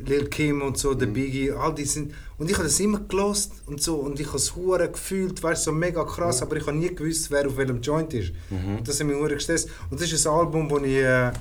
[0.06, 2.14] Lil Kim und so, der Biggie, all die sind.
[2.38, 3.96] Und ich habe das immer gelost und so.
[3.96, 7.30] Und ich habe es hure gefühlt, weißt so mega krass, aber ich habe nie gewusst,
[7.32, 8.32] wer auf welchem Joint ist.
[8.50, 9.70] Und das hat mich hure gestresst.
[9.90, 11.32] Und das ist ein Album, wo ich, äh,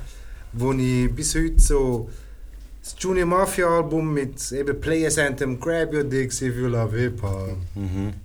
[0.53, 2.09] wo ich bis heute so.
[2.83, 7.21] Das Junior Mafia Album mit eben Players Anthem, Grab Your Dicks if you love Hip
[7.23, 7.57] Hop.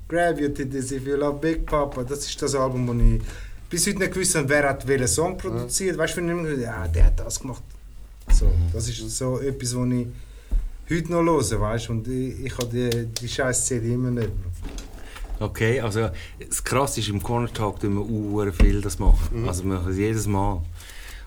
[0.08, 2.04] Grab Your Titties if you love Big Papa.
[2.04, 3.22] Das ist das Album, wo ich
[3.70, 5.98] bis heute nicht gewusst habe, wer hat welchen Song produziert.
[5.98, 7.64] Weißt du, wenn ich immer gesagt ja, der hat das gemacht.
[8.34, 10.08] So, das ist so etwas, was ich
[10.90, 11.90] heute noch höre, weißt?
[11.90, 14.30] Und ich, ich habe die, die scheiß CD immer nicht.
[15.40, 16.10] Okay, also
[16.48, 17.96] das Krasse ist, im Corner Talk tun
[18.36, 19.48] wir viel das machen.
[19.48, 20.62] Also wir machen es jedes Mal.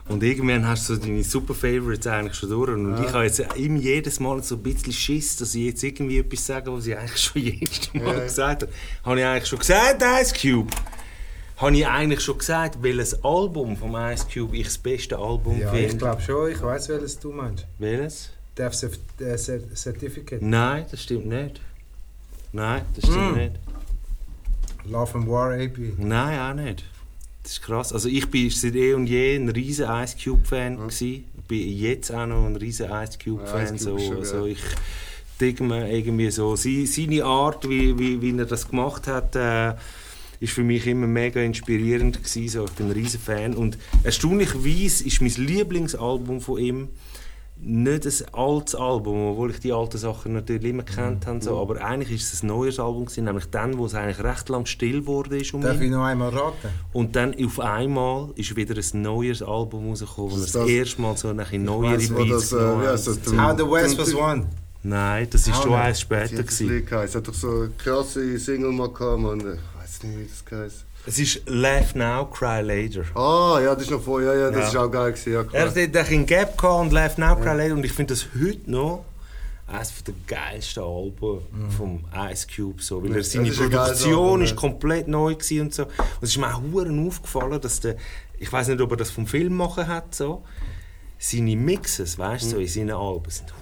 [0.09, 2.71] Und irgendwann hast du so deine Super Favorites eigentlich schon durch.
[2.71, 6.19] Und ich habe jetzt immer jedes Mal so ein bisschen Schiss, dass ich jetzt irgendwie
[6.19, 8.21] etwas sage, was ich eigentlich schon jedes Mal Ja.
[8.25, 8.73] gesagt habe.
[9.05, 10.71] Habe ich eigentlich schon gesagt, Ice Cube?
[11.57, 15.73] Habe ich eigentlich schon gesagt, welches Album vom Ice Cube ich das beste Album Ja,
[15.73, 15.97] ich finde?
[15.97, 17.67] glaube schon, ich weiß, welches du meinst.
[17.79, 18.31] Welches?
[18.59, 18.83] Death
[19.21, 20.43] äh, Cert- Certificate.
[20.43, 21.61] Nein, das stimmt nicht.
[22.53, 23.39] Nein, das stimmt Mm.
[23.39, 23.53] nicht.
[24.85, 25.79] Love and War AP.
[25.99, 26.85] Nein, auch nicht.
[27.43, 27.93] Das ist krass.
[27.93, 31.25] Also ich bin seit eh und je ein riesen Ice Cube Fan gsi.
[31.39, 33.75] Ich bin jetzt auch noch ein riesen Ice Cube Ja, Fan.
[33.77, 34.49] Ice Cube so, schon so geil.
[34.53, 34.63] ich
[35.41, 39.75] denke mir irgendwie so seine Art, wie, wie, wie er das gemacht hat, äh,
[40.41, 42.49] ist für mich immer mega inspirierend gsi.
[42.49, 46.89] So, ich bin ein riesen Fan und erstaunlicherweise ist mein Lieblingsalbum von ihm
[47.59, 51.83] nicht ein altes Album, obwohl ich die alten Sachen natürlich immer kennt habe, so, aber
[51.83, 55.07] eigentlich ist es ein neues Album gewesen, nämlich dann, wo es eigentlich recht lang still
[55.07, 55.85] wurde ist um Darf ihn.
[55.85, 56.69] ich noch einmal raten?
[56.93, 61.33] Und dann auf einmal ist wieder ein neues Album rausgekommen, das das- erste Mal so
[61.33, 64.45] nach neuere wo Beats das, äh, heisst das, How the West was won.
[64.83, 66.43] Nein, das ist Auch schon eins später.
[66.43, 66.87] Gewesen.
[67.05, 69.19] Es hat doch so eine krasse Single mal gehabt,
[69.97, 70.83] weiß nicht, wie das geheißen.
[71.07, 73.03] Es ist Laugh Now, Cry Later.
[73.15, 74.35] Ah, ja, das ist noch vorher.
[74.35, 74.69] Ja, ja, das Ja.
[74.69, 75.33] ist auch geil gewesen.
[75.33, 78.15] Ja, Er hat dort ein Gap gehabt und Laugh Now, Cry Later und ich finde
[78.15, 79.05] das heute noch
[79.69, 81.41] eines der geilsten Alben
[81.77, 82.83] vom Ice Cube.
[82.83, 84.57] So, weil Ja, er seine ist Produktion Album, ist ja.
[84.57, 85.85] komplett neu gewesen und so.
[85.85, 85.93] Und
[86.23, 87.97] es ist mir auch verdammt aufgefallen, dass der,
[88.39, 90.45] ich weiß nicht, ob er das vom Film machen hat, so,
[91.19, 93.53] seine Mixes, weißt du, so in seinen Alben sind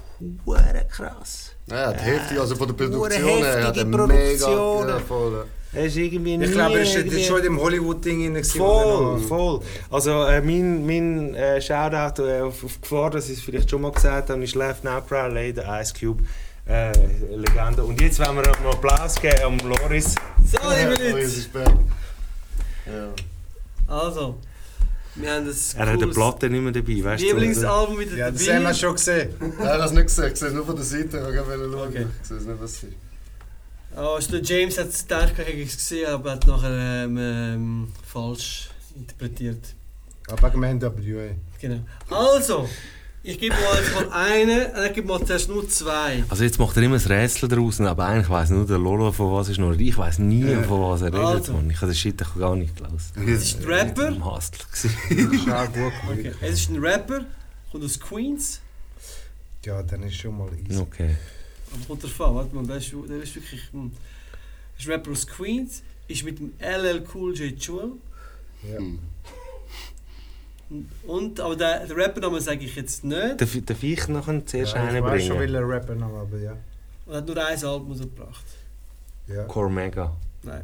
[0.45, 1.51] hure krass.
[1.67, 5.45] Ja, die Hälfte, also von der Produktion her, hat heftige er mega ja, voll.
[5.75, 9.59] Er ist irgendwie Ich glaube, er ist schon in dem Hollywood-Ding Voll, voll.
[9.91, 13.81] Also äh, mein, mein äh, Shoutout äh, auf, auf Gefahr, dass ich es vielleicht schon
[13.81, 16.23] mal gesagt habe, ist Left Now Cry Later, Ice Cube,
[16.67, 16.91] äh,
[17.35, 17.83] Legende.
[17.83, 20.15] Und jetzt wollen wir noch Applaus geben am Loris.
[20.45, 21.29] So, liebe Leute.
[21.29, 21.67] spät.
[22.85, 23.09] Ja.
[23.87, 24.37] Also,
[25.15, 27.27] wir haben das Er hat eine Platte nicht mehr dabei, weißt du?
[27.27, 28.55] Lieblingsalbum wieder Ja, das dabei.
[28.57, 29.29] haben wir schon gesehen.
[29.39, 30.31] Nein, das nicht gesehen.
[30.31, 31.17] Ich sehe es nur von der Seite.
[31.17, 31.87] Ich wollte schauen.
[31.89, 32.07] Okay.
[32.21, 32.85] Ich sehe es nicht, was ist.
[33.97, 37.87] Oh, also der James hat es gedacht, ich es gesehen, aber hat nachher ähm, ähm,
[38.05, 39.73] falsch interpretiert.
[40.27, 41.35] Aber wegen dem NWA.
[41.61, 41.79] Genau.
[42.09, 42.67] Also,
[43.23, 46.23] ich gebe mal jetzt mal eine, und ich gebe mal zuerst nur zwei.
[46.29, 49.31] Also jetzt macht er immer ein Rätsel draus, aber eigentlich weiss nur der Lolo von
[49.31, 49.79] was ist nur.
[49.79, 51.25] Ich weiss nie von was er redet.
[51.25, 51.63] Also.
[51.69, 53.27] Ich habe den Shit gar nicht gelesen.
[53.27, 54.09] Es ist ein Rapper.
[54.09, 55.93] Ist auch gut.
[56.11, 56.33] Okay.
[56.41, 57.25] Es ist ein Rapper,
[57.71, 58.59] kommt aus Queens.
[59.65, 60.79] Ja, dann ist schon mal easy.
[60.79, 61.15] Okay.
[61.75, 63.61] Aber kommt warte mal, der ist, der ist wirklich.
[63.71, 63.91] Hm.
[64.77, 67.91] ist ein Rapper aus Queens, ist mit dem LL Cool J Jewel.
[68.63, 68.77] Ja.
[68.77, 68.99] Hm.
[71.05, 73.39] Und, aber der, der Rappername sage ich jetzt nicht.
[73.39, 75.53] Darf, darf ich noch einen zuerst Ja, einen ich weiß schon, bringen?
[75.53, 76.57] welcher Rapper noch, aber ja.
[77.05, 78.45] Und hat nur ein Album rausgebracht.
[79.27, 79.43] ja.
[79.43, 80.15] Cormega.
[80.41, 80.63] Nein.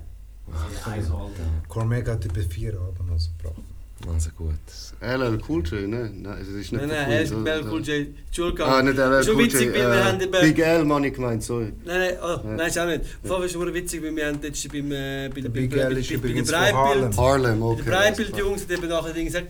[1.67, 3.61] Cormega hat über vier Alben rausgebracht.
[4.07, 4.55] Also gut.
[5.01, 6.11] LL Cool J, ne?
[6.13, 7.31] Nein, es ist nicht Nein, nein, er ist?
[7.31, 9.73] LL Cool J Jewel Ah, nicht LL Schon Cool witzig, J.
[9.75, 11.73] weil wir haben Äh, eben- Big L, Mann, ich gemeint, sorry.
[11.85, 13.01] Nein, nein, oh, nein, ist auch nicht.
[13.23, 15.97] Vor allem ist es schon witzig, weil wir haben jetzt beim, äh, bei, Big L
[15.97, 17.17] ist übrigens von Harlem.
[17.17, 17.81] Harlem, bei okay.
[17.83, 19.47] den Breitbild-Jungs hat eben nachher gesagt,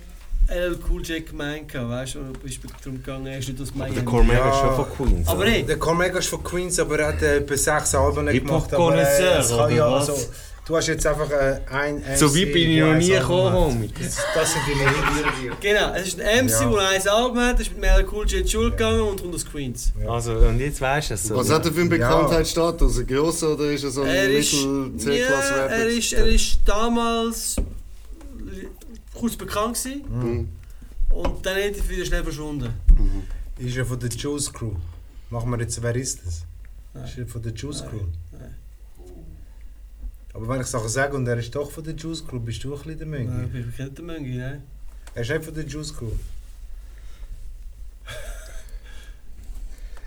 [0.47, 3.73] LL Cool J gemeint, weißt du, und du bist darum gegangen, er ist nicht aus
[3.73, 3.95] Miami.
[3.95, 5.27] der Cormega ist schon von Queens.
[5.27, 8.45] Aber hey, Der Cormega ist von Queens, aber er hat äh, etwa sechs Alben nicht
[8.45, 8.73] gemacht.
[8.73, 10.29] Aber, äh, oder was?
[10.65, 13.53] Du hast jetzt einfach äh, ein MC, So weit bin ich noch ein nie gekommen.
[13.53, 13.89] Homie.
[13.99, 15.57] Das, das sind deine Hits.
[15.59, 16.69] genau, es ist ein MC, Ja.
[16.69, 19.91] der ein Album hat, ist mit LL Cool J Jewel gegangen und kommt aus Queens.
[20.01, 20.09] Ja.
[20.09, 21.23] Also, und jetzt weißt du es.
[21.23, 21.35] so.
[21.35, 21.97] Was hat er für einen Ja.
[21.97, 22.99] Bekanntheitsstatus?
[22.99, 27.55] Ein grosser oder ist er so ein Er ist, ja, er ist, er ist damals
[29.13, 30.49] kurz bekannt gewesen Mhm.
[31.09, 32.69] und dann ist er wieder schnell verschwunden.
[33.57, 34.71] Ist er von der Juice Crew?
[35.29, 36.41] Machen wir jetzt, wer ist das?
[36.93, 37.05] Nein.
[37.05, 37.81] Ist er von der Juice.
[37.87, 37.97] Crew?
[38.30, 38.30] Nein.
[40.33, 42.73] Aber wenn ich Sachen sage und er ist doch von der Juice Crew, bist du
[42.73, 43.67] ein bisschen der Nein, Mönch.
[43.69, 44.61] ich kenne den Möngi, ne?
[45.13, 46.11] Er ist nicht von der Juice Crew.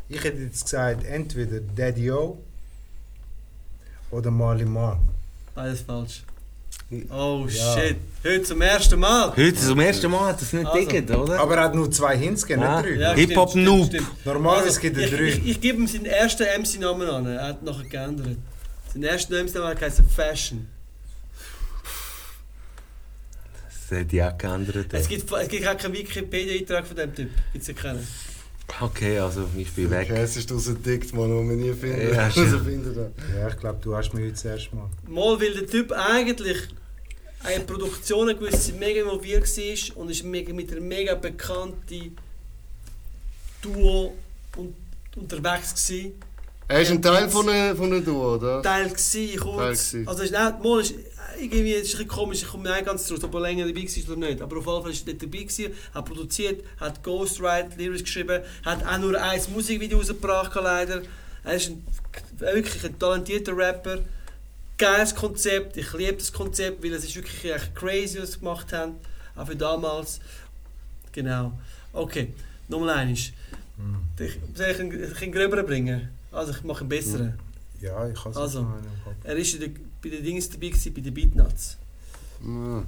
[0.09, 2.39] Ich hätte jetzt gesagt, entweder Daddy O
[4.11, 4.99] oder Marley Marl.
[5.55, 6.23] Beides falsch.
[7.11, 7.75] Oh Ja.
[7.79, 9.31] shit, heute zum ersten Mal.
[9.35, 10.79] Heute zum ersten Mal hat er es nicht Also.
[10.79, 11.41] digget, oder?
[11.41, 12.83] Aber er hat nur zwei Hints gegeben, Ah.
[12.83, 13.01] nicht drei.
[13.01, 13.91] Ja, Hip-Hop Noob.
[14.25, 15.23] Normalerweise Also, gibt er ich, drei.
[15.25, 17.27] Ich, ich gebe ihm seinen ersten MC-Namen an.
[17.27, 18.37] Er hat nachher geändert.
[18.95, 20.69] Sein erster MC-Name hat geheißen Fashion.
[23.91, 24.87] Das hat ja auch geändert.
[24.93, 27.31] Es gibt, es gibt auch keinen Wikipedia-Eintrag von dem Typ.
[27.53, 28.07] Gibt's ja keinen.
[28.81, 30.09] Okay, also ich bin weg.
[30.11, 32.15] Okay, es ist aus dem Dikt, man, den wir nie finden.
[32.15, 32.43] Ja, also.
[33.37, 34.89] Ja, ich glaube, du hast mich heute das erste Mal.
[35.09, 36.69] Mal, weil der Typ eigentlich
[37.55, 42.17] in Produktionen gewisse mega involviert war und ist mega, mit einer mega bekannten
[43.61, 44.15] Duo
[44.57, 44.75] un
[45.17, 46.11] unterwegs war.
[46.67, 48.63] Er ist ein Teil von einem von einem Duo, oder?
[48.63, 49.93] Teil gsi, kurz.
[49.93, 50.09] Teil.
[50.09, 50.95] Also ist nicht, mal ist
[51.39, 54.29] irgendwie ist ein komisch, ich komme nicht ganz draus, ob er länger dabei war oder
[54.29, 54.43] nicht.
[54.43, 58.43] Aber auf jeden Fall ist er dort dabei gewesen, hat produziert, hat Ghostwrite, Lyrics geschrieben,
[58.65, 61.03] hat auch nur ein Musikvideo rausgebracht leider.
[61.45, 61.87] Er ist ein,
[62.39, 63.99] wirklich ein talentierter Rapper.
[64.79, 68.73] Geiles Konzept, ich liebe das Konzept, weil es ist wirklich echt crazy, was sie gemacht
[68.73, 68.95] haben,
[69.37, 70.21] auch für damals.
[71.13, 71.53] Genau.
[71.93, 72.33] Okay,
[72.69, 73.33] nochmal eines.
[74.19, 76.09] Ich, soll ich einen, einen gröberen bringen?
[76.35, 77.35] Also ich mache einen besseren.
[77.81, 78.67] Ja, ich habe es Also.
[79.25, 79.69] Er war
[80.03, 81.77] bei den Dings dabei, gewesen, bei den Beatnuts.
[82.47, 82.83] Ah,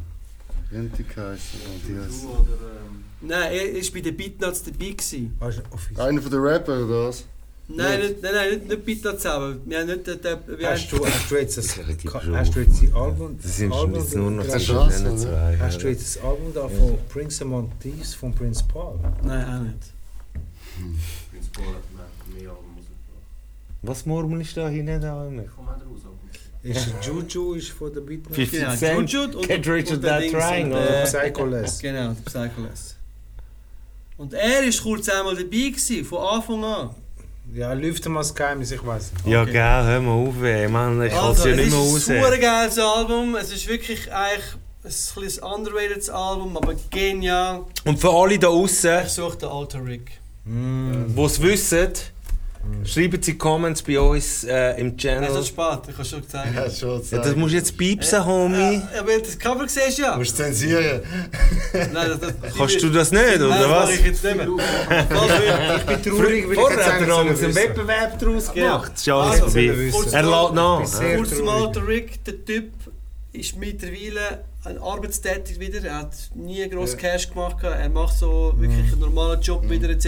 [0.72, 1.88] Rentik heisst er.
[1.88, 4.90] Die Nein, er war bei den Beatnuts dabei.
[4.90, 5.36] Gewesen.
[5.40, 7.24] Offiziell- Einer von den Rapper, oder was?
[7.68, 8.10] Nein, Nicht?
[8.10, 9.56] nicht, nein, nein, nicht, nicht Beatnuts selber.
[9.64, 10.20] Wir haben nicht den...
[10.22, 12.20] den Hast du, hast du jetzt Ja, die Bro.
[12.36, 15.16] hast du jetzt die Album, Das sind Album jetzt nur noch denen oder?
[15.16, 15.56] zwei.
[15.58, 19.00] Hast du jetzt das Album da von Prince Among Thieves von Prince Paul?
[19.24, 19.92] Nein, auch nicht.
[21.30, 21.82] Prince Paul hat
[22.34, 22.65] mehr- rausgebracht.
[23.86, 25.42] Was murmelst du da hinten da immer?
[25.42, 26.02] Ich komme auch raus.
[26.04, 28.34] aber- Ist Juju ist von der Beatnuts?
[28.36, 31.02] 50 Genau, Cent, Juju und- Get Rich und der Die Dings Trying, und, oder?
[31.02, 31.78] äh, Psycholess.
[31.82, 32.96] Genau, der Psycholess.
[34.16, 36.90] Und er war kurz einmal dabei, gewesen, von Anfang an.
[37.54, 39.26] Ja, lüfte mal das Geheimnis, ich weiß nicht.
[39.26, 39.52] Ja, Okay.
[39.52, 40.68] gell, hör mal auf, ey.
[40.68, 42.08] Mann, ich halte es ja es nicht mehr ist raus.
[42.10, 43.36] ein super geiles Album.
[43.36, 44.44] Es ist wirklich eigentlich
[44.82, 44.90] ein
[45.22, 47.62] bisschen underrated Album, aber genial.
[47.84, 50.10] Und für alle da außen, Ich suche den Alter Rick.
[50.44, 51.14] Mm.
[51.14, 51.88] die es wissen,
[52.84, 55.30] schreiben sie Comments bei uns äh, im Es Channel.
[55.38, 56.54] ist spät, ich habe schon gezeigt.
[56.54, 58.82] Ja, schon Ja, das musst du jetzt piepsen, Homie.
[58.94, 60.12] Ja, aber das Cover siehst du ja.
[60.12, 61.00] Du musst zensieren.
[61.72, 63.90] Nein, das, das, Kannst du das nicht, Nein, oder das was?
[63.94, 64.46] ich jetzt nicht mehr.
[65.76, 67.54] Ich bin traurig, weil ich Vorher jetzt hat er eigentlich damals sollen einen.
[67.56, 68.66] Wettbewerb daraus Genau.
[68.66, 68.92] gemacht.
[68.94, 70.12] Das ist alles Also, vorbei.
[70.12, 70.78] Er lädt nach.
[71.16, 71.48] Kurz traurig.
[71.48, 72.72] Alter Rick, der Typ
[73.32, 75.84] ist mittlerweile ein arbeitstätig wieder.
[75.84, 76.98] Er hat nie groß Ja.
[76.98, 77.56] Cash gemacht.
[77.62, 80.06] Er macht so wirklich einen normalen Job wieder etc.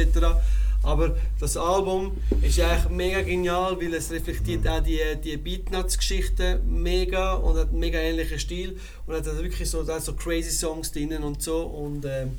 [0.82, 7.34] Aber das Album ist eigentlich mega genial, weil es reflektiert auch die, die Beatnuts-Geschichte mega
[7.34, 10.92] und hat einen mega ähnlichen Stil und hat also wirklich so, hat so crazy Songs
[10.92, 12.38] drinnen und so und ähm,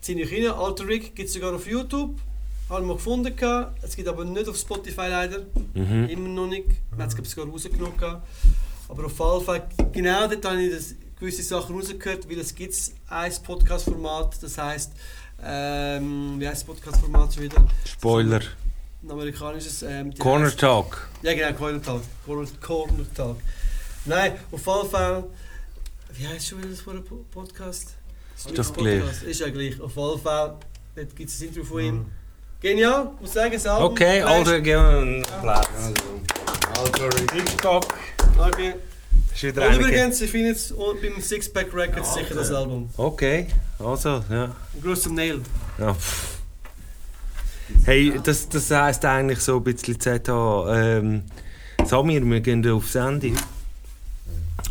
[0.00, 0.58] zieh euch rein.
[0.58, 2.18] Alter Rick gibt es sogar auf YouTube.
[2.68, 3.34] Haben wir gefunden.
[3.34, 3.78] gehabt.
[3.82, 5.46] Es gibt aber nicht auf Spotify leider.
[5.74, 6.08] Mhm.
[6.08, 6.68] Immer noch nicht.
[6.90, 7.96] Wir haben es ich, sogar rausgenommen.
[7.96, 8.26] gehabt.
[8.88, 12.74] Aber auf jeden Fall, genau dort habe ich das, gewisse Sachen rausgehört, weil es gibt
[13.08, 14.92] ein Podcast-Format, das heisst,
[15.42, 17.64] ähm, wie heißt das Podcast-Format schon wieder?
[17.86, 18.40] Spoiler.
[19.02, 19.82] Ein amerikanisches.
[19.82, 21.08] Ähm, Corner heisst- Talk.
[21.22, 22.02] Ja, genau, Corner Talk.
[22.24, 23.36] Corner, Corner Talk.
[24.04, 25.24] Nein, auf jeden Fall.
[26.14, 27.94] Wie heißt schon wieder das vor dem Podcast?
[28.36, 29.00] Ist doch gleich.
[29.00, 29.22] Podcast.
[29.24, 29.80] Ist ja gleich.
[29.80, 30.56] Auf jeden Fall.
[30.94, 32.06] Dort gibt es ein Interview von ihm.
[32.60, 33.92] Genial, muss sagen, das Album.
[33.92, 35.68] Okay, Alter, geben wir einen Platz.
[36.78, 37.32] Alter Rick.
[37.32, 37.86] Hitchcock.
[38.38, 38.74] Okay.
[39.36, 39.84] Ist wieder Und einige.
[39.90, 42.88] übrigens, ich finde jetzt beim Sixpack Records sicher das Album.
[42.96, 43.46] Okay,
[43.78, 44.44] also, ja.
[44.44, 45.40] Ein Gruß zum Nail.
[45.78, 45.94] ja.
[47.84, 50.28] Hey, das, das heisst eigentlich so ein bisschen ZH.
[50.70, 51.22] Ähm,
[51.84, 53.36] Samir, wir gehen auf Sendung.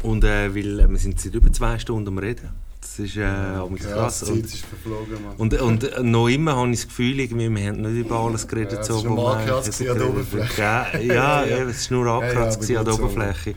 [0.01, 2.49] Und äh, weil äh, wir sind seit über zwei Stunden am Reden.
[2.81, 4.19] Das ist äh, ja, Ja, krass.
[4.21, 5.35] die Zeit Und, ist verflogen, Mann.
[5.37, 8.73] und, und noch immer habe ich das Gefühl, irgendwie, wir haben nicht über alles geredet.
[8.73, 10.09] Ja, es so, ist nur angekratzt an der.
[10.09, 10.61] Oberfläche.
[10.61, 13.51] Ja, ja, ja, es ist nur Ja, angekratzt ja, gewesen an der gut so.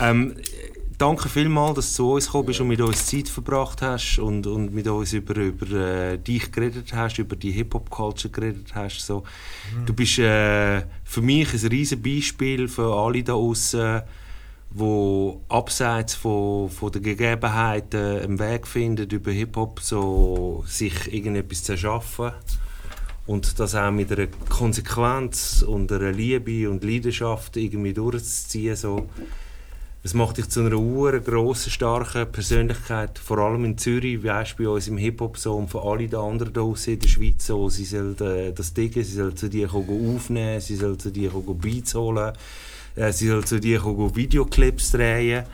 [0.00, 0.34] Ähm,
[0.98, 4.46] danke vielmals, dass du zu uns gekommen bist und mit uns Zeit verbracht hast und,
[4.46, 9.00] und mit uns über, über äh, dich geredet hast, über die Hip-Hop-Culture geredet hast.
[9.00, 9.24] So.
[9.84, 14.02] Du bist äh, für mich ein riesen Beispiel für alle da außen,
[14.70, 21.72] wo abseits von, von der Gegebenheiten einen Weg finden, über Hip-Hop so sich irgendetwas zu
[21.72, 22.32] erschaffen.
[23.26, 28.76] Und das auch mit einer Konsequenz und einer Liebe und Leidenschaft irgendwie durchzuziehen.
[28.76, 29.08] So.
[30.06, 34.56] Es macht dich zu einer uren grossen, starken Persönlichkeit, vor allem in Zürich, wie weißt,
[34.56, 37.44] bei uns im Hip-Hop so und für alle die anderen da draussen in der Schweiz
[37.44, 41.32] so, sie sollen äh, das Diggen, sie sollen zu dir aufnehmen, sie sollen zu dir
[41.32, 42.34] Beats holen,
[42.94, 45.44] äh, sie sollen zu dir Videoclips drehen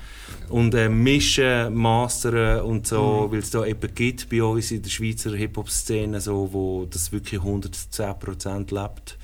[0.51, 4.91] und äh, mischen, mastern und so, weil es da eben gibt bei uns in der
[4.91, 9.17] Schweizer Hip-Hop-Szene, so, wo das wirklich 110% lebt.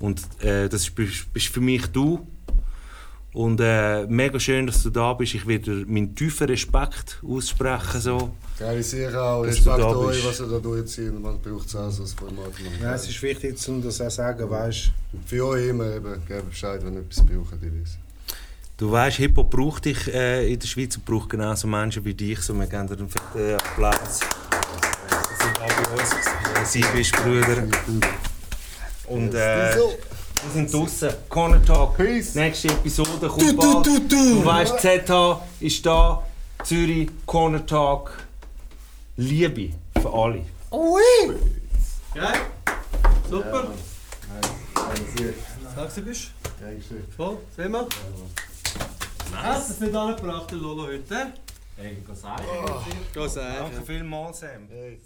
[0.00, 2.26] Und äh, das bist, bist für mich du.
[3.32, 5.34] Und äh, mega schön, dass du da bist.
[5.34, 8.00] Ich werde meinen tiefen Respekt aussprechen.
[8.00, 8.30] So.
[8.58, 10.26] Realisiere auch, Dass du Respekt da euch, bist.
[10.26, 11.22] was ihr da durchziehen.
[11.22, 12.50] Man braucht es auch so als Format.
[12.82, 14.90] Ja, es ist wichtig, um das auch zu sagen, weißt
[15.26, 17.54] Für euch immer eben, gebt Bescheid, wenn ihr etwas braucht.
[17.62, 17.98] Ich weiß.
[18.76, 22.40] Du weißt, Hip-Hop braucht dich äh, in der Schweiz und braucht genauso Menschen wie dich.
[22.40, 23.94] So, wir geben dir einen fetten Applaus.
[24.00, 26.10] Das sind auch bei uns.
[26.12, 27.62] äh, Sie bist Brüder.
[29.06, 29.76] Und äh,
[30.42, 31.10] wir sind draußen.
[31.28, 31.96] Corner Talk.
[31.96, 32.34] Peace.
[32.34, 33.86] Nächste Episode kommt bald.
[33.86, 36.22] Du weißt, ZH ist da.
[36.64, 38.12] Zürich, Corner Talk.
[39.16, 40.46] Liebe für alle.
[42.14, 42.40] Geil.
[43.28, 43.68] Super.
[45.76, 46.30] Sagst du bist?
[47.16, 47.38] Voll.
[47.56, 47.86] Sehen wir?
[49.34, 51.32] Hast du es nicht angebracht, der Lolo heute?
[51.76, 52.44] Ey, go sagen.
[53.14, 53.70] Geh sagen.
[53.72, 54.68] Danke vielmals, Sam.
[54.68, 55.00] Zeit.